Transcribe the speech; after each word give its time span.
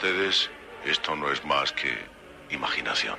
Ustedes 0.00 0.48
esto 0.86 1.14
no 1.14 1.30
es 1.30 1.44
más 1.44 1.72
que 1.72 1.94
imaginación. 2.48 3.18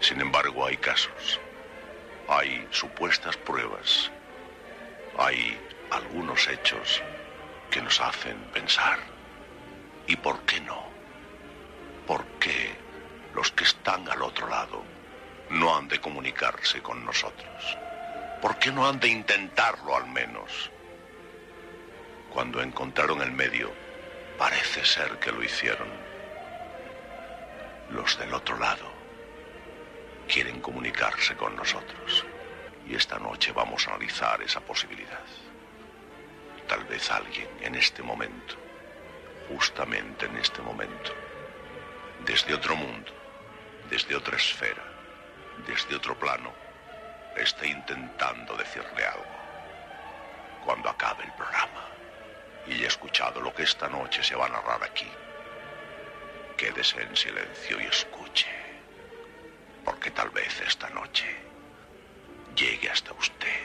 Sin 0.00 0.20
embargo, 0.20 0.66
hay 0.66 0.76
casos. 0.76 1.38
Hay 2.26 2.66
supuestas 2.72 3.36
pruebas. 3.36 4.10
Hay 5.16 5.56
algunos 5.92 6.48
hechos 6.48 7.00
que 7.70 7.80
nos 7.80 8.00
hacen 8.00 8.36
pensar. 8.52 8.98
¿Y 10.08 10.16
por 10.16 10.40
qué 10.40 10.58
no? 10.62 10.82
¿Por 12.08 12.24
qué 12.40 12.72
los 13.32 13.52
que 13.52 13.62
están 13.62 14.08
al 14.08 14.22
otro 14.22 14.48
lado 14.48 14.82
no 15.50 15.76
han 15.76 15.86
de 15.86 16.00
comunicarse 16.00 16.82
con 16.82 17.04
nosotros? 17.04 17.78
¿Por 18.42 18.58
qué 18.58 18.72
no 18.72 18.88
han 18.88 18.98
de 18.98 19.10
intentarlo 19.10 19.96
al 19.96 20.08
menos? 20.08 20.72
Cuando 22.30 22.60
encontraron 22.62 23.22
el 23.22 23.30
medio, 23.30 23.72
parece 24.38 24.84
ser 24.84 25.18
que 25.18 25.32
lo 25.32 25.42
hicieron. 25.42 25.88
Los 27.90 28.16
del 28.18 28.32
otro 28.32 28.56
lado 28.56 28.88
quieren 30.28 30.60
comunicarse 30.60 31.36
con 31.36 31.56
nosotros. 31.56 32.24
Y 32.86 32.94
esta 32.94 33.18
noche 33.18 33.52
vamos 33.52 33.86
a 33.86 33.90
analizar 33.90 34.40
esa 34.40 34.60
posibilidad. 34.60 35.24
Tal 36.68 36.84
vez 36.84 37.10
alguien 37.10 37.48
en 37.60 37.74
este 37.74 38.02
momento, 38.02 38.54
justamente 39.48 40.26
en 40.26 40.36
este 40.36 40.62
momento, 40.62 41.12
desde 42.24 42.54
otro 42.54 42.76
mundo, 42.76 43.12
desde 43.90 44.14
otra 44.14 44.36
esfera, 44.36 44.84
desde 45.66 45.96
otro 45.96 46.16
plano, 46.18 46.52
esté 47.36 47.68
intentando 47.68 48.56
decirle 48.56 49.04
algo. 49.04 49.38
Cuando 50.64 50.90
acabe 50.90 51.24
el 51.24 51.32
programa 51.32 51.97
y 52.68 52.84
he 52.84 52.86
escuchado 52.86 53.40
lo 53.40 53.54
que 53.54 53.62
esta 53.62 53.88
noche 53.88 54.22
se 54.22 54.34
va 54.34 54.46
a 54.46 54.50
narrar 54.50 54.82
aquí, 54.84 55.10
quédese 56.56 57.02
en 57.02 57.16
silencio 57.16 57.80
y 57.80 57.86
escuche, 57.86 58.46
porque 59.84 60.10
tal 60.10 60.30
vez 60.30 60.60
esta 60.60 60.90
noche 60.90 61.26
llegue 62.54 62.90
hasta 62.90 63.12
usted 63.14 63.56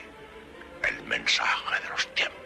el 0.84 1.04
mensaje 1.04 1.82
de 1.82 1.90
los 1.90 2.08
tiempos. 2.14 2.43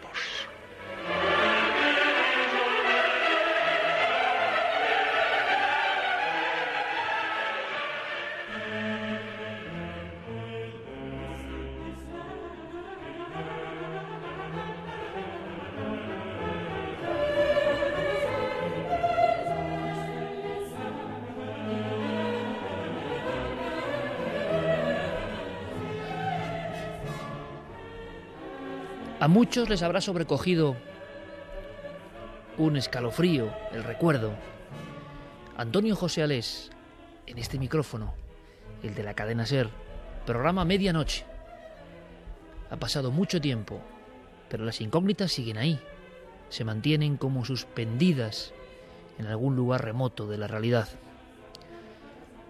A 29.28 29.30
muchos 29.30 29.68
les 29.68 29.82
habrá 29.82 30.00
sobrecogido 30.00 30.74
un 32.56 32.78
escalofrío, 32.78 33.52
el 33.74 33.84
recuerdo. 33.84 34.32
Antonio 35.58 35.94
José 35.96 36.22
Alés, 36.22 36.70
en 37.26 37.36
este 37.36 37.58
micrófono, 37.58 38.14
el 38.82 38.94
de 38.94 39.02
la 39.02 39.12
cadena 39.12 39.44
Ser, 39.44 39.68
programa 40.24 40.64
Medianoche. 40.64 41.26
Ha 42.70 42.78
pasado 42.78 43.10
mucho 43.10 43.38
tiempo, 43.38 43.82
pero 44.48 44.64
las 44.64 44.80
incógnitas 44.80 45.30
siguen 45.30 45.58
ahí, 45.58 45.78
se 46.48 46.64
mantienen 46.64 47.18
como 47.18 47.44
suspendidas 47.44 48.54
en 49.18 49.26
algún 49.26 49.56
lugar 49.56 49.84
remoto 49.84 50.26
de 50.26 50.38
la 50.38 50.46
realidad. 50.46 50.88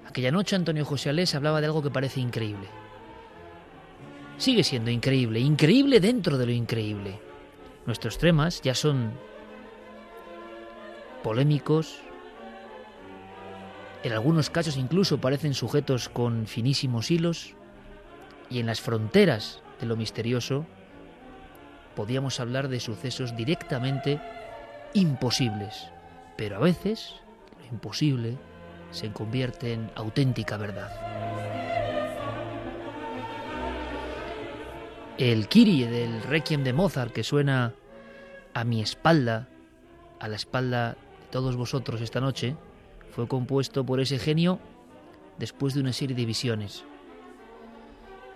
Aquella 0.07 0.31
noche 0.31 0.55
Antonio 0.55 0.85
José 0.85 1.11
Alés 1.11 1.35
hablaba 1.35 1.61
de 1.61 1.67
algo 1.67 1.83
que 1.83 1.91
parece 1.91 2.21
increíble 2.21 2.69
sigue 4.39 4.65
siendo 4.65 4.91
increíble, 4.91 5.41
increíble 5.41 6.01
dentro 6.01 6.39
de 6.39 6.47
lo 6.47 6.53
increíble. 6.53 7.19
Nuestros 7.87 8.19
temas 8.19 8.63
ya 8.63 8.75
son 8.75 9.13
polémicos, 11.23 12.01
en 14.05 14.13
algunos 14.13 14.49
casos 14.49 14.77
incluso 14.77 15.21
parecen 15.21 15.55
sujetos 15.55 16.09
con 16.09 16.47
finísimos 16.47 17.11
hilos, 17.11 17.55
y 18.51 18.61
en 18.61 18.67
las 18.67 18.81
fronteras 18.81 19.61
de 19.81 19.87
lo 19.87 19.97
misterioso 19.97 20.65
podíamos 21.95 22.41
hablar 22.41 22.69
de 22.69 22.81
sucesos 22.81 23.37
directamente 23.37 24.21
imposibles, 24.95 25.89
pero 26.37 26.57
a 26.57 26.61
veces 26.61 27.15
lo 27.59 27.67
imposible 27.67 28.39
se 28.91 29.11
convierte 29.11 29.73
en 29.73 29.91
auténtica 29.97 30.57
verdad. 30.57 31.28
El 35.19 35.49
Kyrie 35.49 35.91
del 35.91 36.23
Requiem 36.23 36.63
de 36.63 36.73
Mozart 36.73 37.13
que 37.13 37.25
suena 37.25 37.75
a 38.55 38.63
mi 38.63 38.81
espalda, 38.81 39.49
a 40.21 40.29
la 40.29 40.37
espalda 40.37 40.91
de 40.93 41.27
todos 41.33 41.57
vosotros 41.57 42.01
esta 42.01 42.21
noche, 42.21 42.55
fue 43.11 43.27
compuesto 43.27 43.85
por 43.85 43.99
ese 43.99 44.21
genio 44.21 44.61
después 45.37 45.75
de 45.75 45.81
una 45.81 45.93
serie 45.93 46.15
de 46.15 46.25
visiones. 46.25 46.85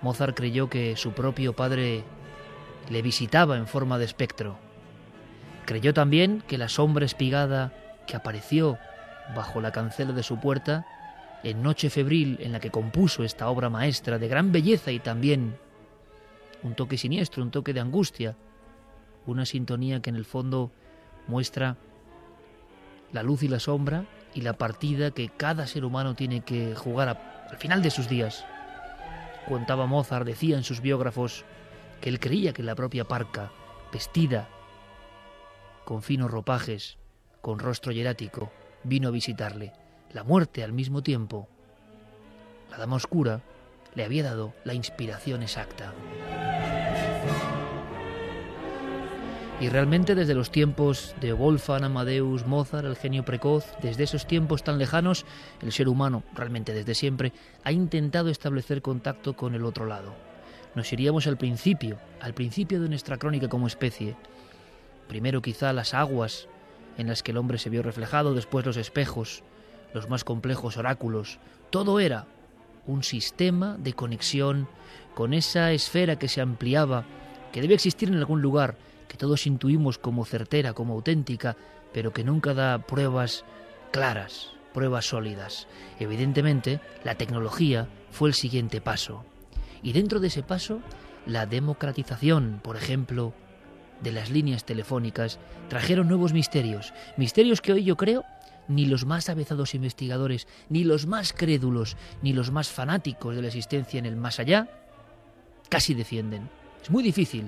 Mozart 0.01 0.37
creyó 0.37 0.69
que 0.69 0.97
su 0.97 1.13
propio 1.13 1.53
padre 1.53 2.03
le 2.91 3.01
visitaba 3.01 3.57
en 3.59 3.69
forma 3.69 3.97
de 3.97 4.07
espectro. 4.07 4.59
Creyó 5.67 5.95
también 5.95 6.43
que 6.49 6.59
la 6.59 6.69
sombra 6.69 7.07
espigada 7.07 7.73
que 8.09 8.17
apareció 8.17 8.77
bajo 9.37 9.61
la 9.61 9.71
cancela 9.71 10.13
de 10.15 10.25
su 10.25 10.41
puerta 10.41 10.85
en 11.45 11.63
noche 11.63 11.91
febril 11.91 12.39
en 12.41 12.51
la 12.51 12.59
que 12.59 12.73
compuso 12.73 13.23
esta 13.23 13.49
obra 13.49 13.71
maestra 13.71 14.19
de 14.19 14.27
gran 14.27 14.51
belleza 14.51 14.91
y 14.91 14.99
también 14.99 15.55
un 16.63 16.75
toque 16.75 16.99
siniestro, 16.99 17.43
un 17.43 17.51
toque 17.51 17.73
de 17.73 17.81
angustia, 17.81 18.37
una 19.27 19.47
sintonía 19.47 20.01
que 20.01 20.11
en 20.11 20.17
el 20.17 20.25
fondo 20.25 20.71
muestra 21.27 21.77
la 23.13 23.23
luz 23.23 23.43
y 23.43 23.49
la 23.49 23.61
sombra 23.61 24.05
y 24.35 24.41
la 24.41 24.55
partida 24.55 25.11
que 25.11 25.29
cada 25.29 25.67
ser 25.67 25.85
humano 25.85 26.15
tiene 26.15 26.41
que 26.41 26.75
jugar 26.75 27.09
al 27.51 27.57
final 27.59 27.83
de 27.83 27.91
sus 27.91 28.09
días. 28.09 28.45
Contaba 29.49 29.87
Mozart, 29.87 30.27
decía 30.27 30.57
en 30.57 30.65
sus 30.65 30.81
biógrafos, 30.81 31.45
que 32.01 32.09
él 32.09 32.21
creía 32.21 32.53
que 32.53 32.63
la 32.63 32.75
propia 32.75 33.05
parca, 33.05 33.53
vestida 33.93 34.49
con 35.85 36.03
finos 36.03 36.31
ropajes, 36.31 36.97
con 37.41 37.59
rostro 37.59 37.93
hierático, 37.93 38.51
vino 38.85 39.09
a 39.09 39.13
visitarle. 39.13 39.73
La 40.13 40.25
muerte 40.25 40.63
al 40.63 40.73
mismo 40.73 41.03
tiempo 41.03 41.49
la 42.73 42.79
Dama 42.79 42.97
Oscura, 42.97 43.43
le 43.95 44.05
había 44.05 44.23
dado 44.23 44.55
la 44.65 44.73
inspiración 44.73 45.43
exacta. 45.43 45.93
Y 49.63 49.69
realmente 49.69 50.17
desde 50.17 50.35
los 50.35 50.51
tiempos 50.51 51.15
de 51.21 51.33
Wolfgang, 51.33 51.85
Amadeus, 51.85 52.45
Mozart, 52.49 52.85
el 52.85 52.97
genio 52.97 53.25
precoz, 53.25 53.65
desde 53.81 54.03
esos 54.03 54.27
tiempos 54.27 54.65
tan 54.65 54.77
lejanos, 54.77 55.25
el 55.61 55.71
ser 55.71 55.89
humano, 55.89 56.25
realmente 56.35 56.73
desde 56.73 56.97
siempre, 56.97 57.33
ha 57.63 57.71
intentado 57.71 58.29
establecer 58.29 58.83
contacto 58.83 59.37
con 59.37 59.55
el 59.55 59.65
otro 59.65 59.87
lado. 59.87 60.17
Nos 60.75 60.93
iríamos 60.93 61.29
al 61.29 61.37
principio, 61.37 62.01
al 62.21 62.35
principio 62.35 62.81
de 62.81 62.89
nuestra 62.89 63.19
crónica 63.19 63.47
como 63.49 63.69
especie. 63.69 64.17
Primero 65.07 65.43
quizá 65.43 65.73
las 65.73 65.95
aguas 65.95 66.49
en 66.99 67.07
las 67.07 67.23
que 67.23 67.31
el 67.31 67.37
hombre 67.37 67.59
se 67.59 67.71
vio 67.71 67.85
reflejado, 67.85 68.35
después 68.35 68.67
los 68.67 68.77
espejos, 68.77 69.45
los 69.95 70.09
más 70.09 70.25
complejos 70.25 70.77
oráculos. 70.77 71.39
Todo 71.71 72.01
era 72.01 72.27
un 72.89 73.05
sistema 73.05 73.77
de 73.79 73.93
conexión 73.93 74.67
con 75.15 75.33
esa 75.33 75.71
esfera 75.71 76.19
que 76.19 76.27
se 76.27 76.41
ampliaba, 76.41 77.05
que 77.53 77.61
debe 77.61 77.75
existir 77.75 78.09
en 78.09 78.17
algún 78.17 78.43
lugar, 78.43 78.77
que 79.09 79.17
todos 79.17 79.47
intuimos 79.47 79.99
como 79.99 80.25
certera, 80.25 80.73
como 80.73 80.95
auténtica, 80.95 81.57
pero 81.93 82.13
que 82.13 82.25
nunca 82.25 82.55
da 82.55 82.79
pruebas 82.87 83.45
claras, 83.91 84.53
pruebas 84.73 85.07
sólidas. 85.07 85.69
Evidentemente, 86.01 86.81
la 87.05 87.17
tecnología 87.17 87.89
fue 88.11 88.29
el 88.29 88.35
siguiente 88.35 88.81
paso. 88.81 89.25
Y 89.83 89.93
dentro 89.93 90.21
de 90.21 90.29
ese 90.29 90.43
paso, 90.43 90.81
la 91.27 91.47
democratización, 91.47 92.61
por 92.63 92.77
ejemplo, 92.77 93.35
de 94.03 94.13
las 94.13 94.31
líneas 94.31 94.65
telefónicas, 94.65 95.39
trajeron 95.69 96.09
nuevos 96.09 96.33
misterios, 96.33 96.93
misterios 97.17 97.61
que 97.61 97.73
hoy 97.73 97.85
yo 97.85 97.97
creo 97.97 98.25
ni 98.69 98.87
los 98.87 99.05
más 99.05 99.29
avezados 99.29 99.75
investigadores, 99.75 100.47
ni 100.69 100.85
los 100.85 101.07
más 101.07 101.33
crédulos, 101.33 101.97
ni 102.23 102.33
los 102.33 102.51
más 102.51 102.69
fanáticos 102.71 103.35
de 103.35 103.43
la 103.43 103.49
existencia 103.49 103.99
en 103.99 104.07
el 104.07 104.17
más 104.17 104.39
allá, 104.39 104.69
casi 105.69 105.95
defienden. 105.95 106.49
Es 106.83 106.91
muy 106.91 107.03
difícil 107.03 107.47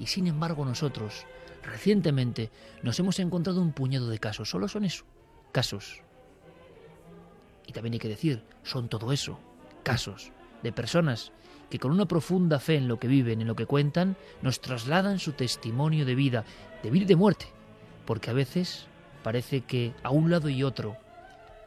y 0.00 0.06
sin 0.06 0.26
embargo 0.26 0.64
nosotros, 0.64 1.26
recientemente, 1.62 2.50
nos 2.82 2.98
hemos 2.98 3.20
encontrado 3.20 3.60
un 3.60 3.72
puñado 3.72 4.08
de 4.08 4.18
casos. 4.18 4.48
Solo 4.48 4.66
son 4.66 4.84
eso, 4.84 5.04
casos. 5.52 6.00
Y 7.66 7.72
también 7.72 7.92
hay 7.92 7.98
que 8.00 8.08
decir, 8.08 8.42
son 8.64 8.88
todo 8.88 9.12
eso, 9.12 9.38
casos 9.84 10.32
de 10.62 10.72
personas 10.72 11.32
que 11.68 11.78
con 11.78 11.92
una 11.92 12.06
profunda 12.06 12.58
fe 12.58 12.76
en 12.76 12.88
lo 12.88 12.98
que 12.98 13.08
viven, 13.08 13.42
en 13.42 13.46
lo 13.46 13.54
que 13.54 13.66
cuentan, 13.66 14.16
nos 14.42 14.60
trasladan 14.60 15.18
su 15.18 15.32
testimonio 15.32 16.04
de 16.04 16.14
vida, 16.14 16.44
de 16.82 16.90
vida 16.90 17.04
y 17.04 17.08
de 17.08 17.16
muerte. 17.16 17.46
Porque 18.06 18.30
a 18.30 18.32
veces 18.32 18.86
parece 19.22 19.60
que 19.60 19.92
a 20.02 20.10
un 20.10 20.30
lado 20.30 20.48
y 20.48 20.64
otro, 20.64 20.96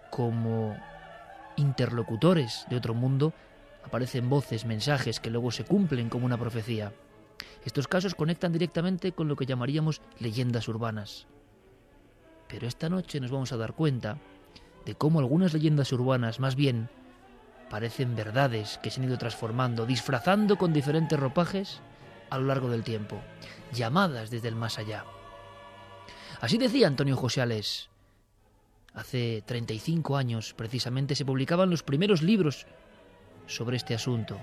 como 0.10 0.76
interlocutores 1.56 2.66
de 2.70 2.76
otro 2.78 2.96
mundo, 2.96 3.32
aparecen 3.86 4.28
voces, 4.28 4.66
mensajes 4.66 5.20
que 5.20 5.30
luego 5.30 5.52
se 5.52 5.64
cumplen 5.64 6.10
como 6.10 6.26
una 6.26 6.38
profecía. 6.38 6.92
Estos 7.66 7.88
casos 7.88 8.16
conectan 8.16 8.52
directamente 8.52 9.12
con 9.12 9.28
lo 9.28 9.36
que 9.36 9.46
llamaríamos 9.46 10.02
leyendas 10.20 10.68
urbanas. 10.68 11.28
Pero 12.48 12.68
esta 12.68 12.90
noche 12.90 13.20
nos 13.20 13.32
vamos 13.32 13.52
a 13.52 13.58
dar 13.58 13.74
cuenta 13.74 14.18
de 14.86 14.96
cómo 14.96 15.20
algunas 15.20 15.54
leyendas 15.54 15.92
urbanas 15.92 16.40
más 16.40 16.56
bien 16.56 16.90
parecen 17.70 18.16
verdades 18.16 18.78
que 18.84 18.92
se 18.92 19.00
han 19.00 19.08
ido 19.08 19.18
transformando, 19.18 19.86
disfrazando 19.86 20.58
con 20.58 20.74
diferentes 20.74 21.20
ropajes 21.20 21.82
a 22.30 22.38
lo 22.38 22.46
largo 22.46 22.70
del 22.70 22.84
tiempo, 22.84 23.20
llamadas 23.72 24.30
desde 24.30 24.48
el 24.50 24.56
más 24.56 24.78
allá. 24.78 25.06
Así 26.42 26.58
decía 26.58 26.88
Antonio 26.88 27.16
José 27.16 27.42
Alés. 27.42 27.90
Hace 28.94 29.42
35 29.46 30.18
años 30.18 30.54
precisamente 30.54 31.16
se 31.16 31.26
publicaban 31.26 31.70
los 31.70 31.82
primeros 31.82 32.22
libros 32.22 32.68
sobre 33.48 33.78
este 33.78 33.96
asunto. 33.96 34.40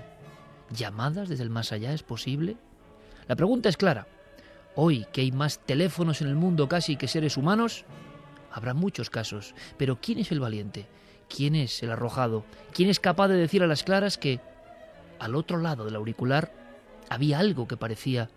¿Llamadas 0.69 1.29
desde 1.29 1.43
el 1.43 1.49
más 1.49 1.71
allá 1.71 1.93
es 1.93 2.03
posible? 2.03 2.57
La 3.31 3.37
pregunta 3.37 3.69
es 3.69 3.77
clara. 3.77 4.07
Hoy 4.75 5.05
que 5.13 5.21
hay 5.21 5.31
más 5.31 5.59
teléfonos 5.59 6.21
en 6.21 6.27
el 6.27 6.35
mundo 6.35 6.67
casi 6.67 6.97
que 6.97 7.07
seres 7.07 7.37
humanos, 7.37 7.85
habrá 8.51 8.73
muchos 8.73 9.09
casos. 9.09 9.55
Pero 9.77 10.01
¿quién 10.01 10.19
es 10.19 10.33
el 10.33 10.41
valiente? 10.41 10.85
¿Quién 11.33 11.55
es 11.55 11.81
el 11.81 11.91
arrojado? 11.91 12.43
¿Quién 12.73 12.89
es 12.89 12.99
capaz 12.99 13.29
de 13.29 13.37
decir 13.37 13.63
a 13.63 13.67
las 13.67 13.83
claras 13.83 14.17
que 14.17 14.41
al 15.17 15.35
otro 15.35 15.59
lado 15.59 15.85
del 15.85 15.95
auricular 15.95 16.51
había 17.07 17.39
algo 17.39 17.69
que 17.69 17.77
parecía 17.77 18.29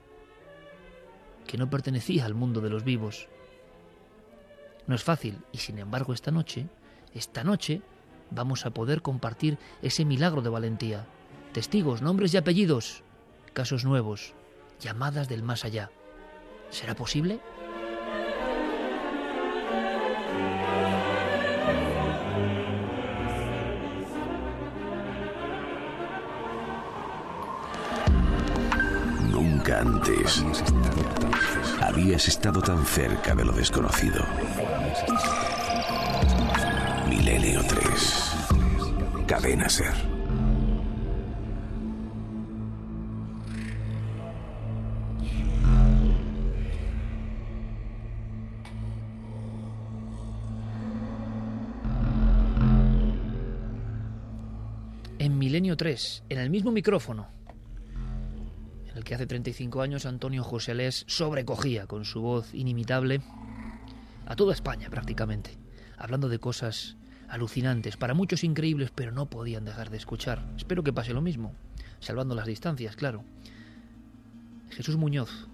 que 1.49 1.59
no 1.59 1.69
pertenecía 1.69 2.25
al 2.25 2.35
mundo 2.35 2.61
de 2.61 2.71
los 2.71 2.85
vivos? 2.85 3.29
No 4.87 4.95
es 4.95 5.03
fácil 5.03 5.41
y 5.51 5.59
sin 5.59 5.81
embargo 5.81 6.13
esta 6.13 6.31
noche, 6.31 6.69
esta 7.13 7.43
noche, 7.43 7.83
vamos 8.31 8.65
a 8.65 8.71
poder 8.71 9.03
compartir 9.03 9.59
ese 9.83 10.05
milagro 10.05 10.41
de 10.41 10.51
valentía. 10.51 11.05
Testigos, 11.53 12.01
nombres 12.01 12.33
y 12.33 12.37
apellidos, 12.37 13.03
casos 13.55 13.85
nuevos, 13.85 14.35
llamadas 14.85 15.29
del 15.29 15.43
más 15.43 15.65
allá. 15.65 15.91
¿Será 16.69 16.95
posible? 16.95 17.41
Nunca 29.31 29.81
antes 29.81 30.45
habías 31.81 32.29
estado 32.29 32.61
tan 32.61 32.85
cerca 32.85 33.35
de 33.35 33.45
lo 33.45 33.53
desconocido. 33.53 34.23
Milenio 37.09 37.63
3. 37.67 38.35
Cadena 39.27 39.69
Ser. 39.71 40.14
Milenio 55.31 55.77
3, 55.77 56.25
en 56.29 56.39
el 56.39 56.51
mismo 56.51 56.71
micrófono, 56.71 57.29
en 58.91 58.97
el 58.97 59.05
que 59.05 59.15
hace 59.15 59.27
35 59.27 59.81
años 59.81 60.07
Antonio 60.07 60.45
José 60.45 60.75
Les 60.75 61.05
sobrecogía 61.07 61.87
con 61.87 62.05
su 62.05 62.21
voz 62.21 62.53
inimitable 62.53 63.23
a 64.27 64.37
toda 64.37 64.53
España 64.53 64.91
prácticamente, 64.91 65.57
hablando 65.97 66.29
de 66.29 66.39
cosas 66.39 66.97
alucinantes, 67.29 67.97
para 67.97 68.13
muchos 68.13 68.45
increíbles, 68.45 68.91
pero 68.95 69.13
no 69.13 69.27
podían 69.27 69.65
dejar 69.65 69.89
de 69.89 69.97
escuchar. 69.97 70.45
Espero 70.57 70.83
que 70.83 70.93
pase 70.93 71.15
lo 71.15 71.23
mismo, 71.23 71.55
salvando 72.01 72.35
las 72.35 72.47
distancias, 72.47 72.95
claro. 72.95 73.25
Jesús 74.71 74.97
Muñoz, 74.97 75.49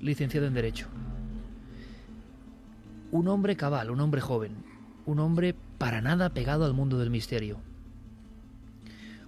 licenciado 0.00 0.46
en 0.46 0.54
Derecho. 0.54 0.86
Un 3.10 3.28
hombre 3.28 3.56
cabal, 3.56 3.90
un 3.90 4.00
hombre 4.00 4.20
joven, 4.20 4.56
un 5.04 5.18
hombre 5.18 5.54
para 5.76 6.00
nada 6.00 6.30
pegado 6.30 6.64
al 6.64 6.72
mundo 6.72 6.98
del 6.98 7.10
misterio 7.10 7.60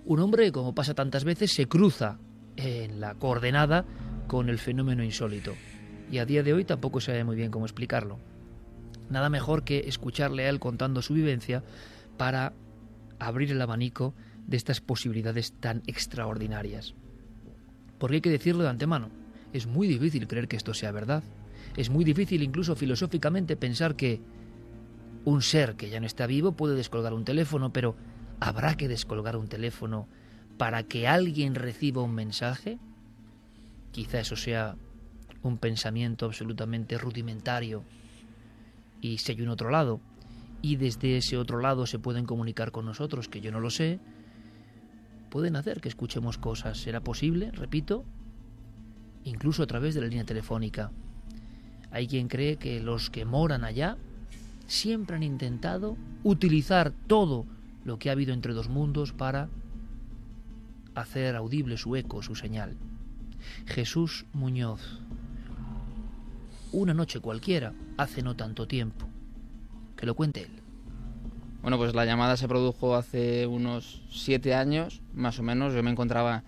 un 0.08 0.20
hombre, 0.20 0.50
como 0.52 0.74
pasa 0.74 0.94
tantas 0.94 1.24
veces, 1.24 1.52
se 1.52 1.66
cruza 1.66 2.18
en 2.56 2.98
la 2.98 3.14
coordenada 3.16 3.84
con 4.26 4.48
el 4.48 4.58
fenómeno 4.58 5.04
insólito. 5.04 5.52
Y 6.10 6.16
a 6.16 6.24
día 6.24 6.42
de 6.42 6.54
hoy 6.54 6.64
tampoco 6.64 6.98
sabe 7.02 7.24
muy 7.24 7.36
bien 7.36 7.50
cómo 7.50 7.66
explicarlo. 7.66 8.18
Nada 9.10 9.28
mejor 9.28 9.64
que 9.64 9.80
escucharle 9.80 10.46
a 10.46 10.48
él 10.48 10.60
contando 10.60 11.02
su 11.02 11.12
vivencia 11.12 11.62
para 12.16 12.54
abrir 13.18 13.52
el 13.52 13.60
abanico 13.60 14.14
de 14.46 14.56
estas 14.56 14.80
posibilidades 14.80 15.52
tan 15.60 15.82
extraordinarias. 15.86 16.94
Porque 17.98 18.16
hay 18.16 18.22
que 18.22 18.30
decirlo 18.30 18.62
de 18.62 18.70
antemano, 18.70 19.10
es 19.52 19.66
muy 19.66 19.86
difícil 19.86 20.26
creer 20.26 20.48
que 20.48 20.56
esto 20.56 20.72
sea 20.72 20.90
verdad. 20.90 21.22
Es 21.76 21.90
muy 21.90 22.04
difícil 22.06 22.42
incluso 22.42 22.76
filosóficamente 22.76 23.56
pensar 23.56 23.94
que 23.94 24.22
un 25.26 25.42
ser 25.42 25.76
que 25.76 25.90
ya 25.90 26.00
no 26.00 26.06
está 26.06 26.26
vivo 26.26 26.52
puede 26.52 26.76
descolgar 26.76 27.12
un 27.12 27.26
teléfono, 27.26 27.74
pero 27.74 27.94
¿Habrá 28.40 28.76
que 28.76 28.88
descolgar 28.88 29.36
un 29.36 29.48
teléfono 29.48 30.06
para 30.56 30.82
que 30.82 31.08
alguien 31.08 31.54
reciba 31.54 32.02
un 32.02 32.14
mensaje? 32.14 32.78
Quizá 33.92 34.20
eso 34.20 34.36
sea 34.36 34.76
un 35.42 35.58
pensamiento 35.58 36.26
absolutamente 36.26 36.98
rudimentario. 36.98 37.82
Y 39.00 39.18
si 39.18 39.32
hay 39.32 39.42
un 39.42 39.48
otro 39.48 39.70
lado, 39.70 40.00
y 40.62 40.76
desde 40.76 41.16
ese 41.16 41.36
otro 41.36 41.60
lado 41.60 41.86
se 41.86 41.98
pueden 41.98 42.26
comunicar 42.26 42.72
con 42.72 42.84
nosotros, 42.84 43.28
que 43.28 43.40
yo 43.40 43.52
no 43.52 43.60
lo 43.60 43.70
sé, 43.70 44.00
pueden 45.30 45.56
hacer 45.56 45.80
que 45.80 45.88
escuchemos 45.88 46.38
cosas. 46.38 46.78
¿Será 46.78 47.00
posible? 47.00 47.50
Repito, 47.52 48.04
incluso 49.24 49.62
a 49.62 49.66
través 49.66 49.94
de 49.94 50.00
la 50.00 50.08
línea 50.08 50.24
telefónica. 50.24 50.90
Hay 51.90 52.06
quien 52.06 52.28
cree 52.28 52.56
que 52.56 52.80
los 52.80 53.10
que 53.10 53.24
moran 53.24 53.64
allá 53.64 53.96
siempre 54.66 55.16
han 55.16 55.22
intentado 55.22 55.96
utilizar 56.22 56.92
todo 57.06 57.46
lo 57.88 57.98
que 57.98 58.10
ha 58.10 58.12
habido 58.12 58.34
entre 58.34 58.52
dos 58.52 58.68
mundos 58.68 59.14
para 59.14 59.48
hacer 60.94 61.34
audible 61.34 61.78
su 61.78 61.96
eco, 61.96 62.22
su 62.22 62.34
señal. 62.34 62.76
Jesús 63.66 64.26
Muñoz. 64.34 65.00
Una 66.70 66.92
noche 66.92 67.20
cualquiera, 67.20 67.72
hace 67.96 68.22
no 68.22 68.36
tanto 68.36 68.68
tiempo. 68.68 69.08
Que 69.96 70.04
lo 70.04 70.14
cuente 70.14 70.42
él. 70.42 70.50
Bueno, 71.62 71.78
pues 71.78 71.94
la 71.94 72.04
llamada 72.04 72.36
se 72.36 72.46
produjo 72.46 72.94
hace 72.94 73.46
unos 73.46 74.02
siete 74.10 74.54
años, 74.54 75.00
más 75.14 75.38
o 75.38 75.42
menos. 75.42 75.72
Yo 75.72 75.82
me 75.82 75.90
encontraba 75.90 76.44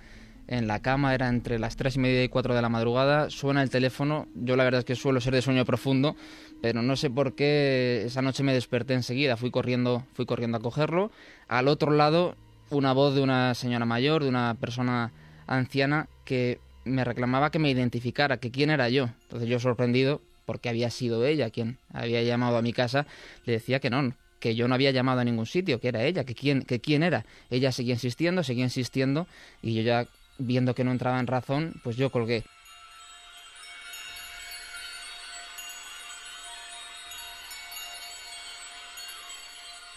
en 0.46 0.66
la 0.66 0.80
cama, 0.80 1.14
era 1.14 1.28
entre 1.28 1.58
las 1.58 1.76
tres 1.76 1.96
y 1.96 2.00
media 2.00 2.22
y 2.22 2.28
cuatro 2.28 2.54
de 2.54 2.60
la 2.60 2.68
madrugada. 2.68 3.30
Suena 3.30 3.62
el 3.62 3.70
teléfono. 3.70 4.28
Yo 4.34 4.56
la 4.56 4.64
verdad 4.64 4.80
es 4.80 4.84
que 4.84 4.94
suelo 4.94 5.22
ser 5.22 5.32
de 5.32 5.40
sueño 5.40 5.64
profundo, 5.64 6.16
pero 6.60 6.82
no 6.82 6.96
sé 6.96 7.10
por 7.10 7.34
qué 7.34 8.02
esa 8.06 8.22
noche 8.22 8.42
me 8.42 8.52
desperté 8.52 8.94
enseguida. 8.94 9.36
Fui 9.36 9.50
corriendo, 9.50 10.04
fui 10.14 10.26
corriendo 10.26 10.58
a 10.58 10.60
cogerlo. 10.60 11.10
Al 11.48 11.68
otro 11.68 11.92
lado, 11.92 12.36
una 12.70 12.92
voz 12.92 13.14
de 13.14 13.22
una 13.22 13.54
señora 13.54 13.84
mayor, 13.84 14.22
de 14.22 14.28
una 14.28 14.56
persona 14.60 15.12
anciana 15.46 16.08
que 16.24 16.58
me 16.84 17.04
reclamaba 17.04 17.50
que 17.50 17.58
me 17.58 17.70
identificara, 17.70 18.38
que 18.38 18.50
quién 18.50 18.70
era 18.70 18.88
yo. 18.88 19.08
Entonces 19.22 19.48
yo 19.48 19.58
sorprendido, 19.60 20.20
porque 20.46 20.68
había 20.68 20.90
sido 20.90 21.24
ella 21.26 21.50
quien 21.50 21.78
había 21.92 22.22
llamado 22.22 22.56
a 22.56 22.62
mi 22.62 22.72
casa, 22.72 23.06
le 23.44 23.54
decía 23.54 23.80
que 23.80 23.90
no, 23.90 24.14
que 24.40 24.54
yo 24.54 24.68
no 24.68 24.74
había 24.74 24.90
llamado 24.90 25.20
a 25.20 25.24
ningún 25.24 25.46
sitio, 25.46 25.80
que 25.80 25.88
era 25.88 26.04
ella, 26.04 26.24
que 26.24 26.34
quién, 26.34 26.62
que 26.62 26.80
quién 26.80 27.02
era. 27.02 27.24
Ella 27.50 27.72
seguía 27.72 27.94
insistiendo, 27.94 28.42
seguía 28.42 28.64
insistiendo, 28.64 29.26
y 29.62 29.74
yo 29.74 29.82
ya 29.82 30.06
viendo 30.38 30.74
que 30.74 30.84
no 30.84 30.92
entraba 30.92 31.20
en 31.20 31.26
razón, 31.26 31.74
pues 31.84 31.96
yo 31.96 32.10
colgué. 32.10 32.44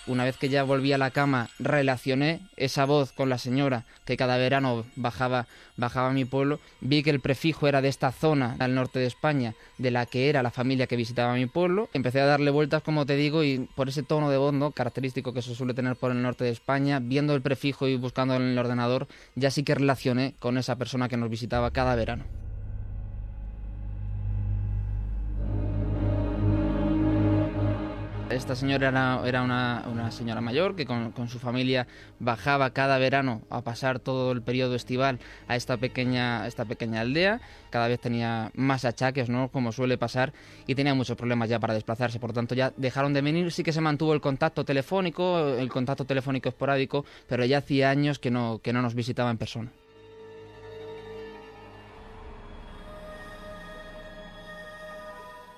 Una 0.07 0.23
vez 0.23 0.37
que 0.37 0.49
ya 0.49 0.63
volví 0.63 0.93
a 0.93 0.97
la 0.97 1.11
cama, 1.11 1.49
relacioné 1.59 2.41
esa 2.57 2.85
voz 2.85 3.11
con 3.11 3.29
la 3.29 3.37
señora 3.37 3.85
que 4.05 4.17
cada 4.17 4.37
verano 4.37 4.85
bajaba, 4.95 5.47
bajaba 5.77 6.09
a 6.09 6.13
mi 6.13 6.25
pueblo, 6.25 6.59
vi 6.81 7.03
que 7.03 7.09
el 7.09 7.19
prefijo 7.19 7.67
era 7.67 7.81
de 7.81 7.87
esta 7.87 8.11
zona 8.11 8.55
al 8.59 8.75
norte 8.75 8.99
de 8.99 9.05
España, 9.05 9.55
de 9.77 9.91
la 9.91 10.05
que 10.05 10.29
era 10.29 10.43
la 10.43 10.51
familia 10.51 10.87
que 10.87 10.95
visitaba 10.95 11.33
mi 11.35 11.45
pueblo. 11.45 11.89
Empecé 11.93 12.21
a 12.21 12.25
darle 12.25 12.51
vueltas, 12.51 12.83
como 12.83 13.05
te 13.05 13.15
digo, 13.15 13.43
y 13.43 13.67
por 13.75 13.89
ese 13.89 14.03
tono 14.03 14.29
de 14.29 14.37
voz 14.37 14.53
característico 14.73 15.33
que 15.33 15.41
se 15.41 15.55
suele 15.55 15.73
tener 15.73 15.95
por 15.95 16.11
el 16.11 16.21
norte 16.21 16.43
de 16.43 16.51
España, 16.51 16.99
viendo 17.01 17.33
el 17.33 17.41
prefijo 17.41 17.87
y 17.87 17.95
buscando 17.95 18.35
en 18.35 18.43
el 18.43 18.57
ordenador, 18.57 19.07
ya 19.35 19.51
sí 19.51 19.63
que 19.63 19.75
relacioné 19.75 20.35
con 20.39 20.57
esa 20.57 20.75
persona 20.75 21.09
que 21.09 21.17
nos 21.17 21.29
visitaba 21.29 21.71
cada 21.71 21.95
verano. 21.95 22.42
Esta 28.29 28.55
señora 28.55 28.87
era, 29.25 29.43
una, 29.43 30.11
señora 30.11 30.41
mayor 30.41 30.75
que 30.75 30.85
con, 30.85 31.13
su 31.29 31.39
familia 31.39 31.87
bajaba 32.19 32.71
cada 32.71 32.97
verano 32.97 33.41
a 33.49 33.61
pasar 33.61 33.99
todo 33.99 34.31
el 34.31 34.41
periodo 34.41 34.75
estival 34.75 35.19
a 35.47 35.55
esta 35.55 35.77
pequeña, 35.77 36.47
esta 36.47 36.65
pequeña 36.65 37.01
aldea. 37.01 37.41
Cada 37.69 37.87
vez 37.87 37.99
tenía 37.99 38.49
más 38.55 38.85
achaques, 38.85 39.29
¿no? 39.29 39.49
como 39.49 39.71
suele 39.71 39.97
pasar, 39.97 40.33
y 40.65 40.73
tenía 40.73 40.95
muchos 40.95 41.15
problemas 41.17 41.49
ya 41.49 41.59
para 41.59 41.73
desplazarse. 41.73 42.19
Por 42.19 42.33
tanto, 42.33 42.55
ya 42.55 42.73
dejaron 42.77 43.13
de 43.13 43.21
venir. 43.21 43.51
Sí 43.51 43.61
que 43.61 43.73
se 43.73 43.81
mantuvo 43.81 44.13
el 44.13 44.21
contacto 44.21 44.65
telefónico, 44.65 45.49
el 45.49 45.69
contacto 45.69 46.05
telefónico 46.05 46.49
esporádico, 46.49 47.05
pero 47.27 47.45
ya 47.45 47.59
hacía 47.59 47.91
años 47.91 48.19
que 48.19 48.31
no, 48.31 48.59
que 48.63 48.73
no 48.73 48.81
nos 48.81 48.95
visitaba 48.95 49.29
en 49.29 49.37
persona. 49.37 49.69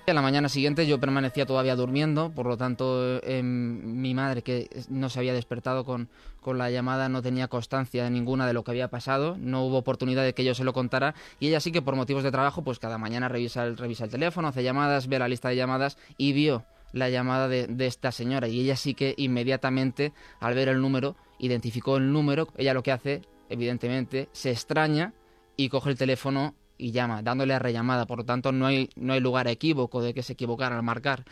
A 0.08 0.12
la 0.14 0.22
mañana 0.22 0.48
siguiente 0.48 0.86
yo 0.86 1.00
permanecía 1.00 1.46
todavía 1.46 1.74
durmiendo, 1.74 2.30
por 2.30 2.46
lo 2.46 2.56
tanto 2.56 3.20
em, 3.24 4.00
mi 4.00 4.14
madre, 4.14 4.42
que 4.42 4.70
no 4.88 5.08
se 5.08 5.18
había 5.18 5.34
despertado 5.34 5.84
con, 5.84 6.08
con, 6.40 6.58
la 6.58 6.70
llamada, 6.70 7.08
no 7.08 7.22
tenía 7.22 7.48
constancia 7.48 8.04
de 8.04 8.10
ninguna 8.10 8.46
de 8.46 8.52
lo 8.52 8.62
que 8.62 8.70
había 8.70 8.86
pasado, 8.86 9.36
no 9.36 9.64
hubo 9.64 9.78
oportunidad 9.78 10.22
de 10.22 10.32
que 10.32 10.44
yo 10.44 10.54
se 10.54 10.62
lo 10.62 10.72
contara 10.72 11.16
y 11.40 11.48
ella 11.48 11.58
sí 11.58 11.72
que 11.72 11.82
por 11.82 11.96
motivos 11.96 12.22
de 12.22 12.30
trabajo, 12.30 12.62
pues 12.62 12.78
cada 12.78 12.98
mañana 12.98 13.28
revisa 13.28 13.64
el, 13.64 13.76
revisa 13.76 14.04
el 14.04 14.10
teléfono, 14.10 14.46
hace 14.46 14.62
llamadas, 14.62 15.08
ve 15.08 15.18
la 15.18 15.26
lista 15.26 15.48
de 15.48 15.56
llamadas 15.56 15.98
y 16.16 16.32
vio 16.32 16.64
la 16.92 17.08
llamada 17.08 17.48
de, 17.48 17.66
de 17.66 17.86
esta 17.88 18.12
señora. 18.12 18.46
Y 18.46 18.60
ella 18.60 18.76
sí 18.76 18.94
que 18.94 19.12
inmediatamente 19.16 20.12
al 20.38 20.54
ver 20.54 20.68
el 20.68 20.80
número, 20.80 21.16
identificó 21.40 21.96
el 21.96 22.12
número, 22.12 22.46
ella 22.56 22.74
lo 22.74 22.84
que 22.84 22.92
hace, 22.92 23.22
evidentemente, 23.48 24.28
se 24.30 24.52
extraña 24.52 25.14
y 25.56 25.68
coge 25.68 25.90
el 25.90 25.98
teléfono 25.98 26.54
y 26.78 26.92
llama, 26.92 27.22
dándole 27.22 27.54
a 27.54 27.58
rellamada. 27.58 28.06
Por 28.06 28.18
lo 28.18 28.24
tanto, 28.24 28.52
no 28.52 28.66
hay, 28.66 28.90
no 28.96 29.12
hay 29.12 29.20
lugar 29.20 29.46
a 29.46 29.50
equívoco 29.50 30.02
de 30.02 30.14
que 30.14 30.22
se 30.22 30.34
equivocara 30.34 30.76
al 30.76 30.82
marcar. 30.82 31.24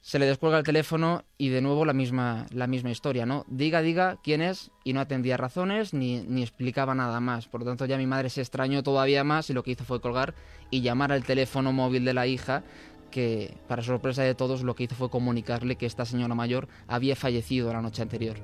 Se 0.00 0.18
le 0.18 0.26
descuelga 0.26 0.58
el 0.58 0.64
teléfono 0.64 1.24
y 1.38 1.48
de 1.48 1.62
nuevo 1.62 1.86
la 1.86 1.94
misma, 1.94 2.46
la 2.50 2.66
misma 2.66 2.90
historia, 2.90 3.24
¿no? 3.24 3.46
Diga, 3.48 3.80
diga 3.80 4.18
quién 4.22 4.42
es 4.42 4.70
y 4.84 4.92
no 4.92 5.00
atendía 5.00 5.38
razones 5.38 5.94
ni, 5.94 6.20
ni 6.20 6.42
explicaba 6.42 6.94
nada 6.94 7.20
más. 7.20 7.48
Por 7.48 7.60
lo 7.60 7.66
tanto, 7.66 7.86
ya 7.86 7.96
mi 7.96 8.06
madre 8.06 8.28
se 8.28 8.42
extrañó 8.42 8.82
todavía 8.82 9.24
más 9.24 9.48
y 9.48 9.54
lo 9.54 9.62
que 9.62 9.70
hizo 9.70 9.84
fue 9.84 10.02
colgar 10.02 10.34
y 10.70 10.82
llamar 10.82 11.10
al 11.10 11.24
teléfono 11.24 11.72
móvil 11.72 12.04
de 12.04 12.12
la 12.12 12.26
hija 12.26 12.64
que, 13.10 13.56
para 13.68 13.82
sorpresa 13.82 14.22
de 14.22 14.34
todos, 14.34 14.62
lo 14.62 14.74
que 14.74 14.84
hizo 14.84 14.96
fue 14.96 15.08
comunicarle 15.08 15.76
que 15.76 15.86
esta 15.86 16.04
señora 16.04 16.34
mayor 16.34 16.68
había 16.88 17.14
fallecido 17.14 17.72
la 17.72 17.80
noche 17.80 18.02
anterior. 18.02 18.36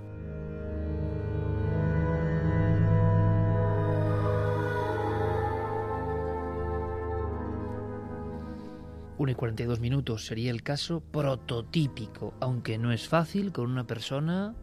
1 9.20 9.32
y 9.32 9.34
42 9.34 9.80
minutos 9.80 10.24
sería 10.24 10.50
el 10.50 10.62
caso 10.62 11.00
prototípico, 11.00 12.32
aunque 12.40 12.78
no 12.78 12.90
es 12.90 13.06
fácil 13.06 13.52
con 13.52 13.70
una 13.70 13.86
persona 13.86 14.54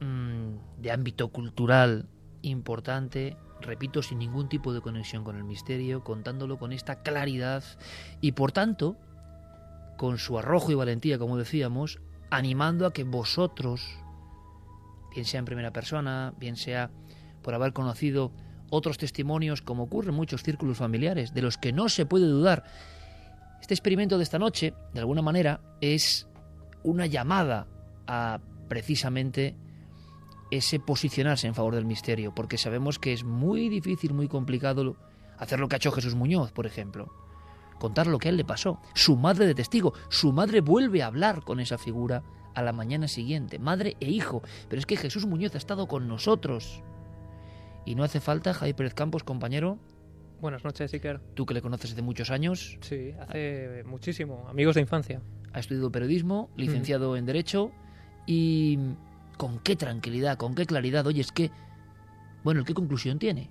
mm, 0.00 0.80
de 0.80 0.90
ámbito 0.90 1.28
cultural 1.28 2.08
importante, 2.40 3.36
repito, 3.60 4.02
sin 4.02 4.18
ningún 4.20 4.48
tipo 4.48 4.72
de 4.72 4.80
conexión 4.80 5.22
con 5.22 5.36
el 5.36 5.44
misterio, 5.44 6.02
contándolo 6.02 6.58
con 6.58 6.72
esta 6.72 7.02
claridad 7.02 7.62
y 8.22 8.32
por 8.32 8.52
tanto, 8.52 8.96
con 9.98 10.16
su 10.16 10.38
arrojo 10.38 10.72
y 10.72 10.74
valentía, 10.74 11.18
como 11.18 11.36
decíamos, 11.36 12.00
animando 12.30 12.86
a 12.86 12.94
que 12.94 13.04
vosotros, 13.04 13.82
bien 15.10 15.26
sea 15.26 15.40
en 15.40 15.44
primera 15.44 15.74
persona, 15.74 16.32
bien 16.38 16.56
sea 16.56 16.90
por 17.42 17.52
haber 17.52 17.74
conocido 17.74 18.32
otros 18.70 18.98
testimonios, 18.98 19.62
como 19.62 19.84
ocurre 19.84 20.10
en 20.10 20.16
muchos 20.16 20.42
círculos 20.42 20.78
familiares, 20.78 21.34
de 21.34 21.42
los 21.42 21.58
que 21.58 21.72
no 21.72 21.88
se 21.88 22.06
puede 22.06 22.26
dudar. 22.26 22.64
Este 23.60 23.74
experimento 23.74 24.16
de 24.16 24.24
esta 24.24 24.38
noche, 24.38 24.74
de 24.92 25.00
alguna 25.00 25.22
manera, 25.22 25.60
es 25.80 26.28
una 26.82 27.06
llamada 27.06 27.66
a 28.06 28.40
precisamente 28.68 29.56
ese 30.50 30.80
posicionarse 30.80 31.46
en 31.46 31.54
favor 31.54 31.74
del 31.74 31.84
misterio, 31.84 32.34
porque 32.34 32.58
sabemos 32.58 32.98
que 32.98 33.12
es 33.12 33.24
muy 33.24 33.68
difícil, 33.68 34.14
muy 34.14 34.28
complicado 34.28 34.96
hacer 35.38 35.60
lo 35.60 35.68
que 35.68 35.76
ha 35.76 35.78
hecho 35.78 35.92
Jesús 35.92 36.14
Muñoz, 36.14 36.52
por 36.52 36.66
ejemplo. 36.66 37.12
Contar 37.78 38.06
lo 38.06 38.18
que 38.18 38.28
a 38.28 38.30
él 38.30 38.36
le 38.36 38.44
pasó. 38.44 38.80
Su 38.94 39.16
madre 39.16 39.46
de 39.46 39.54
testigo. 39.54 39.94
Su 40.08 40.32
madre 40.32 40.60
vuelve 40.60 41.02
a 41.02 41.06
hablar 41.06 41.44
con 41.44 41.60
esa 41.60 41.78
figura 41.78 42.24
a 42.54 42.62
la 42.62 42.72
mañana 42.72 43.06
siguiente. 43.06 43.58
Madre 43.60 43.96
e 44.00 44.10
hijo. 44.10 44.42
Pero 44.68 44.80
es 44.80 44.86
que 44.86 44.96
Jesús 44.96 45.26
Muñoz 45.26 45.54
ha 45.54 45.58
estado 45.58 45.86
con 45.86 46.08
nosotros. 46.08 46.82
Y 47.88 47.94
no 47.94 48.04
hace 48.04 48.20
falta, 48.20 48.52
Javier 48.52 48.76
Pérez 48.76 48.92
Campos, 48.92 49.24
compañero. 49.24 49.78
Buenas 50.42 50.62
noches, 50.62 50.92
Iker. 50.92 51.20
Tú 51.32 51.46
que 51.46 51.54
le 51.54 51.62
conoces 51.62 51.92
desde 51.92 52.02
muchos 52.02 52.30
años. 52.30 52.76
Sí, 52.82 53.14
hace 53.18 53.82
muchísimo. 53.86 54.46
Amigos 54.46 54.74
de 54.74 54.82
infancia. 54.82 55.22
Ha 55.54 55.60
estudiado 55.60 55.90
periodismo, 55.90 56.50
licenciado 56.54 57.16
en 57.16 57.24
Derecho 57.24 57.72
y 58.26 58.78
con 59.38 59.58
qué 59.60 59.74
tranquilidad, 59.74 60.36
con 60.36 60.54
qué 60.54 60.66
claridad. 60.66 61.06
Oye, 61.06 61.22
es 61.22 61.32
que, 61.32 61.50
bueno, 62.44 62.62
¿qué 62.64 62.74
conclusión 62.74 63.18
tiene? 63.18 63.50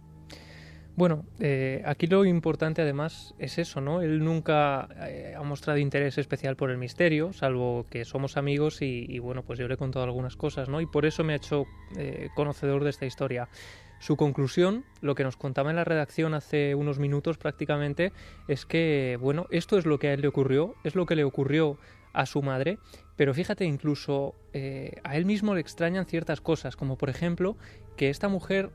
Bueno, 0.95 1.25
eh, 1.39 1.81
aquí 1.87 2.05
lo 2.05 2.23
importante 2.23 2.83
además 2.83 3.33
es 3.39 3.57
eso, 3.57 3.81
¿no? 3.81 4.03
Él 4.03 4.23
nunca 4.23 4.87
eh, 5.07 5.33
ha 5.35 5.41
mostrado 5.41 5.79
interés 5.79 6.19
especial 6.19 6.55
por 6.55 6.69
el 6.69 6.77
misterio, 6.77 7.33
salvo 7.33 7.87
que 7.89 8.05
somos 8.05 8.37
amigos 8.37 8.83
y, 8.83 9.17
bueno, 9.17 9.41
pues 9.41 9.57
yo 9.57 9.67
le 9.67 9.73
he 9.73 9.77
contado 9.77 10.05
algunas 10.05 10.35
cosas, 10.35 10.69
¿no? 10.69 10.79
Y 10.79 10.85
por 10.85 11.07
eso 11.07 11.23
me 11.23 11.33
ha 11.33 11.37
hecho 11.37 11.65
eh, 11.97 12.29
conocedor 12.35 12.83
de 12.83 12.91
esta 12.91 13.07
historia. 13.07 13.49
Su 13.99 14.15
conclusión, 14.15 14.85
lo 15.01 15.15
que 15.15 15.23
nos 15.23 15.37
contaba 15.37 15.69
en 15.69 15.75
la 15.75 15.83
redacción 15.83 16.33
hace 16.33 16.75
unos 16.75 16.99
minutos 16.99 17.37
prácticamente, 17.37 18.13
es 18.47 18.65
que, 18.65 19.17
bueno, 19.19 19.47
esto 19.49 19.77
es 19.77 19.85
lo 19.85 19.99
que 19.99 20.09
a 20.09 20.13
él 20.13 20.21
le 20.21 20.27
ocurrió, 20.27 20.75
es 20.83 20.95
lo 20.95 21.05
que 21.05 21.15
le 21.15 21.23
ocurrió 21.23 21.77
a 22.13 22.25
su 22.25 22.41
madre, 22.41 22.79
pero 23.15 23.33
fíjate, 23.33 23.65
incluso 23.65 24.35
eh, 24.53 24.99
a 25.03 25.17
él 25.17 25.25
mismo 25.25 25.55
le 25.55 25.61
extrañan 25.61 26.05
ciertas 26.05 26.41
cosas, 26.41 26.75
como 26.75 26.97
por 26.97 27.09
ejemplo 27.09 27.57
que 27.95 28.09
esta 28.09 28.27
mujer 28.27 28.71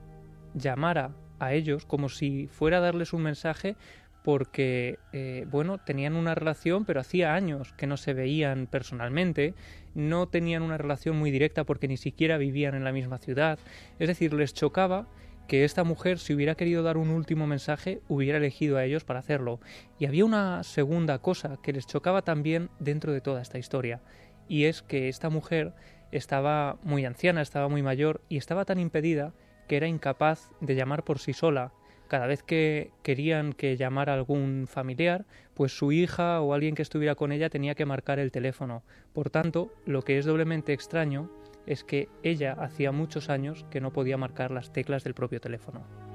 llamara 0.55 1.13
a 1.39 1.55
ellos 1.55 1.87
como 1.87 2.09
si 2.09 2.47
fuera 2.47 2.79
a 2.79 2.81
darles 2.81 3.13
un 3.13 3.23
mensaje 3.23 3.77
porque, 4.23 4.99
eh, 5.13 5.47
bueno, 5.51 5.79
tenían 5.79 6.15
una 6.15 6.35
relación, 6.35 6.85
pero 6.85 7.01
hacía 7.01 7.35
años 7.35 7.73
que 7.73 7.87
no 7.87 7.97
se 7.97 8.15
veían 8.15 8.67
personalmente, 8.67 9.55
no 9.95 10.29
tenían 10.29 10.63
una 10.63 10.79
relación 10.79 11.17
muy 11.17 11.31
directa 11.31 11.65
porque 11.65 11.89
ni 11.89 11.97
siquiera 11.97 12.39
vivían 12.39 12.75
en 12.75 12.85
la 12.85 12.93
misma 12.93 13.19
ciudad, 13.19 13.59
es 13.99 14.09
decir, 14.09 14.33
les 14.33 14.55
chocaba 14.55 15.09
que 15.49 15.65
esta 15.65 15.85
mujer, 15.85 16.19
si 16.19 16.35
hubiera 16.35 16.55
querido 16.55 16.83
dar 16.83 16.97
un 16.97 17.11
último 17.11 17.47
mensaje, 17.47 18.01
hubiera 18.09 18.39
elegido 18.39 18.77
a 18.79 18.85
ellos 18.85 19.05
para 19.05 19.19
hacerlo. 19.19 19.61
Y 19.99 20.07
había 20.07 20.25
una 20.25 20.63
segunda 20.63 21.19
cosa 21.19 21.59
que 21.63 21.73
les 21.73 21.87
chocaba 21.87 22.23
también 22.23 22.71
dentro 22.79 23.13
de 23.13 23.21
toda 23.21 23.43
esta 23.43 23.59
historia, 23.59 24.01
y 24.49 24.65
es 24.65 24.83
que 24.83 25.09
esta 25.09 25.31
mujer 25.31 25.75
estaba 26.13 26.79
muy 26.83 27.05
anciana, 27.05 27.43
estaba 27.43 27.69
muy 27.69 27.83
mayor 27.83 28.23
y 28.29 28.37
estaba 28.37 28.65
tan 28.65 28.79
impedida 28.79 29.33
que 29.67 29.77
era 29.77 29.89
incapaz 29.89 30.51
de 30.61 30.75
llamar 30.75 31.05
por 31.05 31.19
sí 31.19 31.33
sola 31.33 31.73
cada 32.13 32.27
vez 32.27 32.43
que 32.43 32.91
querían 33.03 33.55
que 33.55 33.79
llamara 33.79 34.13
algún 34.13 34.67
familiar, 34.69 35.25
pues 35.55 35.75
su 35.75 35.93
hija 35.93 36.43
o 36.43 36.53
alguien 36.53 36.75
que 36.75 36.83
estuviera 36.83 37.15
con 37.15 37.33
ella 37.33 37.49
tenía 37.49 37.75
que 37.75 37.87
marcar 37.87 38.19
el 38.19 38.31
teléfono. 38.31 38.83
Por 39.15 39.31
tanto, 39.31 39.73
lo 39.87 40.03
que 40.03 40.19
es 40.19 40.27
doblemente 40.27 40.75
extraño 40.75 41.31
es 41.65 41.85
que 41.85 42.11
ella 42.23 42.53
hacía 42.53 42.93
muchos 42.93 43.31
años 43.31 43.65
que 43.71 43.81
no 43.81 43.95
podía 43.95 44.19
marcar 44.19 44.51
las 44.51 44.75
teclas 44.75 45.05
del 45.05 45.15
propio 45.15 45.41
teléfono 45.41 46.12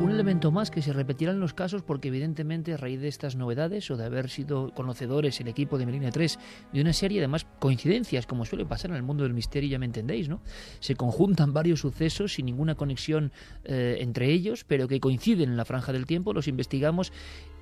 un 0.00 0.10
elemento 0.10 0.50
más 0.50 0.70
que 0.70 0.82
se 0.82 0.92
repetirá 0.92 1.32
en 1.32 1.40
los 1.40 1.54
casos 1.54 1.82
porque 1.82 2.08
evidentemente 2.08 2.72
a 2.72 2.76
raíz 2.76 3.00
de 3.00 3.08
estas 3.08 3.36
novedades 3.36 3.90
o 3.90 3.96
de 3.96 4.04
haber 4.04 4.30
sido 4.30 4.72
conocedores 4.74 5.40
el 5.40 5.48
equipo 5.48 5.78
de 5.78 5.86
Melina 5.86 6.10
3 6.10 6.38
de 6.72 6.80
una 6.80 6.92
serie 6.92 7.20
de 7.20 7.28
más 7.28 7.46
coincidencias 7.58 8.26
como 8.26 8.44
suele 8.44 8.64
pasar 8.64 8.90
en 8.90 8.96
el 8.96 9.02
mundo 9.02 9.24
del 9.24 9.34
misterio 9.34 9.70
ya 9.70 9.78
me 9.78 9.86
entendéis, 9.86 10.28
¿no? 10.28 10.40
Se 10.80 10.94
conjuntan 10.94 11.52
varios 11.54 11.80
sucesos 11.80 12.34
sin 12.34 12.46
ninguna 12.46 12.74
conexión 12.74 13.32
eh, 13.64 13.98
entre 14.00 14.32
ellos 14.32 14.64
pero 14.64 14.88
que 14.88 15.00
coinciden 15.00 15.50
en 15.50 15.56
la 15.56 15.64
franja 15.64 15.92
del 15.92 16.06
tiempo, 16.06 16.32
los 16.32 16.48
investigamos 16.48 17.12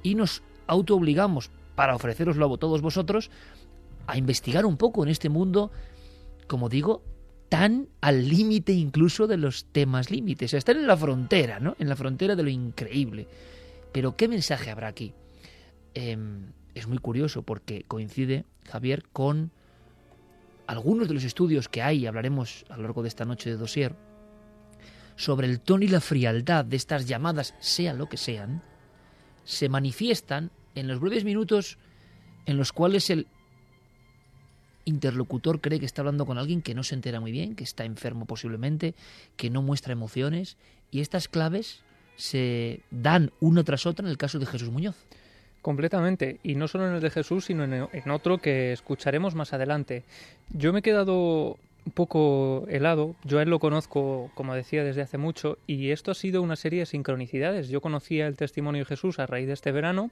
y 0.02 0.14
nos 0.14 0.42
autoobligamos 0.66 1.50
para 1.74 1.94
ofreceroslo 1.94 2.54
a 2.54 2.58
todos 2.58 2.82
vosotros 2.82 3.30
a 4.06 4.18
investigar 4.18 4.66
un 4.66 4.76
poco 4.76 5.02
en 5.02 5.10
este 5.10 5.28
mundo 5.28 5.70
como 6.50 6.68
digo, 6.68 7.04
tan 7.50 7.88
al 8.00 8.28
límite 8.28 8.72
incluso 8.72 9.26
de 9.26 9.36
los 9.36 9.66
temas 9.66 10.10
límites. 10.10 10.54
Están 10.54 10.78
en 10.78 10.86
la 10.86 10.96
frontera, 10.96 11.58
¿no? 11.58 11.76
En 11.78 11.88
la 11.88 11.96
frontera 11.96 12.36
de 12.36 12.44
lo 12.44 12.48
increíble. 12.48 13.26
Pero 13.92 14.16
¿qué 14.16 14.28
mensaje 14.28 14.70
habrá 14.70 14.86
aquí? 14.86 15.12
Em, 15.92 16.52
es 16.74 16.86
muy 16.86 16.98
curioso 16.98 17.42
porque 17.42 17.84
coincide, 17.88 18.44
Javier, 18.64 19.02
con 19.12 19.50
algunos 20.68 21.08
de 21.08 21.14
los 21.14 21.24
estudios 21.24 21.68
que 21.68 21.82
hay, 21.82 22.06
hablaremos 22.06 22.64
a 22.68 22.76
lo 22.76 22.84
largo 22.84 23.02
de 23.02 23.08
esta 23.08 23.24
noche 23.24 23.50
de 23.50 23.56
dossier, 23.56 23.96
sobre 25.16 25.48
el 25.48 25.60
tono 25.60 25.84
y 25.84 25.88
la 25.88 26.00
frialdad 26.00 26.64
de 26.64 26.76
estas 26.76 27.08
llamadas, 27.08 27.56
sea 27.58 27.92
lo 27.94 28.08
que 28.08 28.16
sean, 28.16 28.62
se 29.44 29.68
manifiestan 29.68 30.52
en 30.76 30.86
los 30.86 31.00
breves 31.00 31.24
minutos 31.24 31.78
en 32.46 32.56
los 32.56 32.72
cuales 32.72 33.10
el 33.10 33.26
interlocutor 34.90 35.60
cree 35.60 35.80
que 35.80 35.86
está 35.86 36.02
hablando 36.02 36.26
con 36.26 36.38
alguien 36.38 36.62
que 36.62 36.74
no 36.74 36.82
se 36.82 36.94
entera 36.94 37.20
muy 37.20 37.32
bien, 37.32 37.54
que 37.54 37.64
está 37.64 37.84
enfermo 37.84 38.26
posiblemente, 38.26 38.94
que 39.36 39.48
no 39.48 39.62
muestra 39.62 39.92
emociones, 39.92 40.56
y 40.90 41.00
estas 41.00 41.28
claves 41.28 41.80
se 42.16 42.80
dan 42.90 43.32
una 43.40 43.64
tras 43.64 43.86
otra 43.86 44.04
en 44.04 44.10
el 44.10 44.18
caso 44.18 44.38
de 44.38 44.46
Jesús 44.46 44.70
Muñoz. 44.70 44.96
Completamente, 45.62 46.38
y 46.42 46.54
no 46.54 46.68
solo 46.68 46.88
en 46.88 46.94
el 46.94 47.00
de 47.00 47.10
Jesús, 47.10 47.46
sino 47.46 47.64
en, 47.64 48.10
otro 48.10 48.38
que 48.38 48.72
escucharemos 48.72 49.34
más 49.34 49.52
adelante. 49.52 50.04
Yo 50.50 50.72
me 50.72 50.78
he 50.78 50.82
quedado 50.82 51.58
un 51.84 51.92
poco 51.92 52.66
helado. 52.68 53.14
Yo 53.24 53.38
a 53.38 53.42
él 53.42 53.50
lo 53.50 53.58
conozco, 53.58 54.30
como 54.34 54.54
decía, 54.54 54.84
desde 54.84 55.02
hace 55.02 55.18
mucho 55.18 55.58
y 55.66 55.90
esto 55.90 56.10
ha 56.10 56.14
sido 56.14 56.42
una 56.42 56.56
serie 56.56 56.80
de 56.80 56.86
sincronicidades. 56.86 57.68
Yo 57.68 57.80
conocía 57.80 58.26
el 58.26 58.36
testimonio 58.36 58.80
de 58.80 58.86
Jesús 58.86 59.18
a 59.18 59.26
raíz 59.26 59.46
de 59.46 59.54
este 59.54 59.72
verano 59.72 60.10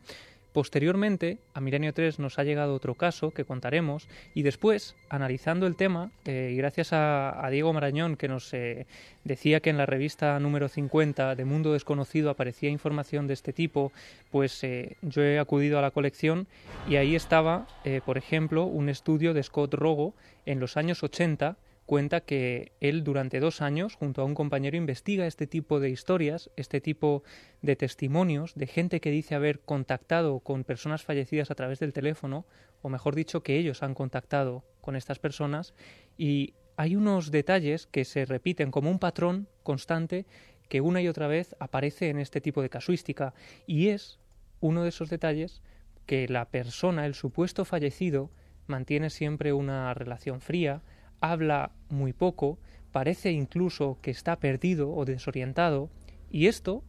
Posteriormente, 0.52 1.38
a 1.52 1.60
Milenio 1.60 1.92
3 1.92 2.18
nos 2.18 2.38
ha 2.38 2.44
llegado 2.44 2.74
otro 2.74 2.94
caso 2.94 3.32
que 3.32 3.44
contaremos 3.44 4.08
y 4.34 4.42
después, 4.42 4.96
analizando 5.10 5.66
el 5.66 5.76
tema, 5.76 6.10
eh, 6.24 6.50
y 6.52 6.56
gracias 6.56 6.92
a, 6.92 7.46
Diego 7.50 7.72
Marañón 7.72 8.16
que 8.16 8.28
nos 8.28 8.52
eh, 8.54 8.86
decía 9.24 9.60
que 9.60 9.70
en 9.70 9.76
la 9.76 9.86
revista 9.86 10.38
número 10.40 10.68
50 10.68 11.34
de 11.34 11.44
Mundo 11.44 11.72
Desconocido 11.72 12.30
aparecía 12.30 12.70
información 12.70 13.26
de 13.26 13.34
este 13.34 13.52
tipo, 13.52 13.92
pues 14.30 14.64
eh, 14.64 14.96
yo 15.02 15.22
he 15.22 15.38
acudido 15.38 15.78
a 15.78 15.82
la 15.82 15.90
colección 15.90 16.46
y 16.88 16.96
ahí 16.96 17.14
estaba, 17.14 17.66
por 18.04 18.18
ejemplo, 18.18 18.64
un 18.64 18.88
estudio 18.88 19.34
de 19.34 19.42
Scott 19.42 19.74
Rogo 19.74 20.14
en 20.46 20.60
los 20.60 20.76
años 20.76 21.02
80 21.02 21.56
cuenta 21.88 22.20
que 22.20 22.72
él 22.80 23.02
durante 23.02 23.40
dos 23.40 23.62
años, 23.62 23.94
junto 23.94 24.20
a 24.20 24.26
un 24.26 24.34
compañero, 24.34 24.76
investiga 24.76 25.26
este 25.26 25.46
tipo 25.46 25.80
de 25.80 25.88
historias, 25.88 26.50
este 26.54 26.82
tipo 26.82 27.22
de 27.62 27.76
testimonios 27.76 28.54
de 28.54 28.66
gente 28.66 29.00
que 29.00 29.10
dice 29.10 29.34
haber 29.34 29.60
contactado 29.60 30.40
con 30.40 30.64
personas 30.64 31.02
fallecidas 31.02 31.50
a 31.50 31.54
través 31.54 31.78
del 31.78 31.94
teléfono, 31.94 32.44
o 32.82 32.90
mejor 32.90 33.14
dicho, 33.14 33.42
que 33.42 33.56
ellos 33.56 33.82
han 33.82 33.94
contactado 33.94 34.66
con 34.82 34.96
estas 34.96 35.18
personas, 35.18 35.72
y 36.18 36.52
hay 36.76 36.94
unos 36.94 37.30
detalles 37.30 37.86
que 37.86 38.04
se 38.04 38.26
repiten 38.26 38.70
como 38.70 38.90
un 38.90 38.98
patrón 38.98 39.48
constante 39.62 40.26
que 40.68 40.82
una 40.82 41.00
y 41.00 41.08
otra 41.08 41.26
vez 41.26 41.56
aparece 41.58 42.10
en 42.10 42.18
este 42.18 42.42
tipo 42.42 42.60
de 42.60 42.68
casuística, 42.68 43.32
y 43.66 43.88
es 43.88 44.18
uno 44.60 44.82
de 44.82 44.90
esos 44.90 45.08
detalles 45.08 45.62
que 46.04 46.28
la 46.28 46.50
persona, 46.50 47.06
el 47.06 47.14
supuesto 47.14 47.64
fallecido, 47.64 48.30
mantiene 48.66 49.08
siempre 49.08 49.54
una 49.54 49.94
relación 49.94 50.42
fría, 50.42 50.82
habla 51.20 51.72
muy 51.88 52.12
poco, 52.12 52.58
parece 52.92 53.32
incluso 53.32 53.98
que 54.02 54.10
está 54.10 54.36
perdido 54.36 54.90
o 54.90 55.04
desorientado, 55.04 55.90
y 56.30 56.46
esto 56.46 56.84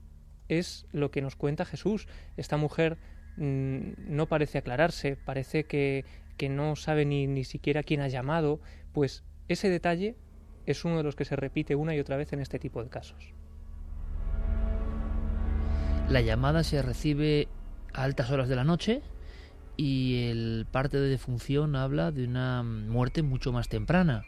es 0.47 0.85
lo 0.91 1.11
que 1.11 1.21
nos 1.21 1.35
cuenta 1.35 1.65
Jesús. 1.65 2.07
Esta 2.37 2.57
mujer 2.57 2.97
mm, 3.37 3.91
no 4.07 4.27
parece 4.27 4.57
aclararse, 4.57 5.15
parece 5.15 5.65
que, 5.65 6.05
que 6.37 6.49
no 6.49 6.75
sabe 6.75 7.05
ni, 7.05 7.27
ni 7.27 7.43
siquiera 7.43 7.83
quién 7.83 8.01
ha 8.01 8.07
llamado, 8.07 8.59
pues 8.93 9.23
ese 9.47 9.69
detalle 9.69 10.15
es 10.65 10.85
uno 10.85 10.97
de 10.97 11.03
los 11.03 11.15
que 11.15 11.25
se 11.25 11.35
repite 11.35 11.75
una 11.75 11.95
y 11.95 11.99
otra 11.99 12.17
vez 12.17 12.33
en 12.33 12.39
este 12.39 12.59
tipo 12.59 12.83
de 12.83 12.89
casos. 12.89 13.33
La 16.09 16.21
llamada 16.21 16.63
se 16.63 16.81
recibe 16.81 17.47
a 17.93 18.03
altas 18.03 18.31
horas 18.31 18.49
de 18.49 18.55
la 18.55 18.63
noche, 18.63 19.01
y 19.79 20.27
el 20.27 20.67
parte 20.69 20.99
de 20.99 21.07
defunción 21.07 21.77
habla 21.77 22.11
de 22.11 22.25
una 22.25 22.63
muerte 22.63 23.23
mucho 23.23 23.53
más 23.53 23.69
temprana. 23.69 24.25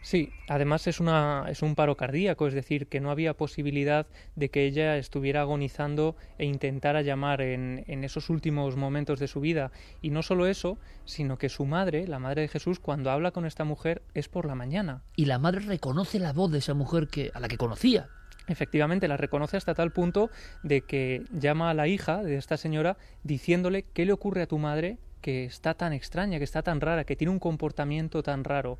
Sí, 0.00 0.30
además 0.48 0.86
es, 0.86 1.00
una, 1.00 1.46
es 1.48 1.62
un 1.62 1.74
paro 1.74 1.96
cardíaco, 1.96 2.46
es 2.46 2.54
decir, 2.54 2.86
que 2.86 3.00
no 3.00 3.10
había 3.10 3.34
posibilidad 3.34 4.06
de 4.36 4.48
que 4.48 4.64
ella 4.64 4.96
estuviera 4.96 5.40
agonizando 5.40 6.14
e 6.38 6.44
intentara 6.44 7.02
llamar 7.02 7.40
en, 7.40 7.82
en, 7.88 8.04
esos 8.04 8.30
últimos 8.30 8.76
momentos 8.76 9.18
de 9.18 9.26
su 9.26 9.40
vida. 9.40 9.72
Y 10.02 10.10
no 10.10 10.22
solo 10.22 10.46
eso, 10.46 10.78
sino 11.04 11.36
que 11.36 11.48
su 11.48 11.64
madre, 11.64 12.06
la 12.06 12.20
madre 12.20 12.42
de 12.42 12.48
Jesús, 12.48 12.78
cuando 12.78 13.10
habla 13.10 13.32
con 13.32 13.44
esta 13.44 13.64
mujer 13.64 14.02
es 14.14 14.28
por 14.28 14.46
la 14.46 14.54
mañana. 14.54 15.02
Y 15.16 15.24
la 15.24 15.40
madre 15.40 15.62
reconoce 15.62 16.20
la 16.20 16.32
voz 16.32 16.52
de 16.52 16.58
esa 16.58 16.74
mujer 16.74 17.08
que, 17.08 17.32
a 17.34 17.40
la 17.40 17.48
que 17.48 17.58
conocía. 17.58 18.08
Efectivamente, 18.48 19.08
la 19.08 19.16
reconoce 19.16 19.56
hasta 19.56 19.74
tal 19.74 19.90
punto 19.90 20.30
de 20.62 20.82
que 20.82 21.24
llama 21.32 21.70
a 21.70 21.74
la 21.74 21.88
hija 21.88 22.22
de 22.22 22.36
esta 22.36 22.56
señora 22.56 22.96
diciéndole 23.24 23.84
qué 23.92 24.06
le 24.06 24.12
ocurre 24.12 24.42
a 24.42 24.46
tu 24.46 24.58
madre 24.58 24.98
que 25.20 25.44
está 25.44 25.74
tan 25.74 25.92
extraña, 25.92 26.38
que 26.38 26.44
está 26.44 26.62
tan 26.62 26.80
rara, 26.80 27.04
que 27.04 27.16
tiene 27.16 27.32
un 27.32 27.40
comportamiento 27.40 28.22
tan 28.22 28.44
raro. 28.44 28.78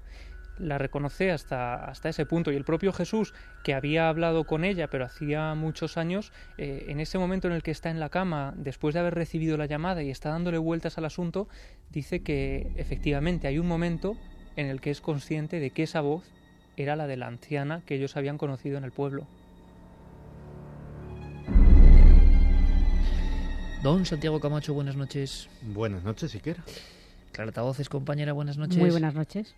La 0.58 0.78
reconoce 0.78 1.32
hasta, 1.32 1.74
hasta 1.74 2.08
ese 2.08 2.24
punto. 2.24 2.52
Y 2.52 2.56
el 2.56 2.64
propio 2.64 2.92
Jesús, 2.92 3.34
que 3.64 3.74
había 3.74 4.08
hablado 4.08 4.44
con 4.44 4.64
ella, 4.64 4.88
pero 4.88 5.04
hacía 5.04 5.54
muchos 5.54 5.96
años, 5.96 6.32
eh, 6.56 6.86
en 6.88 7.00
ese 7.00 7.18
momento 7.18 7.48
en 7.48 7.54
el 7.54 7.64
que 7.64 7.72
está 7.72 7.90
en 7.90 7.98
la 7.98 8.08
cama, 8.08 8.54
después 8.56 8.94
de 8.94 9.00
haber 9.00 9.14
recibido 9.14 9.56
la 9.56 9.66
llamada 9.66 10.04
y 10.04 10.10
está 10.10 10.30
dándole 10.30 10.58
vueltas 10.58 10.96
al 10.98 11.04
asunto, 11.04 11.48
dice 11.90 12.22
que 12.22 12.72
efectivamente 12.76 13.48
hay 13.48 13.58
un 13.58 13.66
momento 13.66 14.16
en 14.54 14.66
el 14.68 14.80
que 14.80 14.92
es 14.92 15.00
consciente 15.00 15.58
de 15.58 15.70
que 15.70 15.82
esa 15.82 16.00
voz 16.00 16.32
era 16.76 16.94
la 16.94 17.06
de 17.06 17.16
la 17.16 17.26
anciana 17.26 17.82
que 17.84 17.96
ellos 17.96 18.16
habían 18.16 18.38
conocido 18.38 18.78
en 18.78 18.84
el 18.84 18.92
pueblo. 18.92 19.26
Don 23.86 24.04
Santiago 24.04 24.40
Camacho, 24.40 24.74
buenas 24.74 24.96
noches. 24.96 25.48
Buenas 25.62 26.02
noches, 26.02 26.32
siquiera. 26.32 26.64
Clara 27.30 27.62
Voces, 27.62 27.88
compañera, 27.88 28.32
buenas 28.32 28.58
noches. 28.58 28.78
Muy 28.78 28.90
buenas 28.90 29.14
noches. 29.14 29.54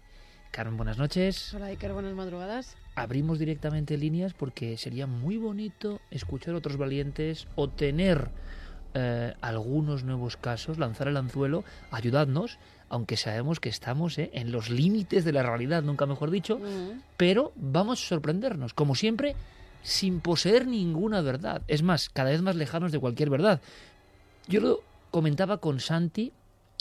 Carmen, 0.50 0.76
buenas 0.76 0.98
noches. 0.98 1.54
Hola 1.54 1.68
Iker, 1.68 1.94
buenas 1.94 2.12
madrugadas. 2.12 2.76
Abrimos 2.94 3.38
directamente 3.38 3.96
líneas 3.96 4.34
porque 4.34 4.76
sería 4.76 5.06
muy 5.06 5.38
bonito 5.38 6.02
escuchar 6.10 6.54
otros 6.54 6.76
valientes 6.76 7.46
o 7.54 7.70
tener 7.70 8.28
eh, 8.92 9.32
algunos 9.40 10.04
nuevos 10.04 10.36
casos, 10.36 10.76
lanzar 10.76 11.08
el 11.08 11.16
anzuelo, 11.16 11.64
ayudadnos, 11.90 12.58
aunque 12.90 13.16
sabemos 13.16 13.60
que 13.60 13.70
estamos 13.70 14.18
eh, 14.18 14.28
en 14.34 14.52
los 14.52 14.68
límites 14.68 15.24
de 15.24 15.32
la 15.32 15.42
realidad, 15.42 15.82
nunca 15.82 16.04
mejor 16.04 16.30
dicho, 16.30 16.60
pero 17.16 17.52
vamos 17.56 18.04
a 18.04 18.08
sorprendernos, 18.08 18.74
como 18.74 18.94
siempre, 18.94 19.36
sin 19.82 20.20
poseer 20.20 20.66
ninguna 20.66 21.22
verdad. 21.22 21.62
Es 21.66 21.82
más, 21.82 22.10
cada 22.10 22.28
vez 22.28 22.42
más 22.42 22.56
lejanos 22.56 22.92
de 22.92 22.98
cualquier 22.98 23.30
verdad. 23.30 23.62
Yo 24.48 24.60
lo 24.60 24.80
comentaba 25.10 25.58
con 25.58 25.78
Santi 25.78 26.32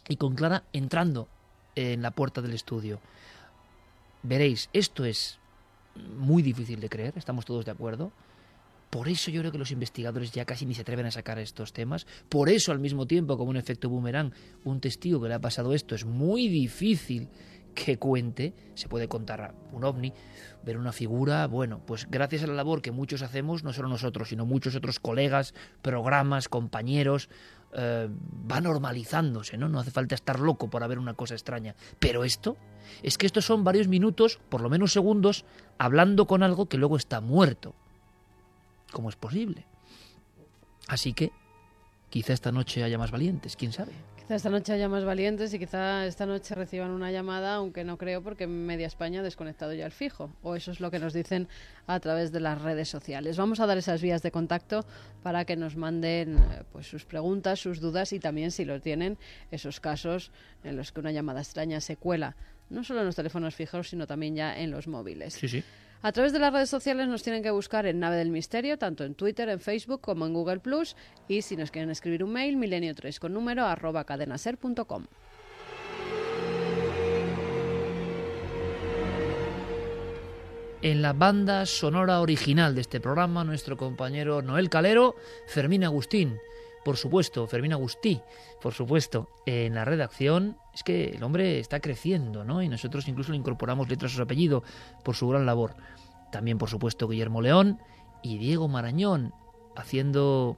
y 0.08 0.16
con 0.16 0.36
Clara 0.36 0.64
entrando 0.72 1.28
en 1.76 2.02
la 2.02 2.12
puerta 2.12 2.42
del 2.42 2.54
estudio. 2.54 3.02
Veréis, 4.24 4.70
esto 4.72 5.04
es 5.04 5.38
muy 6.16 6.42
difícil 6.42 6.80
de 6.80 6.88
creer, 6.88 7.14
estamos 7.18 7.44
todos 7.44 7.66
de 7.66 7.72
acuerdo. 7.72 8.14
Por 8.90 9.10
eso 9.10 9.32
yo 9.32 9.42
creo 9.42 9.52
que 9.52 9.58
los 9.58 9.72
investigadores 9.72 10.32
ya 10.32 10.46
casi 10.46 10.66
ni 10.66 10.76
se 10.76 10.82
atreven 10.82 11.08
a 11.08 11.12
sacar 11.12 11.40
estos 11.40 11.74
temas. 11.74 12.08
Por 12.30 12.48
eso, 12.48 12.72
al 12.72 12.80
mismo 12.80 13.06
tiempo, 13.06 13.38
como 13.38 13.50
un 13.50 13.58
efecto 13.58 13.90
boomerang, 13.90 14.32
un 14.64 14.80
testigo 14.80 15.22
que 15.22 15.28
le 15.28 15.34
ha 15.34 15.42
pasado 15.42 15.74
esto 15.74 15.94
es 15.94 16.06
muy 16.06 16.48
difícil 16.48 17.28
que 17.86 17.98
cuente. 17.98 18.54
Se 18.74 18.90
puede 18.90 19.08
contar 19.08 19.54
un 19.72 19.84
ovni, 19.84 20.12
ver 20.64 20.78
una 20.78 20.92
figura. 20.92 21.48
Bueno, 21.48 21.80
pues 21.86 22.08
gracias 22.10 22.44
a 22.44 22.48
la 22.48 22.54
labor 22.54 22.82
que 22.82 22.92
muchos 22.92 23.22
hacemos, 23.22 23.64
no 23.64 23.72
solo 23.74 23.88
nosotros, 23.88 24.30
sino 24.30 24.46
muchos 24.46 24.76
otros 24.76 25.00
colegas, 25.00 25.54
programas, 25.82 26.50
compañeros, 26.50 27.30
eh, 27.74 28.10
va 28.52 28.62
normalizándose, 28.62 29.58
¿no? 29.58 29.70
No 29.70 29.80
hace 29.80 29.92
falta 29.92 30.16
estar 30.16 30.40
loco 30.40 30.70
por 30.70 30.84
haber 30.84 30.98
una 30.98 31.14
cosa 31.14 31.36
extraña. 31.36 31.76
Pero 32.00 32.24
esto, 32.24 32.58
es 33.04 33.18
que 33.18 33.28
estos 33.28 33.46
son 33.46 33.64
varios 33.64 33.88
minutos, 33.88 34.40
por 34.50 34.62
lo 34.62 34.70
menos 34.70 34.92
segundos, 34.92 35.46
hablando 35.78 36.26
con 36.26 36.44
algo 36.44 36.68
que 36.68 36.78
luego 36.78 36.98
está 36.98 37.22
muerto. 37.22 37.76
¿Cómo 38.92 39.10
es 39.10 39.16
posible? 39.16 39.66
Así 40.88 41.14
que 41.14 41.32
quizá 42.10 42.34
esta 42.34 42.52
noche 42.52 42.84
haya 42.84 42.98
más 42.98 43.12
valientes, 43.12 43.56
quién 43.56 43.74
sabe. 43.74 43.92
Quizá 44.28 44.36
esta 44.36 44.50
noche 44.50 44.74
haya 44.74 44.90
más 44.90 45.06
valientes 45.06 45.54
y 45.54 45.58
quizá 45.58 46.06
esta 46.06 46.26
noche 46.26 46.54
reciban 46.54 46.92
una 46.92 47.14
llamada, 47.14 47.56
aunque 47.56 47.86
no 47.86 47.98
creo 47.98 48.22
porque 48.22 48.46
media 48.46 48.86
España 48.86 49.22
ha 49.22 49.24
desconectado 49.24 49.74
ya 49.74 49.86
el 49.86 49.94
fijo. 49.94 50.36
O 50.42 50.58
eso 50.58 50.72
es 50.72 50.82
lo 50.82 50.92
que 50.92 51.00
nos 51.00 51.14
dicen 51.14 51.48
a 51.86 51.98
través 52.02 52.34
de 52.34 52.42
las 52.42 52.62
redes 52.62 52.90
sociales. 52.90 53.38
Vamos 53.38 53.62
a 53.62 53.66
dar 53.66 53.78
esas 53.78 54.02
vías 54.02 54.22
de 54.24 54.32
contacto 54.32 54.84
para 55.24 55.46
que 55.46 55.56
nos 55.56 55.78
manden 55.78 56.40
eh, 56.40 56.64
pues 56.74 56.88
sus 56.88 57.06
preguntas, 57.06 57.62
sus 57.62 57.80
dudas 57.80 58.12
y 58.12 58.20
también 58.20 58.52
si 58.52 58.66
lo 58.66 58.82
tienen 58.82 59.18
esos 59.50 59.80
casos 59.80 60.34
en 60.66 60.76
los 60.76 60.92
que 60.92 61.00
una 61.00 61.14
llamada 61.14 61.40
extraña 61.40 61.80
se 61.80 61.96
cuela 61.96 62.36
no 62.70 62.84
solo 62.84 63.00
en 63.00 63.06
los 63.06 63.16
teléfonos 63.16 63.56
fijos, 63.56 63.88
sino 63.88 64.08
también 64.08 64.36
ya 64.36 64.60
en 64.60 64.72
los 64.72 64.88
móviles. 64.88 65.36
Sí, 65.36 65.48
sí. 65.48 65.64
A 66.02 66.12
través 66.12 66.32
de 66.32 66.40
las 66.40 66.54
redes 66.54 66.70
sociales 66.70 67.08
nos 67.08 67.24
tienen 67.24 67.42
que 67.42 67.52
buscar 67.52 67.86
en 67.86 68.00
Nave 68.00 68.18
del 68.18 68.30
Misterio, 68.30 68.78
tanto 68.78 69.04
en 69.04 69.16
Twitter, 69.16 69.50
en 69.50 69.60
Facebook 69.60 70.02
como 70.02 70.26
en 70.26 70.34
Google 70.34 70.60
Plus. 70.60 70.96
Y 71.28 71.42
si 71.42 71.56
nos 71.56 71.72
quieren 71.72 71.90
escribir 71.90 72.24
un 72.24 72.32
mail, 72.32 72.58
milenio3 72.58 73.18
con 73.20 73.34
número 73.34 73.66
arroba 73.66 74.04
cadenaser.com. 74.04 75.06
En 80.84 81.02
la 81.02 81.14
banda 81.14 81.66
sonora 81.66 82.22
original 82.22 82.76
de 82.76 82.82
este 82.82 83.00
programa, 83.00 83.44
nuestro 83.44 83.78
compañero 83.78 84.44
Noel 84.44 84.70
Calero, 84.70 85.16
Fermín 85.48 85.84
Agustín, 85.84 86.38
por 86.88 86.96
supuesto, 86.96 87.46
Fermín 87.48 87.74
Agustí, 87.74 88.22
por 88.62 88.74
supuesto, 88.74 89.28
en 89.46 89.76
la 89.76 89.84
redacción, 89.84 90.56
es 90.74 90.84
que 90.84 91.10
el 91.10 91.22
hombre 91.22 91.60
está 91.60 91.82
creciendo, 91.82 92.46
¿no? 92.46 92.62
Y 92.64 92.70
nosotros 92.70 93.10
incluso 93.10 93.34
le 93.34 93.38
incorporamos 93.38 93.90
letras 93.90 94.14
a 94.14 94.16
su 94.16 94.22
apellido 94.22 94.64
por 95.04 95.14
su 95.14 95.28
gran 95.28 95.46
labor. 95.46 95.76
También, 96.32 96.58
por 96.58 96.70
supuesto, 96.70 97.10
Guillermo 97.10 97.42
León 97.42 97.82
y 98.24 98.38
Diego 98.38 98.70
Marañón, 98.70 99.34
haciendo 99.76 100.56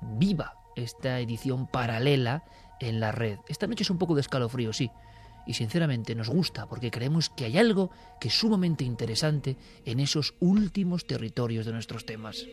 viva 0.00 0.54
esta 0.76 1.20
edición 1.20 1.66
paralela 1.66 2.44
en 2.80 2.98
la 2.98 3.12
red. 3.12 3.38
Esta 3.46 3.66
noche 3.66 3.82
es 3.82 3.90
un 3.90 3.98
poco 3.98 4.14
de 4.14 4.22
escalofrío, 4.22 4.72
sí. 4.72 4.90
Y 5.46 5.52
sinceramente 5.52 6.14
nos 6.14 6.30
gusta 6.30 6.66
porque 6.66 6.90
creemos 6.90 7.28
que 7.28 7.44
hay 7.44 7.58
algo 7.58 7.90
que 8.18 8.28
es 8.28 8.34
sumamente 8.34 8.82
interesante 8.82 9.58
en 9.84 10.00
esos 10.00 10.36
últimos 10.40 11.06
territorios 11.06 11.66
de 11.66 11.72
nuestros 11.72 12.06
temas. 12.06 12.46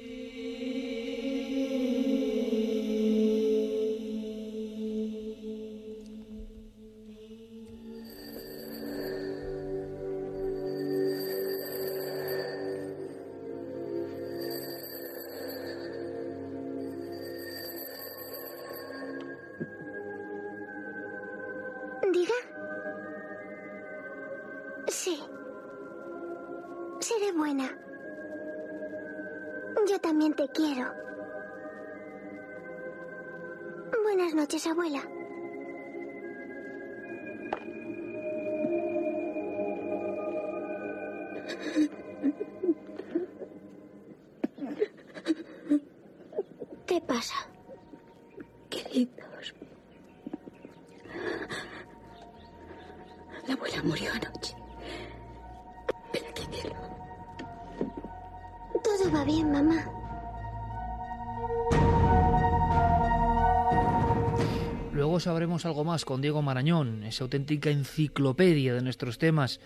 Algo 65.65 65.83
más 65.83 66.05
con 66.05 66.21
Diego 66.21 66.41
Marañón, 66.41 67.03
esa 67.03 67.23
auténtica 67.23 67.69
enciclopedia 67.69 68.73
de 68.73 68.81
nuestros 68.81 69.17
temas. 69.17 69.59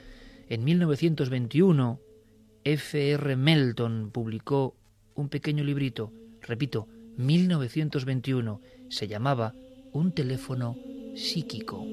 En 0.49 0.63
1921, 0.63 1.99
F.R. 2.63 3.35
Melton 3.35 4.11
publicó 4.11 4.75
un 5.13 5.29
pequeño 5.29 5.63
librito, 5.63 6.11
repito, 6.41 6.87
1921, 7.17 8.61
se 8.89 9.07
llamaba 9.07 9.53
Un 9.93 10.11
teléfono 10.11 10.75
psíquico. 11.15 11.85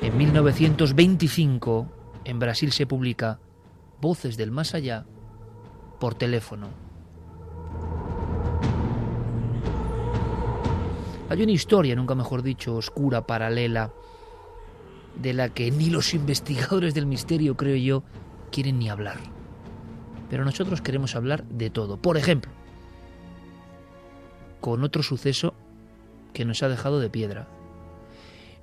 En 0.00 0.16
1925, 0.16 2.20
en 2.24 2.38
Brasil 2.38 2.72
se 2.72 2.86
publica 2.86 3.40
Voces 4.00 4.36
del 4.36 4.52
Más 4.52 4.74
Allá 4.74 5.04
por 6.00 6.14
teléfono. 6.14 6.87
Hay 11.28 11.42
una 11.42 11.52
historia, 11.52 11.94
nunca 11.94 12.14
mejor 12.14 12.42
dicho, 12.42 12.76
oscura, 12.76 13.26
paralela, 13.26 13.92
de 15.16 15.34
la 15.34 15.50
que 15.50 15.70
ni 15.70 15.90
los 15.90 16.14
investigadores 16.14 16.94
del 16.94 17.06
misterio, 17.06 17.56
creo 17.56 17.76
yo, 17.76 18.02
quieren 18.50 18.78
ni 18.78 18.88
hablar. 18.88 19.18
Pero 20.30 20.44
nosotros 20.44 20.80
queremos 20.80 21.16
hablar 21.16 21.44
de 21.44 21.70
todo. 21.70 21.96
Por 21.96 22.16
ejemplo, 22.16 22.50
con 24.60 24.84
otro 24.84 25.02
suceso 25.02 25.54
que 26.32 26.44
nos 26.44 26.62
ha 26.62 26.68
dejado 26.68 27.00
de 27.00 27.10
piedra. 27.10 27.48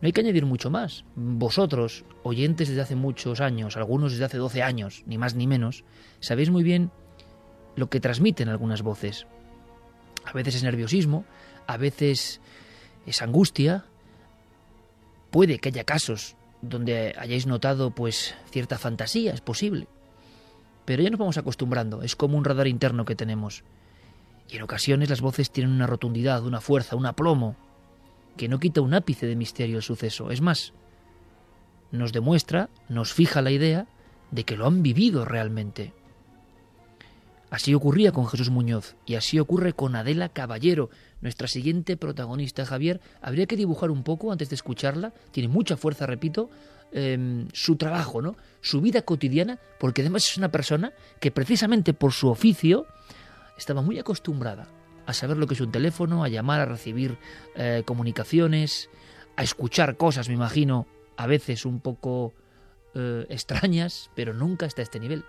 No 0.02 0.08
hay 0.08 0.12
que 0.12 0.22
añadir 0.22 0.46
mucho 0.46 0.70
más. 0.70 1.06
Vosotros, 1.16 2.04
oyentes 2.24 2.68
desde 2.68 2.82
hace 2.82 2.96
muchos 2.96 3.42
años, 3.42 3.78
algunos 3.78 4.12
desde 4.12 4.26
hace 4.26 4.38
12 4.38 4.62
años, 4.62 5.04
ni 5.06 5.18
más 5.18 5.36
ni 5.36 5.48
menos, 5.48 5.84
sabéis 6.20 6.50
muy 6.50 6.64
bien 6.64 6.92
lo 7.76 7.90
que 7.90 8.00
transmiten 8.00 8.50
algunas 8.50 8.82
voces. 8.82 9.26
A 10.26 10.34
veces 10.34 10.56
es 10.56 10.64
nerviosismo, 10.64 11.26
a 11.68 11.78
veces 11.78 12.42
es 13.06 13.22
angustia. 13.22 13.86
Puede 15.32 15.60
que 15.60 15.70
haya 15.70 15.84
casos 15.84 16.36
donde 16.62 17.14
hayáis 17.18 17.48
notado 17.48 17.92
pues 17.92 18.36
cierta 18.52 18.78
fantasía, 18.78 19.34
es 19.34 19.42
posible. 19.42 19.88
Pero 20.86 21.04
ya 21.04 21.10
nos 21.10 21.20
vamos 21.20 21.38
acostumbrando, 21.38 22.04
es 22.04 22.16
como 22.16 22.38
un 22.38 22.46
radar 22.46 22.68
interno 22.68 23.06
que 23.06 23.16
tenemos. 23.16 23.64
Y 24.50 24.58
en 24.58 24.64
ocasiones 24.64 25.10
las 25.10 25.22
voces 25.22 25.52
tienen 25.52 25.74
una 25.74 25.88
rotundidad, 25.88 26.46
una 26.46 26.62
fuerza, 26.62 26.96
un 26.96 27.06
aplomo, 27.06 27.56
que 28.38 28.48
no 28.48 28.60
quita 28.60 28.82
un 28.82 28.94
ápice 28.94 29.26
de 29.26 29.36
misterio 29.36 29.78
el 29.78 29.84
suceso. 29.84 30.30
Es 30.30 30.42
más, 30.42 30.74
nos 31.92 32.14
demuestra, 32.14 32.70
nos 32.88 33.14
fija 33.14 33.42
la 33.42 33.52
idea 33.52 33.88
de 34.32 34.44
que 34.44 34.56
lo 34.56 34.68
han 34.68 34.84
vivido 34.84 35.26
realmente. 35.26 35.94
Así 37.50 37.74
ocurría 37.74 38.12
con 38.12 38.28
Jesús 38.28 38.50
Muñoz 38.50 38.96
y 39.06 39.16
así 39.16 39.40
ocurre 39.40 39.74
con 39.74 39.96
Adela 39.96 40.30
Caballero, 40.30 40.90
nuestra 41.26 41.48
siguiente 41.48 41.98
protagonista, 41.98 42.66
Javier. 42.66 43.02
Habría 43.22 43.48
que 43.48 43.58
dibujar 43.58 43.90
un 43.90 44.04
poco 44.04 44.32
antes 44.32 44.50
de 44.50 44.56
escucharla. 44.56 45.12
Tiene 45.32 45.50
mucha 45.50 45.76
fuerza, 45.76 46.06
repito, 46.06 46.50
eh, 46.92 47.48
su 47.52 47.76
trabajo, 47.78 48.22
¿no? 48.22 48.38
Su 48.62 48.80
vida 48.80 49.02
cotidiana, 49.02 49.60
porque 49.80 50.02
además 50.02 50.30
es 50.30 50.38
una 50.38 50.52
persona 50.52 50.94
que 51.20 51.32
precisamente 51.32 51.94
por 51.94 52.14
su 52.14 52.30
oficio 52.30 52.86
estaba 53.58 53.82
muy 53.82 53.98
acostumbrada 53.98 54.68
a 55.08 55.14
saber 55.14 55.38
lo 55.38 55.48
que 55.48 55.56
es 55.56 55.62
un 55.62 55.72
teléfono, 55.72 56.24
a 56.24 56.30
llamar, 56.30 56.62
a 56.62 56.66
recibir 56.66 57.18
eh, 57.56 57.82
comunicaciones, 57.86 58.90
a 59.36 59.44
escuchar 59.44 59.98
cosas, 59.98 60.28
me 60.30 60.36
imagino, 60.36 60.88
a 61.18 61.26
veces 61.28 61.66
un 61.66 61.80
poco 61.80 62.34
eh, 62.94 63.26
extrañas, 63.30 64.12
pero 64.16 64.34
nunca 64.34 64.66
hasta 64.68 64.82
este 64.82 65.00
nivel. 65.00 65.26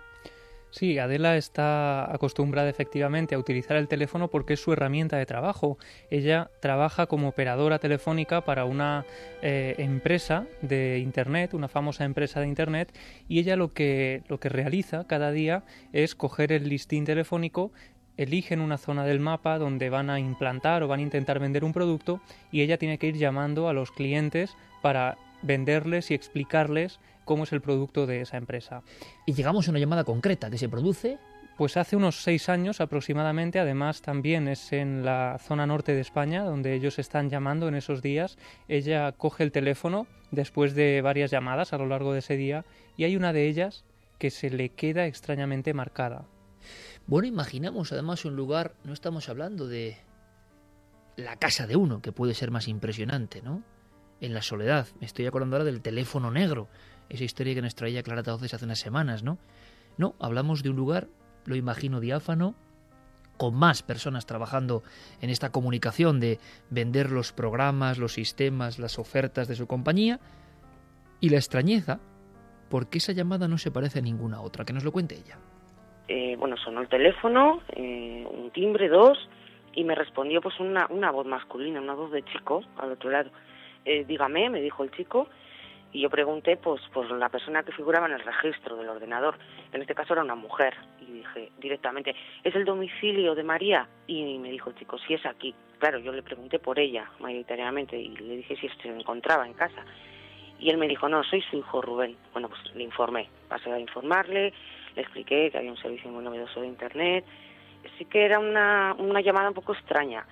Sí, 0.77 0.99
Adela 0.99 1.37
está 1.37 2.13
acostumbrada 2.13 2.69
efectivamente 2.69 3.33
a 3.33 3.39
utilizar 3.39 3.77
el 3.77 3.87
teléfono 3.87 4.27
porque 4.27 4.53
es 4.53 4.59
su 4.59 4.73
herramienta 4.73 5.17
de 5.17 5.25
trabajo. 5.25 5.79
Ella 6.11 6.51
trabaja 6.59 7.07
como 7.07 7.29
operadora 7.29 7.79
telefónica 7.79 8.41
para 8.41 8.63
una 8.65 9.03
eh, 9.41 9.73
empresa 9.79 10.45
de 10.61 10.99
Internet, 10.99 11.55
una 11.55 11.67
famosa 11.67 12.05
empresa 12.05 12.41
de 12.41 12.47
Internet, 12.47 12.95
y 13.27 13.39
ella 13.39 13.55
lo 13.55 13.73
que, 13.73 14.21
lo 14.27 14.39
que 14.39 14.49
realiza 14.49 15.07
cada 15.07 15.31
día 15.31 15.63
es 15.93 16.13
coger 16.13 16.51
el 16.51 16.69
listín 16.69 17.05
telefónico 17.05 17.71
eligen 18.15 18.61
una 18.61 18.77
zona 18.77 19.03
del 19.03 19.19
mapa 19.19 19.57
donde 19.57 19.89
van 19.89 20.11
a 20.11 20.19
implantar 20.19 20.83
o 20.83 20.87
van 20.87 20.99
a 20.99 21.03
intentar 21.03 21.39
vender 21.39 21.63
un 21.63 21.73
producto 21.73 22.21
y 22.51 22.61
ella 22.61 22.77
tiene 22.77 22.99
que 22.99 23.07
ir 23.07 23.17
llamando 23.17 23.67
a 23.67 23.73
los 23.73 23.91
clientes 23.91 24.55
para 24.83 25.17
venderles 25.41 26.11
y 26.11 26.13
explicarles 26.13 26.99
cómo 27.27 27.43
es 27.43 27.53
el 27.53 27.61
producto 27.61 28.07
de 28.07 28.21
esa 28.21 28.37
empresa. 28.37 28.81
Y 29.27 29.33
llegamos 29.33 29.67
a 29.67 29.71
una 29.71 29.79
llamada 29.79 30.03
concreta 30.03 30.49
que 30.49 30.57
se 30.57 30.69
produce. 30.69 31.19
Pues 31.57 31.75
hace 31.75 31.95
unos 31.95 32.21
seis 32.21 32.49
años 32.49 32.81
aproximadamente, 32.81 33.59
además 33.59 34.01
también 34.01 34.47
es 34.47 34.71
en 34.73 35.03
la 35.03 35.39
zona 35.39 35.65
norte 35.65 35.93
de 35.93 36.01
España 36.01 36.43
donde 36.43 36.73
ellos 36.75 36.99
están 36.99 37.29
llamando 37.29 37.67
en 37.67 37.75
esos 37.75 38.01
días. 38.01 38.37
Ella 38.67 39.11
coge 39.11 39.43
el 39.43 39.51
teléfono 39.51 40.05
después 40.31 40.75
de 40.75 41.01
varias 41.01 41.31
llamadas 41.31 41.73
a 41.73 41.77
lo 41.77 41.87
largo 41.87 42.13
de 42.13 42.19
ese 42.19 42.37
día 42.37 42.63
y 42.95 43.05
hay 43.05 43.15
una 43.15 43.33
de 43.33 43.47
ellas 43.47 43.85
que 44.19 44.29
se 44.29 44.51
le 44.51 44.69
queda 44.69 45.07
extrañamente 45.07 45.73
marcada. 45.73 46.25
Bueno, 47.07 47.27
imaginamos 47.27 47.91
además 47.91 48.23
un 48.25 48.35
lugar, 48.35 48.75
no 48.83 48.93
estamos 48.93 49.27
hablando 49.27 49.67
de 49.67 49.97
la 51.15 51.37
casa 51.37 51.65
de 51.65 51.75
uno, 51.75 52.01
que 52.01 52.11
puede 52.11 52.35
ser 52.35 52.51
más 52.51 52.67
impresionante, 52.67 53.41
¿no? 53.41 53.63
En 54.21 54.35
la 54.35 54.43
soledad. 54.43 54.87
Me 54.99 55.07
estoy 55.07 55.25
acordando 55.25 55.55
ahora 55.55 55.65
del 55.65 55.81
teléfono 55.81 56.29
negro, 56.29 56.67
esa 57.09 57.23
historia 57.23 57.55
que 57.55 57.61
nos 57.61 57.75
traía 57.75 58.03
Clara 58.03 58.23
Tauces 58.23 58.53
hace 58.53 58.65
unas 58.65 58.79
semanas, 58.79 59.23
¿no? 59.23 59.37
No, 59.97 60.15
hablamos 60.19 60.63
de 60.63 60.69
un 60.69 60.75
lugar, 60.75 61.07
lo 61.45 61.55
imagino 61.55 61.99
diáfano, 61.99 62.55
con 63.37 63.55
más 63.55 63.83
personas 63.83 64.25
trabajando 64.25 64.83
en 65.21 65.29
esta 65.29 65.51
comunicación 65.51 66.19
de 66.19 66.39
vender 66.69 67.11
los 67.11 67.31
programas, 67.31 67.97
los 67.97 68.13
sistemas, 68.13 68.79
las 68.79 68.99
ofertas 68.99 69.47
de 69.47 69.55
su 69.55 69.67
compañía, 69.67 70.19
y 71.19 71.29
la 71.29 71.37
extrañeza, 71.37 71.99
porque 72.69 72.97
esa 72.97 73.13
llamada 73.13 73.47
no 73.47 73.57
se 73.57 73.71
parece 73.71 73.99
a 73.99 74.01
ninguna 74.01 74.41
otra, 74.41 74.65
que 74.65 74.73
nos 74.73 74.83
lo 74.83 74.91
cuente 74.91 75.15
ella. 75.15 75.37
Eh, 76.07 76.35
bueno, 76.37 76.55
sonó 76.57 76.81
el 76.81 76.89
teléfono, 76.89 77.61
eh, 77.75 78.25
un 78.29 78.51
timbre, 78.51 78.87
dos, 78.87 79.17
y 79.73 79.83
me 79.83 79.95
respondió 79.95 80.41
pues 80.41 80.59
una, 80.59 80.87
una 80.89 81.11
voz 81.11 81.25
masculina, 81.25 81.81
una 81.81 81.93
voz 81.93 82.11
de 82.11 82.23
chico 82.23 82.61
al 82.77 82.93
otro 82.93 83.09
lado. 83.09 83.29
Eh, 83.85 84.05
dígame, 84.07 84.49
me 84.49 84.61
dijo 84.61 84.83
el 84.83 84.91
chico, 84.91 85.27
y 85.93 86.01
yo 86.01 86.09
pregunté 86.09 86.57
pues 86.57 86.81
por 86.93 87.09
la 87.11 87.29
persona 87.29 87.63
que 87.63 87.71
figuraba 87.71 88.07
en 88.07 88.13
el 88.13 88.23
registro 88.23 88.75
del 88.75 88.89
ordenador. 88.89 89.37
En 89.71 89.81
este 89.81 89.95
caso 89.95 90.13
era 90.13 90.23
una 90.23 90.35
mujer 90.35 90.75
y 91.01 91.11
dije 91.11 91.51
directamente, 91.59 92.15
¿es 92.43 92.55
el 92.55 92.65
domicilio 92.65 93.35
de 93.35 93.43
María? 93.43 93.87
Y 94.05 94.37
me 94.39 94.51
dijo 94.51 94.69
el 94.69 94.75
chico, 94.75 94.97
sí 94.99 95.13
es 95.13 95.25
aquí. 95.25 95.55
Claro, 95.79 95.99
yo 95.99 96.11
le 96.11 96.23
pregunté 96.23 96.59
por 96.59 96.79
ella 96.79 97.09
mayoritariamente 97.19 97.97
y 97.97 98.09
le 98.09 98.37
dije 98.37 98.55
si 98.57 98.69
se 98.69 98.89
encontraba 98.89 99.45
en 99.45 99.53
casa. 99.53 99.83
Y 100.59 100.69
él 100.69 100.77
me 100.77 100.87
dijo, 100.87 101.07
no, 101.07 101.23
soy 101.23 101.41
su 101.41 101.57
hijo 101.57 101.81
Rubén. 101.81 102.17
Bueno, 102.33 102.49
pues 102.49 102.59
le 102.75 102.83
informé, 102.83 103.29
pasé 103.47 103.71
a 103.71 103.79
informarle, 103.79 104.53
le 104.95 105.01
expliqué 105.01 105.51
que 105.51 105.57
había 105.57 105.71
un 105.71 105.77
servicio 105.77 106.09
muy 106.09 106.23
novedoso 106.23 106.61
de 106.61 106.67
Internet. 106.67 107.25
Sí 107.97 108.05
que 108.05 108.25
era 108.25 108.39
una, 108.39 108.95
una 108.97 109.21
llamada 109.21 109.49
un 109.49 109.53
poco 109.53 109.73
extraña 109.73 110.25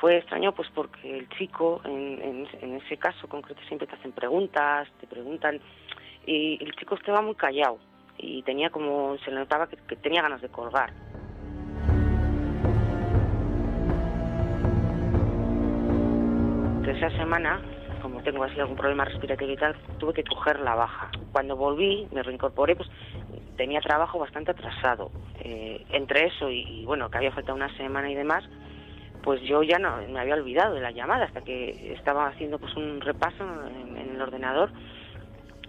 fue 0.00 0.18
extraño 0.18 0.52
pues 0.52 0.68
porque 0.74 1.18
el 1.18 1.28
chico 1.30 1.80
en, 1.84 2.46
en, 2.60 2.76
ese 2.76 2.96
caso 2.96 3.28
concreto 3.28 3.60
siempre 3.66 3.86
te 3.86 3.94
hacen 3.94 4.12
preguntas 4.12 4.88
te 5.00 5.06
preguntan 5.06 5.60
y 6.26 6.62
el 6.62 6.74
chico 6.76 6.96
estaba 6.96 7.22
muy 7.22 7.34
callado 7.34 7.78
y 8.18 8.42
tenía 8.42 8.70
como 8.70 9.16
se 9.18 9.30
le 9.30 9.38
notaba 9.38 9.68
que, 9.68 9.96
tenía 9.96 10.22
ganas 10.22 10.40
de 10.40 10.48
colgar. 10.48 10.92
Esa 16.86 17.10
semana 17.10 17.60
como 18.00 18.22
tengo 18.22 18.44
así 18.44 18.58
algún 18.60 18.76
problema 18.76 19.04
respiratorio 19.04 19.54
y 19.54 19.56
tal 19.56 19.76
tuve 19.98 20.14
que 20.14 20.24
coger 20.24 20.60
la 20.60 20.74
baja. 20.74 21.10
Cuando 21.32 21.56
volví 21.56 22.08
me 22.12 22.22
reincorporé 22.22 22.74
pues 22.74 22.88
tenía 23.56 23.80
trabajo 23.80 24.18
bastante 24.18 24.52
atrasado 24.52 25.10
eh, 25.40 25.84
entre 25.90 26.26
eso 26.26 26.50
y, 26.50 26.60
y 26.60 26.84
bueno 26.86 27.10
que 27.10 27.18
había 27.18 27.32
faltado 27.32 27.56
una 27.56 27.74
semana 27.76 28.10
y 28.10 28.14
demás 28.14 28.44
pues 29.26 29.42
yo 29.42 29.60
ya 29.64 29.80
no 29.80 29.96
me 30.08 30.20
había 30.20 30.36
olvidado 30.36 30.74
de 30.74 30.80
la 30.80 30.92
llamada 30.92 31.24
hasta 31.24 31.40
que 31.40 31.92
estaba 31.94 32.28
haciendo 32.28 32.60
pues 32.60 32.76
un 32.76 33.00
repaso 33.00 33.42
en, 33.42 33.96
el 33.96 34.22
ordenador. 34.22 34.70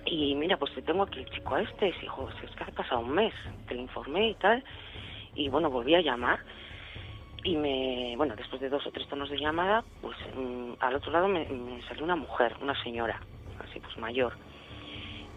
Y 0.06 0.36
mira 0.36 0.58
pues 0.58 0.72
tengo 0.86 1.02
aquí 1.02 1.22
el 1.22 1.30
chico 1.32 1.56
a 1.56 1.64
este 1.64 1.88
y 1.88 1.92
dijo 1.94 2.30
es 2.30 2.52
que 2.52 2.64
ha 2.64 2.68
pasado 2.68 3.00
un 3.00 3.10
mes 3.16 3.34
te 3.68 3.74
lo 3.74 3.82
informé 3.82 4.30
y 4.30 4.36
tal 4.36 4.64
y 5.34 5.50
bueno 5.50 5.72
volví 5.72 5.96
a 5.96 6.02
llamar. 6.02 6.40
Y 7.44 7.56
me 7.58 8.14
bueno 8.16 8.36
después 8.36 8.62
de 8.62 8.70
dos 8.70 8.86
o 8.86 8.92
tres 8.92 9.08
tonos 9.08 9.32
de 9.32 9.40
llamada 9.40 9.84
pues 10.02 10.18
mm, 10.36 10.74
al 10.80 10.94
otro 10.94 11.12
lado 11.12 11.28
me, 11.28 11.48
salió 11.88 12.04
una 12.04 12.16
mujer 12.16 12.56
una 12.62 12.80
señora 12.84 13.20
así 13.58 13.80
pues 13.80 13.98
mayor. 13.98 14.38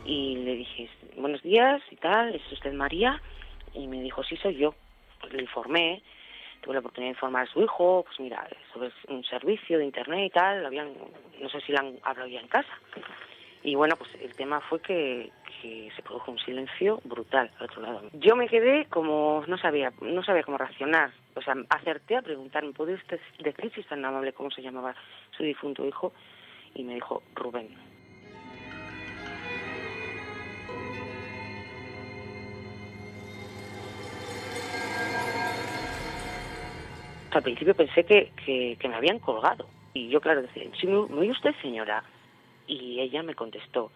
Y 0.05 0.37
le 0.45 0.57
dije 0.57 0.91
buenos 1.17 1.41
días 1.41 1.81
y 1.91 1.97
tal 1.97 2.35
es 2.35 2.53
usted 2.53 2.75
María 2.75 3.19
y 3.73 3.87
me 3.87 4.03
dijo 4.03 4.23
sí 4.25 4.37
soy 4.37 4.57
yo 4.57 4.75
pues 5.23 5.33
le 5.33 5.41
informé 5.41 6.03
tuve 6.61 6.75
la 6.75 6.81
oportunidad 6.81 7.11
de 7.11 7.17
informar 7.17 7.45
a 7.45 7.53
su 7.53 7.63
hijo, 7.63 8.05
pues 8.07 8.21
mira, 8.21 8.49
sobre 8.73 8.91
un 9.09 9.25
servicio 9.25 9.79
de 9.79 9.85
internet 9.85 10.27
y 10.27 10.31
tal, 10.31 10.67
habían, 10.67 10.93
no 11.41 11.49
sé 11.49 11.61
si 11.61 11.73
lo 11.73 11.81
han 11.81 11.99
hablado 12.03 12.29
ya 12.29 12.41
en 12.41 12.49
casa. 12.49 12.73
Y 13.63 13.75
bueno, 13.75 13.97
pues 13.97 14.11
el 14.23 14.35
tema 14.35 14.61
fue 14.61 14.81
que, 14.81 15.31
se 15.63 16.03
produjo 16.03 16.33
un 16.33 16.39
silencio 16.39 17.03
brutal 17.05 17.51
al 17.59 17.65
otro 17.67 17.83
lado. 17.83 18.03
Yo 18.15 18.35
me 18.35 18.49
quedé 18.49 18.87
como, 18.87 19.45
no 19.47 19.59
sabía, 19.59 19.93
no 20.01 20.23
sabía 20.23 20.43
cómo 20.43 20.57
reaccionar. 20.57 21.13
O 21.35 21.43
sea, 21.43 21.55
acerté 21.69 22.17
a 22.17 22.23
preguntarme, 22.23 22.73
¿puede 22.73 22.95
usted 22.95 23.21
decir 23.41 23.71
si 23.75 23.81
es 23.81 23.87
tan 23.87 24.03
amable 24.03 24.33
cómo 24.33 24.51
se 24.51 24.63
llamaba 24.63 24.95
su 25.37 25.43
difunto 25.43 25.85
hijo? 25.85 26.15
Y 26.75 26.83
me 26.85 26.95
dijo, 26.95 27.23
Rubén. 27.35 27.90
Al 37.31 37.43
principio 37.43 37.75
pensé 37.75 38.05
que, 38.05 38.79
me 38.89 38.95
habían 38.95 39.19
colgado. 39.19 39.69
Y 39.93 40.09
yo, 40.09 40.21
claro, 40.21 40.43
decía, 40.43 40.65
¿sí 40.81 40.87
me, 40.87 40.97
oye 40.97 41.31
usted, 41.31 41.55
señora? 41.63 42.05
Y 42.67 43.01
ella 43.01 43.23
me 43.23 43.35
contestó, 43.35 43.91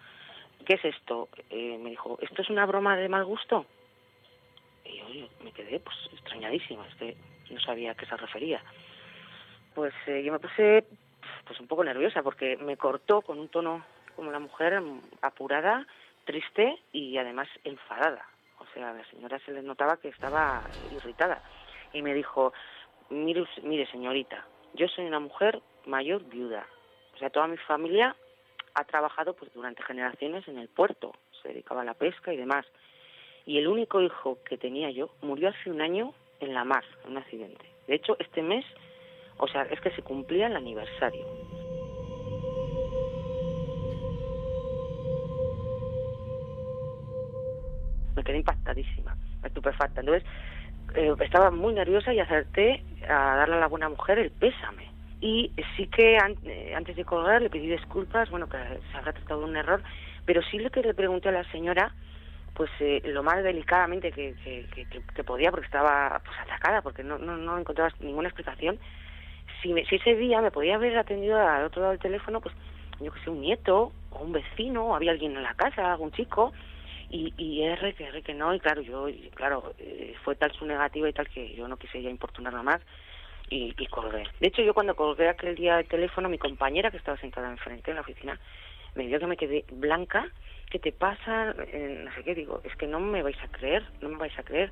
¿qué 0.65 0.73
es 0.73 0.85
esto? 0.85 1.29
Eh, 1.49 1.77
me 1.81 1.91
dijo, 1.91 2.17
¿esto 2.21 2.41
es 2.41 2.49
una 2.49 2.65
broma 2.65 2.97
de 2.97 3.09
mal 3.09 3.25
gusto? 3.25 3.65
Y 4.83 4.97
yo, 4.97 5.27
me 5.43 5.51
quedé 5.51 5.79
pues 5.79 5.95
extrañadísima, 6.13 6.85
es 6.87 6.95
que 6.95 7.17
no 7.51 7.59
sabía 7.61 7.91
a 7.91 7.95
qué 7.95 8.05
se 8.05 8.17
refería. 8.17 8.61
Pues 9.73 9.93
eh, 10.07 10.23
yo 10.23 10.31
me 10.31 10.39
puse 10.39 10.85
pues 11.45 11.59
un 11.59 11.67
poco 11.67 11.83
nerviosa 11.83 12.23
porque 12.23 12.57
me 12.57 12.77
cortó 12.77 13.21
con 13.21 13.39
un 13.39 13.49
tono 13.49 13.85
como 14.15 14.31
la 14.31 14.39
mujer 14.39 14.81
apurada, 15.21 15.85
triste 16.25 16.77
y 16.91 17.17
además 17.17 17.47
enfadada. 17.63 18.25
O 18.59 18.65
sea, 18.73 18.91
a 18.91 18.93
la 18.93 19.05
señora 19.05 19.39
se 19.39 19.51
le 19.51 19.61
notaba 19.61 19.97
que 19.97 20.09
estaba 20.09 20.69
irritada. 20.89 21.41
Y 21.93 22.01
me 22.01 22.13
dijo, 22.13 22.53
mire, 23.09 23.45
mire 23.63 23.85
señorita, 23.91 24.45
yo 24.73 24.87
soy 24.87 25.05
una 25.05 25.19
mujer 25.19 25.61
mayor 25.85 26.23
viuda. 26.25 26.65
O 27.15 27.17
sea, 27.17 27.29
toda 27.29 27.47
mi 27.47 27.57
familia 27.57 28.15
ha 28.73 28.83
trabajado 28.83 29.33
pues 29.33 29.53
durante 29.53 29.83
generaciones 29.83 30.47
en 30.47 30.57
el 30.57 30.67
puerto, 30.67 31.13
se 31.41 31.49
dedicaba 31.49 31.81
a 31.81 31.85
la 31.85 31.93
pesca 31.93 32.33
y 32.33 32.37
demás. 32.37 32.65
Y 33.45 33.57
el 33.57 33.67
único 33.67 34.01
hijo 34.01 34.39
que 34.43 34.57
tenía 34.57 34.89
yo 34.91 35.11
murió 35.21 35.49
hace 35.49 35.69
un 35.69 35.81
año 35.81 36.13
en 36.39 36.53
la 36.53 36.63
mar, 36.63 36.83
en 37.03 37.11
un 37.11 37.17
accidente. 37.17 37.65
De 37.87 37.95
hecho, 37.95 38.17
este 38.19 38.41
mes, 38.41 38.65
o 39.37 39.47
sea, 39.47 39.63
es 39.63 39.79
que 39.79 39.91
se 39.91 40.01
cumplía 40.01 40.47
el 40.47 40.55
aniversario. 40.55 41.25
Me 48.15 48.23
quedé 48.23 48.37
impactadísima, 48.37 49.15
estupefacta. 49.43 49.99
Entonces, 50.01 50.27
eh, 50.95 51.13
estaba 51.19 51.51
muy 51.51 51.73
nerviosa 51.73 52.13
y 52.13 52.19
acerté 52.19 52.83
a 53.09 53.35
darle 53.35 53.55
a 53.55 53.59
la 53.59 53.67
buena 53.67 53.89
mujer 53.89 54.19
el 54.19 54.31
pésame. 54.31 54.89
Y 55.21 55.51
sí 55.75 55.87
que 55.87 56.17
eh, 56.17 56.75
antes 56.75 56.95
de 56.95 57.05
colgar 57.05 57.41
le 57.41 57.49
pedí 57.49 57.67
disculpas, 57.67 58.29
bueno, 58.29 58.47
que 58.47 58.57
se 58.57 58.97
habrá 58.97 59.13
tratado 59.13 59.41
de 59.41 59.45
un 59.45 59.57
error, 59.57 59.81
pero 60.25 60.41
sí 60.43 60.59
lo 60.59 60.69
que 60.69 60.81
le 60.81 60.93
pregunté 60.93 61.29
a 61.29 61.31
la 61.31 61.49
señora, 61.51 61.93
pues 62.53 62.69
eh, 62.79 63.01
lo 63.05 63.23
más 63.23 63.43
delicadamente 63.43 64.11
que, 64.11 64.35
que, 64.35 65.23
podía, 65.23 65.51
porque 65.51 65.65
estaba 65.65 66.21
pues 66.23 66.37
atacada, 66.39 66.81
porque 66.81 67.03
no, 67.03 67.17
no, 67.17 67.37
no 67.37 67.57
encontraba 67.57 67.91
ninguna 67.99 68.29
explicación, 68.29 68.79
si, 69.61 69.73
si 69.85 69.95
ese 69.95 70.15
día 70.15 70.41
me 70.41 70.51
podía 70.51 70.75
haber 70.75 70.97
atendido 70.97 71.37
al 71.37 71.65
otro 71.65 71.81
lado 71.81 71.91
del 71.91 72.01
teléfono, 72.01 72.39
pues 72.39 72.55
yo 72.99 73.11
que 73.11 73.19
sé, 73.21 73.29
un 73.29 73.41
nieto 73.41 73.91
o 74.11 74.19
un 74.19 74.31
vecino, 74.31 74.85
o 74.85 74.95
había 74.95 75.11
alguien 75.11 75.35
en 75.35 75.43
la 75.43 75.53
casa, 75.53 75.91
algún 75.91 76.11
chico, 76.11 76.53
y, 77.09 77.33
y 77.37 77.63
R 77.63 77.93
que 77.93 78.05
R 78.05 78.21
que 78.21 78.33
no 78.33 78.53
y 78.53 78.59
claro 78.59 78.81
yo 78.81 79.07
claro 79.33 79.73
eh, 79.77 80.15
fue 80.23 80.35
tal 80.35 80.51
su 80.53 80.65
negativa 80.65 81.07
y 81.07 81.13
tal 81.13 81.27
que 81.29 81.53
yo 81.53 81.67
no 81.67 81.77
quise 81.77 82.01
ya 82.01 82.09
importunarla 82.09 82.63
más 82.63 82.81
y, 83.49 83.75
y, 83.77 83.87
colgué. 83.87 84.23
De 84.39 84.47
hecho 84.47 84.63
yo 84.63 84.73
cuando 84.73 84.95
colgué 84.95 85.29
aquel 85.29 85.55
día 85.55 85.79
el 85.79 85.87
teléfono 85.87 86.29
mi 86.29 86.37
compañera 86.37 86.89
que 86.89 86.97
estaba 86.97 87.17
sentada 87.17 87.49
enfrente 87.49 87.91
en 87.91 87.95
la 87.95 88.01
oficina 88.01 88.39
me 88.95 89.07
dio 89.07 89.19
que 89.19 89.27
me 89.27 89.37
quedé 89.37 89.65
blanca 89.71 90.27
qué 90.69 90.79
te 90.79 90.91
pasa 90.91 91.53
eh, 91.67 92.01
no 92.03 92.13
sé 92.15 92.23
qué 92.23 92.33
digo 92.33 92.61
es 92.63 92.75
que 92.75 92.87
no 92.87 92.99
me 92.99 93.21
vais 93.21 93.37
a 93.43 93.47
creer 93.49 93.83
no 94.01 94.09
me 94.09 94.17
vais 94.17 94.37
a 94.39 94.43
creer. 94.43 94.71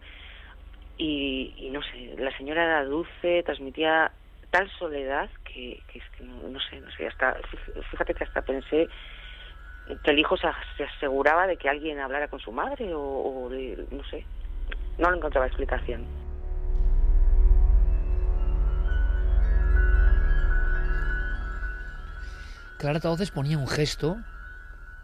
Y, 0.98 1.54
y 1.58 1.70
no 1.70 1.82
sé 1.82 2.16
la 2.18 2.36
señora 2.38 2.64
era 2.64 2.86
dulce 2.86 3.44
transmitía 3.44 4.12
tal 4.52 4.70
soledad 4.78 5.30
que, 5.44 5.82
que 5.88 6.00
es 6.00 6.06
que 6.18 6.24
no, 6.24 6.48
no 6.50 6.60
sé 6.60 6.80
no 6.80 6.92
sé 6.92 7.08
hasta 7.08 7.38
fíjate 7.92 8.14
que 8.14 8.24
hasta 8.24 8.42
pensé 8.42 8.88
que 10.04 10.12
el 10.12 10.20
hijo 10.20 10.36
se, 10.38 10.48
aseguraba 10.84 11.48
de 11.48 11.58
que 11.58 11.70
alguien 11.70 12.00
hablara 12.00 12.28
con 12.28 12.40
su 12.40 12.52
madre 12.52 12.94
o, 12.94 13.50
no 13.92 14.04
sé, 14.06 14.26
no 14.98 15.14
encontraba 15.14 15.48
explicación. 15.48 16.06
Clara 22.78 23.00
Tauces 23.00 23.32
ponía 23.32 23.58
un 23.58 23.68
gesto, 23.68 24.18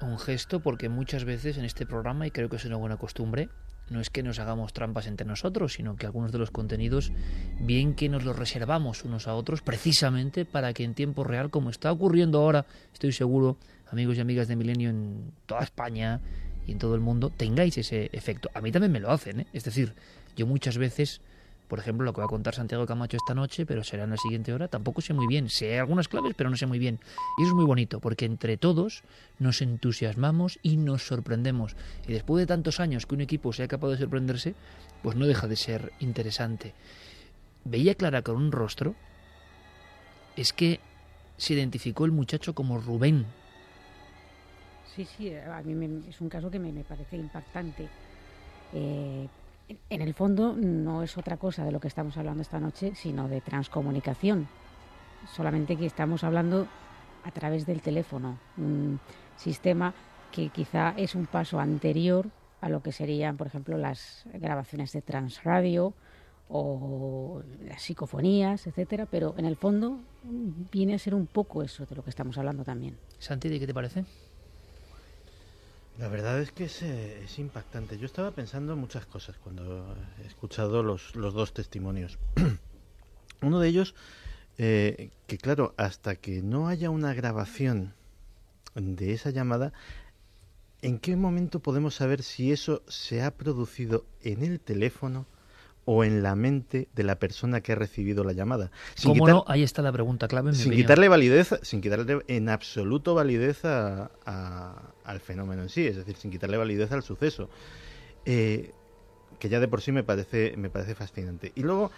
un 0.02 0.20
gesto 0.20 0.60
porque 0.60 0.89
muchas 0.89 1.24
veces 1.24 1.58
en 1.58 1.63
este 1.63 1.86
programa, 1.86 2.28
y 2.28 2.32
creo 2.32 2.50
que 2.50 2.58
es 2.58 2.65
una 2.65 2.76
buena 2.76 2.98
costumbre, 2.98 3.48
no 3.89 4.00
es 4.02 4.10
que 4.10 4.22
nos 4.22 4.39
hagamos 4.39 4.74
trampas 4.74 5.08
entre 5.08 5.26
nosotros, 5.26 5.74
sino 5.74 5.96
que 5.96 6.06
algunos 6.06 6.32
de 6.32 6.38
los 6.38 6.52
contenidos, 6.52 7.12
bien 7.60 7.96
que 7.96 8.10
nos 8.10 8.24
los 8.24 8.38
reservamos 8.38 9.04
unos 9.04 9.28
a 9.28 9.34
otros, 9.34 9.62
precisamente 9.62 10.46
para 10.46 10.74
que 10.74 10.84
en 10.84 10.94
tiempo 10.94 11.24
real, 11.24 11.50
como 11.50 11.70
está 11.70 11.92
ocurriendo 11.92 12.39
ahora, 12.39 12.65
estoy 12.94 13.12
seguro, 13.12 13.58
amigos 13.91 14.17
y 14.17 14.21
amigas 14.21 14.47
de 14.47 14.56
Milenio 14.56 14.89
en 14.89 15.32
toda 15.45 15.62
España 15.62 16.21
y 16.67 16.71
en 16.73 16.80
todo 16.80 16.95
el 16.95 17.02
mundo 17.02 17.30
tengáis 17.30 17.78
ese 17.78 18.10
efecto. 18.13 18.49
A 18.54 18.62
mí 18.62 18.71
también 18.71 18.91
me 18.91 18.99
lo 18.99 19.12
hacen, 19.12 19.41
¿eh? 19.41 19.47
Es 19.54 19.63
decir, 19.63 19.93
yo 20.36 20.45
muchas 20.45 20.78
veces, 20.78 21.21
por 21.67 21.80
ejemplo, 21.80 22.06
lo 22.06 22.13
que 22.13 22.21
va 22.21 22.25
a 22.25 22.30
contar 22.30 22.56
Santiago 22.56 22.86
Camacho 22.86 23.17
esta 23.17 23.34
noche, 23.34 23.65
pero 23.65 23.84
será 23.84 24.04
en 24.04 24.12
la 24.12 24.17
siguiente 24.17 24.54
hora, 24.54 24.67
tampoco 24.67 25.02
sé 25.02 25.13
muy 25.13 25.28
bien. 25.28 25.49
Sé 25.49 25.80
algunas 25.80 26.08
claves, 26.08 26.34
pero 26.38 26.49
no 26.49 26.58
sé 26.58 26.65
muy 26.65 26.80
bien. 26.80 26.99
Y 27.38 27.43
eso 27.43 27.52
es 27.52 27.56
muy 27.56 27.65
bonito, 27.65 27.99
porque 27.99 28.25
entre 28.25 28.58
todos 28.58 29.04
nos 29.39 29.62
entusiasmamos 29.62 30.60
y 30.62 30.78
nos 30.78 31.08
sorprendemos. 31.08 31.75
Y 32.08 32.13
después 32.13 32.41
de 32.41 32.47
tantos 32.47 32.80
años 32.80 33.06
que 33.06 33.15
un 33.15 33.21
equipo 33.21 33.52
sea 33.54 33.67
capaz 33.67 33.89
de 33.89 33.97
sorprenderse, 33.97 34.56
pues 35.02 35.15
no 35.15 35.25
deja 35.25 35.47
de 35.47 35.56
ser 35.56 35.91
interesante. 35.99 36.73
Veía 37.65 37.95
Clara 37.95 38.21
con 38.21 38.36
un 38.36 38.52
rostro, 38.52 38.95
es 40.36 40.54
que 40.54 40.80
se 41.38 41.54
identificó 41.54 42.06
el 42.06 42.12
muchacho 42.12 42.54
como 42.54 42.80
Rubén. 42.80 43.25
Sí, 44.95 45.06
sí, 45.06 45.34
a 45.34 45.62
mí 45.62 45.73
me- 45.75 46.10
es 46.10 46.19
un 46.19 46.30
caso 46.30 46.49
que 46.49 46.60
me, 46.60 46.71
parece 46.84 47.17
impactante. 47.17 47.88
Eh, 48.73 49.28
en 49.89 50.02
el 50.02 50.13
fondo 50.13 50.56
no 50.56 51.04
es 51.04 51.17
otra 51.17 51.38
cosa 51.38 51.63
de 51.63 51.71
lo 51.71 51.80
que 51.80 51.88
estamos 51.88 52.17
hablando 52.17 52.41
esta 52.41 52.60
noche, 52.60 52.93
sino 52.95 53.28
de 53.28 53.39
transcomunicación. 53.41 54.47
Solamente 55.28 55.78
que 55.78 55.86
estamos 55.86 56.23
hablando 56.23 56.65
a 57.23 57.32
través 57.32 57.65
del 57.65 57.82
teléfono, 57.82 58.38
un 58.58 58.99
sistema 59.36 59.93
que 60.32 60.49
quizá 60.49 60.93
es 60.97 61.15
un 61.15 61.25
paso 61.25 61.60
anterior 61.60 62.30
a 62.62 62.69
lo 62.69 62.82
que 62.82 62.91
serían, 62.91 63.38
por 63.38 63.47
ejemplo, 63.47 63.78
las 63.78 64.23
grabaciones 64.34 64.91
de 64.91 65.02
transradio 65.02 65.93
o 66.49 67.43
las 67.62 67.82
psicofonías, 67.84 68.65
etcétera, 68.65 69.06
pero 69.06 69.36
en 69.38 69.45
el 69.45 69.56
fondo 69.56 69.99
viene 70.71 70.95
a 70.95 70.99
ser 70.99 71.13
un 71.13 71.28
poco 71.28 71.62
eso 71.62 71.86
de 71.86 71.95
lo 71.95 72.04
que 72.04 72.10
estamos 72.10 72.38
hablando 72.38 72.63
también. 72.63 72.97
Santi, 73.19 73.49
¿de 73.49 73.60
qué 73.60 73.67
te 73.67 73.73
parece? 73.73 74.06
La 75.99 76.07
verdad 76.07 76.39
es 76.39 76.53
que 76.53 76.63
es, 76.63 76.81
eh, 76.81 77.23
es 77.25 77.39
impactante. 77.39 77.97
Yo 77.97 78.05
estaba 78.05 78.31
pensando 78.31 78.71
en 78.71 78.79
muchas 78.79 79.05
cosas 79.05 79.35
cuando 79.38 79.93
he 80.23 80.27
escuchado 80.27 80.81
los, 80.81 81.13
los 81.17 81.33
dos 81.33 81.53
testimonios. 81.53 82.17
Uno 83.41 83.59
de 83.59 83.67
ellos, 83.67 83.95
eh, 84.57 85.12
que 85.27 85.38
claro, 85.38 85.73
hasta 85.75 86.15
que 86.15 86.41
no 86.41 86.69
haya 86.69 86.89
una 86.89 87.13
grabación 87.13 87.93
de 88.75 89.12
esa 89.12 89.31
llamada, 89.31 89.73
¿en 90.81 90.99
qué 90.99 91.17
momento 91.17 91.59
podemos 91.59 91.95
saber 91.95 92.23
si 92.23 92.53
eso 92.53 92.81
se 92.88 93.21
ha 93.21 93.31
producido 93.31 94.05
en 94.21 94.43
el 94.43 94.62
teléfono 94.62 95.25
o 95.91 96.04
en 96.04 96.21
la 96.21 96.36
mente 96.36 96.88
de 96.93 97.02
la 97.04 97.17
persona 97.17 97.62
que 97.62 97.71
ha 97.71 97.75
recibido 97.75 98.23
la 98.23 98.32
llamada? 98.34 98.69
Sin 98.93 99.10
¿Cómo 99.12 99.25
quitar- 99.25 99.34
no? 99.38 99.43
Ahí 99.47 99.63
está 99.63 99.82
la 99.82 99.91
pregunta 99.91 100.28
clave. 100.28 100.54
sin 100.54 100.71
quitarle 100.71 101.10
validez, 101.10 101.58
sin 101.63 101.82
quitarle 101.82 102.19
en 102.28 102.47
absoluto 102.49 103.15
validez 103.15 103.65
a- 103.65 104.12
a- 104.23 104.93
al 105.04 105.19
fenómeno 105.19 105.63
en 105.63 105.69
sí, 105.69 105.88
es 105.88 105.95
decir, 105.95 106.15
sin 106.15 106.30
quitarle 106.30 106.58
validez 106.58 106.91
al 106.91 107.02
suceso, 107.02 107.49
eh, 108.25 108.71
que 109.39 109.49
ya 109.49 109.60
de 109.60 109.67
por 109.67 109.82
sí 109.82 109.91
me 109.91 110.04
parece 110.04 110.54
me 110.58 110.69
parece 110.69 110.93
fascinante. 110.93 111.54
Y 111.56 111.63
luego 111.63 111.89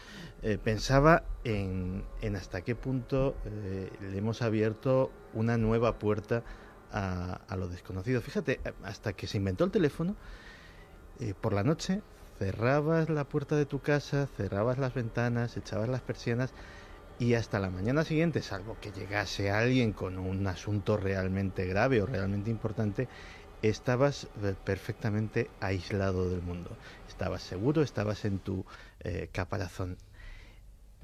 eh, 0.42 0.58
pensaba 0.64 1.24
en, 1.44 2.04
en 2.22 2.38
hasta 2.38 2.62
qué 2.62 2.76
punto 2.76 3.36
eh, 3.46 3.90
le 4.10 4.18
hemos 4.18 4.42
abierto 4.42 5.12
una 5.34 5.58
nueva 5.58 6.00
puerta 6.00 6.44
a, 6.94 7.42
a 7.46 7.56
lo 7.58 7.68
desconocido. 7.68 8.22
Fíjate, 8.22 8.62
hasta 8.84 9.12
que 9.14 9.28
se 9.28 9.36
inventó 9.38 9.66
el 9.66 9.72
teléfono, 9.72 10.16
por 11.42 11.54
la 11.54 11.64
noche 11.64 12.02
cerrabas 12.42 13.08
la 13.08 13.26
puerta 13.26 13.56
de 13.56 13.68
tu 13.68 13.82
casa, 13.82 14.26
cerrabas 14.26 14.80
las 14.80 14.96
ventanas, 14.96 15.58
echabas 15.58 15.88
las 15.90 16.02
persianas 16.02 16.56
y 17.20 17.36
hasta 17.36 17.60
la 17.60 17.70
mañana 17.70 18.04
siguiente, 18.04 18.42
salvo 18.42 18.80
que 18.80 18.92
llegase 18.92 19.52
alguien 19.52 19.94
con 19.94 20.18
un 20.18 20.48
asunto 20.48 20.98
realmente 20.98 21.68
grave 21.68 22.02
o 22.02 22.08
realmente 22.08 22.50
importante, 22.50 23.10
estabas 23.62 24.28
eh, 24.42 24.56
perfectamente 24.64 25.52
aislado 25.60 26.32
del 26.32 26.42
mundo. 26.42 26.80
Estabas 27.08 27.44
seguro, 27.44 27.84
estabas 27.84 28.26
en 28.26 28.40
tu 28.40 28.66
eh, 29.02 29.30
caparazón. 29.32 30.00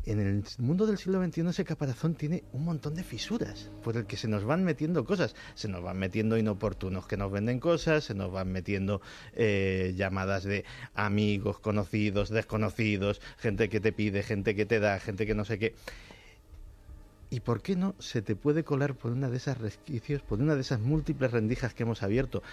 En 0.08 0.22
el 0.22 0.42
mundo 0.60 0.88
del 0.88 0.98
siglo 0.98 1.22
XXI 1.22 1.50
ese 1.50 1.66
caparazón 1.66 2.16
tiene 2.16 2.46
un 2.54 2.64
montón 2.64 2.96
de 2.96 3.04
fisuras 3.04 3.70
por 3.84 3.98
el 3.98 4.06
que 4.06 4.16
se 4.16 4.30
nos 4.30 4.46
van 4.46 4.64
metiendo 4.64 5.04
cosas. 5.04 5.36
Se 5.54 5.68
nos 5.68 5.84
van 5.84 6.00
metiendo 6.00 6.38
inoportunos 6.38 7.06
que 7.08 7.18
nos 7.18 7.30
venden 7.30 7.60
cosas, 7.60 8.06
se 8.06 8.14
nos 8.14 8.32
van 8.32 8.50
metiendo 8.50 9.02
eh, 9.34 9.94
llamadas 9.98 10.46
de 10.46 10.64
amigos, 10.96 11.60
conocidos, 11.60 12.30
desconocidos, 12.30 13.20
gente 13.38 13.68
que 13.68 13.82
te 13.82 13.92
pide, 13.92 14.24
gente 14.24 14.56
que 14.56 14.66
te 14.66 14.80
da, 14.80 14.98
gente 15.02 15.26
que 15.26 15.36
no 15.36 15.44
sé 15.44 15.60
qué. 15.60 15.76
¿Y 17.30 17.42
por 17.42 17.62
qué 17.62 17.76
no 17.76 17.94
se 18.00 18.22
te 18.22 18.38
puede 18.38 18.64
colar 18.64 18.96
por 18.96 19.12
una 19.12 19.30
de 19.30 19.36
esas 19.36 19.58
resquicios, 19.58 20.22
por 20.22 20.40
una 20.40 20.56
de 20.56 20.62
esas 20.62 20.80
múltiples 20.80 21.32
rendijas 21.32 21.74
que 21.74 21.84
hemos 21.84 22.02
abierto? 22.02 22.44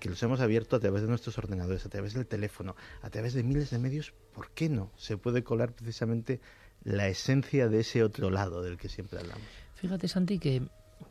Que 0.00 0.08
los 0.08 0.20
hemos 0.24 0.40
abierto 0.40 0.74
a 0.74 0.80
través 0.80 1.02
de 1.02 1.08
nuestros 1.08 1.38
ordenadores, 1.38 1.86
a 1.86 1.88
través 1.88 2.14
del 2.14 2.26
teléfono, 2.26 2.74
a 3.02 3.10
través 3.10 3.32
de 3.32 3.44
miles 3.44 3.70
de 3.70 3.78
medios. 3.78 4.12
¿Por 4.34 4.50
qué 4.50 4.68
no 4.68 4.90
se 4.96 5.16
puede 5.16 5.44
colar 5.44 5.72
precisamente 5.72 6.40
la 6.84 7.08
esencia 7.08 7.68
de 7.68 7.80
ese 7.80 8.02
otro 8.02 8.30
lado 8.30 8.62
del 8.62 8.76
que 8.76 8.88
siempre 8.88 9.18
hablamos? 9.18 9.44
Fíjate, 9.74 10.08
Santi, 10.08 10.38
que 10.38 10.60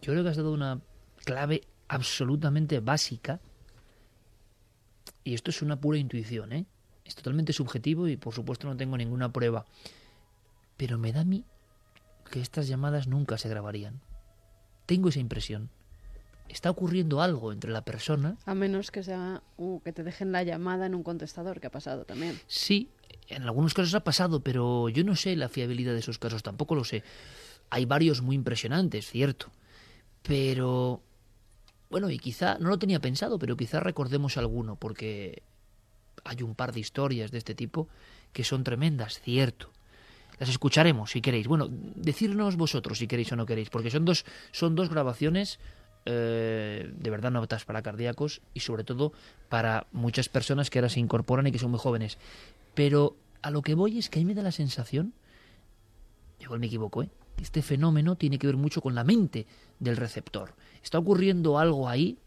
yo 0.02 0.14
creo 0.14 0.24
que 0.24 0.30
has 0.30 0.38
dado 0.38 0.54
una 0.54 0.82
clave 1.24 1.62
absolutamente 1.88 2.80
básica. 2.80 3.40
Y 5.24 5.34
esto 5.34 5.50
es 5.50 5.62
una 5.62 5.80
pura 5.80 5.98
intuición, 5.98 6.54
¿eh? 6.54 6.66
Es 7.04 7.16
totalmente 7.16 7.54
subjetivo 7.54 8.08
y 8.08 8.18
por 8.18 8.34
supuesto 8.34 8.68
no 8.68 8.78
tengo 8.78 8.98
ninguna 8.98 9.32
prueba. 9.32 9.66
Pero 10.78 10.98
me 10.98 11.12
da 11.12 11.22
a 11.22 11.26
mí 11.26 11.46
que 12.30 12.42
estas 12.42 12.68
llamadas 12.68 13.08
nunca 13.08 13.38
se 13.38 13.50
grabarían. 13.50 14.02
Tengo 14.86 15.10
esa 15.10 15.20
impresión. 15.20 15.70
Está 16.50 16.70
ocurriendo 16.70 17.22
algo 17.22 17.52
entre 17.52 17.72
la 17.72 17.84
persona. 17.84 18.38
A 18.46 18.56
menos 18.56 18.92
que 18.92 19.04
sea 19.04 19.42
uh, 19.58 19.82
que 19.82 19.92
te 19.92 20.04
dejen 20.04 20.32
la 20.32 20.44
llamada 20.44 20.86
en 20.86 20.96
un 20.96 21.04
contestador, 21.04 21.60
que 21.60 21.68
ha 21.68 21.72
pasado 21.72 22.06
también. 22.06 22.40
Sí, 22.48 22.90
en 23.28 23.44
algunos 23.44 23.74
casos 23.74 23.94
ha 23.96 24.04
pasado, 24.04 24.42
pero 24.42 24.90
yo 24.90 25.04
no 25.04 25.16
sé 25.16 25.36
la 25.36 25.50
fiabilidad 25.50 25.94
de 25.94 26.00
esos 26.00 26.20
casos, 26.20 26.44
tampoco 26.44 26.76
lo 26.76 26.84
sé. 26.84 27.04
Hay 27.70 27.86
varios 27.86 28.22
muy 28.22 28.36
impresionantes, 28.36 29.10
cierto. 29.10 29.48
Pero, 30.22 31.02
bueno, 31.90 32.10
y 32.10 32.20
quizá, 32.20 32.58
no 32.60 32.70
lo 32.70 32.80
tenía 32.80 33.00
pensado, 33.00 33.40
pero 33.40 33.58
quizá 33.58 33.80
recordemos 33.80 34.38
alguno, 34.38 34.76
porque 34.76 35.42
hay 36.24 36.42
un 36.42 36.56
par 36.56 36.74
de 36.74 36.80
historias 36.80 37.32
de 37.32 37.38
este 37.38 37.56
tipo 37.56 37.88
que 38.34 38.44
son 38.44 38.64
tremendas, 38.64 39.20
cierto. 39.20 39.72
Las 40.38 40.50
escucharemos 40.50 41.12
si 41.12 41.22
queréis. 41.22 41.48
Bueno, 41.48 41.70
decirnos 41.70 42.58
vosotros 42.58 42.98
si 42.98 43.08
queréis 43.08 43.32
o 43.32 43.36
no 43.36 43.46
queréis, 43.46 43.70
porque 43.70 43.90
son 43.90 44.06
dos, 44.06 44.26
son 44.52 44.76
dos 44.76 44.90
grabaciones 44.90 45.60
eh, 46.06 46.92
de 46.96 47.10
verdad 47.10 47.32
notas 47.32 47.66
para 47.66 47.82
cardíacos 47.82 48.42
y 48.54 48.60
sobre 48.60 48.84
todo 48.84 49.12
para 49.50 49.88
muchas 49.92 50.30
personas 50.30 50.70
que 50.70 50.80
ahora 50.80 50.90
se 50.90 51.00
incorporan 51.00 51.48
y 51.48 51.52
que 51.52 51.60
son 51.60 51.72
muy 51.72 51.80
jóvenes. 51.80 52.18
Pero 52.74 53.16
a 53.42 53.52
lo 53.52 53.62
que 53.62 53.76
voy 53.76 53.98
es 53.98 54.10
que 54.10 54.20
a 54.20 54.22
mí 54.22 54.26
me 54.26 54.36
da 54.36 54.44
la 54.44 54.52
sensación, 54.52 55.14
igual 56.40 56.60
me 56.60 56.68
equivoco, 56.68 57.04
¿eh? 57.04 57.10
este 57.42 57.62
fenómeno 57.62 58.16
tiene 58.16 58.40
que 58.40 58.48
ver 58.48 58.58
mucho 58.58 58.82
con 58.82 58.96
la 58.96 59.04
mente 59.04 59.46
del 59.80 59.98
receptor. 59.98 60.54
Está 60.84 61.00
ocurriendo 61.00 61.60
algo 61.60 61.90
ahí 61.90 62.18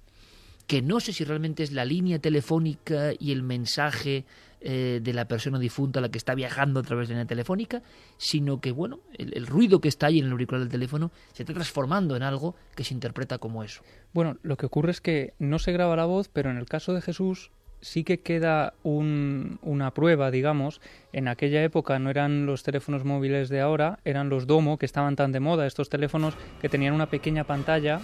que 0.67 0.83
no 0.83 1.01
sé 1.01 1.13
si 1.13 1.25
realmente 1.25 1.63
es 1.63 1.73
la 1.73 1.85
línea 1.85 2.19
telefónica 2.19 3.13
y 3.19 3.33
el 3.33 3.43
mensaje 3.43 4.27
eh, 4.61 5.01
de 5.03 5.13
la 5.13 5.27
persona 5.27 5.59
difunta 5.59 6.01
la 6.01 6.09
que 6.09 6.19
está 6.19 6.35
viajando 6.35 6.81
a 6.81 6.83
través 6.83 7.09
de 7.09 7.15
la 7.15 7.25
telefónica, 7.25 7.83
sino 8.17 8.61
que, 8.61 8.73
bueno, 8.73 9.01
el, 9.17 9.47
ruido 9.47 9.81
que 9.81 9.89
está 9.89 10.07
ahí 10.07 10.19
en 10.19 10.27
el 10.27 10.33
auricular 10.33 10.61
del 10.61 10.71
teléfono 10.71 11.11
se 11.33 11.43
está 11.43 11.55
transformando 11.55 12.17
en 12.17 12.23
algo 12.23 12.55
que 12.75 12.85
se 12.85 12.95
interpreta 12.95 13.39
como 13.39 13.63
eso. 13.63 13.83
Bueno, 14.13 14.37
lo 14.43 14.57
que 14.57 14.67
ocurre 14.67 14.91
es 14.91 15.01
que 15.01 15.35
no 15.39 15.59
se 15.59 15.73
graba 15.73 15.97
la 15.97 16.07
voz, 16.07 16.29
pero 16.29 16.51
en 16.51 16.57
el 16.57 16.67
caso 16.67 16.93
de 16.93 17.03
Jesús 17.03 17.51
sí 17.81 18.03
que 18.03 18.21
queda 18.21 18.75
un, 18.83 19.59
una 19.63 19.93
prueba, 19.93 20.31
digamos. 20.31 20.81
En 21.13 21.29
aquella 21.29 21.63
época 21.63 21.99
no 21.99 22.11
eran 22.11 22.47
los 22.47 22.63
teléfonos 22.63 23.05
móviles 23.05 23.49
de 23.49 23.61
ahora, 23.61 24.01
eran 24.05 24.29
los 24.29 24.47
Domo, 24.47 24.79
que 24.79 24.87
estaban 24.87 25.17
tan 25.17 25.33
de 25.33 25.41
moda, 25.41 25.67
estos 25.67 25.89
teléfonos 25.89 26.35
que 26.61 26.69
tenían 26.69 26.95
una 26.95 27.11
pequeña 27.11 27.45
pantalla 27.45 28.01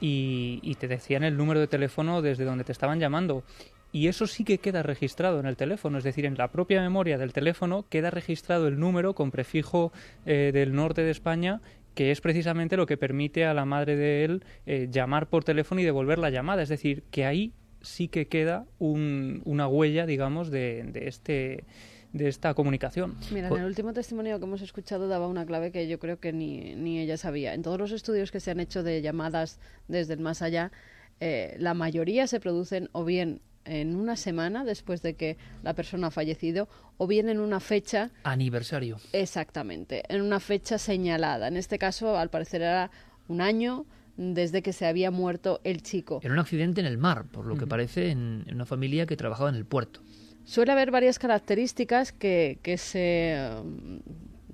y, 0.00 0.74
te 0.78 0.88
decían 0.88 1.24
el 1.24 1.36
número 1.36 1.60
de 1.60 1.66
teléfono 1.66 2.22
desde 2.22 2.44
donde 2.44 2.64
te 2.64 2.72
estaban 2.72 3.00
llamando. 3.00 3.42
Y 3.96 4.08
eso 4.08 4.26
sí 4.26 4.44
que 4.44 4.58
queda 4.58 4.82
registrado 4.82 5.40
en 5.40 5.46
el 5.46 5.56
teléfono, 5.56 5.96
es 5.96 6.04
decir, 6.04 6.26
en 6.26 6.36
la 6.36 6.52
propia 6.52 6.82
memoria 6.82 7.16
del 7.16 7.32
teléfono 7.32 7.86
queda 7.88 8.10
registrado 8.10 8.68
el 8.68 8.78
número 8.78 9.14
con 9.14 9.30
prefijo 9.30 9.90
eh, 10.26 10.50
del 10.52 10.74
norte 10.74 11.02
de 11.02 11.10
España 11.10 11.62
que 11.94 12.10
es 12.10 12.20
precisamente 12.20 12.76
lo 12.76 12.84
que 12.84 12.98
permite 12.98 13.46
a 13.46 13.54
la 13.54 13.64
madre 13.64 13.96
de 13.96 14.26
él 14.26 14.44
eh, 14.66 14.88
llamar 14.90 15.28
por 15.30 15.44
teléfono 15.44 15.80
y 15.80 15.84
devolver 15.84 16.18
la 16.18 16.28
llamada. 16.28 16.62
Es 16.62 16.68
decir, 16.68 17.04
que 17.10 17.24
ahí 17.24 17.54
sí 17.80 18.08
que 18.08 18.28
queda 18.28 18.66
un, 18.78 19.40
una 19.46 19.66
huella, 19.66 20.04
digamos, 20.04 20.50
de, 20.50 20.84
de 20.92 21.08
este 21.08 21.64
de 22.12 22.28
esta 22.28 22.52
comunicación. 22.52 23.14
Mira, 23.32 23.48
en 23.48 23.56
el 23.56 23.64
último 23.64 23.94
testimonio 23.94 24.38
que 24.38 24.44
hemos 24.44 24.60
escuchado 24.60 25.08
daba 25.08 25.26
una 25.26 25.46
clave 25.46 25.72
que 25.72 25.88
yo 25.88 25.98
creo 25.98 26.20
que 26.20 26.34
ni, 26.34 26.74
ni 26.74 26.98
ella 26.98 27.16
sabía. 27.16 27.54
En 27.54 27.62
todos 27.62 27.78
los 27.78 27.92
estudios 27.92 28.30
que 28.30 28.40
se 28.40 28.50
han 28.50 28.60
hecho 28.60 28.82
de 28.82 29.00
llamadas 29.00 29.58
desde 29.88 30.12
el 30.12 30.20
más 30.20 30.42
allá, 30.42 30.70
eh, 31.20 31.56
la 31.58 31.72
mayoría 31.72 32.26
se 32.26 32.40
producen 32.40 32.90
o 32.92 33.02
bien 33.04 33.40
en 33.66 33.96
una 33.96 34.16
semana 34.16 34.64
después 34.64 35.02
de 35.02 35.14
que 35.14 35.36
la 35.62 35.74
persona 35.74 36.08
ha 36.08 36.10
fallecido 36.10 36.68
o 36.96 37.06
bien 37.06 37.28
en 37.28 37.40
una 37.40 37.60
fecha 37.60 38.10
aniversario. 38.24 38.98
Exactamente, 39.12 40.02
en 40.08 40.22
una 40.22 40.40
fecha 40.40 40.78
señalada. 40.78 41.48
En 41.48 41.56
este 41.56 41.78
caso, 41.78 42.16
al 42.16 42.30
parecer 42.30 42.62
era 42.62 42.90
un 43.28 43.40
año 43.40 43.84
desde 44.16 44.62
que 44.62 44.72
se 44.72 44.86
había 44.86 45.10
muerto 45.10 45.60
el 45.64 45.82
chico. 45.82 46.20
En 46.22 46.32
un 46.32 46.38
accidente 46.38 46.80
en 46.80 46.86
el 46.86 46.96
mar, 46.96 47.26
por 47.30 47.46
lo 47.46 47.56
que 47.56 47.66
parece, 47.66 48.10
en, 48.10 48.44
en 48.46 48.54
una 48.54 48.64
familia 48.64 49.06
que 49.06 49.16
trabajaba 49.16 49.50
en 49.50 49.56
el 49.56 49.66
puerto. 49.66 50.00
Suele 50.44 50.72
haber 50.72 50.90
varias 50.90 51.18
características 51.18 52.12
que, 52.12 52.58
que 52.62 52.78
se 52.78 53.36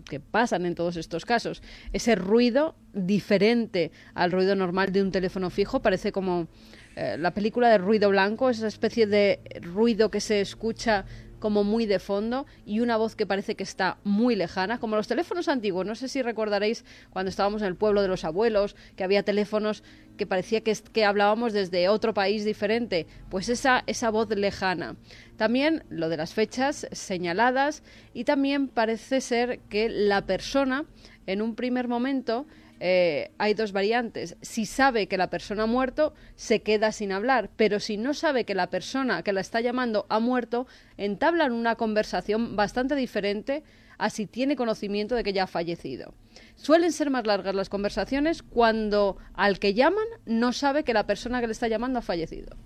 que 0.08 0.20
pasan 0.20 0.66
en 0.66 0.74
todos 0.74 0.96
estos 0.96 1.24
casos. 1.24 1.62
Ese 1.92 2.14
ruido 2.14 2.74
diferente 2.92 3.92
al 4.14 4.32
ruido 4.32 4.54
normal 4.54 4.92
de 4.92 5.02
un 5.02 5.12
teléfono 5.12 5.48
fijo 5.48 5.80
parece 5.80 6.12
como 6.12 6.48
eh, 6.96 7.16
la 7.18 7.32
película 7.32 7.68
de 7.68 7.78
ruido 7.78 8.10
blanco, 8.10 8.50
esa 8.50 8.66
especie 8.66 9.06
de 9.06 9.40
ruido 9.62 10.10
que 10.10 10.20
se 10.20 10.40
escucha 10.40 11.04
como 11.42 11.64
muy 11.64 11.86
de 11.86 11.98
fondo 11.98 12.46
y 12.64 12.78
una 12.78 12.96
voz 12.96 13.16
que 13.16 13.26
parece 13.26 13.56
que 13.56 13.64
está 13.64 13.98
muy 14.04 14.36
lejana, 14.36 14.78
como 14.78 14.94
los 14.94 15.08
teléfonos 15.08 15.48
antiguos. 15.48 15.84
No 15.84 15.96
sé 15.96 16.06
si 16.06 16.22
recordaréis 16.22 16.84
cuando 17.10 17.30
estábamos 17.30 17.62
en 17.62 17.66
el 17.68 17.74
pueblo 17.74 18.00
de 18.00 18.06
los 18.06 18.24
abuelos, 18.24 18.76
que 18.94 19.02
había 19.02 19.24
teléfonos 19.24 19.82
que 20.16 20.24
parecía 20.24 20.60
que, 20.60 20.72
que 20.92 21.04
hablábamos 21.04 21.52
desde 21.52 21.88
otro 21.88 22.14
país 22.14 22.44
diferente. 22.44 23.08
Pues 23.28 23.48
esa, 23.48 23.82
esa 23.88 24.10
voz 24.10 24.30
lejana. 24.30 24.94
También 25.36 25.82
lo 25.90 26.08
de 26.08 26.16
las 26.16 26.32
fechas 26.32 26.86
señaladas 26.92 27.82
y 28.14 28.22
también 28.22 28.68
parece 28.68 29.20
ser 29.20 29.58
que 29.68 29.88
la 29.88 30.24
persona 30.24 30.84
en 31.26 31.42
un 31.42 31.56
primer 31.56 31.88
momento 31.88 32.46
eh, 32.84 33.30
hay 33.38 33.54
dos 33.54 33.70
variantes. 33.70 34.36
Si 34.40 34.66
sabe 34.66 35.06
que 35.06 35.16
la 35.16 35.30
persona 35.30 35.62
ha 35.62 35.66
muerto, 35.66 36.14
se 36.34 36.62
queda 36.62 36.90
sin 36.90 37.12
hablar, 37.12 37.48
pero 37.54 37.78
si 37.78 37.96
no 37.96 38.12
sabe 38.12 38.44
que 38.44 38.56
la 38.56 38.70
persona 38.70 39.22
que 39.22 39.32
la 39.32 39.40
está 39.40 39.60
llamando 39.60 40.04
ha 40.08 40.18
muerto, 40.18 40.66
entablan 40.96 41.52
una 41.52 41.76
conversación 41.76 42.56
bastante 42.56 42.96
diferente 42.96 43.62
a 43.98 44.10
si 44.10 44.26
tiene 44.26 44.56
conocimiento 44.56 45.14
de 45.14 45.22
que 45.22 45.32
ya 45.32 45.44
ha 45.44 45.46
fallecido. 45.46 46.12
Suelen 46.56 46.90
ser 46.90 47.08
más 47.10 47.24
largas 47.24 47.54
las 47.54 47.68
conversaciones 47.68 48.42
cuando 48.42 49.16
al 49.34 49.60
que 49.60 49.74
llaman 49.74 50.08
no 50.26 50.52
sabe 50.52 50.82
que 50.82 50.92
la 50.92 51.06
persona 51.06 51.40
que 51.40 51.46
le 51.46 51.52
está 51.52 51.68
llamando 51.68 52.00
ha 52.00 52.02
fallecido. 52.02 52.56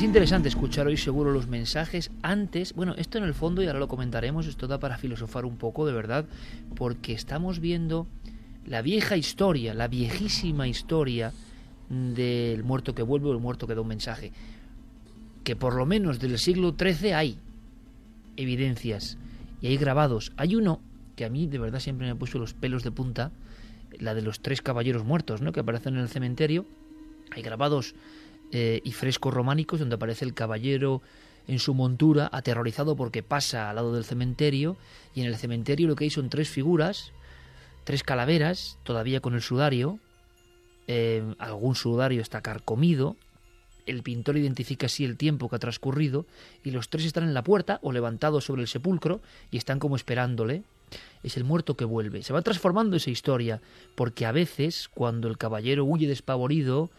Es 0.00 0.04
interesante 0.04 0.48
escuchar 0.48 0.86
hoy 0.86 0.96
seguro 0.96 1.30
los 1.30 1.46
mensajes 1.46 2.10
antes, 2.22 2.72
bueno, 2.72 2.94
esto 2.96 3.18
en 3.18 3.24
el 3.24 3.34
fondo 3.34 3.62
y 3.62 3.66
ahora 3.66 3.80
lo 3.80 3.86
comentaremos, 3.86 4.46
esto 4.46 4.66
da 4.66 4.80
para 4.80 4.96
filosofar 4.96 5.44
un 5.44 5.58
poco 5.58 5.84
de 5.84 5.92
verdad, 5.92 6.24
porque 6.74 7.12
estamos 7.12 7.60
viendo 7.60 8.06
la 8.64 8.80
vieja 8.80 9.18
historia, 9.18 9.74
la 9.74 9.88
viejísima 9.88 10.66
historia 10.68 11.34
del 11.90 12.64
muerto 12.64 12.94
que 12.94 13.02
vuelve 13.02 13.28
o 13.28 13.32
el 13.32 13.40
muerto 13.40 13.66
que 13.66 13.74
da 13.74 13.82
un 13.82 13.88
mensaje, 13.88 14.32
que 15.44 15.54
por 15.54 15.74
lo 15.74 15.84
menos 15.84 16.18
del 16.18 16.38
siglo 16.38 16.74
XIII 16.78 17.12
hay 17.12 17.36
evidencias 18.38 19.18
y 19.60 19.66
hay 19.66 19.76
grabados. 19.76 20.32
Hay 20.38 20.56
uno 20.56 20.80
que 21.14 21.26
a 21.26 21.28
mí 21.28 21.46
de 21.46 21.58
verdad 21.58 21.78
siempre 21.78 22.06
me 22.06 22.12
ha 22.12 22.18
puesto 22.18 22.38
los 22.38 22.54
pelos 22.54 22.84
de 22.84 22.90
punta, 22.90 23.32
la 23.98 24.14
de 24.14 24.22
los 24.22 24.40
tres 24.40 24.62
caballeros 24.62 25.04
muertos, 25.04 25.42
¿no? 25.42 25.52
que 25.52 25.60
aparecen 25.60 25.96
en 25.96 26.00
el 26.00 26.08
cementerio. 26.08 26.64
Hay 27.32 27.42
grabados 27.42 27.94
eh, 28.52 28.80
y 28.84 28.92
frescos 28.92 29.32
románicos 29.32 29.80
donde 29.80 29.94
aparece 29.94 30.24
el 30.24 30.34
caballero 30.34 31.02
en 31.46 31.58
su 31.58 31.74
montura, 31.74 32.28
aterrorizado 32.32 32.96
porque 32.96 33.22
pasa 33.22 33.70
al 33.70 33.76
lado 33.76 33.94
del 33.94 34.04
cementerio, 34.04 34.76
y 35.14 35.22
en 35.22 35.26
el 35.26 35.36
cementerio 35.36 35.88
lo 35.88 35.96
que 35.96 36.04
hay 36.04 36.10
son 36.10 36.28
tres 36.28 36.48
figuras, 36.48 37.12
tres 37.84 38.02
calaveras, 38.02 38.78
todavía 38.84 39.20
con 39.20 39.34
el 39.34 39.42
sudario, 39.42 39.98
eh, 40.86 41.34
algún 41.38 41.74
sudario 41.74 42.20
está 42.20 42.40
carcomido, 42.40 43.16
el 43.86 44.02
pintor 44.02 44.36
identifica 44.36 44.86
así 44.86 45.04
el 45.04 45.16
tiempo 45.16 45.48
que 45.48 45.56
ha 45.56 45.60
transcurrido, 45.60 46.26
y 46.62 46.70
los 46.70 46.88
tres 46.88 47.04
están 47.04 47.24
en 47.24 47.34
la 47.34 47.42
puerta 47.42 47.78
o 47.82 47.92
levantados 47.92 48.44
sobre 48.44 48.62
el 48.62 48.68
sepulcro 48.68 49.20
y 49.50 49.56
están 49.56 49.78
como 49.78 49.96
esperándole. 49.96 50.62
Es 51.22 51.36
el 51.36 51.44
muerto 51.44 51.76
que 51.76 51.84
vuelve. 51.84 52.22
Se 52.22 52.32
va 52.32 52.42
transformando 52.42 52.96
esa 52.96 53.10
historia, 53.10 53.60
porque 53.94 54.26
a 54.26 54.32
veces, 54.32 54.88
cuando 54.92 55.28
el 55.28 55.38
caballero 55.38 55.84
huye 55.84 56.08
despavorido 56.08 56.90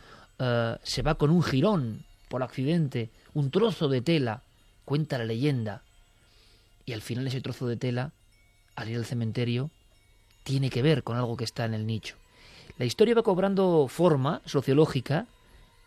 eh, 0.43 0.77
se 0.81 1.03
va 1.03 1.15
con 1.15 1.29
un 1.29 1.43
jirón 1.43 2.03
por 2.27 2.41
accidente, 2.41 3.11
un 3.35 3.51
trozo 3.51 3.89
de 3.89 4.01
tela, 4.01 4.41
cuenta 4.85 5.19
la 5.19 5.25
leyenda. 5.25 5.83
Y 6.83 6.93
al 6.93 7.01
final 7.01 7.27
ese 7.27 7.41
trozo 7.41 7.67
de 7.67 7.77
tela, 7.77 8.11
al 8.75 8.89
ir 8.89 8.97
al 8.97 9.05
cementerio, 9.05 9.69
tiene 10.43 10.71
que 10.71 10.81
ver 10.81 11.03
con 11.03 11.15
algo 11.15 11.37
que 11.37 11.43
está 11.43 11.65
en 11.65 11.75
el 11.75 11.85
nicho. 11.85 12.15
La 12.79 12.85
historia 12.85 13.13
va 13.13 13.21
cobrando 13.21 13.87
forma 13.87 14.41
sociológica 14.45 15.27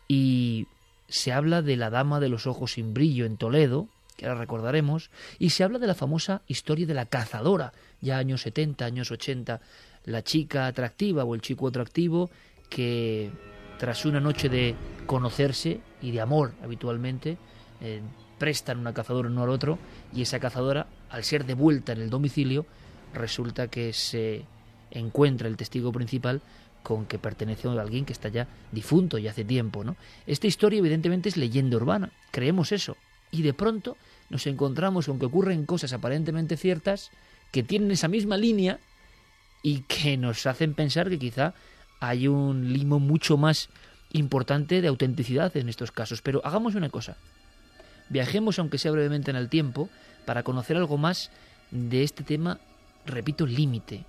y 0.06 0.68
se 1.08 1.32
habla 1.32 1.60
de 1.60 1.76
la 1.76 1.90
dama 1.90 2.20
de 2.20 2.28
los 2.28 2.46
ojos 2.46 2.74
sin 2.74 2.94
brillo 2.94 3.26
en 3.26 3.36
Toledo, 3.36 3.88
que 4.16 4.26
ahora 4.26 4.38
recordaremos, 4.38 5.10
y 5.40 5.50
se 5.50 5.64
habla 5.64 5.80
de 5.80 5.88
la 5.88 5.96
famosa 5.96 6.42
historia 6.46 6.86
de 6.86 6.94
la 6.94 7.06
cazadora, 7.06 7.72
ya 8.00 8.18
años 8.18 8.42
70, 8.42 8.84
años 8.84 9.10
80, 9.10 9.60
la 10.04 10.22
chica 10.22 10.68
atractiva 10.68 11.24
o 11.24 11.34
el 11.34 11.40
chico 11.40 11.66
atractivo 11.66 12.30
que 12.68 13.32
tras 13.78 14.04
una 14.04 14.20
noche 14.20 14.48
de 14.48 14.74
conocerse 15.06 15.80
y 16.00 16.10
de 16.10 16.20
amor 16.20 16.52
habitualmente, 16.62 17.36
eh, 17.80 18.00
prestan 18.38 18.78
una 18.78 18.92
cazadora 18.94 19.28
uno 19.28 19.42
al 19.42 19.50
otro 19.50 19.78
y 20.14 20.22
esa 20.22 20.40
cazadora, 20.40 20.86
al 21.10 21.24
ser 21.24 21.44
devuelta 21.44 21.92
en 21.92 22.00
el 22.00 22.10
domicilio, 22.10 22.66
resulta 23.12 23.68
que 23.68 23.92
se 23.92 24.44
encuentra 24.90 25.48
el 25.48 25.56
testigo 25.56 25.92
principal 25.92 26.42
con 26.82 27.06
que 27.06 27.18
pertenece 27.18 27.68
a 27.68 27.80
alguien 27.80 28.04
que 28.04 28.12
está 28.12 28.28
ya 28.28 28.46
difunto 28.70 29.18
y 29.18 29.26
hace 29.26 29.44
tiempo, 29.44 29.84
¿no? 29.84 29.96
Esta 30.26 30.46
historia 30.46 30.78
evidentemente 30.78 31.28
es 31.30 31.36
leyenda 31.36 31.76
urbana, 31.76 32.12
creemos 32.30 32.72
eso, 32.72 32.96
y 33.30 33.42
de 33.42 33.54
pronto 33.54 33.96
nos 34.28 34.46
encontramos 34.46 35.06
con 35.06 35.18
que 35.18 35.26
ocurren 35.26 35.66
cosas 35.66 35.92
aparentemente 35.92 36.56
ciertas 36.56 37.10
que 37.50 37.62
tienen 37.62 37.90
esa 37.90 38.08
misma 38.08 38.36
línea 38.36 38.78
y 39.62 39.80
que 39.82 40.16
nos 40.16 40.46
hacen 40.46 40.74
pensar 40.74 41.08
que 41.08 41.18
quizá 41.18 41.54
hay 42.08 42.28
un 42.28 42.72
limo 42.72 43.00
mucho 43.00 43.36
más 43.36 43.68
importante 44.12 44.80
de 44.80 44.88
autenticidad 44.88 45.56
en 45.56 45.68
estos 45.68 45.90
casos. 45.90 46.22
Pero 46.22 46.40
hagamos 46.44 46.74
una 46.74 46.90
cosa. 46.90 47.16
Viajemos, 48.08 48.58
aunque 48.58 48.78
sea 48.78 48.92
brevemente 48.92 49.30
en 49.30 49.36
el 49.36 49.48
tiempo, 49.48 49.88
para 50.24 50.42
conocer 50.42 50.76
algo 50.76 50.98
más 50.98 51.30
de 51.70 52.02
este 52.02 52.22
tema, 52.22 52.58
repito, 53.06 53.46
límite. 53.46 54.04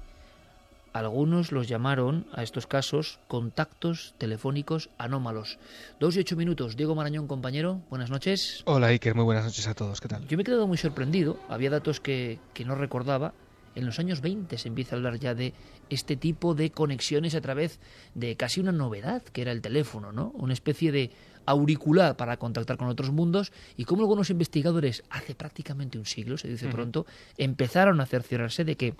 Algunos 0.93 1.51
los 1.51 1.67
llamaron 1.67 2.25
a 2.31 2.41
estos 2.41 2.67
casos 2.67 3.19
contactos 3.27 4.13
telefónicos 4.17 4.89
anómalos. 4.97 5.57
Dos 5.99 6.15
y 6.15 6.19
ocho 6.19 6.37
minutos. 6.37 6.77
Diego 6.77 6.95
Marañón, 6.95 7.27
compañero, 7.27 7.81
buenas 7.89 8.09
noches. 8.09 8.63
Hola 8.65 8.87
Iker, 8.87 9.13
muy 9.13 9.25
buenas 9.25 9.43
noches 9.43 9.67
a 9.67 9.73
todos. 9.73 9.99
¿Qué 9.99 10.07
tal? 10.07 10.25
Yo 10.27 10.37
me 10.37 10.43
he 10.43 10.45
quedado 10.45 10.67
muy 10.67 10.77
sorprendido. 10.77 11.37
Había 11.49 11.69
datos 11.69 11.99
que, 11.99 12.39
que 12.53 12.63
no 12.63 12.75
recordaba 12.75 13.33
en 13.75 13.85
los 13.85 13.99
años 13.99 14.21
20 14.21 14.57
se 14.57 14.67
empieza 14.67 14.95
a 14.95 14.97
hablar 14.97 15.19
ya 15.19 15.35
de 15.35 15.53
este 15.89 16.15
tipo 16.15 16.55
de 16.55 16.71
conexiones 16.71 17.35
a 17.35 17.41
través 17.41 17.79
de 18.13 18.35
casi 18.35 18.59
una 18.59 18.71
novedad, 18.71 19.21
que 19.23 19.41
era 19.41 19.51
el 19.51 19.61
teléfono, 19.61 20.11
¿no? 20.11 20.31
Una 20.35 20.53
especie 20.53 20.91
de 20.91 21.11
auricular 21.45 22.17
para 22.17 22.37
contactar 22.37 22.77
con 22.77 22.87
otros 22.87 23.11
mundos 23.11 23.51
y 23.77 23.85
como 23.85 24.01
algunos 24.01 24.29
investigadores 24.29 25.03
hace 25.09 25.35
prácticamente 25.35 25.97
un 25.97 26.05
siglo, 26.05 26.37
se 26.37 26.47
dice 26.47 26.67
pronto, 26.69 27.05
empezaron 27.37 28.01
a 28.01 28.05
cerciorarse 28.05 28.63
de 28.63 28.77
que, 28.77 28.95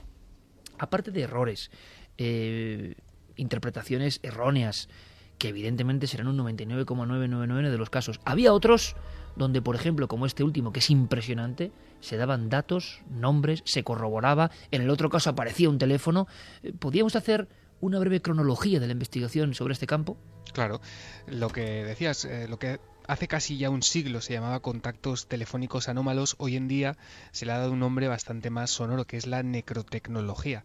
aparte 0.78 1.12
de 1.12 1.22
errores, 1.22 1.72
eh, 2.18 2.96
interpretaciones 3.36 4.20
erróneas, 4.24 4.90
que 5.38 5.50
evidentemente 5.50 6.08
serán 6.08 6.28
un 6.28 6.38
99,999 6.38 7.70
de 7.70 7.78
los 7.78 7.90
casos, 7.90 8.20
había 8.24 8.54
otros 8.54 8.96
donde, 9.36 9.62
por 9.62 9.76
ejemplo, 9.76 10.08
como 10.08 10.26
este 10.26 10.44
último, 10.44 10.72
que 10.72 10.80
es 10.80 10.90
impresionante, 10.90 11.72
se 12.00 12.18
daban 12.18 12.50
datos, 12.50 13.02
nombres, 13.10 13.62
se 13.66 13.84
corroboraba, 13.84 14.52
en 14.72 14.82
el 14.82 14.90
otro 14.90 15.10
caso 15.10 15.30
aparecía 15.30 15.70
un 15.70 15.78
teléfono. 15.78 16.28
Eh, 16.64 16.74
¿Podríamos 16.78 17.16
hacer 17.16 17.48
una 17.82 18.00
breve 18.00 18.22
cronología 18.22 18.80
de 18.80 18.88
la 18.88 18.94
investigación 18.94 19.54
sobre 19.54 19.74
este 19.74 19.88
campo? 19.88 20.18
Claro, 20.54 20.82
lo 21.28 21.50
que 21.50 21.84
decías, 21.84 22.26
eh, 22.26 22.48
lo 22.48 22.60
que 22.60 22.80
hace 23.08 23.28
casi 23.28 23.58
ya 23.58 23.70
un 23.70 23.84
siglo 23.84 24.22
se 24.22 24.34
llamaba 24.34 24.62
contactos 24.62 25.28
telefónicos 25.28 25.90
anómalos, 25.90 26.36
hoy 26.40 26.56
en 26.56 26.68
día 26.68 26.98
se 27.32 27.46
le 27.46 27.52
ha 27.52 27.60
dado 27.60 27.72
un 27.72 27.80
nombre 27.80 28.08
bastante 28.08 28.50
más 28.50 28.72
sonoro, 28.72 29.06
que 29.06 29.18
es 29.18 29.28
la 29.28 29.44
necrotecnología. 29.44 30.64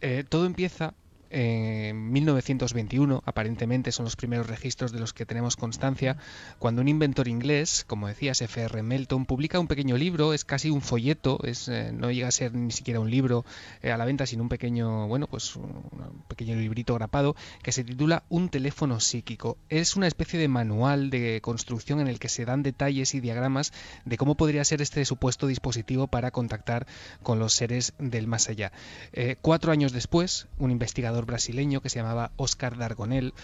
Eh, 0.00 0.24
todo 0.28 0.46
empieza 0.46 0.94
en 1.32 2.12
1921, 2.12 3.22
aparentemente 3.24 3.90
son 3.90 4.04
los 4.04 4.16
primeros 4.16 4.46
registros 4.46 4.92
de 4.92 5.00
los 5.00 5.14
que 5.14 5.24
tenemos 5.24 5.56
constancia, 5.56 6.18
cuando 6.58 6.82
un 6.82 6.88
inventor 6.88 7.26
inglés, 7.26 7.84
como 7.86 8.06
decías, 8.06 8.42
F.R. 8.42 8.82
Melton, 8.82 9.24
publica 9.24 9.58
un 9.58 9.66
pequeño 9.66 9.96
libro, 9.96 10.34
es 10.34 10.44
casi 10.44 10.68
un 10.68 10.82
folleto, 10.82 11.38
es, 11.42 11.68
eh, 11.68 11.90
no 11.92 12.10
llega 12.10 12.28
a 12.28 12.32
ser 12.32 12.54
ni 12.54 12.70
siquiera 12.70 13.00
un 13.00 13.10
libro 13.10 13.46
eh, 13.82 13.90
a 13.90 13.96
la 13.96 14.04
venta, 14.04 14.26
sino 14.26 14.42
un 14.42 14.50
pequeño, 14.50 15.08
bueno, 15.08 15.26
pues 15.26 15.56
un 15.56 16.22
pequeño 16.28 16.54
librito 16.56 16.94
grapado, 16.94 17.34
que 17.62 17.72
se 17.72 17.82
titula 17.82 18.24
Un 18.28 18.50
teléfono 18.50 19.00
psíquico. 19.00 19.56
Es 19.70 19.96
una 19.96 20.06
especie 20.06 20.38
de 20.38 20.48
manual 20.48 21.08
de 21.08 21.40
construcción 21.40 22.00
en 22.00 22.08
el 22.08 22.18
que 22.18 22.28
se 22.28 22.44
dan 22.44 22.62
detalles 22.62 23.14
y 23.14 23.20
diagramas 23.20 23.72
de 24.04 24.18
cómo 24.18 24.36
podría 24.36 24.64
ser 24.64 24.82
este 24.82 25.04
supuesto 25.06 25.46
dispositivo 25.46 26.08
para 26.08 26.30
contactar 26.30 26.86
con 27.22 27.38
los 27.38 27.54
seres 27.54 27.94
del 27.98 28.26
más 28.26 28.48
allá. 28.48 28.72
Eh, 29.12 29.36
cuatro 29.40 29.72
años 29.72 29.92
después, 29.92 30.48
un 30.58 30.70
investigador 30.70 31.21
brasileño 31.26 31.80
que 31.80 31.88
se 31.88 31.98
llamaba 31.98 32.32
Oscar 32.36 32.76
Dargonel 32.76 33.34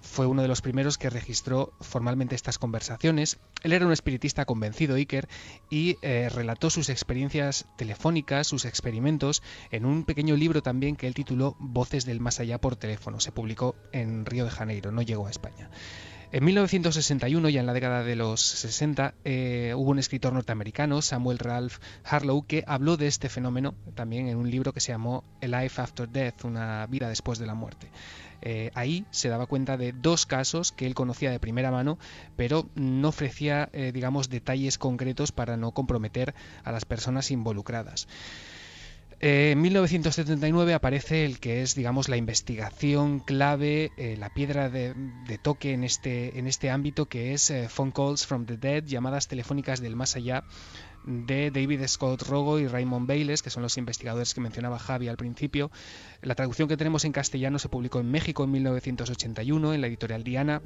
fue 0.00 0.26
uno 0.26 0.42
de 0.42 0.48
los 0.48 0.62
primeros 0.62 0.98
que 0.98 1.10
registró 1.10 1.72
formalmente 1.80 2.34
estas 2.34 2.58
conversaciones. 2.58 3.38
Él 3.62 3.72
era 3.72 3.86
un 3.86 3.92
espiritista 3.92 4.44
convencido, 4.44 4.94
Iker, 4.94 5.28
y 5.70 5.96
eh, 6.02 6.28
relató 6.32 6.70
sus 6.70 6.88
experiencias 6.88 7.66
telefónicas, 7.76 8.46
sus 8.46 8.64
experimentos, 8.64 9.42
en 9.70 9.84
un 9.84 10.04
pequeño 10.04 10.36
libro 10.36 10.62
también 10.62 10.96
que 10.96 11.06
él 11.06 11.14
tituló 11.14 11.56
Voces 11.58 12.04
del 12.04 12.20
Más 12.20 12.40
Allá 12.40 12.60
por 12.60 12.76
teléfono. 12.76 13.20
Se 13.20 13.32
publicó 13.32 13.74
en 13.92 14.24
Río 14.24 14.44
de 14.44 14.50
Janeiro, 14.50 14.92
no 14.92 15.02
llegó 15.02 15.26
a 15.26 15.30
España. 15.30 15.70
En 16.30 16.44
1961, 16.44 17.48
ya 17.48 17.60
en 17.60 17.66
la 17.66 17.72
década 17.72 18.04
de 18.04 18.14
los 18.14 18.42
60, 18.42 19.14
eh, 19.24 19.72
hubo 19.74 19.92
un 19.92 19.98
escritor 19.98 20.34
norteamericano, 20.34 21.00
Samuel 21.00 21.38
Ralph 21.38 21.78
Harlow, 22.04 22.46
que 22.46 22.64
habló 22.66 22.98
de 22.98 23.06
este 23.06 23.30
fenómeno 23.30 23.74
también 23.94 24.28
en 24.28 24.36
un 24.36 24.50
libro 24.50 24.74
que 24.74 24.80
se 24.80 24.92
llamó 24.92 25.24
A 25.40 25.46
Life 25.46 25.80
After 25.80 26.06
Death, 26.06 26.44
una 26.44 26.86
vida 26.86 27.08
después 27.08 27.38
de 27.38 27.46
la 27.46 27.54
muerte. 27.54 27.90
Eh, 28.42 28.70
ahí 28.74 29.06
se 29.10 29.30
daba 29.30 29.46
cuenta 29.46 29.78
de 29.78 29.92
dos 29.92 30.26
casos 30.26 30.70
que 30.70 30.86
él 30.86 30.94
conocía 30.94 31.30
de 31.30 31.40
primera 31.40 31.70
mano, 31.70 31.98
pero 32.36 32.68
no 32.74 33.08
ofrecía, 33.08 33.70
eh, 33.72 33.90
digamos, 33.92 34.28
detalles 34.28 34.76
concretos 34.76 35.32
para 35.32 35.56
no 35.56 35.72
comprometer 35.72 36.34
a 36.62 36.72
las 36.72 36.84
personas 36.84 37.30
involucradas. 37.30 38.06
Eh, 39.20 39.50
en 39.50 39.60
1979 39.60 40.74
aparece 40.74 41.24
el 41.24 41.40
que 41.40 41.62
es, 41.62 41.74
digamos, 41.74 42.08
la 42.08 42.16
investigación 42.16 43.18
clave, 43.18 43.90
eh, 43.96 44.16
la 44.16 44.32
piedra 44.32 44.68
de, 44.68 44.94
toque 45.42 45.72
en 45.72 45.82
este, 45.82 46.38
en 46.38 46.46
este 46.46 46.70
ámbito, 46.70 47.06
que 47.06 47.32
es 47.32 47.50
eh, 47.50 47.68
Phone 47.68 47.90
Calls 47.90 48.26
from 48.26 48.46
the 48.46 48.56
Dead, 48.56 48.84
llamadas 48.84 49.26
telefónicas 49.26 49.80
del 49.80 49.96
más 49.96 50.14
allá, 50.14 50.44
de 51.04 51.50
David 51.50 51.84
Scott 51.88 52.22
Rogo 52.22 52.60
y 52.60 52.68
Raymond 52.68 53.08
Bayles, 53.08 53.42
que 53.42 53.50
son 53.50 53.64
los 53.64 53.76
investigadores 53.76 54.34
que 54.34 54.40
mencionaba 54.40 54.78
Javi 54.78 55.08
al 55.08 55.16
principio. 55.16 55.72
La 56.22 56.36
traducción 56.36 56.68
que 56.68 56.76
tenemos 56.76 57.04
en 57.04 57.12
castellano 57.12 57.58
se 57.58 57.68
publicó 57.68 57.98
en 57.98 58.10
México 58.10 58.44
en 58.44 58.52
1981 58.52 59.74
en 59.74 59.80
la 59.80 59.86
editorial 59.88 60.22
Diana 60.22 60.62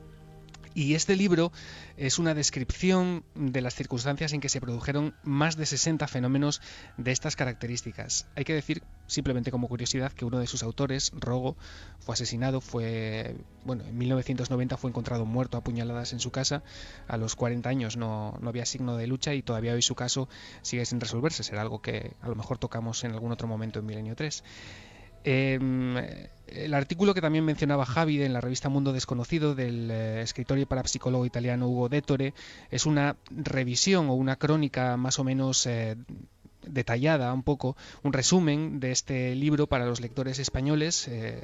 y 0.75 0.95
este 0.95 1.16
libro 1.16 1.53
es 1.97 2.18
una 2.18 2.35
descripción 2.35 3.25
de 3.35 3.61
las 3.61 3.75
circunstancias 3.75 4.33
en 4.33 4.41
que 4.41 4.49
se 4.49 4.61
produjeron 4.61 5.14
más 5.23 5.57
de 5.57 5.66
60 5.66 6.07
fenómenos 6.09 6.61
de 6.97 7.12
estas 7.12 7.37
características. 7.37 8.27
Hay 8.37 8.45
que 8.45 8.55
decir, 8.55 8.83
simplemente 9.07 9.51
como 9.51 9.68
curiosidad, 9.68 10.12
que 10.12 10.25
uno 10.25 10.39
de 10.39 10.47
sus 10.47 10.62
autores, 10.62 11.12
Rogo, 11.14 11.57
fue 12.01 12.14
asesinado, 12.14 12.61
fue, 12.61 13.37
bueno, 13.64 13.85
en 13.85 13.97
1990 13.97 14.77
fue 14.77 14.91
encontrado 14.91 15.25
muerto 15.25 15.57
a 15.57 15.64
puñaladas 15.64 16.12
en 16.12 16.20
su 16.20 16.31
casa. 16.31 16.62
A 17.09 17.16
los 17.16 17.37
40 17.37 17.68
años 17.68 17.97
no, 17.97 18.39
no 18.41 18.49
había 18.49 18.66
signo 18.66 18.97
de 18.97 19.07
lucha 19.07 19.35
y 19.35 19.43
todavía 19.43 19.75
hoy 19.75 19.83
su 19.83 19.95
caso 19.95 20.29
sigue 20.62 20.85
sin 20.85 21.01
resolverse. 21.01 21.43
Será 21.43 21.62
algo 21.62 21.83
que 21.83 22.12
a 22.20 22.29
lo 22.29 22.35
mejor 22.35 22.59
tocamos 22.59 23.05
en 23.05 23.12
algún 23.12 23.33
otro 23.33 23.49
momento 23.49 23.79
en 23.79 23.87
Milenio 23.87 24.16
3. 24.16 24.43
Em, 25.25 25.97
el 26.49 26.75
artículo 26.75 27.14
que 27.14 27.20
también 27.20 27.45
mencionaba 27.45 27.87
Javi 27.87 28.23
en 28.23 28.33
la 28.33 28.41
revista 28.41 28.68
Mundo 28.68 28.93
Desconocido 28.93 29.55
del 29.55 29.91
eh, 29.91 30.23
escritor 30.23 30.59
y 30.59 30.64
parapsicólogo 30.64 31.25
italiano 31.25 31.68
Hugo 31.68 31.89
Détore 31.89 32.35
es 32.70 32.87
una 32.87 33.16
revisión 33.31 34.09
o 34.09 34.14
una 34.14 34.37
crónica 34.37 34.97
más 34.97 35.18
o 35.18 35.25
menos 35.25 35.66
eh, 35.66 35.97
detallada, 36.66 37.33
un 37.33 37.43
poco, 37.43 37.77
un 38.03 38.12
resumen 38.12 38.81
de 38.81 38.93
este 38.93 39.35
libro 39.35 39.66
para 39.66 39.87
los 39.87 40.01
lectores 40.01 40.39
españoles. 40.39 41.09
Eh, 41.09 41.41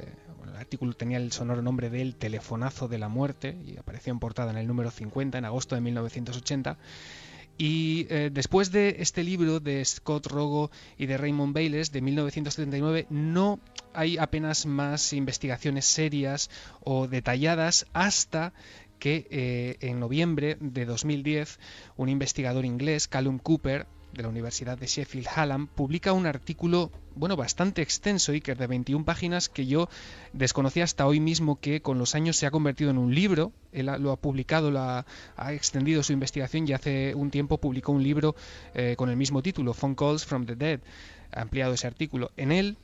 el 0.47 0.55
artículo 0.55 0.93
tenía 0.93 1.17
el 1.17 1.31
sonoro 1.31 1.61
nombre 1.61 1.89
de 1.89 2.01
El 2.01 2.15
Telefonazo 2.15 2.87
de 2.87 2.99
la 2.99 3.07
Muerte 3.07 3.57
y 3.65 3.77
apareció 3.77 4.11
en 4.11 4.19
portada 4.19 4.51
en 4.51 4.57
el 4.57 4.67
número 4.67 4.91
50 4.91 5.37
en 5.37 5.45
agosto 5.45 5.75
de 5.75 5.81
1980. 5.81 6.77
Y 7.61 8.07
eh, 8.09 8.29
después 8.31 8.71
de 8.71 8.95
este 8.99 9.21
libro 9.21 9.59
de 9.59 9.83
Scott 9.83 10.27
Rogo 10.27 10.71
y 10.97 11.07
de 11.07 11.17
Raymond 11.17 11.53
Bayles 11.53 11.91
de 11.91 11.99
1979, 11.99 13.05
no 13.09 13.59
hay 13.93 14.17
apenas 14.17 14.65
más 14.65 15.11
investigaciones 15.11 15.83
serias 15.83 16.49
o 16.79 17.09
detalladas 17.09 17.85
hasta 17.91 18.53
que 18.97 19.27
eh, 19.29 19.75
en 19.81 19.99
noviembre 19.99 20.55
de 20.61 20.85
2010 20.85 21.59
un 21.97 22.07
investigador 22.07 22.63
inglés, 22.63 23.09
Callum 23.09 23.39
Cooper, 23.39 23.87
de 24.13 24.23
la 24.23 24.29
Universidad 24.29 24.77
de 24.77 24.87
Sheffield 24.87 25.27
Hallam, 25.27 25.67
publica 25.67 26.13
un 26.13 26.25
artículo, 26.25 26.91
bueno, 27.15 27.35
bastante 27.35 27.81
extenso, 27.81 28.31
Iker, 28.31 28.57
de 28.57 28.67
21 28.67 29.05
páginas, 29.05 29.49
que 29.49 29.65
yo 29.65 29.89
desconocía 30.33 30.83
hasta 30.83 31.05
hoy 31.05 31.19
mismo 31.19 31.59
que 31.59 31.81
con 31.81 31.99
los 31.99 32.15
años 32.15 32.37
se 32.37 32.45
ha 32.45 32.51
convertido 32.51 32.91
en 32.91 32.97
un 32.97 33.13
libro. 33.13 33.51
Él 33.71 33.87
lo 33.99 34.11
ha 34.11 34.17
publicado, 34.17 34.71
lo 34.71 34.79
ha, 34.79 35.05
extendido 35.49 36.03
su 36.03 36.13
investigación 36.13 36.67
y 36.67 36.73
hace 36.73 37.13
un 37.15 37.31
tiempo 37.31 37.57
publicó 37.57 37.91
un 37.91 38.03
libro 38.03 38.35
eh, 38.73 38.95
con 38.97 39.09
el 39.09 39.17
mismo 39.17 39.41
título, 39.41 39.73
Phone 39.73 39.95
Calls 39.95 40.25
from 40.25 40.45
the 40.45 40.55
Dead. 40.55 40.79
Ha 41.31 41.41
ampliado 41.41 41.73
ese 41.73 41.87
artículo. 41.87 42.31
En 42.37 42.51
él 42.51 42.77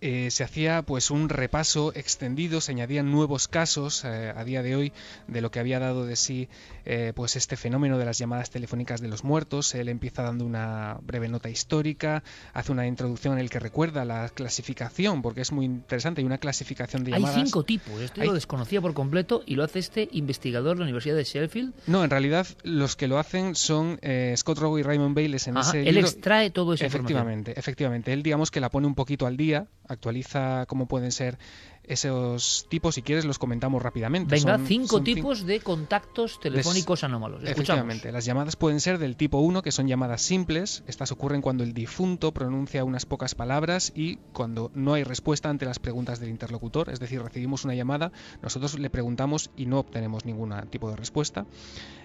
eh, 0.00 0.30
se 0.30 0.44
hacía 0.44 0.82
pues 0.82 1.10
un 1.10 1.28
repaso 1.28 1.92
extendido, 1.92 2.60
se 2.60 2.70
añadían 2.70 3.10
nuevos 3.10 3.48
casos 3.48 4.04
eh, 4.04 4.32
a 4.36 4.44
día 4.44 4.62
de 4.62 4.76
hoy 4.76 4.92
de 5.26 5.40
lo 5.40 5.50
que 5.50 5.58
había 5.58 5.80
dado 5.80 6.06
de 6.06 6.14
sí 6.14 6.48
eh, 6.84 7.12
pues 7.16 7.34
este 7.34 7.56
fenómeno 7.56 7.98
de 7.98 8.04
las 8.04 8.16
llamadas 8.16 8.50
telefónicas 8.50 9.00
de 9.00 9.08
los 9.08 9.24
muertos. 9.24 9.74
Él 9.74 9.88
empieza 9.88 10.22
dando 10.22 10.44
una 10.44 10.98
breve 11.02 11.28
nota 11.28 11.50
histórica, 11.50 12.22
hace 12.52 12.70
una 12.70 12.86
introducción 12.86 13.34
en 13.34 13.40
el 13.40 13.50
que 13.50 13.58
recuerda 13.58 14.04
la 14.04 14.28
clasificación, 14.28 15.20
porque 15.20 15.40
es 15.40 15.50
muy 15.50 15.64
interesante, 15.64 16.20
hay 16.20 16.26
una 16.26 16.38
clasificación 16.38 17.02
de 17.02 17.10
llamadas. 17.10 17.36
Hay 17.36 17.44
cinco 17.46 17.64
tipos, 17.64 18.00
esto 18.00 18.22
lo 18.22 18.34
desconocía 18.34 18.80
por 18.80 18.94
completo 18.94 19.42
y 19.46 19.56
lo 19.56 19.64
hace 19.64 19.80
este 19.80 20.08
investigador 20.12 20.76
de 20.76 20.80
la 20.80 20.84
Universidad 20.84 21.16
de 21.16 21.24
Sheffield. 21.24 21.74
No, 21.88 22.04
en 22.04 22.10
realidad 22.10 22.46
los 22.62 22.94
que 22.94 23.08
lo 23.08 23.18
hacen 23.18 23.56
son 23.56 23.98
Scott 24.36 24.58
Rowe 24.58 24.78
y 24.78 24.84
Raymond 24.84 25.16
Bailes 25.16 25.48
en 25.48 25.56
ese 25.56 25.88
Él 25.88 25.98
extrae 25.98 26.50
todo 26.50 26.74
eso. 26.74 26.84
Efectivamente, 26.84 27.58
efectivamente. 27.58 28.12
Él 28.12 28.22
digamos 28.22 28.52
que 28.52 28.60
la 28.60 28.70
pone 28.70 28.86
un 28.86 28.94
poquito 28.94 29.26
al 29.26 29.36
día 29.36 29.66
actualiza 29.88 30.66
cómo 30.66 30.86
pueden 30.86 31.12
ser 31.12 31.38
esos 31.88 32.66
tipos, 32.68 32.94
si 32.94 33.02
quieres 33.02 33.24
los 33.24 33.38
comentamos 33.38 33.82
rápidamente. 33.82 34.34
Venga, 34.34 34.58
cinco 34.66 35.02
tipos 35.02 35.46
de 35.46 35.60
contactos 35.60 36.38
telefónicos 36.40 37.04
anómalos. 37.04 37.42
Efectivamente, 37.44 38.12
las 38.12 38.24
llamadas 38.24 38.56
pueden 38.56 38.80
ser 38.80 38.98
del 38.98 39.16
tipo 39.16 39.38
1, 39.38 39.62
que 39.62 39.72
son 39.72 39.88
llamadas 39.88 40.22
simples. 40.22 40.84
Estas 40.86 41.12
ocurren 41.12 41.40
cuando 41.40 41.64
el 41.64 41.72
difunto 41.72 42.32
pronuncia 42.32 42.84
unas 42.84 43.06
pocas 43.06 43.34
palabras 43.34 43.92
y 43.94 44.16
cuando 44.32 44.70
no 44.74 44.94
hay 44.94 45.04
respuesta 45.04 45.48
ante 45.48 45.64
las 45.64 45.78
preguntas 45.78 46.20
del 46.20 46.30
interlocutor. 46.30 46.90
Es 46.90 47.00
decir, 47.00 47.22
recibimos 47.22 47.64
una 47.64 47.74
llamada, 47.74 48.12
nosotros 48.42 48.78
le 48.78 48.90
preguntamos 48.90 49.50
y 49.56 49.66
no 49.66 49.78
obtenemos 49.78 50.24
ningún 50.24 50.54
tipo 50.70 50.90
de 50.90 50.96
respuesta. 50.96 51.46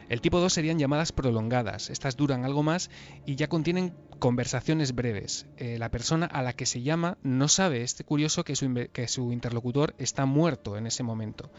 El 0.09 0.21
tipo 0.21 0.39
2 0.39 0.51
serían 0.51 0.79
llamadas 0.79 1.11
prolongadas. 1.11 1.89
Estas 1.89 2.17
duran 2.17 2.45
algo 2.45 2.61
más 2.61 2.89
y 3.25 3.35
ya 3.35 3.47
contienen 3.47 3.93
conversaciones 4.19 4.95
breves. 4.95 5.47
Eh, 5.57 5.77
la 5.79 5.89
persona 5.89 6.25
a 6.25 6.41
la 6.41 6.53
que 6.53 6.65
se 6.65 6.81
llama 6.81 7.17
no 7.23 7.47
sabe, 7.47 7.81
es 7.81 7.95
curioso, 8.05 8.43
que 8.43 8.55
su, 8.55 8.71
que 8.91 9.07
su 9.07 9.31
interlocutor 9.31 9.72
está 9.97 10.25
muerto 10.25 10.77
en 10.77 10.87
ese 10.87 11.03
momento. 11.03 11.49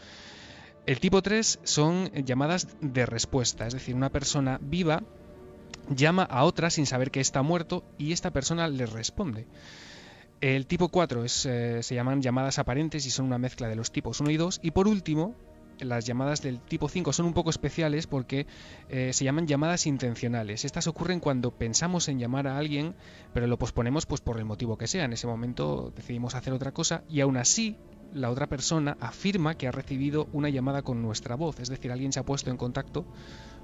El 0.85 0.99
tipo 0.99 1.21
3 1.21 1.59
son 1.63 2.11
llamadas 2.13 2.67
de 2.79 3.05
respuesta, 3.05 3.65
es 3.65 3.73
decir, 3.73 3.95
una 3.95 4.11
persona 4.11 4.59
viva 4.61 5.03
llama 5.89 6.23
a 6.23 6.43
otra 6.43 6.69
sin 6.69 6.85
saber 6.85 7.11
que 7.11 7.19
está 7.19 7.41
muerto 7.41 7.83
y 7.97 8.11
esta 8.11 8.31
persona 8.31 8.67
le 8.67 8.85
responde. 8.85 9.47
El 10.41 10.67
tipo 10.67 10.89
4 10.89 11.23
es, 11.23 11.45
eh, 11.45 11.81
se 11.81 11.95
llaman 11.95 12.21
llamadas 12.21 12.59
aparentes 12.59 13.05
y 13.05 13.11
son 13.11 13.25
una 13.25 13.37
mezcla 13.37 13.67
de 13.67 13.75
los 13.75 13.91
tipos 13.91 14.19
1 14.19 14.31
y 14.31 14.37
2. 14.37 14.59
Y 14.63 14.71
por 14.71 14.87
último, 14.87 15.33
las 15.79 16.05
llamadas 16.05 16.41
del 16.41 16.59
tipo 16.59 16.89
5 16.89 17.13
son 17.13 17.25
un 17.25 17.33
poco 17.33 17.49
especiales 17.49 18.05
porque 18.05 18.45
eh, 18.89 19.11
se 19.13 19.23
llaman 19.23 19.47
llamadas 19.47 19.87
intencionales. 19.87 20.65
Estas 20.65 20.87
ocurren 20.87 21.19
cuando 21.19 21.51
pensamos 21.51 22.09
en 22.09 22.19
llamar 22.19 22.47
a 22.47 22.57
alguien, 22.57 22.95
pero 23.33 23.47
lo 23.47 23.57
posponemos 23.57 24.05
pues 24.05 24.21
por 24.21 24.37
el 24.37 24.45
motivo 24.45 24.77
que 24.77 24.87
sea. 24.87 25.05
En 25.05 25.13
ese 25.13 25.27
momento 25.27 25.91
decidimos 25.95 26.35
hacer 26.35 26.53
otra 26.53 26.73
cosa 26.73 27.03
y 27.09 27.21
aún 27.21 27.37
así 27.37 27.77
la 28.13 28.29
otra 28.29 28.47
persona 28.47 28.97
afirma 28.99 29.55
que 29.55 29.67
ha 29.67 29.71
recibido 29.71 30.27
una 30.31 30.49
llamada 30.49 30.81
con 30.81 31.01
nuestra 31.01 31.35
voz, 31.35 31.59
es 31.59 31.69
decir, 31.69 31.91
alguien 31.91 32.13
se 32.13 32.19
ha 32.19 32.23
puesto 32.23 32.49
en 32.49 32.57
contacto 32.57 33.05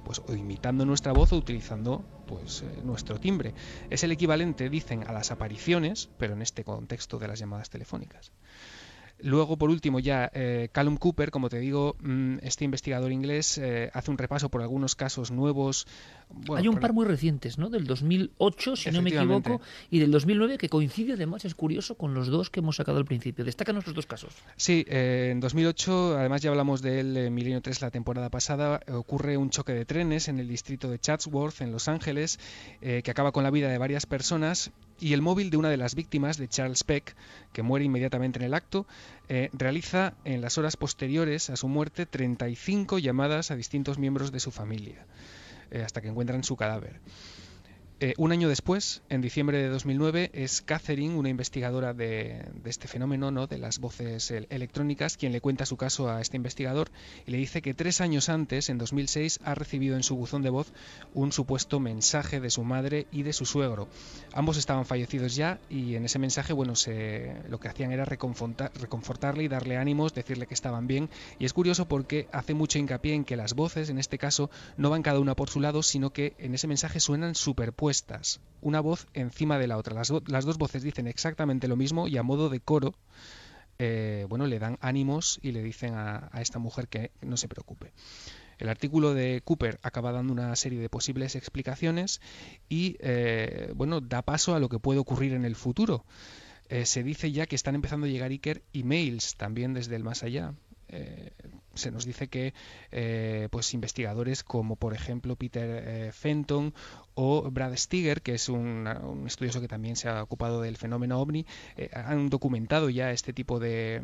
pues 0.03 0.21
o 0.27 0.33
imitando 0.33 0.85
nuestra 0.85 1.13
voz 1.13 1.31
o 1.31 1.37
utilizando 1.37 2.03
pues 2.27 2.63
eh, 2.63 2.81
nuestro 2.83 3.19
timbre. 3.19 3.53
Es 3.89 4.03
el 4.03 4.11
equivalente, 4.11 4.69
dicen, 4.69 5.03
a 5.07 5.13
las 5.13 5.31
apariciones, 5.31 6.09
pero 6.17 6.33
en 6.33 6.41
este 6.41 6.63
contexto 6.63 7.19
de 7.19 7.27
las 7.27 7.39
llamadas 7.39 7.69
telefónicas. 7.69 8.31
Luego, 9.24 9.57
por 9.57 9.69
último, 9.69 9.99
ya 9.99 10.32
eh, 10.34 10.69
Callum 10.72 10.97
Cooper, 10.97 11.32
como 11.32 11.49
te 11.49 11.59
digo, 11.59 11.95
mm, 12.01 12.38
este 12.41 12.65
investigador 12.65 13.11
inglés 13.11 13.57
eh, 13.57 13.89
hace 13.93 14.11
un 14.11 14.17
repaso 14.17 14.49
por 14.49 14.61
algunos 14.61 14.95
casos 14.95 15.32
nuevos. 15.32 15.88
Hay 16.55 16.67
un 16.67 16.80
par 16.80 16.93
muy 16.93 17.05
recientes, 17.05 17.57
¿no? 17.57 17.69
Del 17.69 17.86
2008, 17.86 18.76
si 18.76 18.91
no 18.91 19.01
me 19.01 19.09
equivoco, 19.09 19.61
y 19.89 19.99
del 19.99 20.11
2009, 20.11 20.57
que 20.57 20.69
coincide 20.69 21.13
además, 21.13 21.45
es 21.45 21.55
curioso, 21.55 21.95
con 21.95 22.13
los 22.13 22.28
dos 22.28 22.49
que 22.49 22.61
hemos 22.61 22.78
sacado 22.78 22.97
al 22.97 23.05
principio. 23.05 23.45
Destacan 23.45 23.76
nuestros 23.76 23.95
dos 23.95 24.05
casos. 24.05 24.34
Sí, 24.55 24.86
eh, 24.88 25.30
en 25.32 25.39
2008, 25.39 26.17
además 26.17 26.41
ya 26.41 26.49
hablamos 26.49 26.82
del 26.82 27.13
de 27.13 27.30
Milenio 27.30 27.61
3 27.61 27.82
la 27.82 27.91
temporada 27.91 28.30
pasada, 28.30 28.80
ocurre 28.91 29.38
un 29.38 29.49
choque 29.49 29.74
de 29.74 29.86
trenes 29.86 30.28
en 30.28 30.39
el 30.39 30.47
distrito 30.47 30.89
de 30.89 30.99
Chatsworth, 30.99 31.61
en 31.61 31.72
Los 31.72 31.88
Ángeles, 31.88 32.39
que 32.80 33.11
acaba 33.11 33.32
con 33.32 33.43
la 33.43 33.51
vida 33.51 33.69
de 33.69 33.78
varias 33.78 34.05
personas 34.05 34.72
y 35.01 35.13
el 35.13 35.21
móvil 35.21 35.49
de 35.49 35.57
una 35.57 35.69
de 35.69 35.77
las 35.77 35.95
víctimas, 35.95 36.37
de 36.37 36.47
Charles 36.47 36.83
Peck, 36.83 37.15
que 37.51 37.63
muere 37.63 37.85
inmediatamente 37.85 38.39
en 38.39 38.45
el 38.45 38.53
acto, 38.53 38.85
eh, 39.27 39.49
realiza 39.51 40.13
en 40.23 40.41
las 40.41 40.57
horas 40.59 40.77
posteriores 40.77 41.49
a 41.49 41.57
su 41.57 41.67
muerte 41.67 42.05
35 42.05 42.99
llamadas 42.99 43.49
a 43.49 43.55
distintos 43.55 43.97
miembros 43.97 44.31
de 44.31 44.39
su 44.39 44.51
familia, 44.51 45.05
eh, 45.71 45.81
hasta 45.81 46.01
que 46.01 46.09
encuentran 46.09 46.43
su 46.43 46.55
cadáver. 46.55 47.01
Eh, 48.03 48.15
un 48.17 48.31
año 48.31 48.49
después, 48.49 49.03
en 49.09 49.21
diciembre 49.21 49.59
de 49.59 49.69
2009, 49.69 50.31
es 50.33 50.63
Catherine, 50.63 51.13
una 51.13 51.29
investigadora 51.29 51.93
de, 51.93 52.47
este 52.65 52.87
fenómeno, 52.87 53.29
¿no? 53.29 53.45
de 53.45 53.59
las 53.59 53.77
voces 53.77 54.31
electrónicas, 54.31 55.17
quien 55.17 55.31
le 55.31 55.39
cuenta 55.39 55.67
su 55.67 55.77
caso 55.77 56.09
a 56.09 56.19
este 56.19 56.35
investigador 56.35 56.89
y 57.27 57.31
le 57.31 57.37
dice 57.37 57.61
que 57.61 57.75
tres 57.75 58.01
años 58.01 58.29
antes, 58.29 58.69
en 58.69 58.79
2006, 58.79 59.41
ha 59.43 59.53
recibido 59.53 59.97
en 59.97 60.01
su 60.01 60.15
buzón 60.15 60.41
de 60.41 60.49
voz 60.49 60.73
un 61.13 61.31
supuesto 61.31 61.79
mensaje 61.79 62.39
de 62.39 62.49
su 62.49 62.63
madre 62.63 63.05
y 63.11 63.21
de 63.21 63.33
su 63.33 63.45
suegro. 63.45 63.87
Ambos 64.33 64.57
estaban 64.57 64.87
fallecidos 64.87 65.35
ya 65.35 65.59
y 65.69 65.93
en 65.93 66.05
ese 66.05 66.17
mensaje, 66.17 66.53
bueno, 66.53 66.75
se, 66.75 67.35
lo 67.49 67.59
que 67.59 67.67
hacían 67.67 67.91
era 67.91 68.05
reconfortarle 68.05 69.43
y 69.43 69.47
darle 69.47 69.77
ánimos, 69.77 70.15
decirle 70.15 70.47
que 70.47 70.55
estaban 70.55 70.87
bien. 70.87 71.07
Y 71.37 71.45
es 71.45 71.53
curioso 71.53 71.87
porque 71.87 72.27
hace 72.31 72.55
mucho 72.55 72.79
hincapié 72.79 73.13
en 73.13 73.25
que 73.25 73.35
las 73.35 73.53
voces, 73.53 73.91
en 73.91 73.99
este 73.99 74.17
caso, 74.17 74.49
no 74.75 74.89
van 74.89 75.03
cada 75.03 75.19
una 75.19 75.35
por 75.35 75.51
su 75.51 75.59
lado, 75.59 75.83
sino 75.83 76.11
que 76.11 76.33
en 76.39 76.55
ese 76.55 76.65
mensaje 76.65 76.99
suenan 76.99 77.35
superpuestas 77.35 77.90
una 78.61 78.79
voz 78.79 79.07
encima 79.13 79.57
de 79.57 79.67
la 79.67 79.77
otra. 79.77 79.95
Las, 79.95 80.45
dos 80.45 80.57
voces 80.57 80.83
dicen 80.83 81.07
exactamente 81.07 81.67
lo 81.67 81.75
mismo 81.75 82.07
y 82.07 82.17
a 82.17 82.23
modo 82.23 82.49
de 82.49 82.59
coro, 82.59 82.93
eh, 83.79 84.25
bueno, 84.29 84.45
le 84.45 84.59
dan 84.59 84.77
ánimos 84.81 85.39
y 85.41 85.51
le 85.51 85.63
dicen 85.63 85.95
a, 85.95 86.29
esta 86.39 86.59
mujer 86.59 86.87
que 86.87 87.11
no 87.21 87.37
se 87.37 87.47
preocupe. 87.47 87.91
El 88.59 88.69
artículo 88.69 89.15
de 89.15 89.41
Cooper 89.43 89.79
acaba 89.81 90.11
dando 90.11 90.31
una 90.31 90.55
serie 90.55 90.79
de 90.79 90.89
posibles 90.89 91.35
explicaciones 91.35 92.21
y, 92.69 92.97
eh, 92.99 93.71
bueno, 93.75 94.01
da 94.01 94.21
paso 94.21 94.53
a 94.53 94.59
lo 94.59 94.69
que 94.69 94.77
puede 94.77 94.99
ocurrir 94.99 95.33
en 95.33 95.45
el 95.45 95.55
futuro. 95.55 96.05
Eh, 96.69 96.85
se 96.85 97.01
dice 97.01 97.31
ya 97.31 97.47
que 97.47 97.55
están 97.55 97.73
empezando 97.73 98.05
a 98.05 98.09
llegar 98.09 98.29
Iker 98.29 98.61
emails 98.71 99.35
también 99.35 99.73
desde 99.73 99.95
el 99.95 100.03
más 100.03 100.23
allá. 100.23 100.53
Se 101.73 101.89
nos 101.89 102.05
dice 102.05 102.27
que 102.27 102.53
pues 103.49 103.73
investigadores 103.73 104.43
como 104.43 104.75
por 104.75 104.93
ejemplo 104.93 105.37
Peter 105.37 106.11
Fenton 106.11 106.73
o 107.16 107.49
Brad 107.51 107.76
Stiger, 107.76 108.22
que 108.22 108.34
es 108.34 108.49
un, 108.49 108.88
estudioso 109.26 109.62
que 109.62 109.68
también 109.68 109.95
se 109.95 110.09
ha 110.09 110.24
ocupado 110.24 110.62
del 110.62 110.78
fenómeno 110.78 111.20
ovni, 111.20 111.45
han 111.93 112.30
documentado 112.30 112.89
ya 112.89 113.12
este 113.12 113.34
tipo 113.34 113.59
de, 113.59 114.01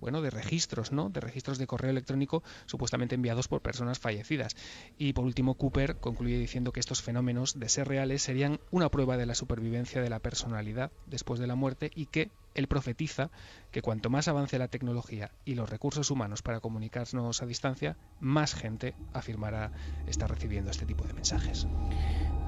bueno 0.00 0.22
de 0.22 0.30
registros, 0.30 0.92
¿no? 0.92 1.08
De 1.08 1.20
registros 1.20 1.58
de 1.58 1.66
correo 1.66 1.90
electrónico 1.90 2.42
supuestamente 2.66 3.14
enviados 3.14 3.48
por 3.48 3.62
personas 3.62 3.98
fallecidas. 3.98 4.56
Y 4.98 5.12
por 5.12 5.24
último 5.24 5.54
Cooper 5.54 5.96
concluye 5.96 6.38
diciendo 6.38 6.72
que 6.72 6.80
estos 6.80 7.02
fenómenos 7.02 7.58
de 7.58 7.68
ser 7.68 7.88
reales 7.88 8.22
serían 8.22 8.60
una 8.70 8.90
prueba 8.90 9.16
de 9.16 9.26
la 9.26 9.34
supervivencia 9.34 10.02
de 10.02 10.10
la 10.10 10.20
personalidad 10.20 10.92
después 11.06 11.40
de 11.40 11.46
la 11.46 11.54
muerte 11.54 11.90
y 11.94 12.06
que 12.06 12.30
él 12.54 12.66
profetiza 12.66 13.30
que 13.70 13.82
cuanto 13.82 14.10
más 14.10 14.28
avance 14.28 14.58
la 14.58 14.68
tecnología 14.68 15.30
y 15.44 15.54
los 15.54 15.70
recursos 15.70 16.10
humanos 16.10 16.42
para 16.42 16.60
comunicarnos 16.60 17.42
a 17.42 17.46
distancia, 17.46 17.96
más 18.20 18.54
gente 18.54 18.94
afirmará 19.12 19.72
estar 20.06 20.30
recibiendo 20.30 20.70
este 20.70 20.86
tipo 20.86 21.06
de 21.06 21.14
mensajes. 21.14 21.61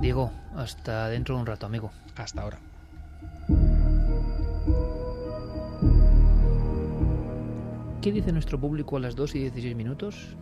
Diego, 0.01 0.31
hasta 0.57 1.09
dentro 1.09 1.35
de 1.35 1.41
un 1.41 1.47
rato, 1.47 1.67
amigo. 1.67 1.91
Hasta 2.17 2.43
ahora. 2.43 2.59
¿Qué 8.01 8.13
dice 8.13 8.33
nuestro 8.33 8.61
público 8.61 8.99
a 8.99 9.01
las 9.01 9.17
2 9.17 9.35
y 9.37 9.39
16 9.41 9.75
minutos? 9.77 10.37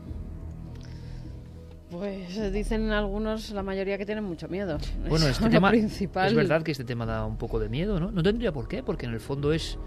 Pues 1.90 2.52
dicen 2.52 2.90
algunos, 2.90 3.50
la 3.50 3.62
mayoría 3.62 3.98
que 3.98 4.06
tienen 4.06 4.24
mucho 4.24 4.48
miedo. 4.48 4.78
Bueno, 5.08 5.28
este 5.28 5.48
tema 5.50 5.70
principal. 5.70 6.26
es 6.26 6.34
verdad 6.34 6.62
que 6.62 6.72
este 6.72 6.84
tema 6.84 7.06
da 7.06 7.26
un 7.26 7.36
poco 7.36 7.58
de 7.60 7.68
miedo, 7.68 8.00
¿no? 8.00 8.10
No 8.10 8.22
tendría 8.22 8.50
por 8.50 8.66
qué, 8.66 8.82
porque 8.82 9.06
en 9.06 9.12
el 9.12 9.20
fondo 9.20 9.52
es 9.52 9.78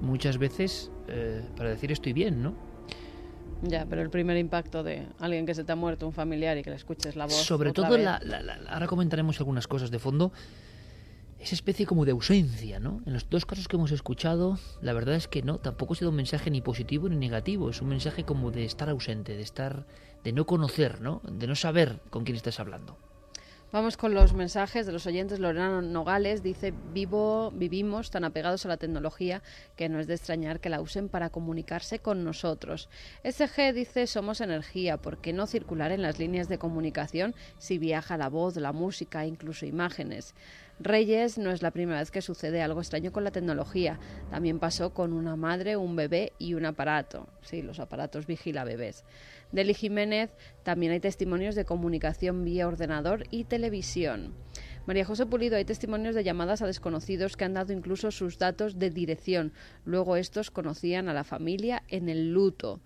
muchas 0.00 0.38
veces 0.38 0.90
eh, 1.08 1.42
para 1.56 1.70
decir 1.70 1.92
estoy 1.92 2.12
bien, 2.12 2.42
¿no? 2.42 2.54
Ya, 3.68 3.86
pero 3.88 4.02
el 4.02 4.10
primer 4.10 4.36
impacto 4.36 4.82
de 4.82 5.06
alguien 5.18 5.46
que 5.46 5.54
se 5.54 5.64
te 5.64 5.72
ha 5.72 5.76
muerto, 5.76 6.06
un 6.06 6.12
familiar 6.12 6.56
y 6.58 6.62
que 6.62 6.70
le 6.70 6.76
escuches 6.76 7.16
la 7.16 7.24
voz. 7.24 7.34
Sobre 7.34 7.72
todo, 7.72 7.86
ahora 7.86 8.86
comentaremos 8.86 9.38
algunas 9.38 9.66
cosas 9.66 9.90
de 9.90 9.98
fondo. 9.98 10.32
Esa 11.38 11.54
especie 11.54 11.84
como 11.84 12.06
de 12.06 12.12
ausencia, 12.12 12.80
¿no? 12.80 13.02
En 13.04 13.12
los 13.12 13.28
dos 13.28 13.44
casos 13.44 13.68
que 13.68 13.76
hemos 13.76 13.92
escuchado, 13.92 14.58
la 14.80 14.94
verdad 14.94 15.14
es 15.14 15.28
que 15.28 15.42
no, 15.42 15.58
tampoco 15.58 15.92
ha 15.92 15.96
sido 15.96 16.10
un 16.10 16.16
mensaje 16.16 16.50
ni 16.50 16.62
positivo 16.62 17.08
ni 17.08 17.16
negativo. 17.16 17.68
Es 17.68 17.82
un 17.82 17.88
mensaje 17.88 18.24
como 18.24 18.50
de 18.50 18.64
estar 18.64 18.88
ausente, 18.88 19.36
de 19.36 19.42
estar 19.42 19.86
de 20.22 20.32
no 20.32 20.46
conocer, 20.46 21.02
¿no? 21.02 21.20
de 21.30 21.46
no 21.46 21.54
saber 21.54 22.00
con 22.08 22.24
quién 22.24 22.36
estás 22.36 22.60
hablando. 22.60 22.98
Vamos 23.74 23.96
con 23.96 24.14
los 24.14 24.34
mensajes 24.34 24.86
de 24.86 24.92
los 24.92 25.04
oyentes. 25.04 25.40
Lorena 25.40 25.82
Nogales 25.82 26.44
dice, 26.44 26.72
Vivo, 26.92 27.50
vivimos 27.50 28.12
tan 28.12 28.22
apegados 28.22 28.64
a 28.64 28.68
la 28.68 28.76
tecnología 28.76 29.42
que 29.74 29.88
no 29.88 29.98
es 29.98 30.06
de 30.06 30.14
extrañar 30.14 30.60
que 30.60 30.68
la 30.68 30.80
usen 30.80 31.08
para 31.08 31.30
comunicarse 31.30 31.98
con 31.98 32.22
nosotros. 32.22 32.88
SG 33.24 33.72
dice, 33.74 34.06
somos 34.06 34.40
energía, 34.40 34.98
¿por 34.98 35.18
qué 35.18 35.32
no 35.32 35.48
circular 35.48 35.90
en 35.90 36.02
las 36.02 36.20
líneas 36.20 36.48
de 36.48 36.56
comunicación 36.58 37.34
si 37.58 37.78
viaja 37.78 38.16
la 38.16 38.28
voz, 38.28 38.54
la 38.54 38.70
música, 38.70 39.26
incluso 39.26 39.66
imágenes? 39.66 40.36
Reyes 40.80 41.38
no 41.38 41.52
es 41.52 41.62
la 41.62 41.70
primera 41.70 42.00
vez 42.00 42.10
que 42.10 42.20
sucede 42.20 42.60
algo 42.60 42.80
extraño 42.80 43.12
con 43.12 43.22
la 43.22 43.30
tecnología. 43.30 43.98
También 44.30 44.58
pasó 44.58 44.90
con 44.90 45.12
una 45.12 45.36
madre, 45.36 45.76
un 45.76 45.94
bebé 45.94 46.32
y 46.38 46.54
un 46.54 46.66
aparato. 46.66 47.28
Sí, 47.42 47.62
los 47.62 47.78
aparatos 47.78 48.26
vigila 48.26 48.64
bebés. 48.64 49.04
Deli 49.54 49.72
Jiménez 49.72 50.34
también 50.64 50.90
hay 50.90 50.98
testimonios 50.98 51.54
de 51.54 51.64
comunicación 51.64 52.44
vía 52.44 52.66
ordenador 52.66 53.22
y 53.30 53.44
televisión. 53.44 54.34
María 54.84 55.04
José 55.04 55.26
Pulido, 55.26 55.56
hay 55.56 55.64
testimonios 55.64 56.16
de 56.16 56.24
llamadas 56.24 56.60
a 56.60 56.66
desconocidos 56.66 57.36
que 57.36 57.44
han 57.44 57.54
dado 57.54 57.72
incluso 57.72 58.10
sus 58.10 58.36
datos 58.36 58.80
de 58.80 58.90
dirección. 58.90 59.52
Luego 59.84 60.16
estos 60.16 60.50
conocían 60.50 61.08
a 61.08 61.14
la 61.14 61.22
familia 61.22 61.84
en 61.86 62.08
el 62.08 62.32
luto. 62.32 62.80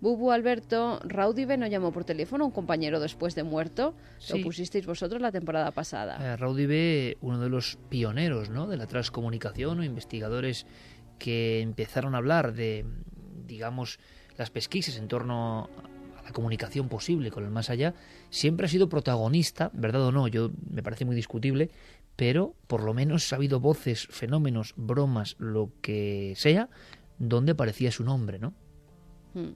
Bubu 0.00 0.30
Alberto, 0.30 0.98
Raudive 1.04 1.58
no 1.58 1.66
llamó 1.66 1.92
por 1.92 2.04
teléfono 2.04 2.44
a 2.44 2.46
un 2.46 2.52
compañero 2.52 3.00
después 3.00 3.34
de 3.34 3.42
muerto. 3.42 3.94
Lo 4.30 4.40
pusisteis 4.40 4.86
vosotros 4.86 5.20
la 5.20 5.30
temporada 5.30 5.72
pasada. 5.72 6.32
Eh, 6.32 6.36
Raudive, 6.38 7.18
uno 7.20 7.38
de 7.38 7.50
los 7.50 7.78
pioneros 7.90 8.48
¿no? 8.48 8.66
de 8.66 8.78
la 8.78 8.86
transcomunicación 8.86 9.78
o 9.78 9.84
investigadores 9.84 10.66
que 11.18 11.60
empezaron 11.60 12.14
a 12.14 12.18
hablar 12.18 12.54
de, 12.54 12.86
digamos, 13.46 13.98
las 14.36 14.50
pesquisas 14.50 14.96
en 14.96 15.06
torno 15.06 15.68
a 15.84 15.93
la 16.24 16.32
comunicación 16.32 16.88
posible 16.88 17.30
con 17.30 17.44
el 17.44 17.50
más 17.50 17.70
allá, 17.70 17.94
siempre 18.30 18.66
ha 18.66 18.68
sido 18.68 18.88
protagonista, 18.88 19.70
verdad 19.74 20.02
o 20.02 20.12
no, 20.12 20.26
yo 20.28 20.50
me 20.70 20.82
parece 20.82 21.04
muy 21.04 21.14
discutible, 21.14 21.70
pero 22.16 22.54
por 22.66 22.82
lo 22.82 22.94
menos 22.94 23.32
ha 23.32 23.36
habido 23.36 23.60
voces, 23.60 24.06
fenómenos, 24.10 24.74
bromas, 24.76 25.36
lo 25.38 25.70
que 25.80 26.34
sea, 26.36 26.68
donde 27.18 27.52
aparecía 27.52 27.90
su 27.90 28.04
nombre, 28.04 28.38
¿no? 28.38 28.54
Hmm 29.34 29.52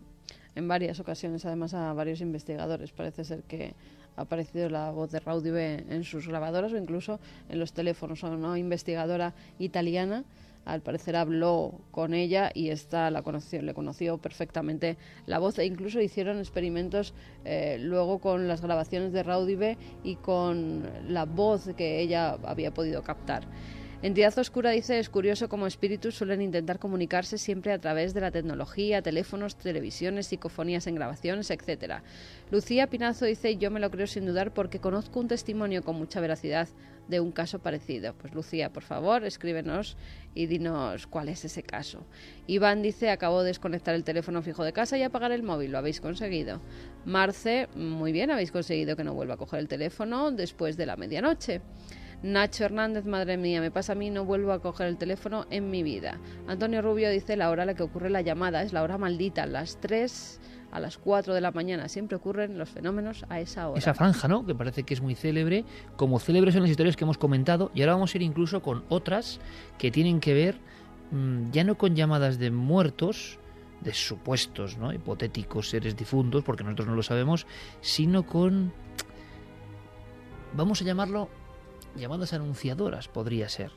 en 0.59 0.67
varias 0.67 0.99
ocasiones, 0.99 1.47
además 1.47 1.73
a 1.73 1.93
varios 1.93 2.21
investigadores. 2.21 2.91
Parece 2.91 3.25
ser 3.25 3.45
que 3.45 3.75
ha 4.17 4.23
aparecido 4.23 4.69
la 4.69 4.91
voz 4.91 5.09
de 5.13 5.21
Raudive 5.21 5.85
en 5.89 6.03
sus 6.03 6.27
grabadoras 6.27 6.73
o 6.73 6.77
incluso 6.77 7.21
en 7.49 7.61
los 7.61 7.73
teléfonos. 7.73 8.25
Una 8.25 8.59
investigadora 8.59 9.35
italiana, 9.61 10.25
al 10.69 10.83
parecer 10.83 11.17
habló 11.17 11.81
con 11.91 12.13
ella 12.13 12.51
y 12.53 12.69
esta 12.69 13.11
la 13.11 13.23
conoció, 13.23 13.63
le 13.63 13.73
conoció 13.73 14.19
perfectamente 14.19 14.99
la 15.27 15.39
voz 15.39 15.59
e 15.59 15.65
incluso 15.65 16.01
hicieron 16.01 16.39
experimentos 16.39 17.15
eh, 17.45 17.79
luego 17.81 18.19
con 18.19 18.49
las 18.49 18.61
grabaciones 18.61 19.13
de 19.13 19.23
Raudive 19.23 19.79
y 20.05 20.17
con 20.17 20.89
la 21.09 21.25
voz 21.25 21.71
que 21.75 22.01
ella 22.01 22.37
había 22.45 22.73
podido 22.73 23.03
captar. 23.03 23.45
Entidad 24.01 24.39
Oscura 24.39 24.71
dice, 24.71 25.01
es 25.01 25.09
curioso 25.09 25.49
cómo 25.49 25.67
espíritus 25.67 26.15
suelen 26.15 26.41
intentar 26.41 26.79
comunicarse 26.79 27.37
siempre 27.37 27.73
a 27.73 27.81
través 27.81 28.15
de 28.15 28.21
la 28.21 28.31
tecnología, 28.31 29.03
teléfonos, 29.03 29.57
televisiones, 29.57 30.29
psicofonías 30.29 30.87
en 30.87 30.95
grabaciones, 30.95 31.51
etc. 31.51 31.95
Lucía 32.53 32.87
Pinazo 32.87 33.25
dice, 33.25 33.57
yo 33.57 33.73
me 33.73 33.81
lo 33.81 33.91
creo 33.91 34.07
sin 34.07 34.25
dudar 34.25 34.55
porque 34.55 34.79
conozco 34.79 35.19
un 35.19 35.27
testimonio 35.27 35.83
con 35.83 35.97
mucha 35.97 36.21
veracidad 36.21 36.69
de 37.09 37.21
un 37.21 37.33
caso 37.33 37.59
parecido. 37.59 38.15
Pues 38.15 38.35
Lucía, 38.35 38.73
por 38.73 38.83
favor, 38.83 39.25
escríbenos 39.25 39.97
y 40.35 40.47
dinos 40.47 41.07
cuál 41.07 41.29
es 41.29 41.45
ese 41.45 41.63
caso. 41.63 42.07
Iván 42.47 42.83
dice, 42.83 43.11
acabo 43.11 43.43
de 43.43 43.49
desconectar 43.49 43.95
el 43.95 44.05
teléfono 44.05 44.43
fijo 44.43 44.65
de 44.65 44.73
casa 44.73 44.97
y 44.99 45.03
apagar 45.03 45.33
el 45.33 45.43
móvil, 45.43 45.73
lo 45.73 45.79
habéis 45.79 46.01
conseguido. 46.01 46.61
Marce, 47.05 47.69
muy 47.75 48.13
bien, 48.13 48.31
habéis 48.31 48.53
conseguido 48.53 48.97
que 48.97 49.05
no 49.05 49.15
vuelva 49.15 49.35
a 49.35 49.39
coger 49.39 49.59
el 49.61 49.69
teléfono 49.69 50.31
después 50.31 50.77
de 50.77 50.87
la 50.87 50.97
medianoche. 50.97 51.63
Nacho 52.21 52.65
Hernández, 52.65 53.05
madre 53.05 53.37
mía, 53.37 53.61
me 53.61 53.71
pasa 53.71 53.93
a 53.93 53.95
mí, 53.95 54.11
no 54.11 54.25
vuelvo 54.25 54.51
a 54.51 54.61
coger 54.61 54.89
el 54.89 54.99
teléfono 54.99 55.47
en 55.51 55.71
mi 55.71 55.85
vida. 55.85 56.21
Antonio 56.49 56.83
Rubio 56.83 57.11
dice 57.11 57.37
la 57.37 57.49
hora 57.49 57.63
a 57.63 57.67
la 57.67 57.75
que 57.75 57.85
ocurre 57.85 58.11
la 58.11 58.23
llamada 58.23 58.63
es 58.63 58.73
la 58.73 58.83
hora 58.83 58.99
maldita, 58.99 59.47
las 59.47 59.81
3 59.81 60.41
a 60.79 60.81
las 60.81 60.97
4 60.99 61.35
de 61.35 61.41
la 61.41 61.51
mañana. 61.51 61.89
Siempre 61.89 62.17
ocurren 62.17 62.57
los 62.57 62.71
fenómenos 62.71 63.25
a 63.29 63.41
esa 63.41 63.69
hora. 63.69 63.79
Esa 63.79 63.95
franja, 63.95 64.27
¿no? 64.27 64.47
Que 64.47 64.55
parece 64.55 64.85
que 64.85 64.95
es 64.95 65.03
muy 65.03 65.15
célebre, 65.15 65.65
como 65.97 66.19
célebres 66.19 66.55
son 66.55 66.63
las 66.63 66.71
historias 66.71 66.97
que 66.97 67.05
hemos 67.05 67.19
comentado, 67.19 67.71
y 67.75 67.83
ahora 67.83 67.95
vamos 67.95 68.15
a 68.15 68.19
ir 68.19 68.23
incluso 68.23 68.63
con 68.63 68.85
otras 68.89 69.41
que 69.77 69.91
tienen 69.91 70.21
que 70.21 70.35
ver 70.35 70.59
mm, 71.11 71.51
ya 71.51 71.65
no 71.65 71.77
con 71.77 71.95
llamadas 71.95 72.39
de 72.39 72.51
muertos, 72.51 73.39
de 73.81 73.93
supuestos, 73.93 74.79
¿no? 74.79 74.93
hipotéticos 74.93 75.69
seres 75.69 75.97
difuntos, 75.97 76.43
porque 76.43 76.65
nosotros 76.65 76.89
no 76.89 76.95
lo 76.95 77.03
sabemos, 77.03 77.47
sino 77.81 78.25
con, 78.25 78.73
vamos 80.55 80.81
a 80.81 80.85
llamarlo, 80.85 81.29
llamadas 81.97 82.33
anunciadoras, 82.33 83.09
podría 83.09 83.49
ser. 83.49 83.71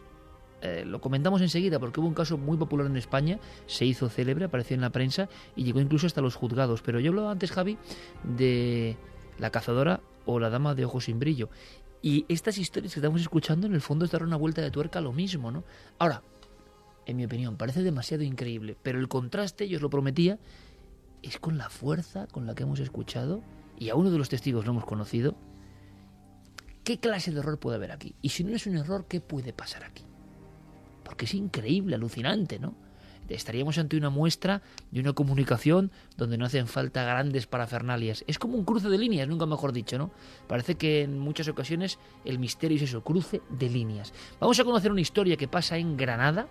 Eh, 0.61 0.83
lo 0.85 1.01
comentamos 1.01 1.41
enseguida 1.41 1.79
porque 1.79 1.99
hubo 1.99 2.07
un 2.07 2.13
caso 2.13 2.37
muy 2.37 2.57
popular 2.57 2.85
en 2.85 2.97
España, 2.97 3.39
se 3.65 3.85
hizo 3.85 4.09
célebre, 4.09 4.45
apareció 4.45 4.75
en 4.75 4.81
la 4.81 4.91
prensa 4.91 5.27
y 5.55 5.63
llegó 5.63 5.79
incluso 5.79 6.07
hasta 6.07 6.21
los 6.21 6.35
juzgados. 6.35 6.81
Pero 6.81 6.99
yo 6.99 7.11
hablaba 7.11 7.31
antes, 7.31 7.51
Javi, 7.51 7.77
de 8.23 8.97
la 9.39 9.49
cazadora 9.49 10.01
o 10.25 10.39
la 10.39 10.49
dama 10.49 10.75
de 10.75 10.85
ojos 10.85 11.05
sin 11.05 11.19
brillo. 11.19 11.49
Y 12.01 12.25
estas 12.29 12.57
historias 12.57 12.93
que 12.93 12.99
estamos 12.99 13.21
escuchando, 13.21 13.67
en 13.67 13.73
el 13.73 13.81
fondo, 13.81 14.05
es 14.05 14.11
dar 14.11 14.23
una 14.23 14.35
vuelta 14.35 14.61
de 14.61 14.71
tuerca 14.71 14.99
a 14.99 15.01
lo 15.01 15.13
mismo, 15.13 15.51
¿no? 15.51 15.63
Ahora, 15.99 16.23
en 17.05 17.17
mi 17.17 17.25
opinión, 17.25 17.57
parece 17.57 17.83
demasiado 17.83 18.23
increíble, 18.23 18.75
pero 18.81 18.99
el 18.99 19.07
contraste, 19.07 19.67
yo 19.67 19.77
os 19.77 19.81
lo 19.81 19.89
prometía, 19.89 20.39
es 21.21 21.37
con 21.37 21.57
la 21.57 21.69
fuerza 21.69 22.27
con 22.27 22.47
la 22.47 22.55
que 22.55 22.63
hemos 22.63 22.79
escuchado, 22.79 23.43
y 23.77 23.89
a 23.89 23.95
uno 23.95 24.09
de 24.09 24.17
los 24.17 24.29
testigos 24.29 24.65
lo 24.65 24.71
hemos 24.71 24.85
conocido, 24.85 25.35
¿qué 26.83 26.99
clase 26.99 27.31
de 27.31 27.39
error 27.39 27.59
puede 27.59 27.77
haber 27.77 27.91
aquí? 27.91 28.15
Y 28.21 28.29
si 28.29 28.43
no 28.43 28.55
es 28.55 28.65
un 28.65 28.77
error, 28.77 29.05
¿qué 29.07 29.21
puede 29.21 29.53
pasar 29.53 29.83
aquí? 29.83 30.03
Porque 31.11 31.25
es 31.25 31.33
increíble, 31.33 31.95
alucinante, 31.95 32.57
¿no? 32.57 32.73
estaríamos 33.35 33.77
ante 33.77 33.97
una 33.97 34.09
muestra 34.09 34.61
de 34.91 35.01
una 35.01 35.11
comunicación 35.11 35.91
donde 36.15 36.37
no 36.37 36.45
hacen 36.45 36.67
falta 36.67 37.03
grandes 37.03 37.47
parafernalias. 37.47 38.23
Es 38.27 38.39
como 38.39 38.55
un 38.55 38.63
cruce 38.63 38.87
de 38.89 38.97
líneas, 38.97 39.27
nunca 39.27 39.45
mejor 39.45 39.73
dicho, 39.73 39.97
¿no? 39.97 40.11
Parece 40.47 40.75
que 40.75 41.01
en 41.01 41.19
muchas 41.19 41.47
ocasiones 41.49 41.99
el 42.25 42.39
misterio 42.39 42.77
es 42.77 42.83
eso, 42.83 43.03
cruce 43.03 43.41
de 43.49 43.69
líneas. 43.69 44.13
Vamos 44.39 44.57
a 44.59 44.63
conocer 44.63 44.91
una 44.91 45.01
historia 45.01 45.35
que 45.37 45.47
pasa 45.47 45.77
en 45.77 45.97
Granada, 45.97 46.47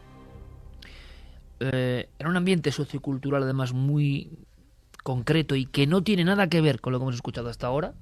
eh, 1.61 2.09
en 2.19 2.27
un 2.27 2.37
ambiente 2.37 2.71
sociocultural 2.71 3.43
además 3.43 3.73
muy 3.73 4.31
concreto 5.03 5.55
y 5.57 5.67
que 5.67 5.87
no 5.87 6.03
tiene 6.03 6.25
nada 6.25 6.49
que 6.49 6.61
ver 6.61 6.81
con 6.81 6.93
lo 6.93 6.99
que 6.99 7.05
hemos 7.05 7.15
escuchado 7.15 7.49
hasta 7.49 7.67
ahora. 7.67 7.95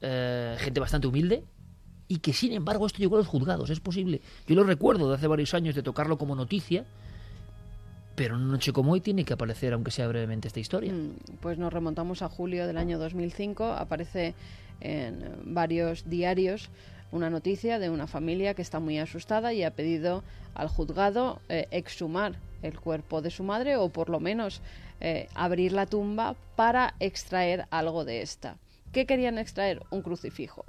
Eh, 0.00 0.56
gente 0.60 0.78
bastante 0.78 1.08
humilde, 1.08 1.44
y 2.08 2.18
que 2.18 2.32
sin 2.32 2.52
embargo 2.52 2.86
esto 2.86 2.98
llegó 2.98 3.16
a 3.16 3.18
los 3.18 3.28
juzgados, 3.28 3.70
es 3.70 3.80
posible. 3.80 4.20
Yo 4.46 4.56
lo 4.56 4.64
recuerdo 4.64 5.08
de 5.08 5.16
hace 5.16 5.26
varios 5.26 5.54
años 5.54 5.74
de 5.74 5.82
tocarlo 5.82 6.18
como 6.18 6.34
noticia 6.34 6.84
pero 8.18 8.34
en 8.34 8.42
una 8.42 8.52
noche 8.54 8.72
como 8.72 8.90
hoy 8.90 9.00
tiene 9.00 9.24
que 9.24 9.32
aparecer, 9.32 9.72
aunque 9.72 9.92
sea 9.92 10.08
brevemente, 10.08 10.48
esta 10.48 10.58
historia. 10.58 10.92
Mm, 10.92 11.38
pues 11.40 11.56
nos 11.56 11.72
remontamos 11.72 12.20
a 12.22 12.28
julio 12.28 12.66
del 12.66 12.76
año 12.76 12.98
2005. 12.98 13.64
Aparece 13.64 14.34
en 14.80 15.36
varios 15.44 16.10
diarios 16.10 16.68
una 17.12 17.30
noticia 17.30 17.78
de 17.78 17.90
una 17.90 18.08
familia 18.08 18.54
que 18.54 18.62
está 18.62 18.80
muy 18.80 18.98
asustada 18.98 19.52
y 19.52 19.62
ha 19.62 19.70
pedido 19.70 20.24
al 20.54 20.66
juzgado 20.66 21.40
eh, 21.48 21.68
exhumar 21.70 22.34
el 22.62 22.80
cuerpo 22.80 23.22
de 23.22 23.30
su 23.30 23.44
madre 23.44 23.76
o 23.76 23.88
por 23.88 24.10
lo 24.10 24.18
menos 24.18 24.62
eh, 25.00 25.28
abrir 25.36 25.70
la 25.70 25.86
tumba 25.86 26.34
para 26.56 26.94
extraer 26.98 27.66
algo 27.70 28.04
de 28.04 28.22
esta. 28.22 28.56
¿Qué 28.90 29.06
querían 29.06 29.38
extraer? 29.38 29.82
Un 29.90 30.02
crucifijo. 30.02 30.64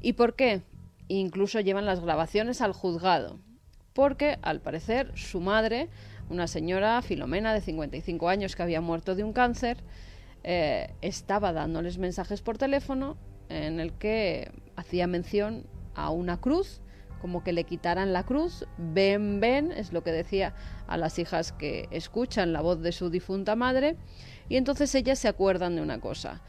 ¿Y 0.00 0.14
por 0.14 0.36
qué? 0.36 0.62
Incluso 1.08 1.60
llevan 1.60 1.86
las 1.86 2.00
grabaciones 2.00 2.60
al 2.60 2.72
juzgado. 2.72 3.38
Porque, 3.92 4.38
al 4.42 4.60
parecer, 4.60 5.12
su 5.16 5.40
madre 5.40 5.88
una 6.30 6.46
señora, 6.46 7.00
Filomena, 7.02 7.54
de 7.54 7.60
55 7.60 8.28
años, 8.28 8.54
que 8.54 8.62
había 8.62 8.80
muerto 8.80 9.14
de 9.14 9.24
un 9.24 9.32
cáncer, 9.32 9.78
eh, 10.44 10.94
estaba 11.00 11.52
dándoles 11.52 11.98
mensajes 11.98 12.42
por 12.42 12.58
teléfono 12.58 13.16
en 13.48 13.80
el 13.80 13.92
que 13.94 14.52
hacía 14.76 15.06
mención 15.06 15.66
a 15.94 16.10
una 16.10 16.38
cruz, 16.38 16.80
como 17.20 17.42
que 17.42 17.52
le 17.52 17.64
quitaran 17.64 18.12
la 18.12 18.24
cruz, 18.24 18.66
ven, 18.76 19.40
ven, 19.40 19.72
es 19.72 19.92
lo 19.92 20.04
que 20.04 20.12
decía 20.12 20.54
a 20.86 20.96
las 20.96 21.18
hijas 21.18 21.52
que 21.52 21.88
escuchan 21.90 22.52
la 22.52 22.60
voz 22.60 22.80
de 22.80 22.92
su 22.92 23.10
difunta 23.10 23.56
madre, 23.56 23.96
y 24.48 24.56
entonces 24.56 24.94
ellas 24.94 25.18
se 25.18 25.28
acuerdan 25.28 25.76
de 25.76 25.82
una 25.82 26.00
cosa. 26.00 26.42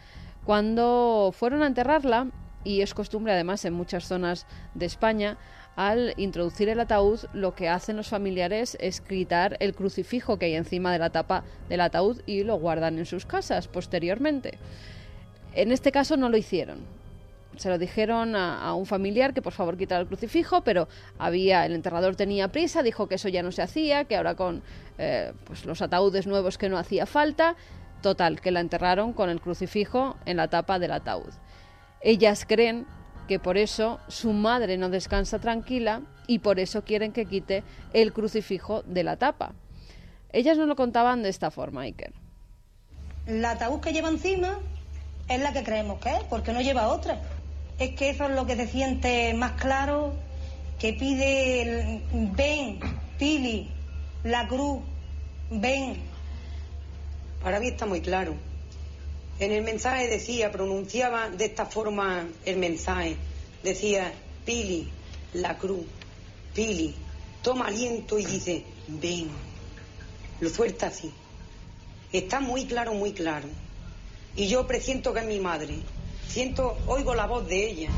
Cuando 0.45 1.32
fueron 1.34 1.64
a 1.64 1.68
enterrarla, 1.68 2.32
y 2.70 2.84
es 2.84 2.94
costumbre 2.94 3.34
además 3.34 3.66
en 3.66 3.74
muchas 3.74 4.08
zonas 4.08 4.46
de 4.76 4.86
España, 4.86 5.40
al 5.76 6.14
introducir 6.18 6.70
el 6.70 6.80
ataúd, 6.80 7.22
lo 7.34 7.56
que 7.56 7.68
hacen 7.68 7.98
los 7.98 8.10
familiares 8.10 8.78
es 8.80 9.02
quitar 9.02 9.58
el 9.60 9.74
crucifijo 9.74 10.38
que 10.38 10.46
hay 10.46 10.54
encima 10.54 10.94
de 10.94 11.00
la 11.00 11.10
tapa 11.10 11.44
del 11.68 11.82
ataúd 11.82 12.22
y 12.28 12.44
lo 12.44 12.58
guardan 12.58 13.00
en 13.00 13.08
sus 13.08 13.26
casas 13.26 13.68
posteriormente. 13.68 14.60
En 15.56 15.72
este 15.72 15.92
caso 15.92 16.16
no 16.16 16.30
lo 16.30 16.38
hicieron. 16.38 16.86
Se 17.58 17.70
lo 17.70 17.80
dijeron 17.80 18.36
a, 18.36 18.72
un 18.76 18.86
familiar 18.86 19.34
que 19.34 19.42
por 19.42 19.54
favor 19.54 19.78
quitara 19.78 20.02
el 20.02 20.08
crucifijo, 20.08 20.64
pero 20.64 20.88
había 21.18 21.66
el 21.66 21.74
enterrador 21.74 22.16
tenía 22.16 22.50
prisa, 22.50 22.84
dijo 22.84 23.08
que 23.08 23.16
eso 23.16 23.30
ya 23.30 23.42
no 23.42 23.52
se 23.52 23.64
hacía, 23.64 24.06
que 24.06 24.16
ahora 24.16 24.36
con 24.36 24.62
eh, 25.00 25.34
pues 25.46 25.66
los 25.66 25.82
ataúdes 25.82 26.28
nuevos 26.28 26.60
que 26.60 26.70
no 26.70 26.78
hacía 26.78 27.08
falta. 27.08 27.56
Total, 28.04 28.40
que 28.40 28.52
la 28.52 28.60
enterraron 28.60 29.12
con 29.12 29.30
el 29.30 29.42
crucifijo 29.42 30.16
en 30.26 30.38
la 30.38 30.48
tapa 30.48 30.78
del 30.78 30.92
ataúd. 30.92 31.34
Ellas 32.02 32.45
creen 32.47 32.86
que 33.28 33.39
por 33.39 33.58
eso 33.58 34.00
su 34.08 34.34
madre 34.34 34.78
no 34.78 34.89
descansa 34.89 35.39
tranquila 35.39 36.02
y 36.28 36.39
por 36.39 36.60
eso 36.60 36.84
quieren 36.84 37.12
que 37.12 37.26
quite 37.26 37.64
el 37.93 38.14
crucifijo 38.14 38.84
de 38.84 39.04
la 39.04 39.18
tapa. 39.18 39.54
Ellas 40.32 40.58
no 40.58 40.66
lo 40.66 40.76
contaban 40.76 41.24
de 41.24 41.30
esta 41.30 41.52
forma, 41.52 41.82
Iker. 41.82 42.14
La 43.28 43.52
ataúd 43.52 43.82
que 43.82 43.93
lleva 43.93 44.10
encima 44.10 44.60
es 45.28 45.41
la 45.41 45.54
que 45.54 45.64
creemos 45.64 46.00
que 46.00 46.10
es, 46.10 46.24
porque 46.24 46.54
no 46.54 46.62
lleva 46.62 46.88
otra. 46.88 47.22
Es 47.78 47.95
que 47.95 48.10
eso 48.10 48.26
es 48.26 48.32
lo 48.32 48.45
que 48.45 48.56
se 48.56 48.68
siente 48.68 49.34
más 49.34 49.54
claro, 49.54 50.14
que 50.80 50.93
pide 50.93 52.02
ven, 52.14 52.80
Pili, 53.18 53.70
la 54.24 54.47
cruz, 54.47 54.82
ven. 55.52 55.97
Para 57.43 57.60
mí 57.60 57.68
está 57.68 57.86
muy 57.86 58.02
claro. 58.02 58.49
En 59.40 59.54
el 59.54 59.64
mensaje 59.64 60.08
decía, 60.10 60.52
pronunciaba 60.52 61.30
de 61.30 61.46
esta 61.46 61.66
forma 61.66 62.28
el 62.46 62.58
mensaje. 62.58 63.16
Decía, 63.64 64.12
Pili, 64.46 64.90
la 65.34 65.58
cruz, 65.58 65.86
Pili, 66.54 66.94
toma 67.42 67.68
aliento 67.68 68.20
y 68.20 68.26
dice, 68.26 68.66
ven. 68.88 69.30
Lo 70.42 70.50
suelta 70.50 70.88
así. 70.88 71.12
Está 72.12 72.42
muy 72.42 72.66
claro, 72.66 72.94
muy 72.94 73.14
claro. 73.14 73.48
Y 74.36 74.48
yo 74.48 74.68
presiento 74.68 75.14
que 75.14 75.22
es 75.22 75.26
mi 75.26 75.40
madre. 75.40 75.76
Siento, 76.28 76.78
oigo 76.88 77.16
la 77.16 77.26
voz 77.26 77.48
de 77.48 77.70
ella. 77.70 77.90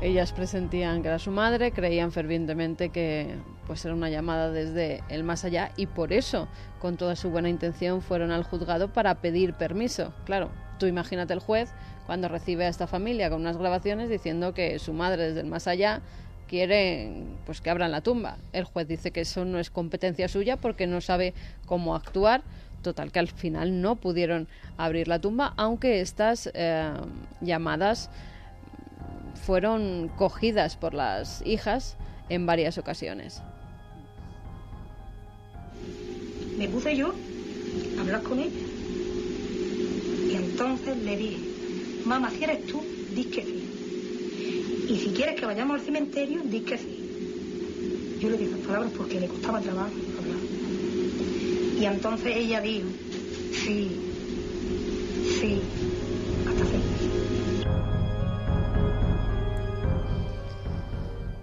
Ellas 0.00 0.32
presentían 0.32 1.02
que 1.02 1.08
era 1.08 1.18
su 1.18 1.30
madre, 1.30 1.72
creían 1.72 2.12
fervientemente 2.12 2.90
que 2.90 3.34
pues 3.68 3.84
era 3.84 3.94
una 3.94 4.10
llamada 4.10 4.50
desde 4.50 5.04
el 5.10 5.22
más 5.22 5.44
allá 5.44 5.70
y 5.76 5.86
por 5.86 6.12
eso, 6.12 6.48
con 6.80 6.96
toda 6.96 7.14
su 7.14 7.30
buena 7.30 7.50
intención, 7.50 8.02
fueron 8.02 8.32
al 8.32 8.42
juzgado 8.42 8.92
para 8.92 9.16
pedir 9.16 9.52
permiso. 9.54 10.12
Claro, 10.24 10.50
tú 10.78 10.86
imagínate 10.86 11.34
el 11.34 11.38
juez 11.38 11.70
cuando 12.06 12.28
recibe 12.28 12.64
a 12.64 12.68
esta 12.68 12.86
familia 12.86 13.28
con 13.28 13.42
unas 13.42 13.58
grabaciones 13.58 14.08
diciendo 14.08 14.54
que 14.54 14.78
su 14.78 14.94
madre 14.94 15.28
desde 15.28 15.40
el 15.40 15.46
más 15.46 15.68
allá 15.68 16.00
quiere 16.48 17.24
pues 17.44 17.60
que 17.60 17.68
abran 17.68 17.92
la 17.92 18.00
tumba. 18.00 18.38
El 18.54 18.64
juez 18.64 18.88
dice 18.88 19.10
que 19.10 19.20
eso 19.20 19.44
no 19.44 19.58
es 19.58 19.70
competencia 19.70 20.26
suya 20.28 20.56
porque 20.56 20.86
no 20.86 21.02
sabe 21.02 21.34
cómo 21.66 21.94
actuar. 21.94 22.42
Total, 22.82 23.12
que 23.12 23.18
al 23.18 23.28
final 23.28 23.82
no 23.82 23.96
pudieron 23.96 24.48
abrir 24.76 25.08
la 25.08 25.18
tumba, 25.18 25.52
aunque 25.56 26.00
estas 26.00 26.48
eh, 26.54 26.90
llamadas 27.40 28.08
fueron 29.34 30.08
cogidas 30.16 30.76
por 30.76 30.94
las 30.94 31.42
hijas 31.44 31.96
en 32.28 32.46
varias 32.46 32.78
ocasiones. 32.78 33.42
Me 36.58 36.68
puse 36.68 36.96
yo 36.96 37.12
a 37.96 38.00
hablar 38.00 38.22
con 38.24 38.40
ella. 38.40 38.50
Y 40.28 40.34
entonces 40.34 40.96
le 40.98 41.16
dije, 41.16 41.38
mamá, 42.04 42.30
si 42.30 42.44
eres 42.44 42.66
tú, 42.66 42.82
di 43.14 43.24
que 43.24 43.42
sí. 43.42 43.64
Y 44.88 44.96
si 44.98 45.10
quieres 45.10 45.38
que 45.38 45.46
vayamos 45.46 45.78
al 45.78 45.86
cementerio, 45.86 46.40
di 46.42 46.60
que 46.60 46.76
sí. 46.76 46.98
Yo 48.20 48.30
le 48.30 48.36
dije 48.36 48.50
esas 48.50 48.66
palabras 48.66 48.92
porque 48.96 49.20
le 49.20 49.28
costaba 49.28 49.60
trabajo 49.60 49.92
hablar. 50.18 50.38
Y 51.80 51.84
entonces 51.84 52.36
ella 52.36 52.60
dijo, 52.60 52.88
sí, 53.52 53.92
sí, 55.40 55.60
hasta 56.48 56.64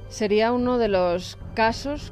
Sería 0.09 0.51
uno 0.51 0.77
de 0.77 0.89
los 0.89 1.37
casos 1.53 2.11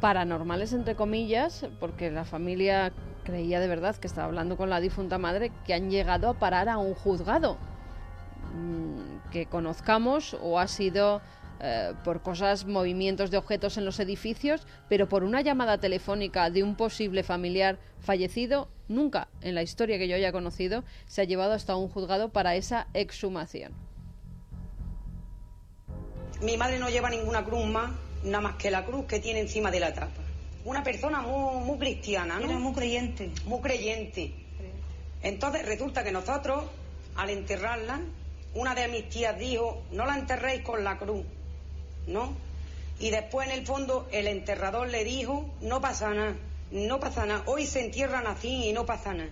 paranormales, 0.00 0.72
entre 0.72 0.94
comillas, 0.94 1.66
porque 1.80 2.10
la 2.10 2.24
familia 2.24 2.92
creía 3.24 3.60
de 3.60 3.68
verdad 3.68 3.96
que 3.96 4.06
estaba 4.06 4.26
hablando 4.26 4.56
con 4.56 4.70
la 4.70 4.80
difunta 4.80 5.18
madre, 5.18 5.52
que 5.66 5.74
han 5.74 5.90
llegado 5.90 6.28
a 6.28 6.34
parar 6.34 6.68
a 6.68 6.78
un 6.78 6.94
juzgado 6.94 7.58
mm, 8.54 9.30
que 9.30 9.46
conozcamos 9.46 10.34
o 10.40 10.58
ha 10.58 10.66
sido 10.68 11.20
eh, 11.60 11.92
por 12.04 12.22
cosas, 12.22 12.66
movimientos 12.66 13.30
de 13.30 13.36
objetos 13.36 13.76
en 13.76 13.84
los 13.84 13.98
edificios, 13.98 14.66
pero 14.88 15.08
por 15.08 15.24
una 15.24 15.40
llamada 15.40 15.78
telefónica 15.78 16.50
de 16.50 16.62
un 16.62 16.76
posible 16.76 17.24
familiar 17.24 17.78
fallecido, 17.98 18.68
nunca 18.86 19.28
en 19.40 19.56
la 19.56 19.62
historia 19.62 19.98
que 19.98 20.06
yo 20.06 20.14
haya 20.14 20.30
conocido 20.30 20.84
se 21.06 21.22
ha 21.22 21.24
llevado 21.24 21.52
hasta 21.52 21.74
un 21.76 21.88
juzgado 21.88 22.28
para 22.28 22.54
esa 22.54 22.86
exhumación. 22.94 23.72
Mi 26.40 26.56
madre 26.56 26.78
no 26.78 26.88
lleva 26.88 27.10
ninguna 27.10 27.44
cruz 27.44 27.66
nada 28.24 28.40
más 28.40 28.54
que 28.56 28.70
la 28.70 28.84
cruz 28.84 29.06
que 29.06 29.20
tiene 29.20 29.40
encima 29.40 29.70
de 29.70 29.80
la 29.80 29.92
tapa. 29.92 30.22
Una 30.64 30.82
persona 30.82 31.22
muy, 31.22 31.64
muy 31.64 31.78
cristiana, 31.78 32.38
¿no? 32.38 32.60
muy 32.60 32.74
creyente. 32.74 33.30
Muy 33.44 33.60
creyente. 33.60 34.32
Entonces 35.22 35.64
resulta 35.64 36.04
que 36.04 36.12
nosotros, 36.12 36.64
al 37.16 37.30
enterrarla, 37.30 38.00
una 38.54 38.74
de 38.74 38.88
mis 38.88 39.08
tías 39.08 39.38
dijo, 39.38 39.82
no 39.92 40.06
la 40.06 40.16
enterréis 40.16 40.62
con 40.62 40.84
la 40.84 40.98
cruz, 40.98 41.24
¿no? 42.06 42.34
Y 43.00 43.10
después 43.10 43.48
en 43.48 43.58
el 43.58 43.66
fondo 43.66 44.08
el 44.10 44.26
enterrador 44.26 44.88
le 44.88 45.04
dijo, 45.04 45.48
no 45.60 45.80
pasa 45.80 46.10
nada, 46.10 46.36
no 46.70 46.98
pasa 46.98 47.26
nada, 47.26 47.42
hoy 47.46 47.66
se 47.66 47.84
entierran 47.84 48.26
así 48.26 48.68
y 48.68 48.72
no 48.72 48.86
pasa 48.86 49.14
nada. 49.14 49.30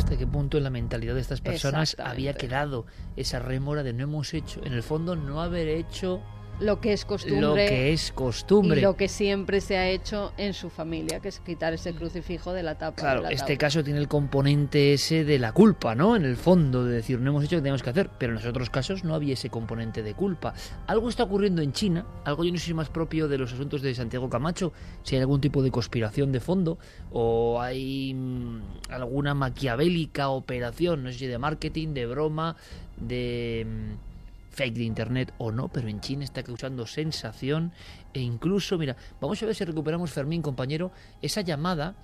Hasta 0.00 0.16
qué 0.16 0.26
punto 0.26 0.56
en 0.56 0.64
la 0.64 0.70
mentalidad 0.70 1.14
de 1.14 1.20
estas 1.20 1.42
personas 1.42 1.94
había 1.98 2.32
quedado 2.32 2.86
esa 3.16 3.38
rémora 3.38 3.82
de 3.82 3.92
no 3.92 4.04
hemos 4.04 4.32
hecho, 4.32 4.64
en 4.64 4.72
el 4.72 4.82
fondo 4.82 5.14
no 5.14 5.42
haber 5.42 5.68
hecho 5.68 6.22
lo 6.60 6.80
que 6.80 6.92
es 6.92 7.04
costumbre. 7.04 7.40
Lo 7.40 7.54
que 7.54 7.92
es 7.92 8.12
costumbre. 8.12 8.78
Y 8.78 8.82
lo 8.82 8.96
que 8.96 9.08
siempre 9.08 9.60
se 9.60 9.78
ha 9.78 9.88
hecho 9.88 10.32
en 10.36 10.54
su 10.54 10.70
familia, 10.70 11.20
que 11.20 11.28
es 11.28 11.40
quitar 11.40 11.72
ese 11.72 11.94
crucifijo 11.94 12.52
de 12.52 12.62
la 12.62 12.76
tapa. 12.76 12.96
Claro, 12.96 13.28
este 13.28 13.56
caso 13.56 13.82
tiene 13.82 13.98
el 13.98 14.08
componente 14.08 14.92
ese 14.92 15.24
de 15.24 15.38
la 15.38 15.52
culpa, 15.52 15.94
¿no? 15.94 16.16
En 16.16 16.24
el 16.24 16.36
fondo, 16.36 16.84
de 16.84 16.94
decir, 16.94 17.18
no 17.20 17.30
hemos 17.30 17.44
hecho 17.44 17.56
lo 17.56 17.60
que 17.60 17.64
teníamos 17.64 17.82
que 17.82 17.90
hacer, 17.90 18.10
pero 18.18 18.32
en 18.32 18.36
los 18.36 18.46
otros 18.46 18.70
casos 18.70 19.04
no 19.04 19.14
había 19.14 19.34
ese 19.34 19.50
componente 19.50 20.02
de 20.02 20.14
culpa. 20.14 20.54
Algo 20.86 21.08
está 21.08 21.24
ocurriendo 21.24 21.62
en 21.62 21.72
China, 21.72 22.04
algo 22.24 22.44
yo 22.44 22.52
no 22.52 22.58
sé 22.58 22.66
si 22.66 22.74
más 22.74 22.88
propio 22.88 23.28
de 23.28 23.38
los 23.38 23.52
asuntos 23.52 23.82
de 23.82 23.94
Santiago 23.94 24.28
Camacho, 24.28 24.72
si 25.02 25.16
hay 25.16 25.22
algún 25.22 25.40
tipo 25.40 25.62
de 25.62 25.70
conspiración 25.70 26.32
de 26.32 26.40
fondo 26.40 26.78
o 27.12 27.60
hay 27.60 28.14
mm, 28.14 28.60
alguna 28.90 29.34
maquiavélica 29.34 30.28
operación, 30.28 31.04
no 31.04 31.12
sé 31.12 31.18
si 31.18 31.26
de 31.26 31.38
marketing, 31.38 31.94
de 31.94 32.06
broma, 32.06 32.56
de 32.96 33.66
mm, 33.66 34.09
fake 34.60 34.76
de 34.76 34.84
internet 34.84 35.32
o 35.38 35.50
no, 35.50 35.68
pero 35.68 35.88
en 35.88 36.00
China 36.00 36.22
está 36.22 36.42
causando 36.42 36.86
sensación 36.86 37.72
e 38.12 38.20
incluso, 38.20 38.76
mira, 38.76 38.94
vamos 39.18 39.42
a 39.42 39.46
ver 39.46 39.54
si 39.54 39.64
recuperamos, 39.64 40.10
Fermín, 40.10 40.42
compañero, 40.42 40.92
esa 41.22 41.40
llamada. 41.40 41.94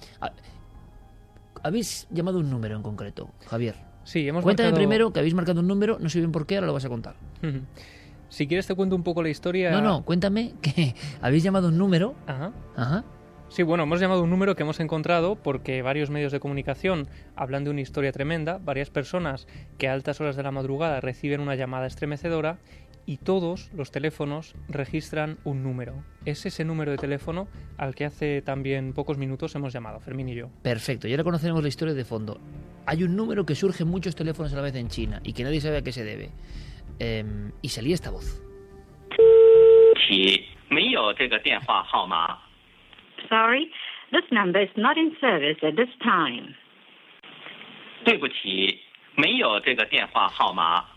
Habéis 1.63 2.07
llamado 2.11 2.39
un 2.39 2.49
número 2.49 2.75
en 2.75 2.83
concreto, 2.83 3.29
Javier. 3.47 3.75
Sí, 4.05 4.27
hemos 4.27 4.43
Cuéntame 4.43 4.73
primero 4.73 5.13
que 5.13 5.19
habéis 5.19 5.35
marcado 5.35 5.61
un 5.61 5.67
número, 5.67 5.99
no 6.01 6.09
sé 6.09 6.19
bien 6.19 6.33
por 6.33 6.47
qué, 6.47 6.55
ahora 6.55 6.69
lo 6.69 6.73
vas 6.73 6.87
a 6.87 6.89
contar. 6.89 7.17
Si 8.31 8.47
quieres 8.47 8.67
te 8.67 8.75
cuento 8.75 8.97
un 8.97 9.03
poco 9.03 9.23
la 9.23 9.29
historia. 9.29 9.71
No, 9.71 9.83
no, 9.83 10.03
cuéntame 10.03 10.55
que 10.63 10.95
habéis 11.21 11.43
llamado 11.43 11.69
un 11.69 11.77
número. 11.77 12.15
Ajá. 12.27 12.53
Ajá. 12.75 13.05
Sí, 13.57 13.63
bueno, 13.63 13.85
hemos 13.85 14.01
llamado 14.01 14.23
un 14.23 14.29
número 14.29 14.55
que 14.55 14.65
hemos 14.65 14.81
encontrado 14.81 15.37
porque 15.43 15.81
varios 15.81 16.11
medios 16.11 16.31
de 16.31 16.41
comunicación 16.41 17.09
hablan 17.37 17.65
de 17.65 17.71
una 17.71 17.81
historia 17.81 18.13
tremenda, 18.13 18.59
varias 18.63 18.91
personas 18.91 19.49
que 19.79 19.89
a 19.89 19.95
altas 19.95 20.21
horas 20.21 20.37
de 20.37 20.43
la 20.43 20.51
madrugada 20.51 21.01
reciben 21.01 21.41
una 21.41 21.55
llamada 21.55 21.87
estremecedora 21.87 22.59
y 23.07 23.17
todos 23.17 23.73
los 23.73 23.91
teléfonos 23.91 24.55
registran 24.69 25.39
un 25.45 25.63
número. 25.63 26.05
Es 26.27 26.45
ese 26.45 26.67
número 26.67 26.91
de 26.91 26.99
teléfono 26.99 27.49
al 27.79 27.95
que 27.95 28.05
hace 28.05 28.43
también 28.43 28.93
pocos 28.93 29.17
minutos 29.17 29.55
hemos 29.55 29.73
llamado, 29.73 30.01
Fermín 30.01 30.29
y 30.29 30.35
yo. 30.35 30.51
Perfecto, 30.63 31.09
y 31.09 31.13
ahora 31.13 31.25
conocemos 31.25 31.63
la 31.63 31.69
historia 31.69 31.95
de 31.95 32.05
fondo. 32.05 32.39
Hay 32.85 33.05
un 33.05 33.17
número 33.17 33.47
que 33.47 33.55
surge 33.55 33.85
en 33.85 33.89
muchos 33.89 34.15
teléfonos 34.15 34.53
a 34.53 34.57
la 34.57 34.63
vez 34.65 34.75
en 34.75 34.89
China 34.89 35.23
y 35.25 35.33
que 35.33 35.45
nadie 35.45 35.63
sabe 35.63 35.79
a 35.79 35.83
qué 35.83 35.93
se 35.93 36.05
debe. 36.05 36.29
Em, 36.99 37.53
y 37.63 37.71
salía 37.71 37.95
esta 37.95 38.11
voz. 38.11 38.39
Sorry, 43.29 43.71
this 44.11 44.25
number 44.31 44.63
is 44.63 44.71
not 44.77 44.97
in 44.97 45.17
service 45.21 45.59
at 45.63 45.77
this 45.77 45.91
time. 46.03 46.55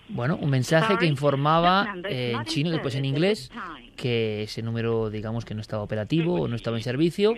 Bueno, 0.09 0.37
un 0.41 0.49
mensaje 0.49 0.97
que 0.97 1.05
informaba 1.05 1.95
eh, 2.03 2.33
en 2.35 2.43
chino, 2.45 2.69
después 2.69 2.95
en 2.95 3.05
inglés, 3.05 3.51
que 3.95 4.43
ese 4.43 4.61
número, 4.61 5.09
digamos, 5.09 5.45
que 5.45 5.55
no 5.55 5.61
estaba 5.61 5.83
operativo 5.83 6.41
o 6.41 6.47
no 6.47 6.55
estaba 6.55 6.77
en 6.77 6.83
servicio. 6.83 7.33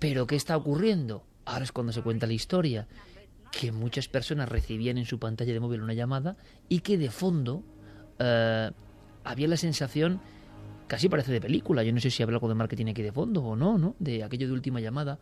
Pero, 0.00 0.26
¿qué 0.26 0.36
está 0.36 0.56
ocurriendo? 0.56 1.24
Ahora 1.44 1.64
es 1.64 1.72
cuando 1.72 1.92
se 1.92 2.02
cuenta 2.02 2.26
la 2.26 2.32
historia. 2.32 2.86
Que 3.50 3.70
muchas 3.70 4.08
personas 4.08 4.48
recibían 4.48 4.96
en 4.96 5.04
su 5.04 5.18
pantalla 5.18 5.52
de 5.52 5.60
móvil 5.60 5.82
una 5.82 5.92
llamada 5.92 6.36
y 6.68 6.80
que 6.80 6.96
de 6.96 7.10
fondo 7.10 7.62
eh, 8.18 8.70
había 9.24 9.48
la 9.48 9.56
sensación 9.56 10.20
casi 10.86 11.08
parece 11.08 11.32
de 11.32 11.40
película. 11.40 11.82
Yo 11.82 11.92
no 11.92 12.00
sé 12.00 12.10
si 12.10 12.22
habla 12.22 12.36
algo 12.36 12.48
de 12.48 12.54
marketing 12.54 12.86
aquí 12.86 13.02
de 13.02 13.12
fondo 13.12 13.42
o 13.42 13.56
no, 13.56 13.78
¿no? 13.78 13.94
De 13.98 14.24
aquello 14.24 14.46
de 14.46 14.52
última 14.52 14.80
llamada, 14.80 15.18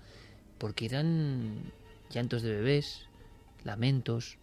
porque 0.59 0.87
eran 0.87 1.73
llantos 2.11 2.43
de 2.43 2.51
bebés, 2.51 3.07
lamentos, 3.65 4.39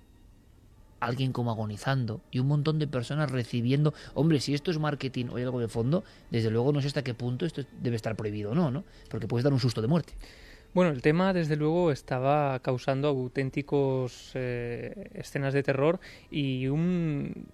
alguien 1.00 1.32
como 1.32 1.52
agonizando 1.52 2.22
y 2.32 2.40
un 2.40 2.48
montón 2.48 2.80
de 2.80 2.88
personas 2.88 3.32
recibiendo. 3.32 3.94
Hombre, 4.14 4.40
si 4.40 4.54
esto 4.54 4.72
es 4.72 4.80
marketing 4.80 5.28
o 5.28 5.38
hay 5.38 5.44
algo 5.44 5.60
de 5.60 5.68
fondo, 5.68 6.04
desde 6.32 6.50
luego 6.50 6.72
no 6.72 6.82
sé 6.82 6.88
hasta 6.88 7.04
qué 7.04 7.14
punto 7.14 7.46
esto 7.46 7.64
debe 7.82 7.96
estar 7.96 8.16
prohibido 8.16 8.52
o 8.52 8.56
no, 8.56 8.72
¿no? 8.72 8.84
Porque 9.10 9.28
puedes 9.28 9.44
dar 9.44 9.54
un 9.54 9.60
susto 9.60 9.82
de 9.82 9.88
muerte. 9.88 10.14
Bueno, 10.74 10.92
el 10.92 11.02
tema 11.02 11.34
desde 11.34 11.56
luego 11.56 11.92
estaba 11.92 12.60
causando 12.60 13.08
auténticos 13.08 14.32
eh, 14.36 15.10
escenas 15.14 15.54
de 15.54 15.64
terror 15.64 16.00
y 16.30 16.68
un 16.68 17.48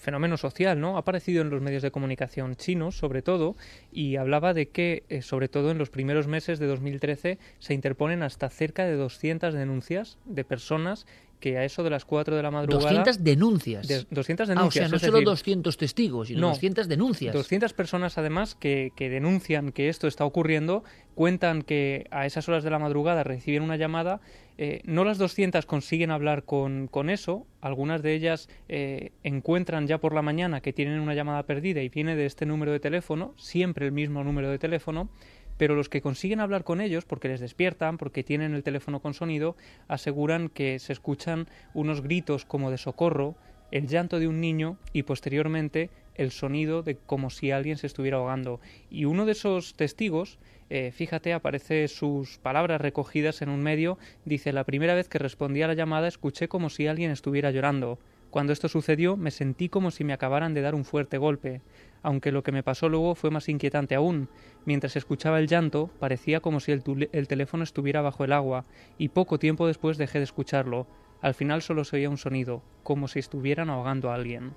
fenómeno 0.00 0.36
social, 0.36 0.80
¿no? 0.80 0.96
Ha 0.96 1.00
aparecido 1.00 1.42
en 1.42 1.50
los 1.50 1.60
medios 1.60 1.82
de 1.82 1.90
comunicación 1.90 2.56
chinos, 2.56 2.96
sobre 2.96 3.22
todo, 3.22 3.56
y 3.92 4.16
hablaba 4.16 4.54
de 4.54 4.68
que, 4.68 5.04
eh, 5.08 5.22
sobre 5.22 5.48
todo 5.48 5.70
en 5.70 5.78
los 5.78 5.90
primeros 5.90 6.26
meses 6.26 6.58
de 6.58 6.66
2013, 6.66 7.38
se 7.58 7.74
interponen 7.74 8.22
hasta 8.22 8.48
cerca 8.48 8.84
de 8.84 8.94
200 8.94 9.54
denuncias 9.54 10.18
de 10.24 10.44
personas 10.44 11.06
que 11.40 11.56
a 11.56 11.64
eso 11.64 11.82
de 11.82 11.90
las 11.90 12.04
4 12.04 12.36
de 12.36 12.42
la 12.42 12.50
madrugada... 12.50 12.90
200 12.90 13.22
denuncias. 13.22 13.86
200 14.10 14.48
denuncias. 14.48 14.84
Ah, 14.84 14.96
o 14.96 14.98
sea, 14.98 15.08
no 15.08 15.14
solo 15.14 15.30
200 15.30 15.76
testigos, 15.76 16.28
sino 16.28 16.48
200 16.48 16.88
denuncias. 16.88 17.32
200 17.32 17.72
personas 17.72 18.18
además 18.18 18.54
que, 18.54 18.92
que 18.96 19.08
denuncian 19.08 19.72
que 19.72 19.88
esto 19.88 20.08
está 20.08 20.24
ocurriendo, 20.24 20.82
cuentan 21.14 21.62
que 21.62 22.06
a 22.10 22.26
esas 22.26 22.48
horas 22.48 22.64
de 22.64 22.70
la 22.70 22.78
madrugada 22.78 23.22
reciben 23.22 23.62
una 23.62 23.76
llamada 23.76 24.20
eh, 24.60 24.80
no 24.84 25.04
las 25.04 25.18
200 25.18 25.64
consiguen 25.66 26.10
hablar 26.10 26.42
con, 26.42 26.88
con 26.88 27.10
eso, 27.10 27.46
algunas 27.60 28.02
de 28.02 28.14
ellas 28.14 28.48
eh, 28.68 29.12
encuentran 29.22 29.86
ya 29.86 29.98
por 29.98 30.12
la 30.12 30.20
mañana 30.20 30.60
que 30.60 30.72
tienen 30.72 30.98
una 30.98 31.14
llamada 31.14 31.44
perdida 31.44 31.80
y 31.80 31.88
viene 31.88 32.16
de 32.16 32.26
este 32.26 32.44
número 32.44 32.72
de 32.72 32.80
teléfono, 32.80 33.34
siempre 33.36 33.86
el 33.86 33.92
mismo 33.92 34.24
número 34.24 34.50
de 34.50 34.58
teléfono, 34.58 35.10
pero 35.58 35.76
los 35.76 35.88
que 35.88 36.02
consiguen 36.02 36.40
hablar 36.40 36.64
con 36.64 36.80
ellos, 36.80 37.04
porque 37.04 37.28
les 37.28 37.38
despiertan, 37.38 37.98
porque 37.98 38.24
tienen 38.24 38.52
el 38.54 38.64
teléfono 38.64 39.00
con 39.00 39.14
sonido, 39.14 39.56
aseguran 39.86 40.48
que 40.48 40.80
se 40.80 40.92
escuchan 40.92 41.46
unos 41.72 42.02
gritos 42.02 42.44
como 42.44 42.72
de 42.72 42.78
socorro, 42.78 43.36
el 43.70 43.86
llanto 43.86 44.18
de 44.18 44.26
un 44.26 44.40
niño 44.40 44.76
y 44.92 45.04
posteriormente 45.04 45.90
el 46.18 46.30
sonido 46.30 46.82
de 46.82 46.96
como 46.96 47.30
si 47.30 47.50
alguien 47.50 47.78
se 47.78 47.86
estuviera 47.86 48.18
ahogando. 48.18 48.60
Y 48.90 49.06
uno 49.06 49.24
de 49.24 49.32
esos 49.32 49.74
testigos 49.74 50.38
eh, 50.70 50.92
fíjate, 50.92 51.32
aparece 51.32 51.88
sus 51.88 52.38
palabras 52.38 52.80
recogidas 52.80 53.40
en 53.40 53.48
un 53.48 53.62
medio, 53.62 53.98
dice, 54.26 54.52
la 54.52 54.64
primera 54.64 54.94
vez 54.94 55.08
que 55.08 55.18
respondí 55.18 55.62
a 55.62 55.66
la 55.66 55.74
llamada 55.74 56.08
escuché 56.08 56.48
como 56.48 56.68
si 56.68 56.86
alguien 56.86 57.10
estuviera 57.10 57.50
llorando. 57.50 57.98
Cuando 58.30 58.52
esto 58.52 58.68
sucedió 58.68 59.16
me 59.16 59.30
sentí 59.30 59.70
como 59.70 59.90
si 59.90 60.04
me 60.04 60.12
acabaran 60.12 60.52
de 60.52 60.60
dar 60.60 60.74
un 60.74 60.84
fuerte 60.84 61.16
golpe, 61.16 61.62
aunque 62.02 62.32
lo 62.32 62.42
que 62.42 62.52
me 62.52 62.62
pasó 62.62 62.90
luego 62.90 63.14
fue 63.14 63.30
más 63.30 63.48
inquietante 63.48 63.94
aún. 63.94 64.28
Mientras 64.66 64.96
escuchaba 64.96 65.38
el 65.38 65.48
llanto, 65.48 65.88
parecía 65.98 66.40
como 66.40 66.60
si 66.60 66.72
el, 66.72 66.82
el 67.12 67.28
teléfono 67.28 67.64
estuviera 67.64 68.02
bajo 68.02 68.24
el 68.24 68.32
agua, 68.32 68.66
y 68.98 69.08
poco 69.08 69.38
tiempo 69.38 69.66
después 69.66 69.96
dejé 69.96 70.18
de 70.18 70.24
escucharlo. 70.24 70.86
Al 71.22 71.32
final 71.32 71.62
solo 71.62 71.84
se 71.84 71.96
oía 71.96 72.10
un 72.10 72.18
sonido, 72.18 72.62
como 72.82 73.08
si 73.08 73.18
estuvieran 73.18 73.70
ahogando 73.70 74.10
a 74.10 74.14
alguien. 74.14 74.52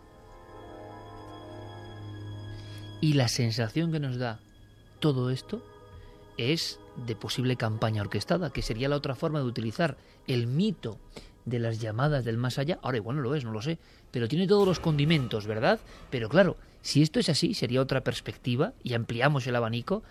Y 3.02 3.14
la 3.14 3.28
sensación 3.28 3.92
que 3.92 4.00
nos 4.00 4.18
da 4.18 4.40
todo 5.00 5.32
esto 5.32 5.66
es 6.38 6.80
de 7.08 7.16
posible 7.16 7.56
campaña 7.56 8.04
orquestada, 8.04 8.52
que 8.52 8.62
sería 8.62 8.90
la 8.90 8.96
otra 8.96 9.16
forma 9.16 9.40
de 9.40 9.46
utilizar 9.46 9.98
el 10.28 10.46
mito 10.46 11.00
de 11.46 11.58
las 11.58 11.82
llamadas 11.82 12.24
del 12.24 12.38
más 12.38 12.60
allá. 12.60 12.80
Ahora 12.84 12.98
igual 12.98 13.18
no 13.18 13.24
lo 13.24 13.34
es, 13.34 13.44
no 13.44 13.52
lo 13.52 13.62
sé, 13.62 13.80
pero 14.12 14.28
tiene 14.28 14.48
todos 14.48 14.68
los 14.68 14.80
condimentos, 14.80 15.48
¿verdad? 15.48 15.80
Pero 16.12 16.30
claro, 16.30 16.58
si 16.82 17.02
esto 17.02 17.20
es 17.20 17.30
así, 17.30 17.56
sería 17.56 17.82
otra 17.82 18.04
perspectiva 18.04 18.74
y 18.84 18.94
ampliamos 18.94 19.48
el 19.48 19.56
abanico. 19.56 20.04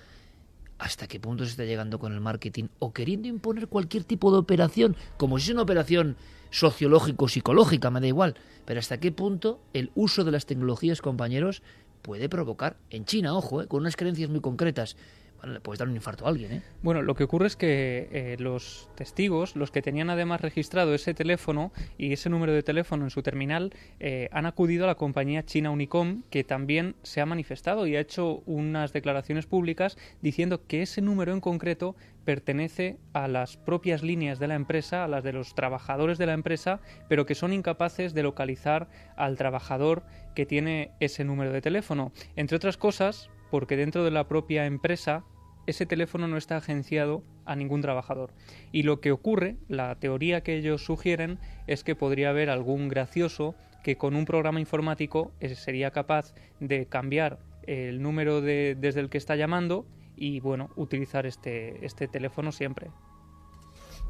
¿Hasta 0.78 1.06
qué 1.06 1.20
punto 1.20 1.44
se 1.44 1.50
está 1.50 1.64
llegando 1.64 1.98
con 1.98 2.12
el 2.12 2.20
marketing 2.20 2.64
o 2.78 2.92
queriendo 2.92 3.28
imponer 3.28 3.68
cualquier 3.68 4.02
tipo 4.02 4.32
de 4.32 4.38
operación, 4.38 4.96
como 5.16 5.38
si 5.38 5.44
es 5.44 5.50
una 5.54 5.62
operación 5.62 6.16
sociológico-psicológica, 6.50 7.90
me 7.90 8.00
da 8.00 8.08
igual, 8.08 8.34
pero 8.64 8.80
hasta 8.80 8.98
qué 8.98 9.12
punto 9.12 9.60
el 9.74 9.92
uso 9.94 10.24
de 10.24 10.32
las 10.32 10.46
tecnologías, 10.46 11.02
compañeros, 11.02 11.62
puede 12.02 12.28
provocar, 12.28 12.76
en 12.90 13.04
China, 13.04 13.36
ojo, 13.36 13.62
eh, 13.62 13.66
con 13.66 13.80
unas 13.80 13.96
creencias 13.96 14.30
muy 14.30 14.40
concretas, 14.40 14.96
le 15.44 15.60
puedes 15.60 15.78
dar 15.78 15.88
un 15.88 15.94
infarto 15.94 16.26
a 16.26 16.28
alguien, 16.28 16.52
¿eh? 16.52 16.62
Bueno, 16.82 17.02
lo 17.02 17.14
que 17.14 17.24
ocurre 17.24 17.46
es 17.46 17.56
que 17.56 18.08
eh, 18.12 18.36
los 18.38 18.88
testigos, 18.94 19.56
los 19.56 19.70
que 19.70 19.82
tenían 19.82 20.10
además 20.10 20.40
registrado 20.40 20.94
ese 20.94 21.14
teléfono 21.14 21.72
y 21.98 22.12
ese 22.12 22.30
número 22.30 22.52
de 22.52 22.62
teléfono 22.62 23.04
en 23.04 23.10
su 23.10 23.22
terminal, 23.22 23.72
eh, 23.98 24.28
han 24.32 24.46
acudido 24.46 24.84
a 24.84 24.86
la 24.86 24.94
compañía 24.94 25.44
china 25.44 25.70
Unicom, 25.70 26.22
que 26.30 26.44
también 26.44 26.96
se 27.02 27.20
ha 27.20 27.26
manifestado 27.26 27.86
y 27.86 27.96
ha 27.96 28.00
hecho 28.00 28.42
unas 28.46 28.92
declaraciones 28.92 29.46
públicas 29.46 29.96
diciendo 30.22 30.66
que 30.66 30.82
ese 30.82 31.00
número 31.00 31.32
en 31.32 31.40
concreto 31.40 31.96
pertenece 32.24 32.98
a 33.12 33.28
las 33.28 33.56
propias 33.56 34.02
líneas 34.02 34.38
de 34.38 34.48
la 34.48 34.54
empresa, 34.54 35.04
a 35.04 35.08
las 35.08 35.24
de 35.24 35.32
los 35.32 35.54
trabajadores 35.54 36.18
de 36.18 36.26
la 36.26 36.34
empresa, 36.34 36.80
pero 37.08 37.26
que 37.26 37.34
son 37.34 37.52
incapaces 37.52 38.14
de 38.14 38.22
localizar 38.22 38.88
al 39.16 39.36
trabajador 39.36 40.04
que 40.34 40.46
tiene 40.46 40.92
ese 41.00 41.24
número 41.24 41.52
de 41.52 41.60
teléfono. 41.60 42.12
Entre 42.36 42.56
otras 42.56 42.76
cosas, 42.76 43.30
porque 43.50 43.76
dentro 43.76 44.04
de 44.04 44.10
la 44.10 44.28
propia 44.28 44.66
empresa 44.66 45.24
ese 45.66 45.86
teléfono 45.86 46.28
no 46.28 46.36
está 46.36 46.56
agenciado 46.56 47.22
a 47.44 47.56
ningún 47.56 47.80
trabajador. 47.80 48.32
Y 48.72 48.82
lo 48.82 49.00
que 49.00 49.12
ocurre, 49.12 49.56
la 49.68 49.94
teoría 49.96 50.42
que 50.42 50.56
ellos 50.56 50.84
sugieren, 50.84 51.38
es 51.66 51.84
que 51.84 51.94
podría 51.94 52.30
haber 52.30 52.50
algún 52.50 52.88
gracioso 52.88 53.54
que 53.82 53.96
con 53.96 54.16
un 54.16 54.24
programa 54.24 54.60
informático 54.60 55.32
eh, 55.40 55.54
sería 55.54 55.90
capaz 55.90 56.34
de 56.60 56.86
cambiar 56.86 57.38
el 57.62 58.02
número 58.02 58.40
de, 58.40 58.76
desde 58.78 59.00
el 59.00 59.10
que 59.10 59.18
está 59.18 59.36
llamando 59.36 59.86
y 60.16 60.40
bueno, 60.40 60.70
utilizar 60.76 61.26
este, 61.26 61.84
este 61.84 62.08
teléfono 62.08 62.52
siempre. 62.52 62.90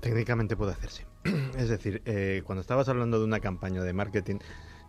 Técnicamente 0.01 0.57
puede 0.57 0.73
hacerse. 0.73 1.07
Es 1.57 1.69
decir, 1.69 2.03
eh, 2.07 2.43
cuando 2.45 2.63
estabas 2.63 2.89
hablando 2.89 3.19
de 3.19 3.25
una 3.25 3.41
campaña 3.41 3.83
de 3.83 3.93
marketing, 3.93 4.37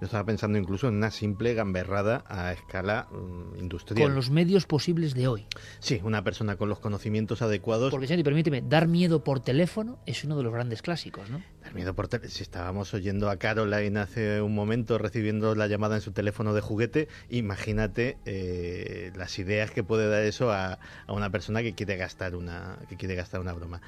yo 0.02 0.06
estaba 0.06 0.26
pensando 0.26 0.58
incluso 0.58 0.88
en 0.88 0.96
una 0.96 1.12
simple 1.12 1.54
gamberrada 1.54 2.24
a 2.28 2.52
escala 2.54 3.08
mm, 3.12 3.60
industrial. 3.60 4.08
Con 4.08 4.16
los 4.16 4.32
medios 4.32 4.66
posibles 4.66 5.14
de 5.14 5.28
hoy. 5.28 5.46
Sí, 5.80 6.02
una 6.04 6.24
persona 6.24 6.56
con 6.56 6.70
los 6.70 6.80
conocimientos 6.80 7.44
adecuados. 7.44 7.92
Porque, 7.92 8.08
Santi, 8.08 8.24
permíteme, 8.24 8.64
dar 8.64 8.88
miedo 8.88 9.24
por 9.24 9.42
teléfono 9.42 10.00
es 10.08 10.24
uno 10.24 10.36
de 10.38 10.42
los 10.42 10.52
grandes 10.52 10.82
clásicos, 10.82 11.30
¿no? 11.30 11.44
Dar 11.62 11.76
miedo 11.76 11.94
por 11.94 12.08
teléfono. 12.08 12.34
Si 12.34 12.42
estábamos 12.42 12.96
oyendo 12.96 13.30
a 13.30 13.38
Caroline 13.38 14.00
hace 14.00 14.42
un 14.42 14.56
momento 14.56 14.98
recibiendo 14.98 15.54
la 15.54 15.68
llamada 15.68 15.98
en 15.98 16.02
su 16.02 16.14
teléfono 16.14 16.56
de 16.56 16.62
juguete, 16.62 17.08
imagínate 17.30 18.18
eh, 18.26 19.12
las 19.16 19.38
ideas 19.38 19.70
que 19.70 19.84
puede 19.84 20.10
dar 20.10 20.24
eso 20.24 20.52
a, 20.52 20.80
a 21.06 21.14
una 21.14 21.30
persona 21.30 21.62
que 21.62 21.76
quiere 21.76 21.96
gastar 21.96 22.36
una, 22.36 22.80
que 22.90 22.98
quiere 22.98 23.14
gastar 23.14 23.40
una 23.40 23.54
broma. 23.54 23.82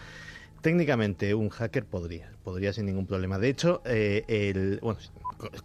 Técnicamente, 0.63 1.35
un 1.35 1.49
hacker 1.49 1.83
podría, 1.83 2.31
podría 2.41 2.71
sin 2.71 2.85
ningún 2.85 3.05
problema. 3.05 3.37
De 3.37 3.49
hecho, 3.49 3.81
eh, 3.83 4.79
bueno, 4.81 4.97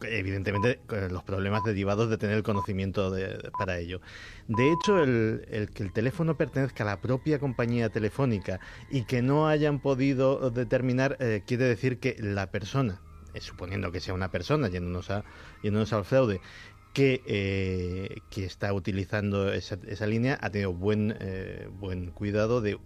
evidentemente 0.03 0.80
los 1.09 1.22
problemas 1.22 1.62
derivados 1.62 2.11
de 2.11 2.18
tener 2.18 2.36
el 2.36 2.42
conocimiento 2.42 3.14
para 3.57 3.78
ello. 3.78 4.01
De 4.49 4.72
hecho, 4.72 5.01
el, 5.01 5.70
que 5.72 5.84
el 5.84 5.92
teléfono 5.92 6.36
pertenezca 6.36 6.82
a 6.82 6.86
la 6.86 7.01
propia 7.01 7.38
compañía 7.38 7.90
telefónica 7.90 8.59
y 8.90 9.05
que 9.05 9.22
no 9.22 9.46
hayan 9.46 9.78
podido 9.78 10.51
determinar 10.51 11.16
eh, 11.20 11.42
quiere 11.46 11.66
decir 11.66 12.01
que 12.01 12.16
la 12.18 12.51
persona, 12.51 13.01
eh, 13.34 13.40
suponiendo 13.40 13.92
que 13.92 14.01
sea 14.01 14.14
una 14.14 14.32
persona, 14.32 14.66
yéndonos, 14.66 15.11
a, 15.11 15.22
yéndonos 15.62 15.92
al 15.92 16.07
fraude, 16.07 16.40
que, 16.92 17.22
eh, 17.26 18.16
que 18.30 18.44
está 18.44 18.72
utilizando 18.72 19.53
esa, 19.53 20.07
línea 20.09 20.36
ha 20.40 20.51
tenido 20.51 20.72
buen, 20.72 21.16
eh, 21.20 21.68
buen 21.70 22.11
cuidado 22.11 22.61
de 22.61 22.78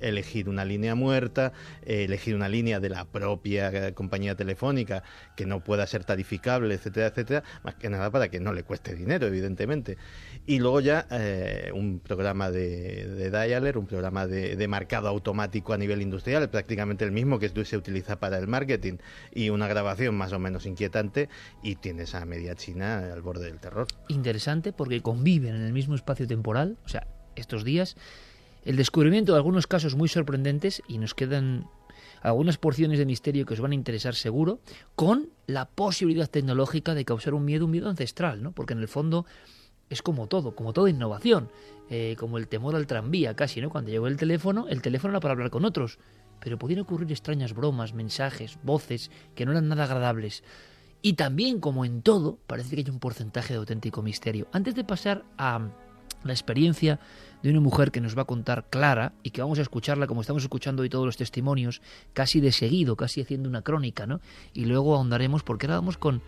elegir 0.00 0.48
una 0.48 0.64
línea 0.64 0.94
muerta, 0.94 1.52
eh, 1.84 2.04
elegir 2.04 2.34
una 2.34 2.48
línea 2.48 2.80
de 2.80 2.88
la 2.88 3.04
propia 3.04 3.70
eh, 3.70 3.94
compañía 3.94 4.34
telefónica 4.34 5.02
que 5.36 5.46
no 5.46 5.62
pueda 5.62 5.86
ser 5.86 6.04
tarificable, 6.04 6.74
etcétera, 6.74 7.08
etcétera, 7.08 7.42
más 7.62 7.74
que 7.74 7.90
nada 7.90 8.10
para 8.10 8.28
que 8.28 8.40
no 8.40 8.52
le 8.52 8.62
cueste 8.62 8.94
dinero, 8.94 9.26
evidentemente. 9.26 9.96
Y 10.46 10.58
luego 10.58 10.80
ya 10.80 11.06
eh, 11.10 11.70
un 11.74 12.00
programa 12.00 12.50
de, 12.50 13.06
de 13.06 13.30
dialer, 13.30 13.78
un 13.78 13.86
programa 13.86 14.26
de, 14.26 14.56
de 14.56 14.68
marcado 14.68 15.08
automático 15.08 15.72
a 15.72 15.78
nivel 15.78 16.02
industrial, 16.02 16.48
prácticamente 16.50 17.04
el 17.04 17.12
mismo 17.12 17.38
que 17.38 17.48
se 17.64 17.76
utiliza 17.76 18.20
para 18.20 18.38
el 18.38 18.46
marketing, 18.46 18.98
y 19.34 19.50
una 19.50 19.66
grabación 19.66 20.14
más 20.14 20.32
o 20.32 20.38
menos 20.38 20.66
inquietante, 20.66 21.28
y 21.62 21.76
tienes 21.76 22.14
a 22.14 22.24
media 22.24 22.54
China 22.54 23.12
al 23.12 23.22
borde 23.22 23.46
del 23.46 23.58
terror. 23.58 23.86
Interesante 24.08 24.72
porque 24.72 25.00
conviven 25.00 25.54
en 25.54 25.62
el 25.62 25.72
mismo 25.72 25.94
espacio 25.94 26.26
temporal, 26.26 26.76
o 26.84 26.88
sea, 26.88 27.06
estos 27.34 27.64
días, 27.64 27.96
el 28.66 28.76
descubrimiento 28.76 29.32
de 29.32 29.38
algunos 29.38 29.68
casos 29.68 29.94
muy 29.94 30.08
sorprendentes 30.08 30.82
y 30.88 30.98
nos 30.98 31.14
quedan 31.14 31.68
algunas 32.20 32.58
porciones 32.58 32.98
de 32.98 33.06
misterio 33.06 33.46
que 33.46 33.54
os 33.54 33.60
van 33.60 33.70
a 33.70 33.76
interesar 33.76 34.16
seguro, 34.16 34.58
con 34.96 35.30
la 35.46 35.66
posibilidad 35.66 36.28
tecnológica 36.28 36.92
de 36.94 37.04
causar 37.04 37.34
un 37.34 37.44
miedo, 37.44 37.66
un 37.66 37.70
miedo 37.70 37.88
ancestral, 37.88 38.42
¿no? 38.42 38.50
Porque 38.50 38.72
en 38.72 38.80
el 38.80 38.88
fondo 38.88 39.24
es 39.88 40.02
como 40.02 40.26
todo, 40.26 40.56
como 40.56 40.72
toda 40.72 40.90
innovación, 40.90 41.48
eh, 41.90 42.16
como 42.18 42.38
el 42.38 42.48
temor 42.48 42.74
al 42.74 42.88
tranvía 42.88 43.36
casi, 43.36 43.60
¿no? 43.60 43.70
Cuando 43.70 43.92
llegó 43.92 44.08
el 44.08 44.16
teléfono, 44.16 44.66
el 44.68 44.82
teléfono 44.82 45.12
era 45.12 45.20
para 45.20 45.32
hablar 45.32 45.50
con 45.50 45.64
otros, 45.64 46.00
pero 46.40 46.58
podían 46.58 46.80
ocurrir 46.80 47.10
extrañas 47.12 47.54
bromas, 47.54 47.94
mensajes, 47.94 48.58
voces 48.64 49.12
que 49.36 49.46
no 49.46 49.52
eran 49.52 49.68
nada 49.68 49.84
agradables. 49.84 50.42
Y 51.02 51.12
también, 51.12 51.60
como 51.60 51.84
en 51.84 52.02
todo, 52.02 52.40
parece 52.48 52.74
que 52.74 52.82
hay 52.82 52.90
un 52.90 52.98
porcentaje 52.98 53.52
de 53.52 53.60
auténtico 53.60 54.02
misterio. 54.02 54.48
Antes 54.50 54.74
de 54.74 54.82
pasar 54.82 55.24
a 55.38 55.68
la 56.24 56.32
experiencia 56.32 56.98
de 57.42 57.50
una 57.50 57.60
mujer 57.60 57.90
que 57.90 58.00
nos 58.00 58.16
va 58.16 58.22
a 58.22 58.26
contar 58.26 58.68
Clara 58.70 59.12
y 59.22 59.30
que 59.30 59.42
vamos 59.42 59.58
a 59.58 59.62
escucharla 59.62 60.06
como 60.06 60.20
estamos 60.20 60.42
escuchando 60.42 60.82
hoy 60.82 60.88
todos 60.88 61.06
los 61.06 61.16
testimonios, 61.16 61.80
casi 62.12 62.40
de 62.40 62.52
seguido, 62.52 62.96
casi 62.96 63.20
haciendo 63.20 63.48
una 63.48 63.62
crónica, 63.62 64.06
¿no? 64.06 64.20
Y 64.52 64.64
luego 64.64 64.96
ahondaremos 64.96 65.42
porque 65.42 65.66
ahora 65.66 65.76
vamos 65.76 65.98
con 65.98 66.22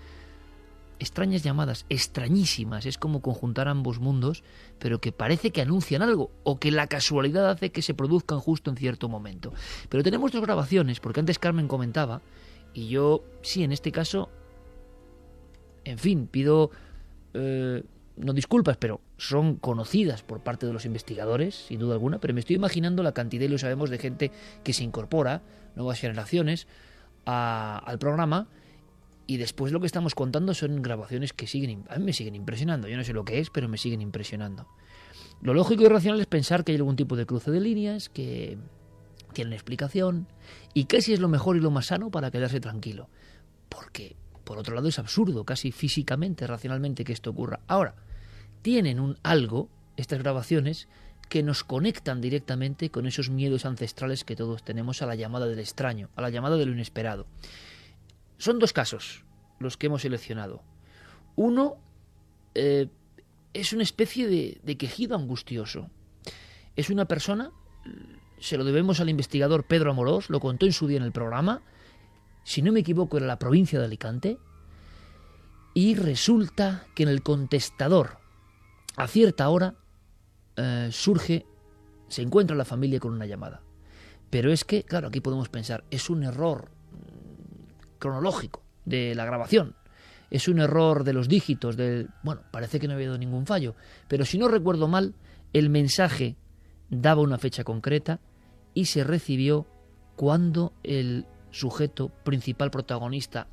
extrañas 1.00 1.42
llamadas, 1.42 1.86
extrañísimas, 1.88 2.84
es 2.84 2.98
como 2.98 3.22
conjuntar 3.22 3.68
ambos 3.68 4.00
mundos, 4.00 4.42
pero 4.78 5.00
que 5.00 5.12
parece 5.12 5.50
que 5.50 5.62
anuncian 5.62 6.02
algo 6.02 6.30
o 6.42 6.58
que 6.58 6.70
la 6.70 6.88
casualidad 6.88 7.50
hace 7.50 7.70
que 7.70 7.82
se 7.82 7.94
produzcan 7.94 8.40
justo 8.40 8.70
en 8.70 8.76
cierto 8.76 9.08
momento. 9.08 9.52
Pero 9.88 10.02
tenemos 10.02 10.32
dos 10.32 10.42
grabaciones, 10.42 11.00
porque 11.00 11.20
antes 11.20 11.38
Carmen 11.38 11.68
comentaba, 11.68 12.20
y 12.74 12.88
yo, 12.88 13.24
sí, 13.42 13.62
en 13.62 13.72
este 13.72 13.92
caso, 13.92 14.28
en 15.84 15.98
fin, 15.98 16.26
pido... 16.26 16.70
eh, 17.34 17.82
no 18.18 18.32
disculpas, 18.32 18.76
pero 18.76 19.00
son 19.16 19.56
conocidas 19.56 20.22
por 20.22 20.40
parte 20.40 20.66
de 20.66 20.72
los 20.72 20.84
investigadores, 20.84 21.54
sin 21.68 21.78
duda 21.80 21.94
alguna, 21.94 22.18
pero 22.20 22.34
me 22.34 22.40
estoy 22.40 22.56
imaginando 22.56 23.02
la 23.02 23.12
cantidad, 23.12 23.44
y 23.44 23.48
lo 23.48 23.58
sabemos, 23.58 23.90
de 23.90 23.98
gente 23.98 24.32
que 24.64 24.72
se 24.72 24.84
incorpora, 24.84 25.42
nuevas 25.76 26.00
generaciones, 26.00 26.66
a- 27.26 27.78
al 27.84 27.98
programa, 27.98 28.48
y 29.26 29.36
después 29.36 29.72
lo 29.72 29.80
que 29.80 29.86
estamos 29.86 30.14
contando 30.14 30.54
son 30.54 30.80
grabaciones 30.82 31.32
que 31.32 31.46
siguen, 31.46 31.84
a 31.88 31.98
mí 31.98 32.04
me 32.04 32.12
siguen 32.12 32.34
impresionando, 32.34 32.88
yo 32.88 32.96
no 32.96 33.04
sé 33.04 33.12
lo 33.12 33.24
que 33.24 33.38
es, 33.38 33.50
pero 33.50 33.68
me 33.68 33.76
siguen 33.78 34.00
impresionando. 34.00 34.66
Lo 35.42 35.54
lógico 35.54 35.84
y 35.84 35.88
racional 35.88 36.20
es 36.20 36.26
pensar 36.26 36.64
que 36.64 36.72
hay 36.72 36.76
algún 36.78 36.96
tipo 36.96 37.14
de 37.14 37.26
cruce 37.26 37.50
de 37.50 37.60
líneas, 37.60 38.08
que 38.08 38.58
tienen 39.34 39.52
explicación, 39.52 40.26
y 40.74 40.86
casi 40.86 41.12
es 41.12 41.20
lo 41.20 41.28
mejor 41.28 41.56
y 41.56 41.60
lo 41.60 41.70
más 41.70 41.86
sano 41.86 42.10
para 42.10 42.30
quedarse 42.30 42.60
tranquilo. 42.60 43.08
Porque, 43.68 44.16
por 44.44 44.58
otro 44.58 44.74
lado, 44.74 44.88
es 44.88 44.98
absurdo, 44.98 45.44
casi 45.44 45.70
físicamente, 45.70 46.46
racionalmente, 46.46 47.04
que 47.04 47.12
esto 47.12 47.30
ocurra. 47.30 47.60
Ahora, 47.68 47.94
tienen 48.62 49.00
un 49.00 49.18
algo, 49.22 49.68
estas 49.96 50.18
grabaciones, 50.20 50.88
que 51.28 51.42
nos 51.42 51.62
conectan 51.62 52.20
directamente 52.20 52.90
con 52.90 53.06
esos 53.06 53.30
miedos 53.30 53.66
ancestrales 53.66 54.24
que 54.24 54.36
todos 54.36 54.62
tenemos 54.62 55.02
a 55.02 55.06
la 55.06 55.14
llamada 55.14 55.46
del 55.46 55.58
extraño, 55.58 56.08
a 56.16 56.22
la 56.22 56.30
llamada 56.30 56.56
de 56.56 56.66
lo 56.66 56.72
inesperado. 56.72 57.26
Son 58.38 58.58
dos 58.58 58.72
casos 58.72 59.24
los 59.58 59.76
que 59.76 59.86
hemos 59.86 60.02
seleccionado. 60.02 60.62
Uno 61.36 61.76
eh, 62.54 62.88
es 63.52 63.72
una 63.72 63.82
especie 63.82 64.28
de, 64.28 64.60
de 64.62 64.76
quejido 64.76 65.16
angustioso. 65.16 65.90
Es 66.76 66.90
una 66.90 67.06
persona, 67.06 67.50
se 68.38 68.56
lo 68.56 68.64
debemos 68.64 69.00
al 69.00 69.10
investigador 69.10 69.64
Pedro 69.64 69.90
Amorós, 69.90 70.30
lo 70.30 70.40
contó 70.40 70.66
en 70.66 70.72
su 70.72 70.86
día 70.86 70.98
en 70.98 71.02
el 71.02 71.12
programa, 71.12 71.62
si 72.44 72.62
no 72.62 72.72
me 72.72 72.80
equivoco 72.80 73.18
era 73.18 73.26
la 73.26 73.38
provincia 73.38 73.78
de 73.78 73.84
Alicante, 73.84 74.38
y 75.74 75.94
resulta 75.94 76.86
que 76.94 77.02
en 77.02 77.10
el 77.10 77.22
contestador, 77.22 78.18
a 78.96 79.06
cierta 79.06 79.48
hora, 79.48 79.74
eh, 80.56 80.88
surge, 80.90 81.46
se 82.08 82.22
encuentra 82.22 82.56
la 82.56 82.64
familia 82.64 83.00
con 83.00 83.12
una 83.12 83.26
llamada. 83.26 83.62
Pero 84.30 84.52
es 84.52 84.64
que, 84.64 84.82
claro, 84.82 85.08
aquí 85.08 85.20
podemos 85.20 85.48
pensar, 85.48 85.84
es 85.90 86.10
un 86.10 86.22
error 86.22 86.70
mm, 86.92 87.98
cronológico 87.98 88.62
de 88.84 89.14
la 89.14 89.24
grabación. 89.24 89.76
Es 90.30 90.48
un 90.48 90.58
error 90.58 91.04
de 91.04 91.14
los 91.14 91.28
dígitos, 91.28 91.76
del... 91.76 92.10
Bueno, 92.22 92.42
parece 92.50 92.78
que 92.78 92.86
no 92.86 92.92
ha 92.92 92.96
habido 92.96 93.16
ningún 93.16 93.46
fallo, 93.46 93.74
pero 94.08 94.24
si 94.24 94.36
no 94.36 94.48
recuerdo 94.48 94.88
mal, 94.88 95.14
el 95.52 95.70
mensaje 95.70 96.36
daba 96.90 97.22
una 97.22 97.38
fecha 97.38 97.64
concreta 97.64 98.20
y 98.74 98.86
se 98.86 99.04
recibió 99.04 99.66
cuando 100.16 100.72
el 100.82 101.26
sujeto 101.50 102.08
principal 102.24 102.70
protagonista 102.70 103.46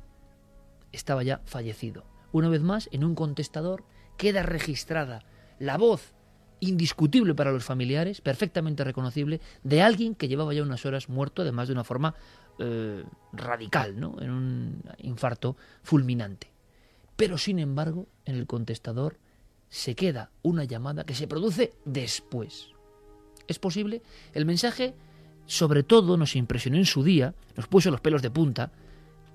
estaba 0.92 1.22
ya 1.22 1.40
fallecido. 1.44 2.04
Una 2.32 2.48
vez 2.48 2.60
más, 2.60 2.88
en 2.92 3.04
un 3.04 3.14
contestador 3.14 3.84
queda 4.16 4.42
registrada 4.42 5.24
la 5.58 5.76
voz 5.76 6.12
indiscutible 6.60 7.34
para 7.34 7.52
los 7.52 7.64
familiares, 7.64 8.20
perfectamente 8.20 8.84
reconocible, 8.84 9.40
de 9.62 9.82
alguien 9.82 10.14
que 10.14 10.28
llevaba 10.28 10.54
ya 10.54 10.62
unas 10.62 10.84
horas 10.86 11.08
muerto, 11.08 11.42
además 11.42 11.68
de 11.68 11.74
una 11.74 11.84
forma 11.84 12.14
eh, 12.58 13.04
radical, 13.32 13.98
¿no? 13.98 14.16
en 14.20 14.30
un 14.30 14.82
infarto 14.98 15.56
fulminante. 15.82 16.50
Pero 17.16 17.38
sin 17.38 17.58
embargo, 17.58 18.08
en 18.24 18.36
el 18.36 18.46
contestador 18.46 19.18
se 19.68 19.94
queda 19.94 20.30
una 20.42 20.64
llamada 20.64 21.04
que 21.04 21.14
se 21.14 21.26
produce 21.26 21.74
después. 21.84 22.68
¿Es 23.48 23.58
posible? 23.58 24.02
El 24.32 24.46
mensaje, 24.46 24.94
sobre 25.46 25.82
todo, 25.82 26.16
nos 26.16 26.36
impresionó 26.36 26.76
en 26.76 26.86
su 26.86 27.02
día, 27.02 27.34
nos 27.56 27.66
puso 27.68 27.90
los 27.90 28.00
pelos 28.00 28.22
de 28.22 28.30
punta, 28.30 28.72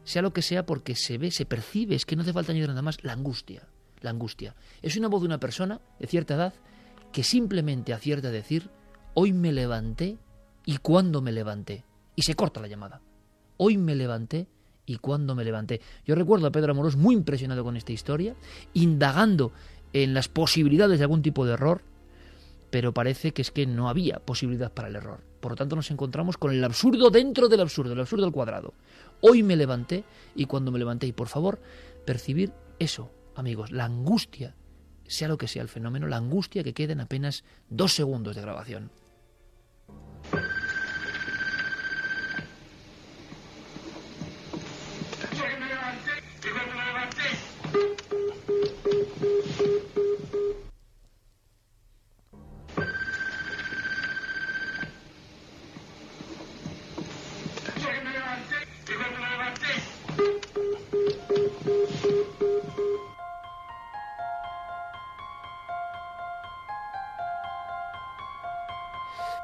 sea 0.03 0.21
lo 0.21 0.33
que 0.33 0.41
sea, 0.41 0.65
porque 0.65 0.95
se 0.95 1.17
ve, 1.17 1.31
se 1.31 1.45
percibe, 1.45 1.95
es 1.95 2.05
que 2.05 2.15
no 2.15 2.23
hace 2.23 2.33
falta 2.33 2.51
añadir 2.51 2.69
nada 2.69 2.81
más, 2.81 3.03
la 3.03 3.13
angustia. 3.13 3.67
La 4.01 4.09
angustia. 4.09 4.55
Es 4.81 4.97
una 4.97 5.07
voz 5.07 5.21
de 5.21 5.27
una 5.27 5.39
persona 5.39 5.79
de 5.99 6.07
cierta 6.07 6.35
edad 6.35 6.53
que 7.11 7.23
simplemente 7.23 7.93
acierta 7.93 8.29
a 8.29 8.31
decir, 8.31 8.69
hoy 9.13 9.33
me 9.33 9.51
levanté 9.51 10.17
y 10.65 10.77
cuándo 10.77 11.21
me 11.21 11.31
levanté. 11.31 11.83
Y 12.15 12.23
se 12.23 12.35
corta 12.35 12.61
la 12.61 12.67
llamada. 12.67 13.01
Hoy 13.57 13.77
me 13.77 13.95
levanté 13.95 14.47
y 14.85 14.97
cuándo 14.97 15.35
me 15.35 15.43
levanté. 15.43 15.81
Yo 16.05 16.15
recuerdo 16.15 16.47
a 16.47 16.51
Pedro 16.51 16.71
Amorós 16.71 16.95
muy 16.95 17.15
impresionado 17.15 17.63
con 17.63 17.77
esta 17.77 17.91
historia, 17.91 18.35
indagando 18.73 19.51
en 19.93 20.13
las 20.13 20.27
posibilidades 20.27 20.99
de 20.99 21.03
algún 21.03 21.21
tipo 21.21 21.45
de 21.45 21.53
error, 21.53 21.81
pero 22.69 22.93
parece 22.93 23.33
que 23.33 23.41
es 23.41 23.51
que 23.51 23.65
no 23.65 23.89
había 23.89 24.19
posibilidad 24.19 24.71
para 24.71 24.87
el 24.87 24.95
error. 24.95 25.21
Por 25.39 25.53
lo 25.53 25.55
tanto, 25.55 25.75
nos 25.75 25.91
encontramos 25.91 26.37
con 26.37 26.51
el 26.51 26.63
absurdo 26.63 27.09
dentro 27.09 27.49
del 27.49 27.61
absurdo, 27.61 27.93
el 27.93 27.99
absurdo 27.99 28.25
al 28.25 28.31
cuadrado. 28.31 28.73
Hoy 29.21 29.43
me 29.43 29.55
levanté 29.55 30.03
y 30.35 30.45
cuando 30.45 30.71
me 30.71 30.79
levanté, 30.79 31.07
y 31.07 31.11
por 31.11 31.27
favor, 31.27 31.59
percibir 32.05 32.53
eso, 32.79 33.11
amigos, 33.35 33.71
la 33.71 33.85
angustia, 33.85 34.55
sea 35.05 35.27
lo 35.27 35.37
que 35.37 35.47
sea 35.47 35.61
el 35.61 35.69
fenómeno, 35.69 36.07
la 36.07 36.17
angustia 36.17 36.63
que 36.63 36.73
queda 36.73 36.93
en 36.93 37.01
apenas 37.01 37.43
dos 37.69 37.93
segundos 37.93 38.35
de 38.35 38.41
grabación. 38.41 38.91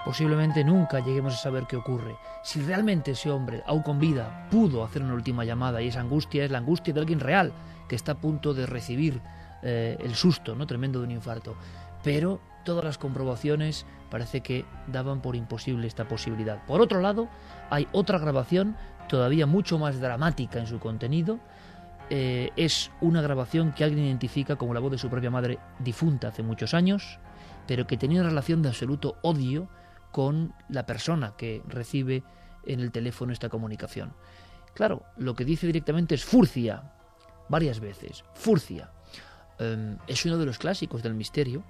Posiblemente 0.08 0.64
nunca 0.64 1.02
lleguemos 1.02 1.34
a 1.34 1.38
saber 1.38 1.66
qué 1.68 1.76
ocurre. 1.76 2.16
Si 2.42 2.62
realmente 2.62 3.12
ese 3.12 3.30
hombre, 3.30 3.62
aún 3.68 3.84
con 3.84 4.00
vida, 4.00 4.48
pudo 4.50 4.86
hacer 4.86 5.04
una 5.04 5.14
última 5.14 5.44
llamada 5.44 5.82
y 5.82 5.90
esa 5.90 6.00
angustia 6.00 6.46
es 6.46 6.50
la 6.50 6.60
angustia 6.60 6.94
de 6.94 7.02
alguien 7.02 7.20
real 7.20 7.52
que 7.90 7.98
está 7.98 8.14
a 8.14 8.18
punto 8.18 8.54
de 8.54 8.66
recibir 8.66 9.20
eh, 9.64 9.98
el 10.00 10.16
susto 10.16 10.56
¿no? 10.56 10.66
tremendo 10.66 11.00
de 11.00 11.08
un 11.08 11.12
infarto. 11.12 11.58
Pero 12.06 12.40
todas 12.64 12.86
las 12.86 12.98
comprobaciones 12.98 13.86
parece 14.10 14.40
que 14.40 14.64
daban 14.88 15.22
por 15.22 15.36
imposible 15.36 15.88
esta 15.88 16.08
posibilidad. 16.08 16.64
Por 16.66 16.80
otro 16.80 17.02
lado, 17.02 17.28
hay 17.70 17.86
otra 17.92 18.18
grabación 18.18 18.78
todavía 19.10 19.46
mucho 19.46 19.78
más 19.78 20.00
dramática 20.00 20.58
en 20.58 20.68
su 20.68 20.80
contenido. 20.80 21.38
Eh, 22.10 22.52
es 22.56 22.92
una 23.02 23.22
grabación 23.22 23.74
que 23.74 23.84
alguien 23.84 24.06
identifica 24.06 24.56
como 24.56 24.74
la 24.74 24.80
voz 24.80 24.92
de 24.92 25.00
su 25.00 25.10
propia 25.10 25.32
madre 25.32 25.60
difunta 25.80 26.30
hace 26.30 26.44
muchos 26.44 26.74
años, 26.74 27.20
pero 27.68 27.86
que 27.88 27.98
tenía 27.98 28.22
una 28.22 28.30
relación 28.30 28.62
de 28.62 28.70
absoluto 28.70 29.18
odio 29.22 29.68
con 30.18 30.56
la 30.68 30.88
persona 30.88 31.36
que 31.38 31.62
recibe 31.68 32.24
en 32.66 32.80
el 32.80 32.92
teléfono 32.92 33.34
esta 33.34 33.50
comunicación. 33.50 34.14
Claro, 34.74 35.04
lo 35.16 35.36
que 35.36 35.46
dice 35.46 35.68
directamente 35.68 36.16
es 36.16 36.26
furcia, 36.26 36.92
varias 37.50 37.80
veces, 37.80 38.24
furcia. 38.34 38.90
Em, 39.60 40.00
es 40.08 40.26
uno 40.26 40.40
de 40.40 40.48
los 40.48 40.58
clásicos 40.58 41.04
del 41.04 41.14
misterio 41.14 41.64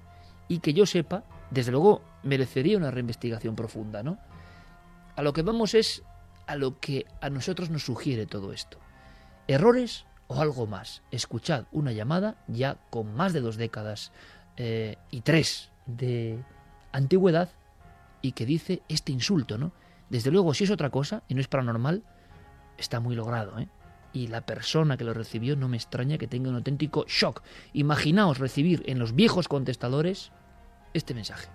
y 0.48 0.60
que 0.60 0.72
yo 0.72 0.86
sepa, 0.86 1.24
desde 1.50 1.72
luego 1.72 2.00
merecería 2.22 2.78
una 2.78 2.90
reinvestigación 2.90 3.54
profunda, 3.54 4.02
¿no? 4.02 4.16
A 5.14 5.20
lo 5.20 5.34
que 5.34 5.42
vamos 5.42 5.74
es 5.74 6.02
a 6.46 6.56
lo 6.56 6.80
que 6.80 7.04
a 7.20 7.28
nosotros 7.28 7.68
nos 7.68 7.82
sugiere 7.82 8.24
todo 8.24 8.54
esto. 8.54 8.78
Errores 9.46 10.06
o 10.26 10.40
algo 10.40 10.66
más. 10.66 11.02
Escuchad 11.10 11.66
una 11.70 11.92
llamada 11.92 12.42
ya 12.46 12.78
con 12.88 13.14
más 13.14 13.34
de 13.34 13.42
dos 13.42 13.58
décadas 13.58 14.10
eh, 14.56 14.96
y 15.10 15.20
tres 15.20 15.68
de 15.84 16.42
antigüedad 16.92 17.50
y 18.22 18.32
que 18.32 18.46
dice 18.46 18.82
este 18.88 19.12
insulto, 19.12 19.58
¿no? 19.58 19.72
Desde 20.10 20.30
luego, 20.30 20.54
si 20.54 20.64
es 20.64 20.70
otra 20.70 20.90
cosa 20.90 21.22
y 21.28 21.34
no 21.34 21.40
es 21.40 21.48
paranormal, 21.48 22.02
está 22.76 23.00
muy 23.00 23.14
logrado, 23.14 23.58
¿eh? 23.58 23.68
Y 24.12 24.28
la 24.28 24.40
persona 24.40 24.96
que 24.96 25.04
lo 25.04 25.12
recibió 25.12 25.54
no 25.54 25.68
me 25.68 25.76
extraña 25.76 26.16
que 26.16 26.26
tenga 26.26 26.48
un 26.48 26.56
auténtico 26.56 27.04
shock. 27.06 27.42
Imaginaos 27.74 28.38
recibir 28.38 28.82
en 28.86 28.98
los 28.98 29.14
viejos 29.14 29.48
contestadores 29.48 30.32
este 30.94 31.12
mensaje. 31.14 31.48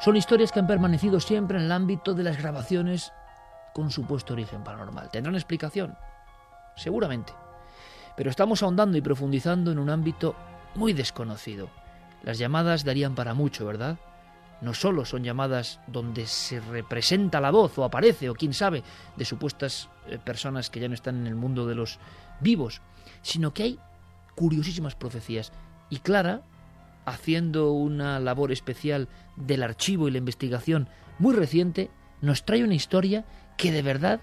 Son 0.00 0.16
historias 0.16 0.50
que 0.50 0.58
han 0.58 0.66
permanecido 0.66 1.20
siempre 1.20 1.58
en 1.58 1.64
el 1.64 1.72
ámbito 1.72 2.14
de 2.14 2.22
las 2.22 2.38
grabaciones 2.38 3.12
con 3.74 3.90
supuesto 3.90 4.32
origen 4.32 4.64
paranormal. 4.64 5.10
¿Tendrán 5.10 5.34
explicación? 5.34 5.94
Seguramente. 6.74 7.34
Pero 8.16 8.30
estamos 8.30 8.62
ahondando 8.62 8.96
y 8.96 9.02
profundizando 9.02 9.70
en 9.70 9.78
un 9.78 9.90
ámbito 9.90 10.34
muy 10.74 10.94
desconocido. 10.94 11.68
Las 12.22 12.38
llamadas 12.38 12.82
darían 12.82 13.14
para 13.14 13.34
mucho, 13.34 13.66
¿verdad? 13.66 13.98
No 14.62 14.72
solo 14.72 15.04
son 15.04 15.22
llamadas 15.22 15.80
donde 15.86 16.24
se 16.26 16.60
representa 16.60 17.38
la 17.38 17.50
voz 17.50 17.78
o 17.78 17.84
aparece 17.84 18.30
o 18.30 18.34
quién 18.34 18.54
sabe 18.54 18.82
de 19.16 19.24
supuestas 19.26 19.90
eh, 20.06 20.18
personas 20.18 20.70
que 20.70 20.80
ya 20.80 20.88
no 20.88 20.94
están 20.94 21.18
en 21.18 21.26
el 21.26 21.34
mundo 21.34 21.66
de 21.66 21.74
los 21.74 21.98
vivos, 22.40 22.80
sino 23.20 23.52
que 23.52 23.64
hay 23.64 23.78
curiosísimas 24.34 24.94
profecías. 24.94 25.52
Y 25.90 25.98
Clara 25.98 26.40
haciendo 27.04 27.72
una 27.72 28.20
labor 28.20 28.52
especial 28.52 29.08
del 29.36 29.62
archivo 29.62 30.08
y 30.08 30.10
la 30.10 30.18
investigación 30.18 30.88
muy 31.18 31.34
reciente, 31.34 31.90
nos 32.20 32.44
trae 32.44 32.64
una 32.64 32.74
historia 32.74 33.24
que 33.56 33.72
de 33.72 33.82
verdad 33.82 34.20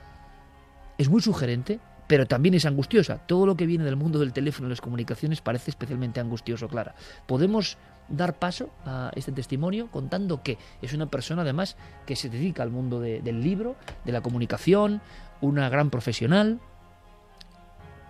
es 0.97 1.09
muy 1.09 1.21
sugerente, 1.21 1.79
pero 2.07 2.25
también 2.25 2.55
es 2.55 2.65
angustiosa. 2.65 3.19
Todo 3.27 3.45
lo 3.45 3.55
que 3.55 3.65
viene 3.65 3.83
del 3.83 3.95
mundo 3.95 4.19
del 4.19 4.33
teléfono 4.33 4.67
y 4.67 4.71
las 4.71 4.81
comunicaciones 4.81 5.41
parece 5.41 5.71
especialmente 5.71 6.19
angustioso, 6.19 6.67
Clara. 6.67 6.95
Podemos 7.25 7.77
dar 8.09 8.39
paso 8.39 8.69
a 8.85 9.11
este 9.15 9.31
testimonio 9.31 9.89
contando 9.91 10.41
que 10.41 10.57
es 10.81 10.93
una 10.93 11.07
persona 11.07 11.41
además 11.41 11.75
que 12.05 12.15
se 12.15 12.29
dedica 12.29 12.63
al 12.63 12.71
mundo 12.71 12.99
del 12.99 13.41
libro, 13.41 13.75
de 14.05 14.11
la 14.11 14.21
comunicación, 14.21 15.01
una 15.41 15.69
gran 15.69 15.89
profesional, 15.89 16.59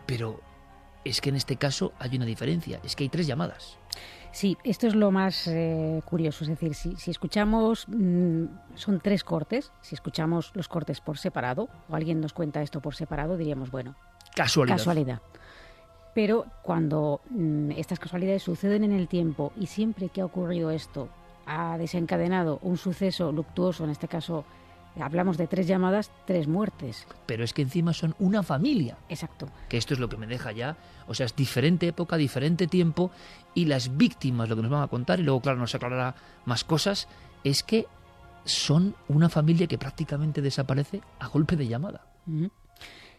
pero 0.06 0.40
es 1.04 1.20
que 1.22 1.30
en 1.30 1.36
este 1.36 1.58
caso 1.58 1.94
hay 2.00 2.16
una 2.16 2.26
diferencia, 2.26 2.80
es 2.84 2.96
que 2.96 3.04
hay 3.04 3.10
tres 3.10 3.28
llamadas. 3.28 3.78
Sí, 4.38 4.56
esto 4.64 4.86
es 4.86 4.94
lo 4.94 5.10
más 5.10 5.48
eh, 5.48 6.00
curioso. 6.06 6.44
Es 6.44 6.52
decir, 6.52 6.76
si, 6.76 7.10
escuchamos, 7.10 7.88
mm, 7.88 8.44
son 8.76 9.00
tres 9.00 9.24
cortes. 9.24 9.72
Si 9.82 9.96
escuchamos 9.96 10.52
los 10.54 10.68
cortes 10.68 11.02
por 11.02 11.18
separado, 11.18 11.70
o 11.90 11.96
alguien 11.96 12.22
nos 12.22 12.34
cuenta 12.34 12.62
esto 12.62 12.80
por 12.80 12.94
separado, 12.94 13.36
diríamos, 13.36 13.72
bueno, 13.72 13.96
casualidad. 14.36 14.78
Casualidad. 14.78 15.22
Pero 16.14 16.46
cuando 16.62 17.22
mm, 17.32 17.72
estas 17.78 17.98
casualidades 17.98 18.44
suceden 18.44 18.84
en 18.84 18.92
el 18.92 19.08
tiempo 19.08 19.54
y 19.58 19.66
siempre 19.66 20.10
que 20.10 20.22
ha 20.22 20.26
ocurrido 20.26 20.70
esto 20.70 21.10
ha 21.48 21.80
desencadenado 21.80 22.60
un 22.62 22.78
suceso 22.78 23.32
luctuoso, 23.32 23.86
en 23.86 23.90
este 23.90 24.08
caso 24.08 24.46
hablamos 25.02 25.38
de 25.38 25.48
tres 25.48 25.68
llamadas, 25.68 26.12
tres 26.26 26.48
muertes. 26.48 27.08
Pero 27.26 27.44
es 27.44 27.54
que 27.54 27.62
encima 27.62 27.94
son 27.94 28.16
una 28.20 28.44
familia. 28.44 28.98
Exacto. 29.10 29.50
Que 29.70 29.78
esto 29.78 29.94
es 29.94 30.00
lo 30.00 30.10
que 30.10 30.18
me 30.18 30.28
deja 30.28 30.52
ya. 30.52 30.78
O 31.08 31.14
sea, 31.14 31.26
es 31.26 31.36
diferente 31.36 31.88
época, 31.88 32.18
diferente 32.18 32.68
tiempo. 32.68 33.12
Y 33.54 33.66
las 33.66 33.98
víctimas, 33.98 34.50
lo 34.50 34.56
que 34.56 34.62
nos 34.62 34.72
van 34.72 34.84
a 34.84 34.88
contar, 34.88 35.20
y 35.20 35.24
luego, 35.24 35.42
claro, 35.42 35.58
nos 35.58 35.74
aclarará 35.74 36.16
más 36.46 36.64
cosas, 36.64 37.08
es 37.44 37.64
que 37.64 37.88
son 38.46 38.96
una 39.08 39.30
familia 39.30 39.68
que 39.68 39.78
prácticamente 39.78 40.42
desaparece 40.42 41.02
a 41.20 41.28
golpe 41.28 41.56
de 41.56 41.68
llamada. 41.68 42.02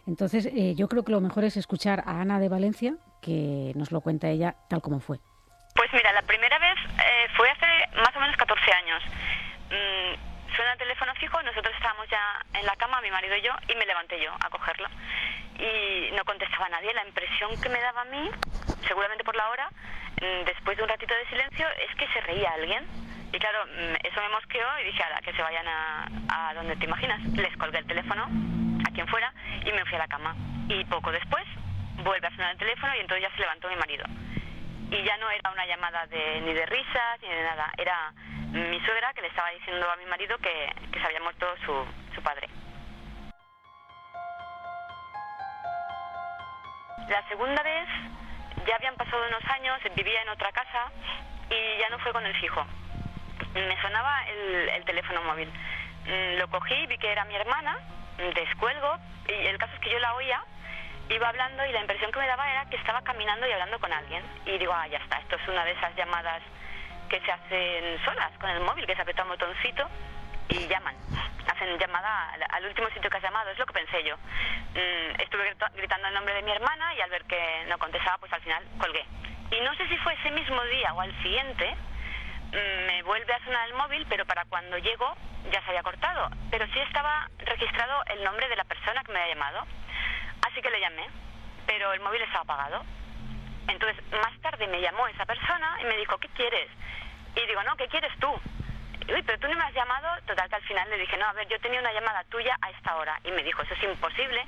Entonces, 0.07 0.47
eh, 0.47 0.75
yo 0.75 0.89
creo 0.89 1.05
que 1.05 1.13
lo 1.13 1.21
mejor 1.21 1.45
es 1.45 1.57
escuchar 1.57 2.03
a 2.07 2.21
Ana 2.21 2.41
de 2.41 2.49
Valencia, 2.49 2.97
que 3.21 3.73
nos 3.75 3.93
lo 3.93 4.01
cuenta 4.01 4.29
ella 4.29 4.57
tal 4.69 4.81
como 4.81 5.01
fue. 5.01 5.19
Pues 5.75 5.91
mira, 5.93 6.13
la 6.13 6.23
primera 6.23 6.59
vez 6.59 6.79
eh, 6.99 7.29
fue 7.37 7.49
hace 7.51 7.67
más 7.97 8.17
o 8.17 8.21
menos 8.21 8.37
14 8.37 8.73
años. 8.73 9.03
Mm, 9.71 10.28
suena 10.59 10.73
el 10.73 10.79
teléfono 10.79 11.15
fijo, 11.15 11.41
nosotros 11.45 11.73
estábamos 11.73 12.09
ya 12.11 12.45
en 12.53 12.67
la 12.67 12.75
cama, 12.75 13.01
mi 13.01 13.13
marido 13.13 13.37
y 13.37 13.43
yo, 13.43 13.53
y 13.69 13.77
me 13.77 13.87
levanté 13.87 14.21
yo 14.21 14.35
a 14.41 14.51
cogerlo. 14.51 14.89
Y 15.57 16.11
no 16.17 16.25
contestaba 16.25 16.69
nadie. 16.69 16.93
La 16.95 17.07
impresión 17.07 17.61
que 17.61 17.69
me 17.69 17.81
daba 17.81 18.01
a 18.01 18.07
mí, 18.07 18.29
seguramente 18.89 19.23
por 19.23 19.37
la 19.37 19.51
hora, 19.51 19.69
mm, 20.21 20.45
después 20.47 20.77
de 20.77 20.83
un 20.83 20.89
ratito 20.89 21.15
de 21.15 21.27
silencio, 21.27 21.65
es 21.79 21.95
que 21.95 22.09
se 22.09 22.21
reía 22.23 22.51
alguien. 22.51 22.85
Y 23.33 23.39
claro, 23.39 23.67
mm, 23.67 23.95
eso 24.03 24.21
me 24.21 24.29
mosqueó 24.31 24.67
y 24.81 24.85
dije, 24.87 25.01
a 25.01 25.21
que 25.21 25.33
se 25.33 25.43
vayan 25.43 25.69
a, 25.69 26.09
a 26.29 26.55
donde 26.55 26.75
te 26.75 26.87
imaginas. 26.87 27.23
Les 27.37 27.57
colgué 27.57 27.79
el 27.79 27.87
teléfono 27.87 28.25
a 28.25 28.91
quien 28.91 29.07
fuera 29.07 29.33
y 29.65 29.71
me 29.71 29.85
fui 29.85 29.95
a 29.95 29.99
la 29.99 30.09
cama. 30.09 30.35
Y 30.69 30.85
poco 30.87 31.13
después 31.13 31.47
vuelve 32.03 32.27
a 32.27 32.31
sonar 32.31 32.51
el 32.51 32.59
teléfono 32.59 32.97
y 32.97 32.99
entonces 32.99 33.29
ya 33.29 33.37
se 33.37 33.43
levantó 33.43 33.69
mi 33.69 33.77
marido. 33.77 34.07
Y 34.91 35.05
ya 35.05 35.17
no 35.19 35.31
era 35.31 35.53
una 35.53 35.67
llamada 35.67 36.05
de, 36.09 36.41
ni 36.41 36.53
de 36.53 36.67
risas 36.67 37.23
ni 37.23 37.29
de 37.29 37.43
nada, 37.45 37.71
era 37.77 38.13
mi 38.53 38.81
suegra 38.81 39.13
que 39.13 39.23
le 39.23 39.29
estaba 39.29 39.51
diciendo 39.51 39.91
a 39.91 39.97
mi 39.97 40.07
marido 40.07 40.39
que, 40.39 40.73
se 40.93 41.07
había 41.07 41.21
muerto 41.21 41.47
su, 41.65 41.87
su 42.15 42.23
padre. 42.23 42.49
La 47.09 47.27
segunda 47.29 47.63
vez 47.63 47.89
ya 48.67 48.77
habían 48.77 48.97
pasado 48.97 49.27
unos 49.29 49.45
años, 49.51 49.79
vivía 49.95 50.23
en 50.23 50.29
otra 50.31 50.53
casa 50.53 50.91
y 51.51 51.81
ya 51.81 51.89
no 51.91 51.99
fue 51.99 52.13
con 52.13 52.25
el 52.25 52.35
fijo. 52.37 52.65
Me 53.55 53.81
sonaba 53.81 54.27
el, 54.29 54.69
el 54.71 54.85
teléfono 54.85 55.23
móvil. 55.23 55.49
Mm, 56.07 56.39
lo 56.39 56.49
cogí, 56.49 56.87
vi 56.87 56.99
que 56.99 57.13
era 57.13 57.25
mi 57.25 57.35
hermana, 57.35 57.79
descuelgo 58.35 58.99
y 59.29 59.47
el 59.47 59.59
caso 59.59 59.75
es 59.75 59.81
que 59.81 59.91
yo 59.91 59.99
la 59.99 60.15
oía, 60.15 60.43
iba 61.11 61.29
hablando 61.29 61.65
y 61.65 61.73
la 61.73 61.81
impresión 61.81 62.13
que 62.13 62.19
me 62.19 62.27
daba 62.27 62.51
era 62.51 62.67
que 62.67 62.77
estaba 62.77 63.03
caminando 63.03 63.47
y 63.47 63.53
hablando 63.53 63.79
con 63.79 63.93
alguien. 63.93 64.23
Y 64.47 64.59
digo, 64.59 64.73
ah, 64.73 64.87
ya 64.89 64.99
está, 64.99 65.19
esto 65.19 65.37
es 65.37 65.49
una 65.49 65.65
de 65.65 65.73
esas 65.73 65.95
llamadas 65.97 66.43
que 67.09 67.21
se 67.21 67.33
hacen 67.33 68.05
solas 68.05 68.33
con 68.39 68.51
el 68.51 68.61
móvil, 68.61 68.87
que 68.87 68.95
se 68.95 69.03
aprieta 69.03 69.23
un 69.23 69.31
botoncito 69.31 69.89
y 70.49 70.67
llaman. 70.67 70.95
Hacen 71.47 71.79
llamada 71.79 72.31
al, 72.51 72.67
último 72.67 72.89
sitio 72.91 73.11
que 73.11 73.17
has 73.17 73.23
llamado, 73.23 73.51
es 73.51 73.59
lo 73.59 73.67
que 73.67 73.73
pensé 73.73 74.05
yo. 74.05 74.17
Mm, 74.17 75.21
estuve 75.21 75.55
gritando 75.75 76.09
el 76.09 76.15
nombre 76.15 76.35
de 76.35 76.43
mi 76.43 76.51
hermana 76.51 76.95
y 76.95 77.01
al 77.01 77.11
ver 77.11 77.25
que 77.25 77.65
no 77.69 77.79
contestaba, 77.79 78.19
pues 78.19 78.33
al 78.33 78.43
final 78.43 78.63
colgué. 78.79 79.05
Y 79.51 79.61
no 79.61 79.75
sé 79.75 79.89
si 79.89 79.97
fue 79.99 80.15
ese 80.15 80.31
mismo 80.31 80.63
día 80.65 80.93
o 80.95 81.01
al 81.01 81.23
siguiente, 81.23 81.75
mm, 82.53 82.87
me 82.87 83.03
vuelve 83.03 83.33
a 83.33 83.45
sonar 83.45 83.69
el 83.69 83.75
móvil, 83.75 84.07
pero 84.09 84.27
para 84.27 84.45
cuando 84.45 84.79
llego 84.79 85.17
ya 85.51 85.63
se 85.63 85.71
había 85.71 85.83
cortado. 85.83 86.31
Pero 86.51 86.67
sí 86.67 86.79
estaba 86.81 87.29
registrado 87.39 88.05
el 88.07 88.25
nombre 88.25 88.49
de 88.49 88.57
la 88.57 88.65
persona 88.65 89.03
que 89.05 89.13
me 89.13 89.21
había 89.21 89.35
llamado. 89.35 89.67
Así 90.47 90.61
que 90.61 90.71
le 90.71 90.81
llamé, 90.81 91.07
pero 91.67 91.93
el 91.93 92.01
móvil 92.01 92.23
estaba 92.23 92.43
apagado. 92.43 92.85
Entonces, 93.69 94.03
más 94.13 94.39
tarde 94.41 94.67
me 94.67 94.81
llamó 94.81 95.07
esa 95.09 95.25
persona 95.25 95.79
y 95.81 95.85
me 95.85 95.97
dijo, 95.97 96.19
¿qué 96.19 96.29
quieres? 96.29 96.69
Y 97.37 97.47
digo, 97.47 97.63
no, 97.63 97.77
¿qué 97.77 97.89
quieres 97.89 98.13
tú? 98.19 98.29
Uy, 99.09 99.23
pero 99.23 99.39
tú 99.39 99.49
no 99.49 99.55
me 99.55 99.65
has 99.65 99.75
llamado. 99.75 100.09
Total, 100.27 100.49
que 100.49 100.57
al 100.57 100.63
final 100.63 100.91
le 100.91 100.99
dije, 100.99 101.17
no, 101.17 101.27
a 101.27 101.33
ver, 101.33 101.49
yo 101.49 101.59
tenía 101.61 101.81
una 101.81 101.93
llamada 101.93 102.25
tuya 102.25 102.57
a 102.61 102.71
esta 102.71 102.97
hora. 102.97 103.19
Y 103.25 103.31
me 103.31 103.43
dijo, 103.43 103.63
eso 103.63 103.75
es 103.75 103.83
imposible, 103.83 104.45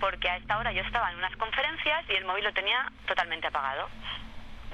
porque 0.00 0.28
a 0.28 0.36
esta 0.36 0.58
hora 0.58 0.72
yo 0.72 0.82
estaba 0.82 1.10
en 1.10 1.18
unas 1.18 1.34
conferencias 1.36 2.04
y 2.08 2.14
el 2.14 2.24
móvil 2.24 2.44
lo 2.44 2.52
tenía 2.52 2.90
totalmente 3.06 3.46
apagado. 3.46 3.88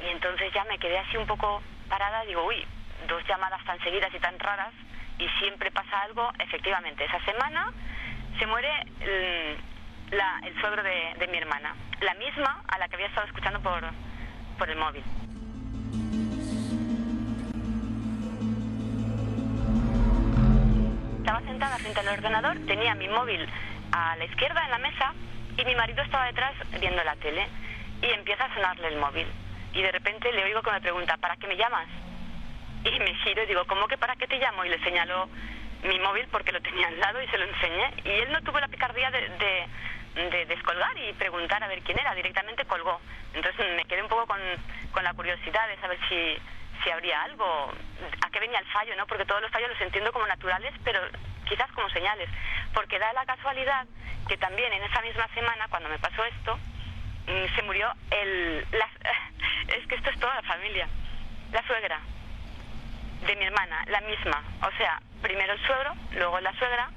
Y 0.04 0.08
entonces 0.08 0.52
ya 0.52 0.64
me 0.64 0.78
quedé 0.78 0.98
así 0.98 1.16
un 1.16 1.26
poco 1.26 1.62
parada, 1.88 2.24
digo, 2.24 2.44
uy, 2.44 2.66
dos 3.06 3.22
llamadas 3.26 3.64
tan 3.64 3.78
seguidas 3.80 4.12
y 4.14 4.18
tan 4.18 4.38
raras 4.38 4.72
y 5.18 5.28
siempre 5.38 5.70
pasa 5.70 6.02
algo, 6.02 6.30
efectivamente, 6.38 7.04
esa 7.04 7.20
semana 7.24 7.70
se 8.38 8.46
muere 8.46 8.70
la- 10.12 10.40
el 10.46 10.58
suegro 10.60 10.82
de, 10.82 11.14
de 11.18 11.26
mi 11.28 11.38
hermana, 11.38 11.74
la 12.00 12.14
misma 12.14 12.62
a 12.68 12.78
la 12.78 12.88
que 12.88 12.94
había 12.96 13.08
estado 13.08 13.26
escuchando 13.26 13.60
por, 13.60 13.82
por 14.58 14.70
el 14.70 14.76
móvil. 14.78 15.02
Estaba 21.18 21.40
sentada 21.42 21.78
frente 21.78 22.00
al 22.00 22.08
ordenador, 22.08 22.56
tenía 22.66 22.94
mi 22.94 23.08
móvil 23.08 23.46
a 23.92 24.16
la 24.16 24.24
izquierda 24.24 24.64
en 24.64 24.70
la 24.70 24.78
mesa 24.78 25.12
y 25.56 25.64
mi 25.64 25.74
marido 25.76 26.02
estaba 26.02 26.26
detrás 26.26 26.52
viendo 26.80 27.02
la 27.04 27.14
tele 27.16 27.46
y 28.02 28.06
empieza 28.06 28.44
a 28.44 28.54
sonarle 28.54 28.88
el 28.88 28.96
móvil. 28.98 29.26
Y 29.72 29.82
de 29.82 29.92
repente 29.92 30.32
le 30.32 30.44
oigo 30.44 30.62
que 30.62 30.72
me 30.72 30.80
pregunta, 30.80 31.16
¿para 31.18 31.36
qué 31.36 31.46
me 31.46 31.56
llamas? 31.56 31.86
Y 32.84 32.98
me 32.98 33.14
giro 33.22 33.42
y 33.44 33.46
digo, 33.46 33.64
¿cómo 33.66 33.86
que 33.86 33.96
para 33.96 34.16
qué 34.16 34.26
te 34.26 34.38
llamo? 34.38 34.64
Y 34.64 34.68
le 34.70 34.80
señalo 34.82 35.28
mi 35.84 35.98
móvil 36.00 36.26
porque 36.30 36.52
lo 36.52 36.60
tenía 36.60 36.88
al 36.88 36.98
lado 36.98 37.22
y 37.22 37.28
se 37.28 37.38
lo 37.38 37.44
enseñé. 37.44 37.94
Y 38.04 38.10
él 38.22 38.32
no 38.32 38.42
tuvo 38.42 38.58
la 38.58 38.68
picardía 38.68 39.10
de, 39.10 39.20
de, 39.20 39.66
de 40.14 40.46
descolgar 40.46 40.96
y 40.98 41.12
preguntar 41.14 41.62
a 41.62 41.68
ver 41.68 41.80
quién 41.82 41.98
era, 41.98 42.14
directamente 42.14 42.64
colgó. 42.66 43.00
Entonces 43.34 43.66
me 43.76 43.84
quedé 43.84 44.02
un 44.02 44.08
poco 44.08 44.26
con, 44.26 44.40
con 44.92 45.04
la 45.04 45.14
curiosidad 45.14 45.66
de 45.68 45.76
saber 45.80 45.98
si, 46.08 46.36
si 46.84 46.90
habría 46.90 47.22
algo, 47.22 47.72
a 48.26 48.30
qué 48.30 48.40
venía 48.40 48.58
el 48.58 48.66
fallo, 48.66 48.94
¿no? 48.96 49.06
Porque 49.06 49.24
todos 49.24 49.40
los 49.40 49.50
fallos 49.50 49.70
los 49.70 49.80
entiendo 49.80 50.12
como 50.12 50.26
naturales, 50.26 50.74
pero 50.84 51.00
quizás 51.48 51.70
como 51.72 51.88
señales. 51.90 52.28
Porque 52.74 52.98
da 52.98 53.12
la 53.14 53.24
casualidad 53.24 53.86
que 54.28 54.36
también 54.36 54.72
en 54.72 54.82
esa 54.82 55.00
misma 55.00 55.26
semana, 55.34 55.66
cuando 55.68 55.88
me 55.88 55.98
pasó 55.98 56.24
esto, 56.24 56.56
mm, 57.26 57.54
se 57.56 57.62
murió 57.62 57.90
el... 58.10 58.66
la- 58.72 58.90
es 59.76 59.86
que 59.86 59.94
esto 59.94 60.10
es 60.10 60.20
toda 60.20 60.34
la 60.34 60.42
familia. 60.42 60.88
La 61.52 61.66
suegra 61.66 62.00
de 63.26 63.36
mi 63.36 63.44
hermana, 63.44 63.84
la 63.88 64.00
misma. 64.02 64.42
O 64.66 64.76
sea, 64.76 65.00
primero 65.22 65.52
el 65.52 65.66
suegro, 65.66 65.94
luego 66.12 66.40
la 66.40 66.52
suegra, 66.54 66.90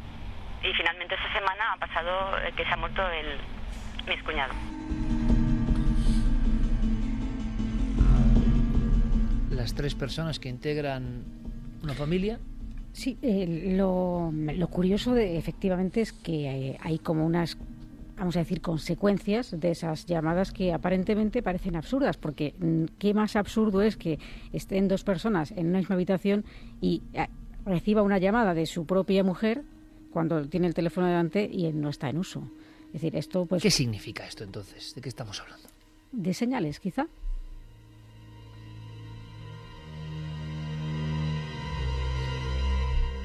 y 0.65 0.73
finalmente 0.73 1.15
esa 1.15 1.31
semana 1.33 1.73
ha 1.73 1.77
pasado 1.77 2.37
eh, 2.39 2.51
que 2.55 2.63
se 2.63 2.69
ha 2.69 2.77
muerto 2.77 3.01
el, 3.07 3.37
mi 4.07 4.17
cuñado. 4.23 4.53
Las 9.51 9.75
tres 9.75 9.95
personas 9.95 10.39
que 10.39 10.49
integran 10.49 11.23
una 11.83 11.93
familia. 11.93 12.39
Sí, 12.93 13.17
eh, 13.21 13.73
lo, 13.75 14.31
lo 14.31 14.67
curioso 14.67 15.13
de, 15.13 15.37
efectivamente 15.37 16.01
es 16.01 16.13
que 16.13 16.49
hay, 16.49 16.77
hay 16.81 16.99
como 16.99 17.25
unas, 17.25 17.57
vamos 18.17 18.35
a 18.35 18.39
decir, 18.39 18.61
consecuencias 18.61 19.59
de 19.59 19.71
esas 19.71 20.05
llamadas 20.05 20.51
que 20.51 20.73
aparentemente 20.73 21.43
parecen 21.43 21.75
absurdas, 21.75 22.17
porque 22.17 22.55
mm, 22.57 22.85
qué 22.97 23.13
más 23.13 23.35
absurdo 23.35 23.81
es 23.81 23.97
que 23.97 24.19
estén 24.51 24.87
dos 24.87 25.03
personas 25.03 25.51
en 25.51 25.67
una 25.67 25.79
misma 25.79 25.95
habitación 25.95 26.45
y 26.81 27.03
eh, 27.13 27.27
reciba 27.65 28.01
una 28.01 28.17
llamada 28.17 28.53
de 28.53 28.65
su 28.65 28.85
propia 28.85 29.23
mujer 29.23 29.63
cuando 30.15 30.47
tiene 30.47 30.65
el 30.67 30.73
teléfono 30.73 31.07
delante 31.07 31.43
y 31.43 31.71
no 31.73 31.89
está 31.89 32.09
en 32.09 32.17
uso. 32.17 32.41
Es 32.87 32.93
decir, 33.01 33.17
esto 33.17 33.45
pues 33.45 33.61
¿Qué 33.61 33.69
significa 33.69 34.25
esto 34.25 34.45
entonces? 34.45 34.95
¿De 34.95 35.01
qué 35.01 35.09
estamos 35.09 35.41
hablando? 35.41 35.67
de 36.13 36.33
señales, 36.33 36.79
quizá. 36.79 37.05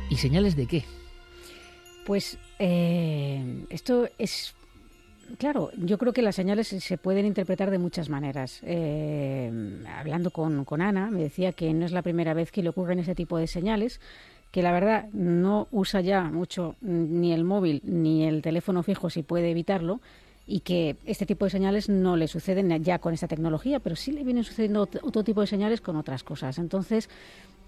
¿Y 0.09 0.17
señales 0.17 0.57
de 0.57 0.67
qué? 0.67 0.85
Pues 2.07 2.39
eh, 2.59 3.65
esto 3.71 4.09
es 4.19 4.55
Claro, 5.39 5.71
yo 5.77 5.97
creo 5.97 6.13
que 6.13 6.23
las 6.23 6.35
señales 6.35 6.67
se- 6.67 6.81
se 6.81 6.99
pueden 6.99 7.25
interpretar 7.25 7.71
de 7.71 7.79
muchas 7.79 8.09
maneras. 8.09 8.59
Eh, 8.65 9.81
hablando 9.97 10.33
con, 10.33 10.65
con 10.65 10.83
Ana, 10.83 11.09
me 11.09 11.23
decía 11.23 11.53
que 11.53 11.73
no 11.73 11.87
es 11.87 11.93
la 11.93 12.03
primera 12.03 12.35
vez 12.35 12.51
que 12.51 12.65
le 12.65 12.69
ocurren 12.71 12.99
ese 12.99 13.15
tipo 13.15 13.39
de 13.39 13.47
señales, 13.47 14.01
que 14.51 14.63
la 14.63 14.73
verdad 14.73 15.09
no 15.13 15.69
usa 15.71 16.01
ya 16.01 16.25
mucho 16.25 16.75
mm, 16.81 17.21
ni 17.21 17.33
el 17.33 17.45
móvil 17.45 17.81
ni 17.85 18.25
el 18.25 18.43
teléfono 18.43 18.83
fijo 18.83 19.09
si 19.11 19.23
puede 19.23 19.51
evitarlo 19.51 20.01
y 20.47 20.61
que 20.61 20.97
este 21.05 21.27
tipo 21.27 21.45
de 21.45 21.51
señales 21.53 21.89
no 21.89 22.17
le 22.17 22.27
suceden 22.27 22.83
ya 22.83 22.99
con 22.99 23.15
esta 23.15 23.29
tecnología, 23.29 23.79
pero 23.79 23.95
sí 23.95 24.11
le 24.11 24.25
vienen 24.25 24.43
sucediendo 24.43 24.87
ot- 24.89 24.99
otro 25.03 25.23
tipo 25.23 25.41
de 25.41 25.47
señales 25.47 25.81
con 25.81 25.95
otras 25.95 26.25
cosas. 26.25 26.59
Entonces, 26.59 27.09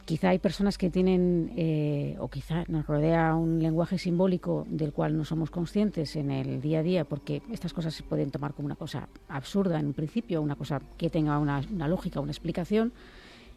quizá 0.05 0.31
hay 0.31 0.41
personas 0.41 0.79
que 0.79 0.91
tienen, 0.91 1.53
eh, 1.57 2.17
o 2.19 2.27
quizá 2.27 2.65
nos 2.67 2.85
rodea 2.85 3.37
un 3.37 3.63
lenguaje 3.63 3.99
simbólico 3.99 4.67
del 4.69 4.93
cual 4.93 5.17
no 5.17 5.25
somos 5.25 5.49
conscientes 5.53 6.17
en 6.17 6.33
el 6.33 6.61
día 6.61 6.81
a 6.81 6.83
día, 6.83 7.05
porque 7.05 7.41
estas 7.53 7.73
cosas 7.73 7.95
se 7.95 8.03
pueden 8.03 8.33
tomar 8.33 8.53
como 8.53 8.67
una 8.67 8.75
cosa 8.75 9.07
absurda 9.29 9.79
en 9.79 9.87
un 9.87 9.93
principio, 9.93 10.43
una 10.43 10.57
cosa 10.57 10.81
que 10.99 11.09
tenga 11.09 11.39
una, 11.39 11.63
una 11.73 11.87
lógica, 11.87 12.19
una 12.19 12.33
explicación. 12.33 12.93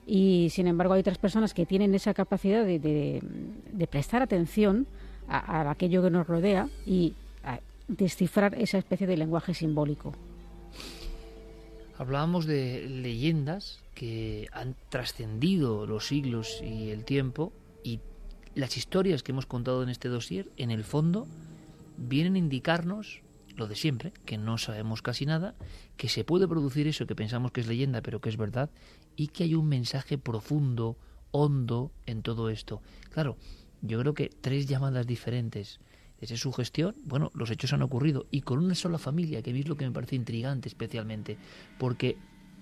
Y 0.05 0.49
sin 0.51 0.67
embargo 0.67 0.93
hay 0.93 0.99
otras 0.99 1.17
personas 1.17 1.53
que 1.53 1.65
tienen 1.65 1.95
esa 1.95 2.13
capacidad 2.13 2.63
de, 2.63 3.21
prestar 3.89 4.21
atención 4.21 4.85
a, 5.27 5.69
aquello 5.69 6.03
que 6.03 6.11
nos 6.11 6.27
rodea 6.27 6.69
y 6.85 7.13
descifrar 7.87 8.55
esa 8.55 8.77
especie 8.77 9.07
de 9.07 9.17
lenguaje 9.17 9.53
simbólico. 9.53 10.13
Hablábamos 11.97 12.45
de 12.45 12.87
leyendas 12.89 13.79
que 13.93 14.47
han 14.51 14.75
trascendido 14.89 15.87
los 15.87 16.07
siglos 16.07 16.61
y 16.61 16.89
el 16.89 17.05
tiempo 17.05 17.53
y 17.83 18.01
las 18.53 18.75
historias 18.75 19.23
que 19.23 19.31
hemos 19.31 19.45
contado 19.45 19.81
en 19.83 19.89
este 19.89 20.09
dossier, 20.09 20.49
en 20.57 20.71
el 20.71 20.83
fondo, 20.83 21.27
vienen 21.97 22.35
a 22.35 22.39
indicarnos 22.39 23.21
lo 23.55 23.67
de 23.67 23.75
siempre, 23.75 24.13
que 24.25 24.37
no 24.37 24.57
sabemos 24.57 25.01
casi 25.01 25.25
nada, 25.25 25.55
que 25.97 26.09
se 26.09 26.23
puede 26.23 26.47
producir 26.47 26.87
eso 26.87 27.07
que 27.07 27.15
pensamos 27.15 27.51
que 27.51 27.61
es 27.61 27.67
leyenda, 27.67 28.01
pero 28.01 28.21
que 28.21 28.29
es 28.29 28.37
verdad, 28.37 28.69
y 29.15 29.27
que 29.27 29.43
hay 29.43 29.55
un 29.55 29.67
mensaje 29.67 30.17
profundo, 30.17 30.97
hondo 31.31 31.91
en 32.05 32.21
todo 32.21 32.49
esto. 32.49 32.81
Claro, 33.11 33.37
yo 33.81 33.99
creo 33.99 34.13
que 34.13 34.29
tres 34.29 34.67
llamadas 34.67 35.07
diferentes 35.07 35.79
desde 36.19 36.37
su 36.37 36.51
gestión, 36.53 36.95
bueno, 37.03 37.31
los 37.35 37.51
hechos 37.51 37.73
han 37.73 37.81
ocurrido 37.81 38.25
y 38.31 38.41
con 38.41 38.59
una 38.59 38.75
sola 38.75 38.97
familia, 38.97 39.41
que 39.41 39.57
es 39.57 39.67
lo 39.67 39.75
que 39.75 39.85
me 39.85 39.91
parece 39.91 40.15
intrigante 40.15 40.69
especialmente, 40.69 41.37
porque 41.77 42.17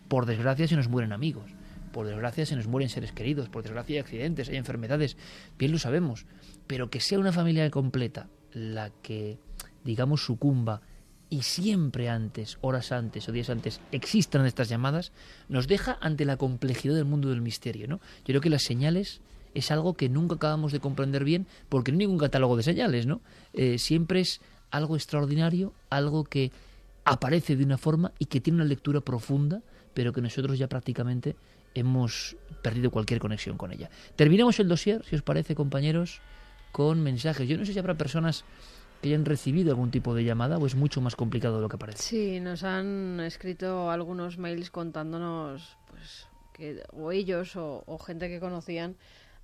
por 0.08 0.26
desgracia 0.26 0.68
se 0.68 0.76
nos 0.76 0.90
mueren 0.90 1.14
amigos, 1.14 1.52
por 1.92 2.08
desgracia 2.08 2.46
se 2.46 2.56
nos 2.56 2.68
mueren 2.68 2.90
seres 2.90 3.12
queridos, 3.12 3.50
por 3.50 3.64
desgracia 3.64 3.96
hay 3.96 4.00
accidentes, 4.00 4.50
hay 4.50 4.58
enfermedades, 4.58 5.18
bien 5.58 5.72
lo 5.72 5.78
sabemos, 5.78 6.26
pero 6.68 6.90
que 6.90 7.00
sea 7.00 7.20
una 7.20 7.32
familia 7.32 7.70
completa 7.70 8.28
la 8.52 8.90
que, 9.02 9.38
digamos, 9.84 10.24
sucumba 10.24 10.82
y 11.30 11.42
siempre 11.42 12.10
antes, 12.10 12.58
horas 12.62 12.92
antes 12.92 13.28
o 13.28 13.32
días 13.32 13.50
antes, 13.50 13.82
existan 13.92 14.46
estas 14.46 14.70
llamadas, 14.70 15.12
nos 15.50 15.68
deja 15.68 15.98
ante 16.00 16.26
la 16.26 16.38
complejidad 16.38 16.94
del 16.94 17.06
mundo 17.06 17.30
del 17.30 17.42
misterio, 17.42 17.88
¿no? 17.88 17.98
Yo 18.20 18.26
creo 18.26 18.42
que 18.42 18.52
las 18.52 18.64
señales 18.64 19.22
es 19.56 19.72
algo 19.72 19.96
que 19.96 20.10
nunca 20.10 20.36
acabamos 20.36 20.72
de 20.72 20.80
comprender 20.80 21.24
bien, 21.24 21.48
porque 21.70 21.92
no 21.92 21.96
hay 21.96 22.06
ningún 22.06 22.20
catálogo 22.20 22.56
de 22.56 22.64
señales, 22.64 23.08
¿no? 23.08 23.22
Eh, 23.54 23.78
siempre 23.80 24.20
es 24.20 24.42
algo 24.70 24.96
extraordinario, 24.96 25.74
algo 25.90 26.24
que 26.24 26.52
aparece 27.06 27.56
de 27.56 27.64
una 27.64 27.78
forma 27.78 28.12
y 28.20 28.26
que 28.26 28.42
tiene 28.42 28.58
una 28.58 28.66
lectura 28.66 29.02
profunda, 29.02 29.62
pero 29.94 30.14
que 30.14 30.22
nosotros 30.22 30.58
ya 30.58 30.68
prácticamente 30.68 31.36
hemos 31.74 32.36
perdido 32.62 32.92
cualquier 32.92 33.20
conexión 33.20 33.58
con 33.58 33.72
ella. 33.72 33.90
Terminamos 34.16 34.60
el 34.60 34.68
dossier, 34.68 35.04
si 35.06 35.16
os 35.16 35.22
parece, 35.22 35.56
compañeros, 35.56 36.22
con 36.72 37.02
mensajes. 37.02 37.48
Yo 37.48 37.58
no 37.58 37.66
sé 37.66 37.74
si 37.74 37.80
habrá 37.80 37.96
personas 37.96 38.46
que 39.04 39.10
hayan 39.10 39.26
recibido 39.26 39.72
algún 39.72 39.92
tipo 39.92 40.16
de 40.16 40.24
llamada 40.24 40.58
o 40.58 40.66
es 40.66 40.76
mucho 40.76 41.02
más 41.02 41.18
complicado 41.18 41.58
de 41.58 41.62
lo 41.62 41.68
que 41.68 41.78
parece. 41.78 42.02
Sí, 42.02 42.40
nos 42.40 42.64
han 42.64 43.20
escrito 43.20 43.92
algunos 43.92 44.38
mails 44.38 44.72
contándonos 44.72 45.78
pues 45.90 46.28
que 46.54 46.82
o 46.94 47.12
ellos 47.12 47.58
o, 47.58 47.84
o 47.86 47.98
gente 47.98 48.30
que 48.30 48.40
conocían 48.40 48.96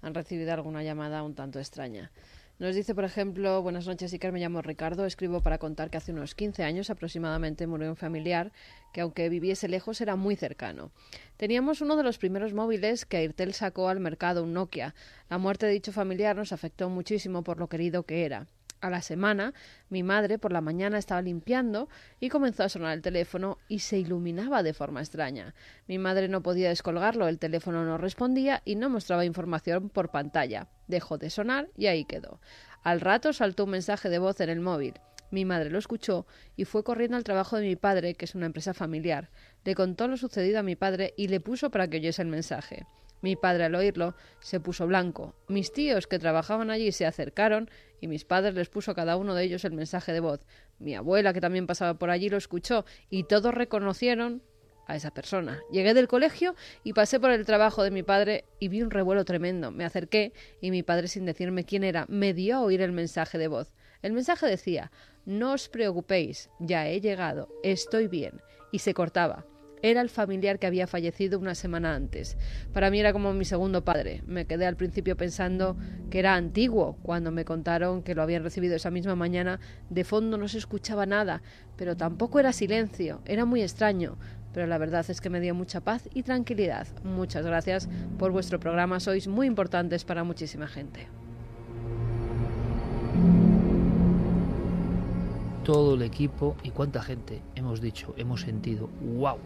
han 0.01 0.13
recibido 0.13 0.53
alguna 0.53 0.81
llamada 0.81 1.23
un 1.23 1.35
tanto 1.35 1.59
extraña. 1.59 2.09
Nos 2.57 2.73
dice, 2.75 2.95
por 2.95 3.03
ejemplo, 3.03 3.61
buenas 3.61 3.85
noches, 3.87 4.13
Iker, 4.13 4.31
me 4.31 4.39
llamo 4.39 4.61
Ricardo, 4.61 5.05
escribo 5.05 5.41
para 5.41 5.57
contar 5.57 5.89
que 5.89 5.97
hace 5.97 6.13
unos 6.13 6.35
15 6.35 6.63
años 6.63 6.89
aproximadamente 6.89 7.67
murió 7.67 7.89
un 7.89 7.95
familiar 7.97 8.51
que 8.93 9.01
aunque 9.01 9.27
viviese 9.27 9.67
lejos 9.67 9.99
era 9.99 10.15
muy 10.15 10.37
cercano. 10.37 10.91
Teníamos 11.35 11.81
uno 11.81 11.97
de 11.97 12.03
los 12.03 12.17
primeros 12.17 12.53
móviles 12.53 13.05
que 13.05 13.17
Airtel 13.17 13.53
sacó 13.53 13.89
al 13.89 13.99
mercado, 13.99 14.43
un 14.43 14.53
Nokia. 14.53 14.95
La 15.29 15.37
muerte 15.37 15.65
de 15.65 15.73
dicho 15.73 15.91
familiar 15.91 16.35
nos 16.37 16.53
afectó 16.53 16.89
muchísimo 16.89 17.43
por 17.43 17.59
lo 17.59 17.67
querido 17.67 18.03
que 18.03 18.25
era. 18.25 18.47
A 18.81 18.89
la 18.89 19.01
semana, 19.01 19.53
mi 19.89 20.03
madre 20.03 20.39
por 20.39 20.53
la 20.53 20.61
mañana 20.61 20.97
estaba 20.97 21.21
limpiando 21.21 21.89
y 22.21 22.29
comenzó 22.29 22.63
a 22.63 22.69
sonar 22.69 22.93
el 22.93 23.01
teléfono 23.01 23.57
y 23.67 23.79
se 23.79 23.99
iluminaba 23.99 24.63
de 24.63 24.73
forma 24.73 25.01
extraña. 25.01 25.53
Mi 25.87 25.97
madre 25.97 26.29
no 26.29 26.41
podía 26.41 26.69
descolgarlo, 26.69 27.27
el 27.27 27.39
teléfono 27.39 27.83
no 27.83 27.97
respondía 27.97 28.61
y 28.63 28.75
no 28.75 28.89
mostraba 28.89 29.25
información 29.25 29.89
por 29.89 30.11
pantalla. 30.11 30.69
Dejó 30.87 31.17
de 31.17 31.29
sonar 31.29 31.67
y 31.75 31.87
ahí 31.87 32.05
quedó. 32.05 32.39
Al 32.81 33.01
rato 33.01 33.33
saltó 33.33 33.65
un 33.65 33.71
mensaje 33.71 34.07
de 34.07 34.19
voz 34.19 34.39
en 34.39 34.49
el 34.49 34.61
móvil. 34.61 34.93
Mi 35.29 35.43
madre 35.43 35.69
lo 35.69 35.77
escuchó 35.77 36.25
y 36.55 36.63
fue 36.63 36.85
corriendo 36.85 37.17
al 37.17 37.25
trabajo 37.25 37.57
de 37.57 37.67
mi 37.67 37.75
padre, 37.75 38.15
que 38.15 38.25
es 38.25 38.33
una 38.33 38.45
empresa 38.45 38.73
familiar. 38.73 39.29
Le 39.65 39.75
contó 39.75 40.07
lo 40.07 40.15
sucedido 40.15 40.59
a 40.59 40.63
mi 40.63 40.77
padre 40.77 41.13
y 41.17 41.27
le 41.27 41.41
puso 41.41 41.69
para 41.69 41.89
que 41.89 41.97
oyese 41.97 42.21
el 42.21 42.29
mensaje. 42.29 42.85
Mi 43.21 43.35
padre 43.35 43.65
al 43.65 43.75
oírlo 43.75 44.15
se 44.39 44.59
puso 44.59 44.87
blanco. 44.87 45.35
Mis 45.47 45.71
tíos 45.71 46.07
que 46.07 46.19
trabajaban 46.19 46.69
allí 46.69 46.91
se 46.91 47.05
acercaron 47.05 47.69
y 47.99 48.07
mis 48.07 48.25
padres 48.25 48.55
les 48.55 48.69
puso 48.69 48.91
a 48.91 48.95
cada 48.95 49.17
uno 49.17 49.35
de 49.35 49.43
ellos 49.43 49.65
el 49.65 49.73
mensaje 49.73 50.13
de 50.13 50.19
voz. 50.19 50.39
Mi 50.79 50.95
abuela 50.95 51.33
que 51.33 51.41
también 51.41 51.67
pasaba 51.67 51.95
por 51.95 52.09
allí 52.09 52.29
lo 52.29 52.37
escuchó 52.37 52.85
y 53.09 53.23
todos 53.23 53.53
reconocieron 53.53 54.41
a 54.89 54.95
esa 54.95 55.11
persona. 55.11 55.61
Llegué 55.71 55.93
del 55.93 56.07
colegio 56.07 56.55
y 56.83 56.93
pasé 56.93 57.19
por 57.19 57.29
el 57.31 57.45
trabajo 57.45 57.83
de 57.83 57.91
mi 57.91 58.01
padre 58.01 58.45
y 58.59 58.69
vi 58.69 58.81
un 58.81 58.89
revuelo 58.89 59.23
tremendo. 59.23 59.71
Me 59.71 59.85
acerqué 59.85 60.33
y 60.61 60.71
mi 60.71 60.81
padre, 60.81 61.07
sin 61.07 61.25
decirme 61.25 61.63
quién 61.63 61.83
era, 61.83 62.05
me 62.09 62.33
dio 62.33 62.57
a 62.57 62.61
oír 62.61 62.81
el 62.81 62.91
mensaje 62.91 63.37
de 63.37 63.47
voz. 63.47 63.71
El 64.01 64.13
mensaje 64.13 64.47
decía 64.47 64.91
No 65.25 65.53
os 65.53 65.69
preocupéis, 65.69 66.49
ya 66.59 66.87
he 66.87 67.01
llegado, 67.01 67.49
estoy 67.63 68.07
bien. 68.07 68.41
Y 68.71 68.79
se 68.79 68.93
cortaba. 68.93 69.45
Era 69.81 70.01
el 70.01 70.09
familiar 70.09 70.59
que 70.59 70.67
había 70.67 70.87
fallecido 70.87 71.39
una 71.39 71.55
semana 71.55 71.95
antes. 71.95 72.37
Para 72.73 72.91
mí 72.91 72.99
era 72.99 73.13
como 73.13 73.33
mi 73.33 73.45
segundo 73.45 73.85
padre. 73.85 74.23
Me 74.27 74.45
quedé 74.45 74.65
al 74.65 74.75
principio 74.75 75.15
pensando 75.15 75.77
que 76.09 76.19
era 76.19 76.35
antiguo. 76.35 76.97
Cuando 77.01 77.31
me 77.31 77.45
contaron 77.45 78.03
que 78.03 78.13
lo 78.13 78.21
habían 78.21 78.43
recibido 78.43 78.75
esa 78.75 78.91
misma 78.91 79.15
mañana, 79.15 79.61
de 79.89 80.03
fondo 80.03 80.37
no 80.37 80.49
se 80.49 80.57
escuchaba 80.57 81.05
nada, 81.05 81.41
pero 81.77 81.95
tampoco 81.95 82.41
era 82.41 82.51
silencio. 82.51 83.21
Era 83.23 83.45
muy 83.45 83.61
extraño. 83.61 84.17
Pero 84.53 84.67
la 84.67 84.77
verdad 84.77 85.05
es 85.07 85.21
que 85.21 85.29
me 85.29 85.39
dio 85.39 85.55
mucha 85.55 85.79
paz 85.79 86.09
y 86.13 86.23
tranquilidad. 86.23 86.87
Muchas 87.05 87.45
gracias 87.45 87.87
por 88.17 88.31
vuestro 88.31 88.59
programa. 88.59 88.99
Sois 88.99 89.29
muy 89.29 89.47
importantes 89.47 90.03
para 90.03 90.25
muchísima 90.25 90.67
gente. 90.67 91.07
Todo 95.63 95.93
el 95.93 96.01
equipo 96.01 96.57
y 96.63 96.71
cuánta 96.71 97.01
gente 97.01 97.41
hemos 97.55 97.79
dicho, 97.79 98.15
hemos 98.17 98.41
sentido, 98.41 98.89
wow, 99.17 99.37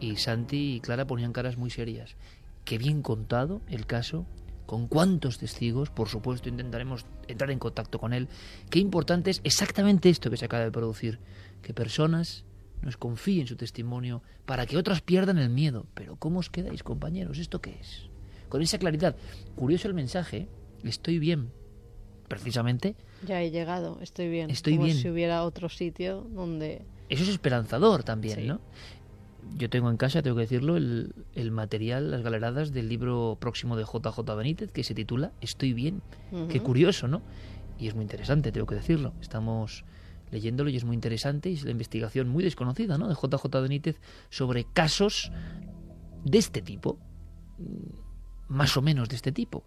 y 0.00 0.16
Santi 0.16 0.74
y 0.76 0.80
Clara 0.80 1.06
ponían 1.06 1.32
caras 1.32 1.56
muy 1.56 1.70
serias. 1.70 2.16
Qué 2.64 2.78
bien 2.78 3.02
contado 3.02 3.60
el 3.68 3.86
caso, 3.86 4.26
con 4.66 4.86
cuántos 4.86 5.38
testigos, 5.38 5.90
por 5.90 6.08
supuesto 6.08 6.48
intentaremos 6.48 7.04
entrar 7.28 7.50
en 7.50 7.58
contacto 7.58 7.98
con 7.98 8.12
él. 8.12 8.28
Qué 8.70 8.78
importante 8.78 9.30
es 9.30 9.40
exactamente 9.44 10.08
esto 10.10 10.30
que 10.30 10.36
se 10.36 10.44
acaba 10.44 10.64
de 10.64 10.70
producir, 10.70 11.18
que 11.62 11.74
personas 11.74 12.44
nos 12.82 12.96
confíen 12.96 13.46
su 13.46 13.56
testimonio 13.56 14.22
para 14.46 14.66
que 14.66 14.76
otras 14.78 15.02
pierdan 15.02 15.38
el 15.38 15.50
miedo. 15.50 15.86
Pero 15.94 16.16
¿cómo 16.16 16.38
os 16.38 16.50
quedáis, 16.50 16.82
compañeros? 16.82 17.38
¿Esto 17.38 17.60
qué 17.60 17.76
es? 17.80 18.08
Con 18.48 18.62
esa 18.62 18.78
claridad. 18.78 19.16
Curioso 19.56 19.88
el 19.88 19.94
mensaje, 19.94 20.48
estoy 20.84 21.18
bien. 21.18 21.50
Precisamente. 22.28 22.94
Ya 23.26 23.42
he 23.42 23.50
llegado, 23.50 23.98
estoy 24.00 24.28
bien. 24.28 24.50
Estoy 24.50 24.74
como 24.74 24.84
bien. 24.86 24.96
si 24.96 25.08
hubiera 25.10 25.42
otro 25.42 25.68
sitio 25.68 26.26
donde... 26.30 26.82
Eso 27.08 27.24
es 27.24 27.28
esperanzador 27.28 28.04
también, 28.04 28.38
Sí. 28.38 28.46
¿no? 28.46 28.60
Yo 29.56 29.68
tengo 29.70 29.90
en 29.90 29.96
casa, 29.96 30.22
tengo 30.22 30.36
que 30.36 30.42
decirlo, 30.42 30.76
el, 30.76 31.14
el 31.34 31.50
material, 31.50 32.10
las 32.10 32.22
galeradas 32.22 32.72
del 32.72 32.88
libro 32.88 33.36
próximo 33.40 33.76
de 33.76 33.84
JJ 33.84 34.18
Benítez 34.36 34.72
que 34.72 34.84
se 34.84 34.94
titula 34.94 35.32
Estoy 35.40 35.72
bien. 35.72 36.02
Qué 36.48 36.58
Ujú. 36.58 36.66
curioso, 36.66 37.08
¿no? 37.08 37.22
Y 37.78 37.88
es 37.88 37.94
muy 37.94 38.02
interesante, 38.02 38.52
tengo 38.52 38.66
que 38.66 38.74
decirlo. 38.76 39.14
Estamos 39.20 39.84
leyéndolo 40.30 40.70
y 40.70 40.76
es 40.76 40.84
muy 40.84 40.94
interesante 40.94 41.50
y 41.50 41.54
es 41.54 41.64
la 41.64 41.70
investigación 41.72 42.28
muy 42.28 42.44
desconocida, 42.44 42.98
¿no? 42.98 43.08
De 43.08 43.14
JJ 43.14 43.44
Benítez 43.60 44.00
sobre 44.28 44.64
casos 44.64 45.32
de 46.24 46.38
este 46.38 46.62
tipo, 46.62 46.98
mm, 47.58 48.54
más 48.54 48.76
o 48.76 48.82
menos 48.82 49.08
de 49.08 49.16
este 49.16 49.32
tipo. 49.32 49.64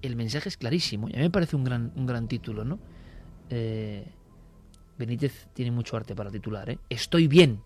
El 0.00 0.16
mensaje 0.16 0.48
es 0.48 0.56
clarísimo 0.56 1.08
y 1.08 1.12
a 1.12 1.16
mí 1.16 1.22
me 1.22 1.30
parece 1.30 1.54
un 1.56 1.64
gran, 1.64 1.92
un 1.94 2.06
gran 2.06 2.26
título, 2.26 2.64
¿no? 2.64 2.78
Eh, 3.50 4.04
Benítez 4.98 5.48
tiene 5.52 5.70
mucho 5.70 5.96
arte 5.96 6.14
para 6.14 6.30
titular, 6.30 6.68
¿eh? 6.70 6.78
Estoy 6.88 7.28
bien. 7.28 7.60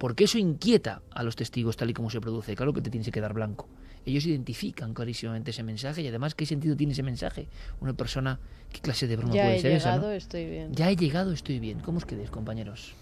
Porque 0.00 0.24
eso 0.24 0.38
inquieta 0.38 1.02
a 1.10 1.22
los 1.22 1.36
testigos 1.36 1.76
tal 1.76 1.90
y 1.90 1.92
como 1.92 2.08
se 2.08 2.22
produce. 2.22 2.56
Claro 2.56 2.72
que 2.72 2.80
te 2.80 2.88
tienes 2.88 3.04
que 3.04 3.12
quedar 3.12 3.34
blanco. 3.34 3.68
Ellos 4.06 4.24
identifican 4.24 4.94
clarísimamente 4.94 5.50
ese 5.50 5.62
mensaje 5.62 6.00
y 6.00 6.08
además 6.08 6.34
qué 6.34 6.46
sentido 6.46 6.74
tiene 6.74 6.94
ese 6.94 7.02
mensaje. 7.02 7.48
Una 7.80 7.92
persona, 7.92 8.40
¿qué 8.72 8.80
clase 8.80 9.06
de 9.06 9.16
broma 9.16 9.34
Ya 9.34 9.42
puede 9.42 9.56
he 9.56 9.60
ser 9.60 9.72
esa? 9.72 9.90
llegado, 9.90 10.08
¿no? 10.08 10.14
estoy 10.14 10.46
bien. 10.48 10.72
Ya 10.72 10.90
he 10.90 10.96
llegado, 10.96 11.32
estoy 11.32 11.58
bien. 11.60 11.80
¿Cómo 11.80 11.98
os 11.98 12.06
quedáis, 12.06 12.30
compañeros? 12.30 12.94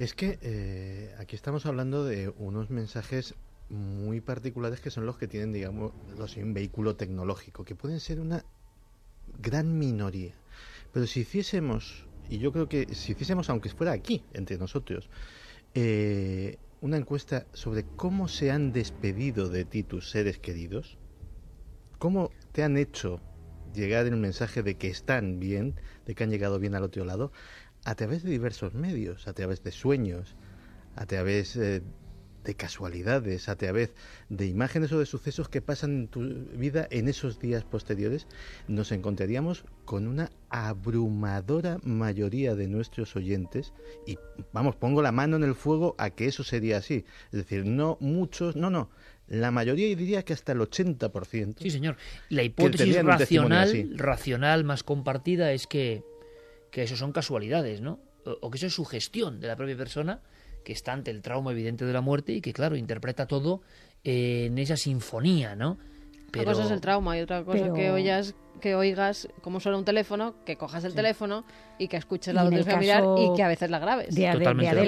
Es 0.00 0.12
que 0.12 0.40
eh, 0.42 1.14
aquí 1.20 1.36
estamos 1.36 1.66
hablando 1.66 2.04
de 2.04 2.32
unos 2.36 2.68
mensajes 2.68 3.36
muy 3.70 4.20
particulares 4.20 4.80
que 4.80 4.90
son 4.90 5.06
los 5.06 5.18
que 5.18 5.28
tienen, 5.28 5.52
digamos, 5.52 5.92
los 6.18 6.36
un 6.36 6.52
vehículo 6.52 6.96
tecnológico, 6.96 7.64
que 7.64 7.76
pueden 7.76 8.00
ser 8.00 8.18
una 8.18 8.44
gran 9.40 9.78
minoría. 9.78 10.34
Pero 10.92 11.06
si 11.06 11.20
hiciésemos, 11.20 12.06
y 12.28 12.38
yo 12.38 12.50
creo 12.50 12.68
que 12.68 12.92
si 12.92 13.12
hiciésemos, 13.12 13.50
aunque 13.50 13.68
fuera 13.68 13.92
aquí, 13.92 14.24
entre 14.32 14.58
nosotros, 14.58 15.08
eh, 15.74 16.58
una 16.80 16.96
encuesta 16.96 17.46
sobre 17.52 17.84
cómo 17.96 18.28
se 18.28 18.50
han 18.50 18.72
despedido 18.72 19.48
de 19.48 19.64
ti 19.64 19.82
tus 19.82 20.10
seres 20.10 20.38
queridos, 20.38 20.98
cómo 21.98 22.30
te 22.52 22.62
han 22.62 22.76
hecho 22.76 23.20
llegar 23.74 24.06
el 24.06 24.16
mensaje 24.16 24.62
de 24.62 24.76
que 24.76 24.88
están 24.88 25.40
bien, 25.40 25.74
de 26.06 26.14
que 26.14 26.24
han 26.24 26.30
llegado 26.30 26.58
bien 26.58 26.74
al 26.74 26.84
otro 26.84 27.04
lado, 27.04 27.32
a 27.84 27.94
través 27.94 28.22
de 28.22 28.30
diversos 28.30 28.74
medios, 28.74 29.28
a 29.28 29.32
través 29.32 29.62
de 29.62 29.72
sueños, 29.72 30.36
a 30.94 31.06
través 31.06 31.56
eh, 31.56 31.82
de 32.48 32.54
casualidades, 32.54 33.50
a 33.50 33.56
través 33.56 33.92
de 34.30 34.46
imágenes 34.46 34.90
o 34.92 34.98
de 34.98 35.04
sucesos 35.04 35.50
que 35.50 35.60
pasan 35.60 35.90
en 35.90 36.08
tu 36.08 36.20
vida 36.56 36.88
en 36.90 37.06
esos 37.06 37.38
días 37.38 37.62
posteriores, 37.62 38.26
nos 38.68 38.90
encontraríamos 38.90 39.64
con 39.84 40.06
una 40.06 40.30
abrumadora 40.48 41.78
mayoría 41.82 42.54
de 42.54 42.66
nuestros 42.66 43.16
oyentes 43.16 43.74
y 44.06 44.16
vamos, 44.50 44.76
pongo 44.76 45.02
la 45.02 45.12
mano 45.12 45.36
en 45.36 45.44
el 45.44 45.54
fuego 45.54 45.94
a 45.98 46.08
que 46.08 46.24
eso 46.24 46.42
sería 46.42 46.78
así. 46.78 47.04
Es 47.26 47.32
decir, 47.32 47.66
no 47.66 47.98
muchos, 48.00 48.56
no, 48.56 48.70
no, 48.70 48.88
la 49.26 49.50
mayoría 49.50 49.86
y 49.86 49.94
diría 49.94 50.24
que 50.24 50.32
hasta 50.32 50.52
el 50.52 50.60
80%. 50.60 51.56
Sí, 51.60 51.70
señor. 51.70 51.98
La 52.30 52.44
hipótesis 52.44 53.04
racional, 53.04 53.90
racional 53.94 54.64
más 54.64 54.84
compartida 54.84 55.52
es 55.52 55.66
que, 55.66 56.02
que 56.70 56.84
eso 56.84 56.96
son 56.96 57.12
casualidades, 57.12 57.82
¿no? 57.82 58.00
O, 58.24 58.38
o 58.40 58.50
que 58.50 58.56
eso 58.56 58.68
es 58.68 58.74
sugestión 58.74 59.38
de 59.38 59.48
la 59.48 59.56
propia 59.56 59.76
persona 59.76 60.22
que 60.68 60.74
está 60.74 60.92
ante 60.92 61.10
el 61.10 61.22
trauma 61.22 61.52
evidente 61.52 61.86
de 61.86 61.94
la 61.94 62.02
muerte 62.02 62.34
y 62.34 62.42
que, 62.42 62.52
claro, 62.52 62.76
interpreta 62.76 63.24
todo 63.24 63.62
eh, 64.04 64.48
en 64.50 64.58
esa 64.58 64.76
sinfonía, 64.76 65.56
¿no? 65.56 65.78
Una 66.34 66.44
cosa 66.44 66.64
es 66.64 66.70
el 66.70 66.82
trauma 66.82 67.16
y 67.16 67.22
otra 67.22 67.42
cosa 67.42 67.58
Pero- 67.62 67.72
que 67.72 67.90
oigas 67.90 68.34
que 68.60 68.74
oigas 68.74 69.28
cómo 69.40 69.60
suena 69.60 69.78
un 69.78 69.86
teléfono, 69.86 70.34
que 70.44 70.56
cojas 70.56 70.84
el 70.84 70.92
teléfono 70.94 71.44
y 71.78 71.88
que 71.88 71.96
escuches 71.96 72.34
la 72.34 72.42
voz 72.42 72.50
de 72.52 72.64
familiar 72.64 73.02
y 73.16 73.32
que 73.34 73.42
a 73.42 73.48
veces 73.48 73.70
la 73.70 73.78
grabes. 73.78 74.14
de, 74.14 74.20
de 74.20 74.26
de 74.76 74.84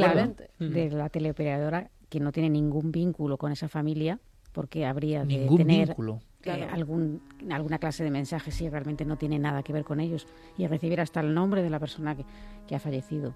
de 0.58 0.90
la 0.90 1.08
teleoperadora, 1.08 1.88
que 2.10 2.20
no 2.20 2.30
tiene 2.30 2.50
ningún 2.50 2.92
vínculo 2.92 3.38
con 3.38 3.52
esa 3.52 3.68
familia, 3.68 4.18
porque 4.52 4.84
habría 4.84 5.20
de 5.20 5.26
Ningún 5.38 5.56
tener 5.56 5.86
vínculo. 5.88 6.16
eh, 6.20 6.42
Claro. 6.42 6.66
algún, 6.72 7.22
alguna 7.50 7.78
clase 7.78 8.04
de 8.04 8.10
mensaje 8.10 8.50
si 8.50 8.68
realmente 8.68 9.04
no 9.06 9.16
tiene 9.16 9.38
nada 9.38 9.62
que 9.62 9.72
ver 9.72 9.84
con 9.84 10.00
ellos 10.00 10.26
y 10.58 10.66
recibir 10.66 11.00
hasta 11.00 11.20
el 11.20 11.32
nombre 11.32 11.62
de 11.62 11.70
la 11.70 11.78
persona 11.78 12.14
que, 12.16 12.24
que 12.66 12.74
ha 12.74 12.80
fallecido. 12.80 13.34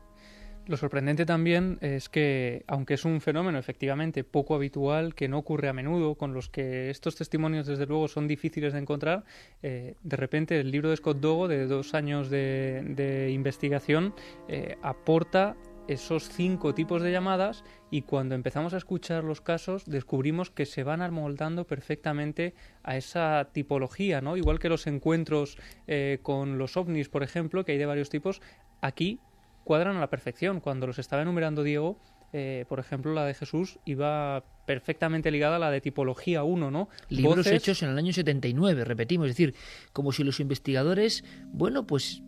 Lo 0.66 0.78
sorprendente 0.78 1.26
también 1.26 1.76
es 1.82 2.08
que, 2.08 2.64
aunque 2.66 2.94
es 2.94 3.04
un 3.04 3.20
fenómeno 3.20 3.58
efectivamente 3.58 4.24
poco 4.24 4.54
habitual, 4.54 5.14
que 5.14 5.28
no 5.28 5.36
ocurre 5.36 5.68
a 5.68 5.74
menudo, 5.74 6.14
con 6.14 6.32
los 6.32 6.48
que 6.48 6.88
estos 6.88 7.16
testimonios 7.16 7.66
desde 7.66 7.84
luego 7.84 8.08
son 8.08 8.26
difíciles 8.26 8.72
de 8.72 8.78
encontrar, 8.78 9.24
eh, 9.62 9.96
de 10.02 10.16
repente 10.16 10.58
el 10.58 10.70
libro 10.70 10.88
de 10.88 10.96
Scott 10.96 11.18
Dogo, 11.20 11.48
de 11.48 11.66
dos 11.66 11.92
años 11.92 12.30
de, 12.30 13.30
investigación, 13.30 14.14
eh, 14.48 14.78
aporta 14.82 15.54
esos 15.86 16.30
cinco 16.30 16.72
tipos 16.72 17.02
de 17.02 17.12
llamadas 17.12 17.62
y 17.90 18.00
cuando 18.00 18.34
empezamos 18.34 18.72
a 18.72 18.78
escuchar 18.78 19.22
los 19.22 19.42
casos 19.42 19.84
descubrimos 19.84 20.50
que 20.50 20.64
se 20.64 20.82
van 20.82 21.02
amoldando 21.02 21.66
perfectamente 21.66 22.54
a 22.82 22.96
esa 22.96 23.50
tipología, 23.52 24.22
¿no? 24.22 24.38
Igual 24.38 24.58
que 24.58 24.70
los 24.70 24.86
encuentros 24.86 25.58
eh, 25.86 26.20
con 26.22 26.56
los 26.56 26.78
ovnis, 26.78 27.10
por 27.10 27.22
ejemplo, 27.22 27.66
que 27.66 27.72
hay 27.72 27.78
de 27.78 27.84
varios 27.84 28.08
tipos, 28.08 28.40
aquí 28.80 29.20
cuadran 29.64 29.96
a 29.96 30.00
la 30.00 30.10
perfección. 30.10 30.60
Cuando 30.60 30.86
los 30.86 30.98
estaba 30.98 31.22
enumerando 31.22 31.62
Diego, 31.62 31.98
eh, 32.32 32.64
por 32.68 32.80
ejemplo, 32.80 33.12
la 33.14 33.24
de 33.24 33.34
Jesús 33.34 33.78
iba 33.84 34.44
perfectamente 34.66 35.30
ligada 35.30 35.56
a 35.56 35.58
la 35.58 35.70
de 35.70 35.80
tipología 35.80 36.42
1, 36.42 36.70
¿no? 36.70 36.88
Libros 37.08 37.38
Voces- 37.38 37.52
hechos 37.52 37.82
en 37.82 37.90
el 37.90 37.98
año 37.98 38.12
79, 38.12 38.84
repetimos, 38.84 39.26
es 39.28 39.32
decir, 39.36 39.54
como 39.92 40.10
si 40.12 40.24
los 40.24 40.40
investigadores, 40.40 41.24
bueno, 41.52 41.86
pues 41.86 42.22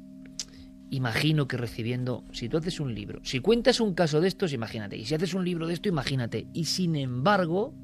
imagino 0.91 1.49
que 1.49 1.57
recibiendo, 1.57 2.25
si 2.33 2.49
tú 2.49 2.57
haces 2.59 2.79
un 2.79 2.95
libro, 2.95 3.21
si 3.25 3.41
cuentas 3.41 3.81
un 3.81 3.95
caso 3.95 4.21
de 4.21 4.29
estos, 4.29 4.53
imagínate, 4.53 4.97
y 4.97 5.05
si 5.05 5.15
haces 5.15 5.35
un 5.35 5.45
libro 5.45 5.67
de 5.67 5.75
esto, 5.75 5.89
imagínate, 5.89 6.47
y 6.53 6.67
sin 6.67 6.95
embargo, 6.95 7.75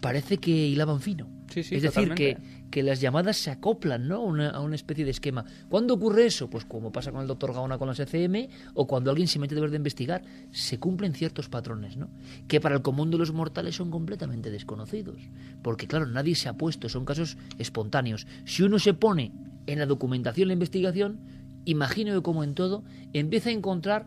parece 0.00 0.38
que 0.38 0.50
hilaban 0.50 1.00
fino. 1.00 1.28
Sí, 1.48 1.62
sí, 1.64 1.74
es 1.74 1.82
decir, 1.82 2.08
totalmente. 2.08 2.36
que 2.36 2.59
las 2.82 3.00
llamadas 3.00 3.36
se 3.36 3.50
acoplan 3.50 4.08
¿no? 4.08 4.16
a, 4.16 4.18
una, 4.20 4.50
a 4.50 4.60
una 4.60 4.76
especie 4.76 5.04
de 5.04 5.10
esquema. 5.10 5.44
¿Cuándo 5.68 5.94
ocurre 5.94 6.26
eso? 6.26 6.48
Pues 6.48 6.64
como 6.64 6.92
pasa 6.92 7.10
con 7.10 7.20
el 7.20 7.26
doctor 7.26 7.52
Gaona 7.52 7.78
con 7.78 7.88
las 7.88 8.00
ECM 8.00 8.48
o 8.74 8.86
cuando 8.86 9.10
alguien 9.10 9.28
se 9.28 9.38
mete 9.38 9.54
de 9.54 9.60
verdad 9.60 9.74
a 9.74 9.78
investigar, 9.78 10.22
se 10.50 10.78
cumplen 10.78 11.14
ciertos 11.14 11.48
patrones, 11.48 11.96
¿no? 11.96 12.08
que 12.48 12.60
para 12.60 12.76
el 12.76 12.82
común 12.82 13.10
de 13.10 13.18
los 13.18 13.32
mortales 13.32 13.74
son 13.76 13.90
completamente 13.90 14.50
desconocidos. 14.50 15.16
Porque 15.62 15.86
claro, 15.86 16.06
nadie 16.06 16.34
se 16.34 16.48
ha 16.48 16.54
puesto, 16.54 16.88
son 16.88 17.04
casos 17.04 17.36
espontáneos. 17.58 18.26
Si 18.44 18.62
uno 18.62 18.78
se 18.78 18.94
pone 18.94 19.32
en 19.66 19.78
la 19.78 19.86
documentación, 19.86 20.48
la 20.48 20.54
investigación, 20.54 21.18
imagino 21.64 22.14
que 22.14 22.22
como 22.22 22.44
en 22.44 22.54
todo, 22.54 22.84
empieza 23.12 23.50
a 23.50 23.52
encontrar 23.52 24.06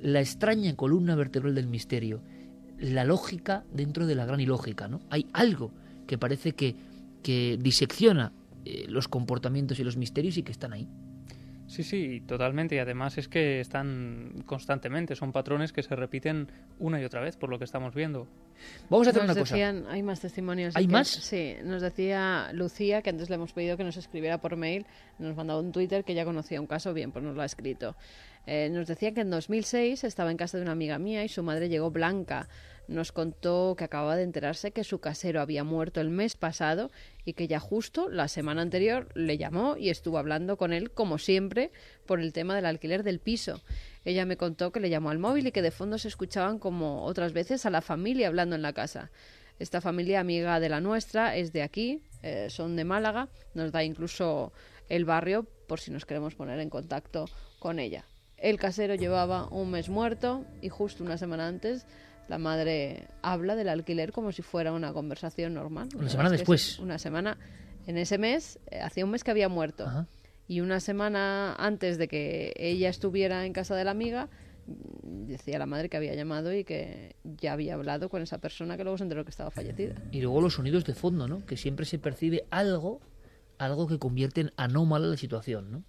la 0.00 0.20
extraña 0.20 0.74
columna 0.74 1.14
vertebral 1.14 1.54
del 1.54 1.68
misterio, 1.68 2.22
la 2.78 3.04
lógica 3.04 3.64
dentro 3.72 4.06
de 4.06 4.14
la 4.14 4.26
gran 4.26 4.40
ilógica, 4.40 4.88
¿no? 4.88 5.00
Hay 5.10 5.26
algo 5.32 5.70
que 6.06 6.18
parece 6.18 6.52
que, 6.52 6.74
que 7.22 7.58
disecciona 7.60 8.32
eh, 8.64 8.86
los 8.88 9.08
comportamientos 9.08 9.78
y 9.80 9.84
los 9.84 9.96
misterios 9.96 10.36
y 10.36 10.42
que 10.42 10.52
están 10.52 10.72
ahí. 10.72 10.88
Sí, 11.72 11.84
sí, 11.84 12.22
totalmente. 12.26 12.74
Y 12.74 12.78
además 12.78 13.16
es 13.16 13.28
que 13.28 13.60
están 13.60 14.42
constantemente, 14.44 15.16
son 15.16 15.32
patrones 15.32 15.72
que 15.72 15.82
se 15.82 15.96
repiten 15.96 16.48
una 16.78 17.00
y 17.00 17.04
otra 17.04 17.22
vez, 17.22 17.38
por 17.38 17.48
lo 17.48 17.58
que 17.58 17.64
estamos 17.64 17.94
viendo. 17.94 18.28
Vamos 18.90 19.06
a 19.06 19.10
hacer 19.10 19.22
Nos 19.22 19.32
una 19.32 19.40
cosa. 19.40 19.56
Hay 19.90 20.02
más 20.02 20.20
testimonios. 20.20 20.76
¿Hay 20.76 20.86
más? 20.86 21.08
Sí, 21.08 21.54
nos 21.64 21.80
decía 21.80 22.50
Lucía, 22.52 23.00
que 23.00 23.08
antes 23.08 23.30
le 23.30 23.36
hemos 23.36 23.54
pedido 23.54 23.78
que 23.78 23.84
nos 23.84 23.96
escribiera 23.96 24.38
por 24.38 24.56
mail, 24.56 24.84
nos 25.18 25.34
mandaba 25.34 25.60
un 25.60 25.72
Twitter 25.72 26.04
que 26.04 26.14
ya 26.14 26.26
conocía 26.26 26.60
un 26.60 26.66
caso, 26.66 26.92
bien, 26.92 27.10
pues 27.10 27.24
nos 27.24 27.34
lo 27.34 27.40
ha 27.40 27.46
escrito. 27.46 27.96
Eh, 28.46 28.68
nos 28.70 28.86
decía 28.86 29.14
que 29.14 29.22
en 29.22 29.30
2006 29.30 30.04
estaba 30.04 30.30
en 30.30 30.36
casa 30.36 30.58
de 30.58 30.64
una 30.64 30.72
amiga 30.72 30.98
mía 30.98 31.24
y 31.24 31.28
su 31.28 31.42
madre 31.42 31.70
llegó 31.70 31.90
blanca. 31.90 32.48
Nos 32.92 33.10
contó 33.10 33.74
que 33.76 33.84
acababa 33.84 34.16
de 34.16 34.22
enterarse 34.22 34.70
que 34.70 34.84
su 34.84 35.00
casero 35.00 35.40
había 35.40 35.64
muerto 35.64 36.02
el 36.02 36.10
mes 36.10 36.36
pasado 36.36 36.90
y 37.24 37.32
que 37.32 37.48
ya 37.48 37.58
justo 37.58 38.10
la 38.10 38.28
semana 38.28 38.60
anterior 38.60 39.08
le 39.14 39.38
llamó 39.38 39.78
y 39.78 39.88
estuvo 39.88 40.18
hablando 40.18 40.58
con 40.58 40.74
él, 40.74 40.90
como 40.90 41.16
siempre, 41.16 41.72
por 42.04 42.20
el 42.20 42.34
tema 42.34 42.54
del 42.54 42.66
alquiler 42.66 43.02
del 43.02 43.18
piso. 43.18 43.62
Ella 44.04 44.26
me 44.26 44.36
contó 44.36 44.72
que 44.72 44.80
le 44.80 44.90
llamó 44.90 45.08
al 45.08 45.18
móvil 45.18 45.46
y 45.46 45.52
que 45.52 45.62
de 45.62 45.70
fondo 45.70 45.96
se 45.96 46.08
escuchaban 46.08 46.58
como 46.58 47.04
otras 47.04 47.32
veces 47.32 47.64
a 47.64 47.70
la 47.70 47.80
familia 47.80 48.28
hablando 48.28 48.56
en 48.56 48.62
la 48.62 48.74
casa. 48.74 49.10
Esta 49.58 49.80
familia 49.80 50.20
amiga 50.20 50.60
de 50.60 50.68
la 50.68 50.82
nuestra 50.82 51.34
es 51.34 51.54
de 51.54 51.62
aquí, 51.62 52.02
eh, 52.22 52.48
son 52.50 52.76
de 52.76 52.84
Málaga, 52.84 53.30
nos 53.54 53.72
da 53.72 53.82
incluso 53.84 54.52
el 54.90 55.06
barrio 55.06 55.46
por 55.66 55.80
si 55.80 55.90
nos 55.90 56.04
queremos 56.04 56.34
poner 56.34 56.60
en 56.60 56.68
contacto 56.68 57.24
con 57.58 57.78
ella. 57.78 58.04
El 58.36 58.58
casero 58.58 58.96
llevaba 58.96 59.48
un 59.48 59.70
mes 59.70 59.88
muerto 59.88 60.44
y 60.60 60.68
justo 60.68 61.04
una 61.04 61.16
semana 61.16 61.46
antes 61.46 61.86
la 62.32 62.38
madre 62.38 63.08
habla 63.20 63.54
del 63.56 63.68
alquiler 63.68 64.10
como 64.10 64.32
si 64.32 64.40
fuera 64.40 64.72
una 64.72 64.94
conversación 64.94 65.52
normal. 65.52 65.90
Una 65.94 66.08
semana 66.08 66.30
después. 66.30 66.78
Una 66.78 66.98
semana, 66.98 67.36
en 67.86 67.98
ese 67.98 68.16
mes, 68.16 68.58
eh, 68.70 68.80
hacía 68.80 69.04
un 69.04 69.10
mes 69.10 69.22
que 69.22 69.30
había 69.30 69.50
muerto. 69.50 69.84
Y 70.48 70.62
una 70.62 70.80
semana 70.80 71.54
antes 71.56 71.98
de 71.98 72.08
que 72.08 72.54
ella 72.56 72.88
estuviera 72.88 73.44
en 73.44 73.52
casa 73.52 73.76
de 73.76 73.84
la 73.84 73.90
amiga, 73.90 74.30
mm, 74.66 75.26
decía 75.26 75.58
la 75.58 75.66
madre 75.66 75.90
que 75.90 75.98
había 75.98 76.14
llamado 76.14 76.54
y 76.54 76.64
que 76.64 77.16
ya 77.22 77.52
había 77.52 77.74
hablado 77.74 78.08
con 78.08 78.22
esa 78.22 78.38
persona 78.38 78.78
que 78.78 78.84
luego 78.84 78.96
se 78.96 79.04
enteró 79.04 79.24
que 79.24 79.30
estaba 79.30 79.50
fallecida. 79.50 79.94
Y 80.10 80.22
luego 80.22 80.40
los 80.40 80.54
sonidos 80.54 80.86
de 80.86 80.94
fondo, 80.94 81.28
¿no? 81.28 81.44
Que 81.44 81.58
siempre 81.58 81.84
se 81.84 81.98
percibe 81.98 82.46
algo, 82.48 83.02
algo 83.58 83.86
que 83.86 83.98
convierte 83.98 84.40
en 84.40 84.52
anómala 84.56 85.06
la 85.06 85.18
situación, 85.18 85.70
¿no? 85.70 85.84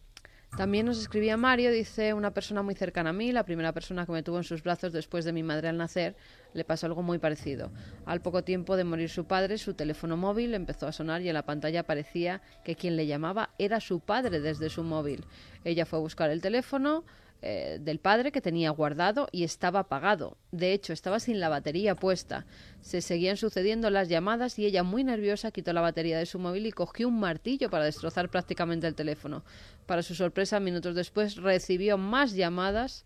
También 0.57 0.85
nos 0.85 0.99
escribía 0.99 1.35
Mario, 1.35 1.71
dice 1.71 2.13
una 2.13 2.31
persona 2.31 2.61
muy 2.61 2.75
cercana 2.75 3.09
a 3.09 3.13
mí, 3.13 3.31
la 3.31 3.43
primera 3.43 3.71
persona 3.71 4.05
que 4.05 4.11
me 4.11 4.21
tuvo 4.21 4.37
en 4.37 4.43
sus 4.43 4.61
brazos 4.61 4.93
después 4.93 5.25
de 5.25 5.33
mi 5.33 5.41
madre 5.41 5.67
al 5.67 5.77
nacer, 5.77 6.15
le 6.53 6.63
pasó 6.63 6.85
algo 6.85 7.01
muy 7.01 7.17
parecido. 7.17 7.71
Al 8.05 8.21
poco 8.21 8.43
tiempo 8.43 8.77
de 8.77 8.83
morir 8.83 9.09
su 9.09 9.25
padre, 9.25 9.57
su 9.57 9.73
teléfono 9.73 10.15
móvil 10.15 10.53
empezó 10.53 10.85
a 10.85 10.91
sonar 10.91 11.23
y 11.23 11.27
en 11.27 11.33
la 11.33 11.45
pantalla 11.45 11.79
aparecía 11.79 12.43
que 12.63 12.75
quien 12.75 12.95
le 12.95 13.07
llamaba 13.07 13.49
era 13.57 13.79
su 13.79 13.99
padre 13.99 14.41
desde 14.41 14.69
su 14.69 14.83
móvil. 14.83 15.25
Ella 15.63 15.87
fue 15.87 15.97
a 15.97 16.03
buscar 16.03 16.29
el 16.29 16.41
teléfono 16.41 17.03
eh, 17.45 17.77
del 17.81 17.99
padre 17.99 18.31
que 18.31 18.39
tenía 18.39 18.69
guardado 18.69 19.27
y 19.33 19.43
estaba 19.43 19.81
apagado. 19.81 20.37
De 20.51 20.71
hecho, 20.71 20.93
estaba 20.93 21.19
sin 21.19 21.41
la 21.41 21.49
batería 21.49 21.93
puesta. 21.93 22.45
Se 22.79 23.01
seguían 23.01 23.35
sucediendo 23.35 23.89
las 23.89 24.07
llamadas 24.07 24.57
y 24.59 24.65
ella, 24.65 24.83
muy 24.83 25.03
nerviosa, 25.03 25.51
quitó 25.51 25.73
la 25.73 25.81
batería 25.81 26.17
de 26.17 26.25
su 26.25 26.39
móvil 26.39 26.65
y 26.67 26.71
cogió 26.71 27.09
un 27.09 27.19
martillo 27.19 27.69
para 27.69 27.83
destrozar 27.83 28.29
prácticamente 28.29 28.87
el 28.87 28.95
teléfono. 28.95 29.43
Para 29.85 30.03
su 30.03 30.15
sorpresa, 30.15 30.61
minutos 30.61 30.95
después 30.95 31.35
recibió 31.35 31.97
más 31.97 32.31
llamadas 32.31 33.05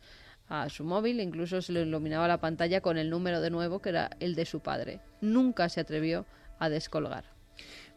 a 0.49 0.69
su 0.69 0.83
móvil, 0.83 1.19
incluso 1.19 1.59
se 1.63 1.73
le 1.73 1.81
iluminaba 1.81 2.27
la 2.27 2.39
pantalla 2.39 2.81
con 2.81 2.99
el 2.99 3.09
número 3.09 3.41
de 3.41 3.49
nuevo 3.49 3.79
que 3.79 3.89
era 3.89 4.11
el 4.19 4.35
de 4.35 4.45
su 4.45 4.59
padre. 4.59 5.01
Nunca 5.19 5.67
se 5.69 5.81
atrevió 5.81 6.27
a 6.59 6.69
descolgar. 6.69 7.25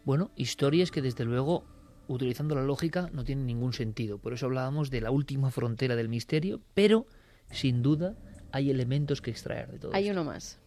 Bueno, 0.04 0.30
historias 0.36 0.90
que 0.90 1.02
desde 1.02 1.26
luego, 1.26 1.64
utilizando 2.08 2.54
la 2.54 2.62
lógica, 2.62 3.10
no 3.12 3.24
tienen 3.24 3.46
ningún 3.46 3.72
sentido. 3.72 4.18
Por 4.18 4.32
eso 4.32 4.46
hablábamos 4.46 4.90
de 4.90 5.00
la 5.00 5.10
última 5.10 5.50
frontera 5.50 5.96
del 5.96 6.08
misterio, 6.08 6.60
pero 6.74 7.06
sin 7.50 7.82
duda 7.82 8.16
hay 8.52 8.70
elementos 8.70 9.20
que 9.20 9.30
extraer 9.30 9.70
de 9.70 9.78
todo. 9.78 9.94
Hay 9.94 10.08
esto. 10.08 10.20
uno 10.20 10.30
más. 10.30 10.58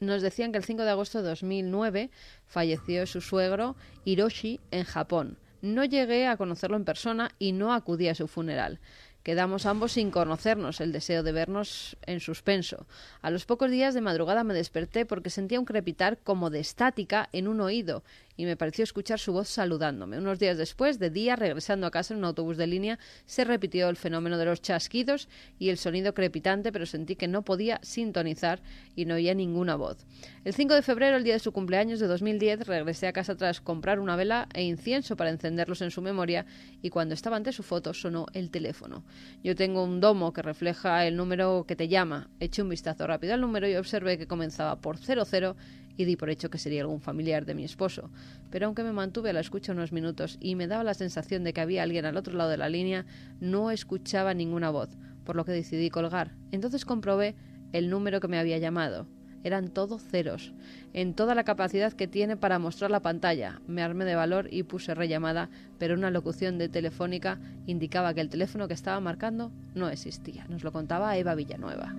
Nos 0.00 0.22
decían 0.22 0.50
que 0.50 0.58
el 0.58 0.64
5 0.64 0.82
de 0.82 0.90
agosto 0.90 1.22
de 1.22 1.28
2009 1.28 2.10
falleció 2.46 3.06
su 3.06 3.20
suegro 3.20 3.76
Hiroshi 4.04 4.58
en 4.70 4.84
Japón. 4.84 5.36
No 5.60 5.84
llegué 5.84 6.26
a 6.26 6.38
conocerlo 6.38 6.78
en 6.78 6.86
persona 6.86 7.32
y 7.38 7.52
no 7.52 7.74
acudí 7.74 8.08
a 8.08 8.14
su 8.14 8.26
funeral. 8.26 8.80
Quedamos 9.22 9.66
ambos 9.66 9.92
sin 9.92 10.10
conocernos, 10.10 10.80
el 10.80 10.92
deseo 10.92 11.22
de 11.22 11.32
vernos 11.32 11.98
en 12.06 12.20
suspenso. 12.20 12.86
A 13.20 13.30
los 13.30 13.44
pocos 13.44 13.70
días 13.70 13.92
de 13.92 14.00
madrugada 14.00 14.44
me 14.44 14.54
desperté 14.54 15.04
porque 15.04 15.28
sentía 15.28 15.60
un 15.60 15.66
crepitar 15.66 16.16
como 16.16 16.48
de 16.48 16.60
estática 16.60 17.28
en 17.32 17.46
un 17.46 17.60
oído 17.60 18.02
y 18.40 18.46
me 18.46 18.56
pareció 18.56 18.84
escuchar 18.84 19.18
su 19.18 19.34
voz 19.34 19.48
saludándome. 19.50 20.16
Unos 20.16 20.38
días 20.38 20.56
después, 20.56 20.98
de 20.98 21.10
día, 21.10 21.36
regresando 21.36 21.86
a 21.86 21.90
casa 21.90 22.14
en 22.14 22.20
un 22.20 22.24
autobús 22.24 22.56
de 22.56 22.66
línea, 22.66 22.98
se 23.26 23.44
repitió 23.44 23.90
el 23.90 23.98
fenómeno 23.98 24.38
de 24.38 24.46
los 24.46 24.62
chasquidos 24.62 25.28
y 25.58 25.68
el 25.68 25.76
sonido 25.76 26.14
crepitante, 26.14 26.72
pero 26.72 26.86
sentí 26.86 27.16
que 27.16 27.28
no 27.28 27.42
podía 27.42 27.80
sintonizar 27.82 28.62
y 28.96 29.04
no 29.04 29.16
oía 29.16 29.34
ninguna 29.34 29.76
voz. 29.76 30.06
El 30.46 30.54
5 30.54 30.72
de 30.72 30.80
febrero, 30.80 31.18
el 31.18 31.24
día 31.24 31.34
de 31.34 31.40
su 31.40 31.52
cumpleaños 31.52 32.00
de 32.00 32.06
2010, 32.06 32.66
regresé 32.66 33.08
a 33.08 33.12
casa 33.12 33.36
tras 33.36 33.60
comprar 33.60 34.00
una 34.00 34.16
vela 34.16 34.48
e 34.54 34.62
incienso 34.62 35.18
para 35.18 35.28
encenderlos 35.28 35.82
en 35.82 35.90
su 35.90 36.00
memoria 36.00 36.46
y 36.80 36.88
cuando 36.88 37.12
estaba 37.12 37.36
ante 37.36 37.52
su 37.52 37.62
foto 37.62 37.92
sonó 37.92 38.24
el 38.32 38.50
teléfono. 38.50 39.04
Yo 39.44 39.54
tengo 39.54 39.84
un 39.84 40.00
domo 40.00 40.32
que 40.32 40.40
refleja 40.40 41.06
el 41.06 41.14
número 41.14 41.66
que 41.68 41.76
te 41.76 41.88
llama. 41.88 42.30
Eché 42.40 42.62
un 42.62 42.70
vistazo 42.70 43.06
rápido 43.06 43.34
al 43.34 43.42
número 43.42 43.68
y 43.68 43.76
observé 43.76 44.16
que 44.16 44.26
comenzaba 44.26 44.80
por 44.80 44.96
00 44.96 45.56
y 46.00 46.06
di 46.06 46.16
por 46.16 46.30
hecho 46.30 46.48
que 46.48 46.56
sería 46.56 46.80
algún 46.80 47.02
familiar 47.02 47.44
de 47.44 47.54
mi 47.54 47.62
esposo. 47.62 48.10
Pero 48.50 48.64
aunque 48.64 48.82
me 48.82 48.92
mantuve 48.92 49.28
a 49.30 49.32
la 49.34 49.40
escucha 49.40 49.72
unos 49.72 49.92
minutos 49.92 50.38
y 50.40 50.54
me 50.54 50.66
daba 50.66 50.82
la 50.82 50.94
sensación 50.94 51.44
de 51.44 51.52
que 51.52 51.60
había 51.60 51.82
alguien 51.82 52.06
al 52.06 52.16
otro 52.16 52.34
lado 52.38 52.48
de 52.48 52.56
la 52.56 52.70
línea, 52.70 53.04
no 53.38 53.70
escuchaba 53.70 54.32
ninguna 54.32 54.70
voz, 54.70 54.88
por 55.24 55.36
lo 55.36 55.44
que 55.44 55.52
decidí 55.52 55.90
colgar. 55.90 56.32
Entonces 56.52 56.86
comprobé 56.86 57.34
el 57.74 57.90
número 57.90 58.18
que 58.18 58.28
me 58.28 58.38
había 58.38 58.56
llamado. 58.56 59.08
Eran 59.44 59.68
todos 59.68 60.02
ceros, 60.02 60.54
en 60.94 61.12
toda 61.12 61.34
la 61.34 61.44
capacidad 61.44 61.92
que 61.92 62.08
tiene 62.08 62.38
para 62.38 62.58
mostrar 62.58 62.90
la 62.90 63.00
pantalla. 63.00 63.60
Me 63.66 63.82
armé 63.82 64.06
de 64.06 64.14
valor 64.14 64.48
y 64.50 64.62
puse 64.62 64.94
rellamada, 64.94 65.50
pero 65.78 65.94
una 65.94 66.10
locución 66.10 66.56
de 66.56 66.70
telefónica 66.70 67.38
indicaba 67.66 68.14
que 68.14 68.22
el 68.22 68.30
teléfono 68.30 68.68
que 68.68 68.74
estaba 68.74 69.00
marcando 69.00 69.52
no 69.74 69.90
existía. 69.90 70.46
Nos 70.48 70.64
lo 70.64 70.72
contaba 70.72 71.16
Eva 71.18 71.34
Villanueva. 71.34 71.94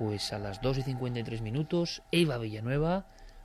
Pues 0.00 0.32
a 0.32 0.38
las 0.38 0.62
2 0.62 0.78
y 0.78 0.82
53 0.82 1.42
minutos, 1.42 2.02
Eva 2.10 2.38
Villanueva 2.38 3.04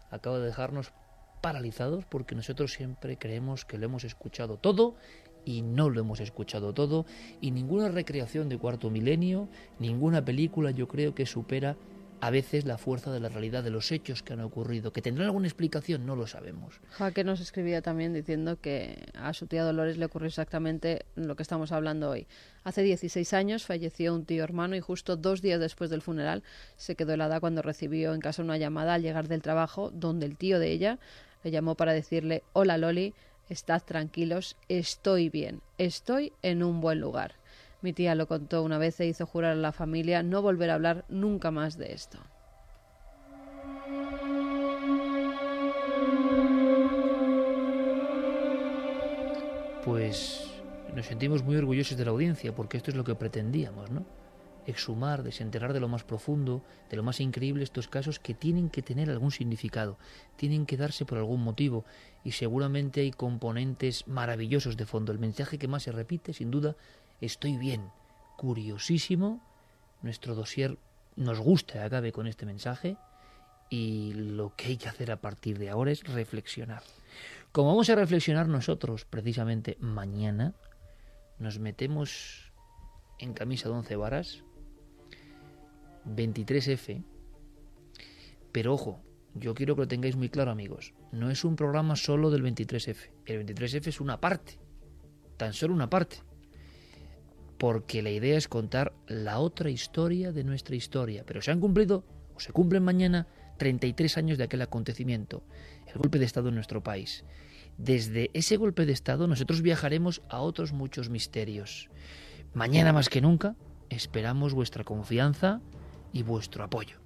acaba 0.09 0.39
de 0.39 0.45
dejarnos 0.45 0.93
paralizados 1.41 2.05
porque 2.05 2.33
nosotros 2.33 2.71
siempre 2.71 3.17
creemos 3.17 3.65
que 3.65 3.77
lo 3.77 3.87
hemos 3.87 4.05
escuchado 4.05 4.55
todo 4.55 4.95
y 5.43 5.63
no 5.63 5.89
lo 5.89 5.99
hemos 5.99 6.21
escuchado 6.21 6.73
todo. 6.73 7.05
Y 7.41 7.51
ninguna 7.51 7.89
recreación 7.89 8.47
de 8.47 8.57
cuarto 8.57 8.89
milenio, 8.89 9.49
ninguna 9.79 10.23
película 10.23 10.71
yo 10.71 10.87
creo 10.87 11.13
que 11.13 11.25
supera 11.25 11.75
a 12.25 12.31
veces 12.31 12.65
la 12.65 12.79
fuerza 12.79 13.11
de 13.11 13.19
la 13.19 13.29
realidad 13.29 13.63
de 13.63 13.69
los 13.69 13.91
hechos 13.91 14.23
que 14.23 14.33
han 14.33 14.39
ocurrido. 14.39 14.91
Que 14.91 15.03
tendrán 15.03 15.27
alguna 15.27 15.45
explicación, 15.45 16.07
no 16.07 16.15
lo 16.15 16.25
sabemos. 16.25 16.81
Jaque 16.89 17.23
nos 17.23 17.39
escribía 17.39 17.83
también 17.83 18.13
diciendo 18.13 18.59
que 18.59 19.05
a 19.13 19.31
su 19.33 19.45
tía 19.45 19.63
Dolores 19.63 19.99
le 19.99 20.05
ocurrió 20.05 20.29
exactamente 20.29 21.05
lo 21.13 21.35
que 21.35 21.43
estamos 21.43 21.71
hablando 21.71 22.09
hoy. 22.09 22.25
Hace 22.63 22.81
16 22.81 23.31
años 23.33 23.63
falleció 23.63 24.15
un 24.15 24.25
tío 24.25 24.43
hermano 24.43 24.75
y 24.75 24.79
justo 24.79 25.17
dos 25.17 25.43
días 25.43 25.59
después 25.59 25.91
del 25.91 26.01
funeral 26.01 26.41
se 26.77 26.95
quedó 26.95 27.13
helada 27.13 27.39
cuando 27.39 27.61
recibió 27.61 28.15
en 28.15 28.21
casa 28.21 28.41
una 28.41 28.57
llamada 28.57 28.95
al 28.95 29.03
llegar 29.03 29.27
del 29.27 29.43
trabajo 29.43 29.91
donde 29.91 30.25
el 30.25 30.35
tío 30.35 30.57
de 30.57 30.71
ella 30.71 30.97
le 31.43 31.51
llamó 31.51 31.75
para 31.75 31.93
decirle, 31.93 32.41
hola 32.53 32.79
Loli, 32.79 33.13
estad 33.49 33.83
tranquilos, 33.83 34.57
estoy 34.67 35.29
bien, 35.29 35.61
estoy 35.77 36.33
en 36.41 36.63
un 36.63 36.81
buen 36.81 36.99
lugar. 36.99 37.35
Mi 37.85 37.93
tía 37.93 38.15
lo 38.15 38.25
contó 38.25 38.63
una 38.63 38.79
vez 38.79 38.99
e 38.99 39.05
hizo 39.05 39.27
jurar 39.27 39.51
a 39.51 39.55
la 39.55 39.71
familia 39.71 40.23
no 40.23 40.41
volver 40.41 40.71
a 40.71 40.73
hablar 40.73 41.05
nunca 41.07 41.51
más 41.51 41.77
de 41.77 41.93
esto. 41.93 42.17
Pues 49.83 50.51
nos 50.95 51.05
sentimos 51.05 51.43
muy 51.43 51.57
orgullosos 51.57 51.95
de 51.95 52.05
la 52.05 52.09
audiencia 52.09 52.55
porque 52.55 52.77
esto 52.77 52.89
es 52.89 52.97
lo 52.97 53.03
que 53.03 53.13
pretendíamos, 53.13 53.91
¿no? 53.91 54.03
Exhumar, 54.65 55.21
desenterrar 55.21 55.71
de 55.71 55.79
lo 55.79 55.87
más 55.87 56.03
profundo, 56.03 56.63
de 56.89 56.97
lo 56.97 57.03
más 57.03 57.19
increíble 57.19 57.63
estos 57.63 57.87
casos 57.87 58.17
que 58.17 58.33
tienen 58.33 58.71
que 58.71 58.81
tener 58.81 59.11
algún 59.11 59.29
significado, 59.29 59.99
tienen 60.37 60.65
que 60.65 60.75
darse 60.75 61.05
por 61.05 61.19
algún 61.19 61.43
motivo 61.43 61.85
y 62.23 62.31
seguramente 62.31 63.01
hay 63.01 63.11
componentes 63.11 64.07
maravillosos 64.07 64.75
de 64.75 64.87
fondo. 64.87 65.11
El 65.11 65.19
mensaje 65.19 65.59
que 65.59 65.67
más 65.67 65.83
se 65.83 65.91
repite, 65.91 66.33
sin 66.33 66.49
duda, 66.49 66.75
estoy 67.21 67.57
bien, 67.57 67.89
curiosísimo. 68.37 69.41
Nuestro 70.01 70.35
dossier 70.35 70.77
nos 71.15 71.39
gusta 71.39 71.83
acabe 71.83 72.11
con 72.11 72.27
este 72.27 72.45
mensaje 72.45 72.97
y 73.69 74.13
lo 74.13 74.55
que 74.55 74.67
hay 74.67 74.77
que 74.77 74.89
hacer 74.89 75.11
a 75.11 75.21
partir 75.21 75.57
de 75.57 75.69
ahora 75.69 75.91
es 75.91 76.03
reflexionar. 76.03 76.83
Como 77.51 77.69
vamos 77.69 77.89
a 77.89 77.95
reflexionar 77.95 78.47
nosotros 78.47 79.05
precisamente 79.05 79.77
mañana, 79.79 80.53
nos 81.39 81.59
metemos 81.59 82.51
en 83.19 83.33
camisa 83.33 83.69
de 83.69 83.75
once 83.75 83.95
varas, 83.95 84.43
23F, 86.05 87.03
pero 88.51 88.73
ojo, 88.73 89.01
yo 89.33 89.53
quiero 89.53 89.75
que 89.75 89.81
lo 89.81 89.87
tengáis 89.87 90.15
muy 90.15 90.29
claro 90.29 90.51
amigos, 90.51 90.93
no 91.11 91.31
es 91.31 91.43
un 91.43 91.55
programa 91.55 91.95
solo 91.95 92.29
del 92.29 92.43
23F, 92.43 93.09
el 93.25 93.45
23F 93.45 93.87
es 93.87 94.01
una 94.01 94.19
parte, 94.19 94.59
tan 95.37 95.53
solo 95.53 95.73
una 95.73 95.89
parte, 95.89 96.17
porque 97.57 98.01
la 98.01 98.09
idea 98.09 98.37
es 98.37 98.47
contar 98.47 98.93
la 99.07 99.39
otra 99.39 99.69
historia 99.69 100.31
de 100.31 100.43
nuestra 100.43 100.75
historia, 100.75 101.23
pero 101.25 101.41
se 101.41 101.51
han 101.51 101.59
cumplido 101.59 102.03
o 102.35 102.39
se 102.39 102.51
cumplen 102.51 102.83
mañana 102.83 103.27
33 103.57 104.17
años 104.17 104.37
de 104.37 104.43
aquel 104.43 104.61
acontecimiento, 104.61 105.43
el 105.87 105.99
golpe 105.99 106.19
de 106.19 106.25
Estado 106.25 106.49
en 106.49 106.55
nuestro 106.55 106.83
país. 106.83 107.23
Desde 107.77 108.29
ese 108.33 108.57
golpe 108.57 108.85
de 108.85 108.93
Estado 108.93 109.27
nosotros 109.27 109.61
viajaremos 109.61 110.21
a 110.29 110.39
otros 110.39 110.73
muchos 110.73 111.09
misterios. 111.09 111.89
Mañana 112.53 112.93
más 112.93 113.09
que 113.09 113.21
nunca 113.21 113.55
esperamos 113.89 114.53
vuestra 114.53 114.83
confianza 114.83 115.61
y 116.13 116.23
vuestro 116.23 116.63
apoyo. 116.63 116.97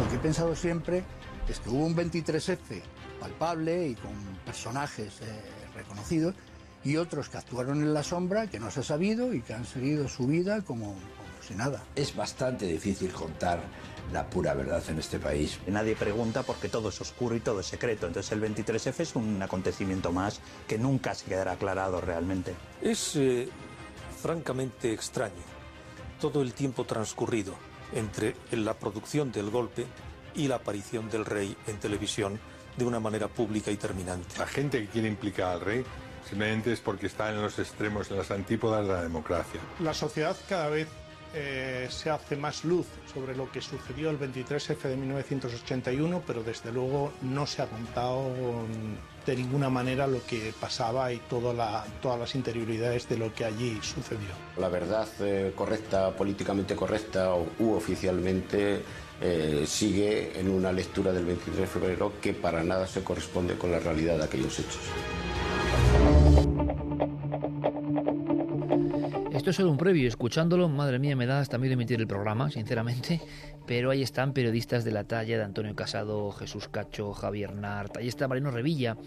Lo 0.00 0.08
que 0.08 0.16
he 0.16 0.18
pensado 0.18 0.54
siempre 0.54 1.02
es 1.48 1.60
que 1.60 1.70
hubo 1.70 1.84
un 1.84 1.96
23F 1.96 2.82
palpable 3.20 3.88
y 3.88 3.94
con 3.94 4.12
personajes 4.44 5.20
eh, 5.20 5.24
reconocidos 5.74 6.34
y 6.88 6.96
otros 6.96 7.28
que 7.28 7.36
actuaron 7.36 7.82
en 7.82 7.92
la 7.92 8.02
sombra, 8.02 8.46
que 8.46 8.58
no 8.58 8.70
se 8.70 8.80
ha 8.80 8.82
sabido 8.82 9.34
y 9.34 9.42
que 9.42 9.52
han 9.52 9.66
seguido 9.66 10.08
su 10.08 10.26
vida 10.26 10.62
como, 10.62 10.94
como 10.94 11.42
si 11.46 11.54
nada. 11.54 11.84
Es 11.94 12.16
bastante 12.16 12.64
difícil 12.64 13.12
contar 13.12 13.60
la 14.10 14.24
pura 14.30 14.54
verdad 14.54 14.82
en 14.88 14.98
este 14.98 15.18
país. 15.18 15.58
Nadie 15.66 15.96
pregunta 15.96 16.44
porque 16.44 16.70
todo 16.70 16.88
es 16.88 16.98
oscuro 16.98 17.36
y 17.36 17.40
todo 17.40 17.60
es 17.60 17.66
secreto. 17.66 18.06
Entonces 18.06 18.32
el 18.32 18.40
23F 18.40 19.00
es 19.00 19.16
un 19.16 19.42
acontecimiento 19.42 20.12
más 20.12 20.40
que 20.66 20.78
nunca 20.78 21.14
se 21.14 21.26
quedará 21.26 21.52
aclarado 21.52 22.00
realmente. 22.00 22.54
Es 22.80 23.16
eh, 23.16 23.50
francamente 24.22 24.90
extraño 24.90 25.44
todo 26.18 26.40
el 26.40 26.54
tiempo 26.54 26.84
transcurrido 26.84 27.54
entre 27.92 28.34
la 28.52 28.72
producción 28.72 29.30
del 29.30 29.50
golpe 29.50 29.84
y 30.34 30.48
la 30.48 30.54
aparición 30.54 31.10
del 31.10 31.26
rey 31.26 31.54
en 31.66 31.76
televisión 31.76 32.40
de 32.78 32.86
una 32.86 32.98
manera 32.98 33.28
pública 33.28 33.70
y 33.70 33.76
terminante. 33.76 34.38
La 34.38 34.46
gente 34.46 34.80
que 34.80 34.88
quiere 34.88 35.08
implicar 35.08 35.52
al 35.52 35.60
rey 35.60 35.84
simplemente 36.28 36.72
es 36.72 36.80
porque 36.80 37.06
está 37.06 37.30
en 37.30 37.40
los 37.40 37.58
extremos, 37.58 38.10
en 38.10 38.18
las 38.18 38.30
antípodas 38.30 38.86
de 38.86 38.92
la 38.92 39.02
democracia. 39.02 39.60
La 39.80 39.94
sociedad 39.94 40.36
cada 40.48 40.68
vez 40.68 40.88
eh, 41.34 41.88
se 41.90 42.08
hace 42.08 42.36
más 42.36 42.64
luz 42.64 42.86
sobre 43.12 43.36
lo 43.36 43.50
que 43.50 43.60
sucedió 43.60 44.10
el 44.10 44.18
23F 44.18 44.82
de 44.82 44.96
1981, 44.96 46.22
pero 46.26 46.42
desde 46.42 46.72
luego 46.72 47.12
no 47.22 47.46
se 47.46 47.62
ha 47.62 47.66
contado 47.66 48.32
de 49.26 49.36
ninguna 49.36 49.68
manera 49.68 50.06
lo 50.06 50.24
que 50.24 50.54
pasaba 50.58 51.12
y 51.12 51.18
toda 51.18 51.52
la, 51.52 51.84
todas 52.00 52.18
las 52.18 52.34
interioridades 52.34 53.08
de 53.08 53.18
lo 53.18 53.32
que 53.34 53.44
allí 53.44 53.78
sucedió. 53.82 54.30
La 54.56 54.70
verdad 54.70 55.06
eh, 55.20 55.52
correcta, 55.54 56.16
políticamente 56.16 56.74
correcta 56.74 57.34
u 57.34 57.72
oficialmente 57.74 58.82
eh, 59.20 59.64
sigue 59.66 60.38
en 60.38 60.48
una 60.48 60.72
lectura 60.72 61.12
del 61.12 61.26
23 61.26 61.58
de 61.58 61.66
febrero 61.66 62.12
que 62.22 62.32
para 62.32 62.62
nada 62.62 62.86
se 62.86 63.02
corresponde 63.02 63.58
con 63.58 63.70
la 63.70 63.80
realidad 63.80 64.16
de 64.16 64.24
aquellos 64.24 64.58
hechos. 64.58 64.80
Esto 69.48 69.62
es 69.62 69.64
solo 69.64 69.70
un 69.70 69.78
previo, 69.78 70.06
escuchándolo, 70.06 70.68
madre 70.68 70.98
mía, 70.98 71.16
me 71.16 71.24
da 71.24 71.40
hasta 71.40 71.56
miedo 71.56 71.72
emitir 71.72 71.98
el 71.98 72.06
programa, 72.06 72.50
sinceramente, 72.50 73.22
pero 73.66 73.90
ahí 73.90 74.02
están 74.02 74.34
periodistas 74.34 74.84
de 74.84 74.92
la 74.92 75.04
talla 75.04 75.38
de 75.38 75.42
Antonio 75.42 75.74
Casado, 75.74 76.30
Jesús 76.32 76.68
Cacho, 76.68 77.14
Javier 77.14 77.54
Nart, 77.54 77.96
ahí 77.96 78.08
está 78.08 78.28
Marino 78.28 78.50
Revilla, 78.50 78.98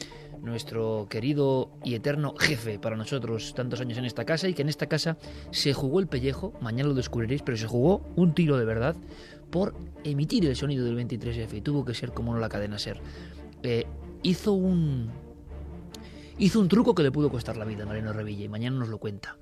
nuestro 0.41 1.05
querido 1.11 1.69
y 1.83 1.93
eterno 1.93 2.33
jefe 2.39 2.79
para 2.79 2.95
nosotros, 2.95 3.53
tantos 3.53 3.81
años 3.81 3.99
en 3.99 4.05
esta 4.05 4.25
casa 4.25 4.47
y 4.47 4.55
que 4.55 4.63
en 4.63 4.69
esta 4.69 4.87
casa 4.87 5.15
se 5.51 5.73
jugó 5.73 5.99
el 5.99 6.07
pellejo, 6.07 6.57
mañana 6.59 6.89
lo 6.89 6.95
descubriréis, 6.95 7.43
pero 7.43 7.55
se 7.55 7.67
jugó 7.67 8.03
un 8.15 8.33
tiro 8.33 8.57
de 8.57 8.65
verdad 8.65 8.95
por 9.51 9.75
emitir 10.03 10.47
el 10.47 10.55
sonido 10.55 10.83
del 10.85 10.97
23F 10.97 11.53
y 11.53 11.61
tuvo 11.61 11.85
que 11.85 11.93
ser 11.93 12.13
como 12.13 12.33
no 12.33 12.39
la 12.39 12.49
cadena 12.49 12.79
ser. 12.79 12.99
Eh, 13.61 13.85
hizo 14.23 14.53
un 14.53 15.11
hizo 16.39 16.59
un 16.59 16.67
truco 16.67 16.95
que 16.95 17.03
le 17.03 17.11
pudo 17.11 17.29
costar 17.29 17.57
la 17.57 17.65
vida 17.65 17.83
a 17.83 17.85
Marino 17.85 18.11
Revilla 18.11 18.45
y 18.45 18.49
mañana 18.49 18.79
nos 18.79 18.89
lo 18.89 18.97
cuenta 18.97 19.37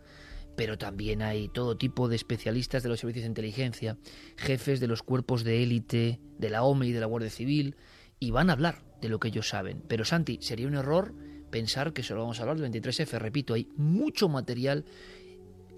pero 0.59 0.77
también 0.77 1.21
hay 1.21 1.47
todo 1.47 1.77
tipo 1.77 2.09
de 2.09 2.17
especialistas 2.17 2.83
de 2.83 2.89
los 2.89 2.99
servicios 2.99 3.23
de 3.23 3.29
inteligencia, 3.29 3.97
jefes 4.35 4.81
de 4.81 4.87
los 4.87 5.03
cuerpos 5.03 5.45
de 5.45 5.63
élite, 5.63 6.19
de 6.37 6.49
la 6.49 6.63
OME 6.63 6.87
y 6.87 6.91
de 6.91 6.99
la 6.99 7.05
Guardia 7.05 7.29
Civil, 7.29 7.77
y 8.19 8.31
van 8.31 8.49
a 8.49 8.53
hablar 8.53 8.83
de 8.99 9.07
lo 9.07 9.21
que 9.21 9.29
ellos 9.29 9.47
saben. 9.47 9.81
Pero 9.87 10.03
Santi, 10.03 10.37
sería 10.41 10.67
un 10.67 10.75
error 10.75 11.15
pensar 11.49 11.93
que 11.93 12.03
solo 12.03 12.23
vamos 12.23 12.39
a 12.39 12.41
hablar 12.41 12.59
del 12.59 12.73
23F. 12.73 13.19
Repito, 13.19 13.53
hay 13.53 13.69
mucho 13.77 14.27
material 14.27 14.83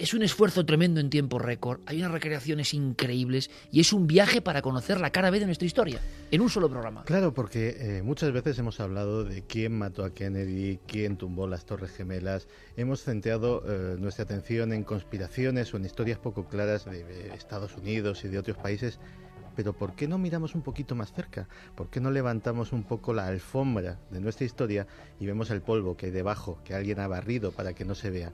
es 0.01 0.15
un 0.15 0.23
esfuerzo 0.23 0.65
tremendo 0.65 0.99
en 0.99 1.11
tiempo 1.11 1.37
récord, 1.37 1.79
hay 1.85 1.99
unas 1.99 2.11
recreaciones 2.11 2.73
increíbles 2.73 3.51
y 3.71 3.81
es 3.81 3.93
un 3.93 4.07
viaje 4.07 4.41
para 4.41 4.63
conocer 4.63 4.99
la 4.99 5.11
cara 5.11 5.29
B 5.29 5.39
de 5.39 5.45
nuestra 5.45 5.67
historia, 5.67 6.01
en 6.31 6.41
un 6.41 6.49
solo 6.49 6.67
programa. 6.69 7.03
Claro, 7.03 7.35
porque 7.35 7.75
eh, 7.77 8.01
muchas 8.01 8.31
veces 8.31 8.57
hemos 8.57 8.79
hablado 8.79 9.23
de 9.23 9.43
quién 9.43 9.77
mató 9.77 10.03
a 10.03 10.11
Kennedy, 10.11 10.79
quién 10.87 11.17
tumbó 11.17 11.45
las 11.45 11.65
Torres 11.65 11.91
Gemelas, 11.91 12.47
hemos 12.77 13.03
centrado 13.03 13.63
eh, 13.67 13.95
nuestra 13.99 14.23
atención 14.23 14.73
en 14.73 14.83
conspiraciones 14.83 15.71
o 15.71 15.77
en 15.77 15.85
historias 15.85 16.17
poco 16.17 16.47
claras 16.47 16.85
de 16.85 17.31
Estados 17.35 17.77
Unidos 17.77 18.25
y 18.25 18.29
de 18.29 18.39
otros 18.39 18.57
países 18.57 18.99
pero 19.55 19.73
¿por 19.73 19.93
qué 19.95 20.07
no 20.07 20.17
miramos 20.17 20.55
un 20.55 20.61
poquito 20.61 20.95
más 20.95 21.11
cerca? 21.13 21.47
¿Por 21.75 21.89
qué 21.89 21.99
no 21.99 22.11
levantamos 22.11 22.71
un 22.71 22.83
poco 22.83 23.13
la 23.13 23.27
alfombra 23.27 23.99
de 24.09 24.21
nuestra 24.21 24.45
historia 24.45 24.87
y 25.19 25.25
vemos 25.25 25.49
el 25.49 25.61
polvo 25.61 25.97
que 25.97 26.07
hay 26.07 26.11
debajo, 26.11 26.59
que 26.63 26.73
alguien 26.73 26.99
ha 26.99 27.07
barrido 27.07 27.51
para 27.51 27.73
que 27.73 27.85
no 27.85 27.95
se 27.95 28.09
vea? 28.09 28.31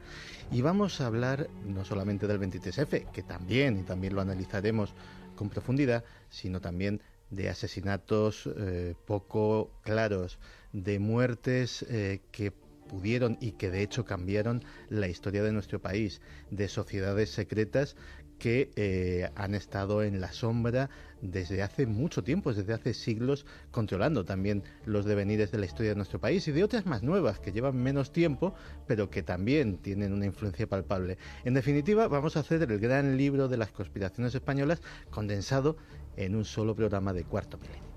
Y 0.51 0.61
vamos 0.61 1.01
a 1.01 1.07
hablar 1.07 1.49
no 1.65 1.85
solamente 1.85 2.27
del 2.27 2.39
23F, 2.39 3.11
que 3.11 3.23
también, 3.23 3.79
y 3.79 3.83
también 3.83 4.15
lo 4.15 4.21
analizaremos 4.21 4.93
con 5.35 5.49
profundidad, 5.49 6.03
sino 6.29 6.61
también 6.61 7.01
de 7.29 7.49
asesinatos 7.49 8.49
eh, 8.57 8.95
poco 9.05 9.71
claros, 9.83 10.39
de 10.71 10.99
muertes 10.99 11.83
eh, 11.89 12.21
que 12.31 12.51
pudieron 12.87 13.37
y 13.41 13.51
que 13.51 13.69
de 13.69 13.81
hecho 13.81 14.05
cambiaron 14.05 14.63
la 14.89 15.07
historia 15.07 15.43
de 15.43 15.51
nuestro 15.51 15.81
país, 15.81 16.21
de 16.51 16.67
sociedades 16.67 17.31
secretas 17.31 17.95
que 18.39 18.71
eh, 18.75 19.29
han 19.35 19.55
estado 19.55 20.03
en 20.03 20.21
la 20.21 20.31
sombra 20.31 20.89
desde 21.21 21.63
hace 21.63 21.87
mucho 21.87 22.23
tiempo, 22.23 22.53
desde 22.53 22.73
hace 22.73 22.93
siglos, 22.93 23.45
controlando 23.71 24.25
también 24.25 24.63
los 24.85 25.05
devenires 25.05 25.51
de 25.51 25.57
la 25.57 25.65
historia 25.65 25.91
de 25.91 25.95
nuestro 25.95 26.19
país 26.19 26.47
y 26.47 26.51
de 26.51 26.63
otras 26.63 26.85
más 26.85 27.03
nuevas 27.03 27.39
que 27.39 27.51
llevan 27.51 27.75
menos 27.77 28.11
tiempo, 28.11 28.53
pero 28.85 29.09
que 29.09 29.23
también 29.23 29.77
tienen 29.77 30.13
una 30.13 30.25
influencia 30.25 30.67
palpable. 30.67 31.17
En 31.43 31.53
definitiva, 31.53 32.07
vamos 32.07 32.37
a 32.37 32.41
hacer 32.41 32.61
el 32.61 32.79
gran 32.79 33.17
libro 33.17 33.47
de 33.47 33.57
las 33.57 33.71
conspiraciones 33.71 34.35
españolas 34.35 34.81
condensado 35.09 35.77
en 36.15 36.35
un 36.35 36.45
solo 36.45 36.75
programa 36.75 37.13
de 37.13 37.23
cuarto 37.23 37.57
milenio. 37.57 37.87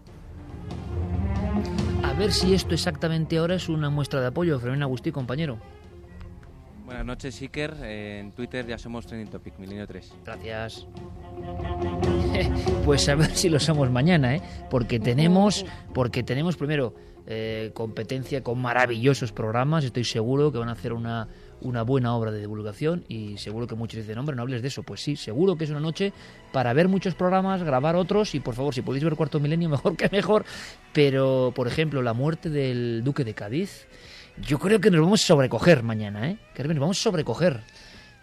A 2.03 2.13
ver 2.15 2.33
si 2.33 2.55
esto 2.55 2.75
exactamente 2.75 3.39
ahora 3.39 3.55
es 3.55 3.69
una 3.69 3.91
muestra 3.91 4.21
de 4.21 4.29
apoyo, 4.29 4.59
Fermín 4.59 4.83
Agustí, 4.83 5.13
compañero. 5.13 5.59
Buenas 6.91 7.07
noches, 7.07 7.41
Iker. 7.41 7.77
En 7.85 8.33
Twitter 8.33 8.67
ya 8.67 8.77
somos 8.77 9.07
Trending 9.07 9.31
Topic, 9.31 9.57
Milenio 9.61 9.87
3. 9.87 10.13
Gracias. 10.25 10.89
pues 12.85 13.09
a 13.09 13.15
ver 13.15 13.31
si 13.37 13.49
lo 13.49 13.61
somos 13.61 13.93
mañana, 13.93 14.35
¿eh? 14.35 14.43
Porque 14.69 14.99
tenemos, 14.99 15.65
porque 15.95 16.25
tenemos 16.25 16.57
primero 16.57 16.93
eh, 17.29 17.71
competencia 17.75 18.43
con 18.43 18.61
maravillosos 18.61 19.31
programas. 19.31 19.85
Estoy 19.85 20.03
seguro 20.03 20.51
que 20.51 20.59
van 20.59 20.69
a 20.69 20.73
hacer 20.73 20.93
una, 20.93 21.29
una 21.61 21.83
buena 21.83 22.17
obra 22.17 22.33
de 22.33 22.41
divulgación 22.41 23.05
y 23.07 23.39
seguro 23.39 23.69
que 23.69 23.77
muchos 23.77 24.01
dicen, 24.01 24.19
hombre, 24.19 24.35
no 24.35 24.43
hables 24.43 24.61
de 24.61 24.67
eso. 24.67 24.83
Pues 24.83 25.01
sí, 25.01 25.15
seguro 25.15 25.57
que 25.57 25.63
es 25.63 25.71
una 25.71 25.79
noche 25.79 26.13
para 26.51 26.73
ver 26.73 26.89
muchos 26.89 27.15
programas, 27.15 27.63
grabar 27.63 27.95
otros 27.95 28.35
y 28.35 28.41
por 28.41 28.57
favor, 28.57 28.75
si 28.75 28.83
podéis 28.83 29.05
ver 29.05 29.15
Cuarto 29.15 29.39
Milenio, 29.39 29.69
mejor 29.69 29.97
que 29.97 30.09
mejor. 30.09 30.45
Pero, 30.93 31.53
por 31.55 31.69
ejemplo, 31.69 32.03
la 32.03 32.15
muerte 32.15 32.51
del 32.51 33.03
Duque 33.05 33.23
de 33.23 33.35
Cádiz 33.35 33.87
yo 34.47 34.59
creo 34.59 34.81
que 34.81 34.91
nos 34.91 35.01
vamos 35.01 35.23
a 35.23 35.27
sobrecoger 35.27 35.83
mañana, 35.83 36.31
¿eh? 36.31 36.39
Carmen, 36.55 36.77
nos 36.77 36.83
vamos 36.83 37.01
a 37.01 37.03
sobrecoger. 37.03 37.61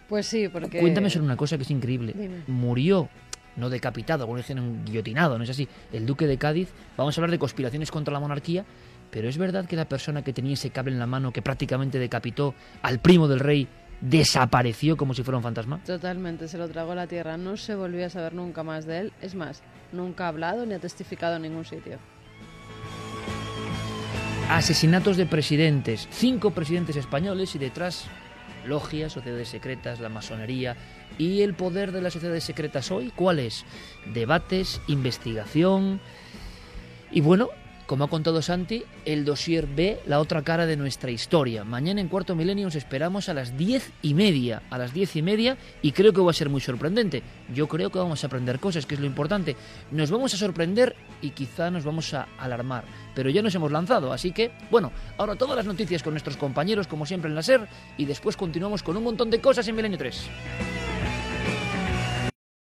Pues 0.07 0.25
sí, 0.25 0.47
porque... 0.47 0.79
Cuéntame 0.79 1.09
sobre 1.09 1.25
una 1.25 1.37
cosa 1.37 1.57
que 1.57 1.63
es 1.63 1.71
increíble. 1.71 2.13
Murió, 2.47 3.09
no 3.55 3.69
decapitado, 3.69 4.23
algunos 4.23 4.45
dicen 4.47 4.85
guillotinado, 4.85 5.37
no 5.37 5.43
es 5.43 5.49
así, 5.49 5.67
el 5.91 6.05
duque 6.05 6.27
de 6.27 6.37
Cádiz. 6.37 6.69
Vamos 6.95 7.17
a 7.17 7.21
hablar 7.21 7.31
de 7.31 7.39
conspiraciones 7.39 7.91
contra 7.91 8.13
la 8.13 8.19
monarquía, 8.19 8.65
pero 9.11 9.27
es 9.27 9.37
verdad 9.37 9.65
que 9.65 9.75
la 9.75 9.85
persona 9.85 10.23
que 10.23 10.33
tenía 10.33 10.53
ese 10.53 10.69
cable 10.69 10.93
en 10.93 10.99
la 10.99 11.07
mano 11.07 11.31
que 11.31 11.41
prácticamente 11.41 11.99
decapitó 11.99 12.53
al 12.81 12.99
primo 12.99 13.27
del 13.27 13.39
rey 13.39 13.67
desapareció 14.01 14.95
como 14.95 15.13
si 15.13 15.23
fuera 15.23 15.37
un 15.37 15.43
fantasma. 15.43 15.81
Totalmente, 15.85 16.47
se 16.47 16.57
lo 16.57 16.69
tragó 16.69 16.91
a 16.91 16.95
la 16.95 17.07
tierra. 17.07 17.37
No 17.37 17.57
se 17.57 17.75
volvió 17.75 18.05
a 18.05 18.09
saber 18.09 18.33
nunca 18.33 18.63
más 18.63 18.85
de 18.85 18.99
él. 18.99 19.13
Es 19.21 19.35
más, 19.35 19.63
nunca 19.91 20.25
ha 20.25 20.27
hablado 20.29 20.65
ni 20.65 20.73
ha 20.73 20.79
testificado 20.79 21.35
en 21.35 21.43
ningún 21.43 21.65
sitio. 21.65 21.97
Asesinatos 24.49 25.17
de 25.17 25.25
presidentes, 25.25 26.07
cinco 26.09 26.51
presidentes 26.51 26.95
españoles 26.95 27.53
y 27.55 27.59
detrás 27.59 28.05
logias, 28.65 29.11
sociedades 29.11 29.49
secretas, 29.49 29.99
la 29.99 30.07
masonería. 30.07 30.77
Y 31.17 31.41
el 31.41 31.53
poder 31.53 31.91
de 31.91 32.01
las 32.01 32.13
sociedades 32.13 32.45
secretas 32.45 32.89
hoy, 32.89 33.11
¿cuál 33.13 33.39
es? 33.39 33.65
Debates, 34.13 34.79
investigación. 34.87 35.99
Y 37.11 37.19
bueno, 37.19 37.49
como 37.87 38.03
ha 38.03 38.09
contado 38.09 38.41
Santi, 38.41 38.83
el 39.05 39.23
dossier 39.23 39.65
B, 39.65 40.01
la 40.05 40.19
otra 40.19 40.43
cara 40.43 40.65
de 40.65 40.75
nuestra 40.75 41.09
historia. 41.09 41.63
Mañana 41.63 42.01
en 42.01 42.09
Cuarto 42.09 42.35
Milenio 42.35 42.67
os 42.67 42.75
esperamos 42.75 43.29
a 43.29 43.33
las 43.33 43.57
diez 43.57 43.91
y 44.01 44.13
media, 44.13 44.61
a 44.69 44.77
las 44.77 44.93
diez 44.93 45.15
y 45.15 45.21
media, 45.21 45.57
y 45.81 45.93
creo 45.93 46.11
que 46.11 46.21
va 46.21 46.31
a 46.31 46.33
ser 46.33 46.49
muy 46.49 46.59
sorprendente. 46.59 47.23
Yo 47.53 47.67
creo 47.67 47.89
que 47.89 47.97
vamos 47.97 48.23
a 48.23 48.27
aprender 48.27 48.59
cosas, 48.59 48.85
que 48.85 48.95
es 48.95 48.99
lo 48.99 49.07
importante. 49.07 49.55
Nos 49.91 50.11
vamos 50.11 50.33
a 50.33 50.37
sorprender 50.37 50.95
y 51.21 51.29
quizá 51.29 51.71
nos 51.71 51.85
vamos 51.85 52.13
a 52.13 52.27
alarmar, 52.37 52.83
pero 53.15 53.29
ya 53.29 53.41
nos 53.41 53.55
hemos 53.55 53.71
lanzado, 53.71 54.11
así 54.11 54.33
que, 54.33 54.51
bueno, 54.69 54.91
ahora 55.17 55.35
todas 55.35 55.55
las 55.55 55.65
noticias 55.65 56.03
con 56.03 56.13
nuestros 56.13 56.35
compañeros, 56.35 56.87
como 56.87 57.05
siempre 57.05 57.29
en 57.29 57.35
la 57.35 57.41
SER, 57.41 57.67
y 57.97 58.03
después 58.03 58.35
continuamos 58.35 58.83
con 58.83 58.97
un 58.97 59.03
montón 59.03 59.29
de 59.29 59.39
cosas 59.39 59.65
en 59.67 59.75
Milenio 59.77 59.97
3. 59.97 60.86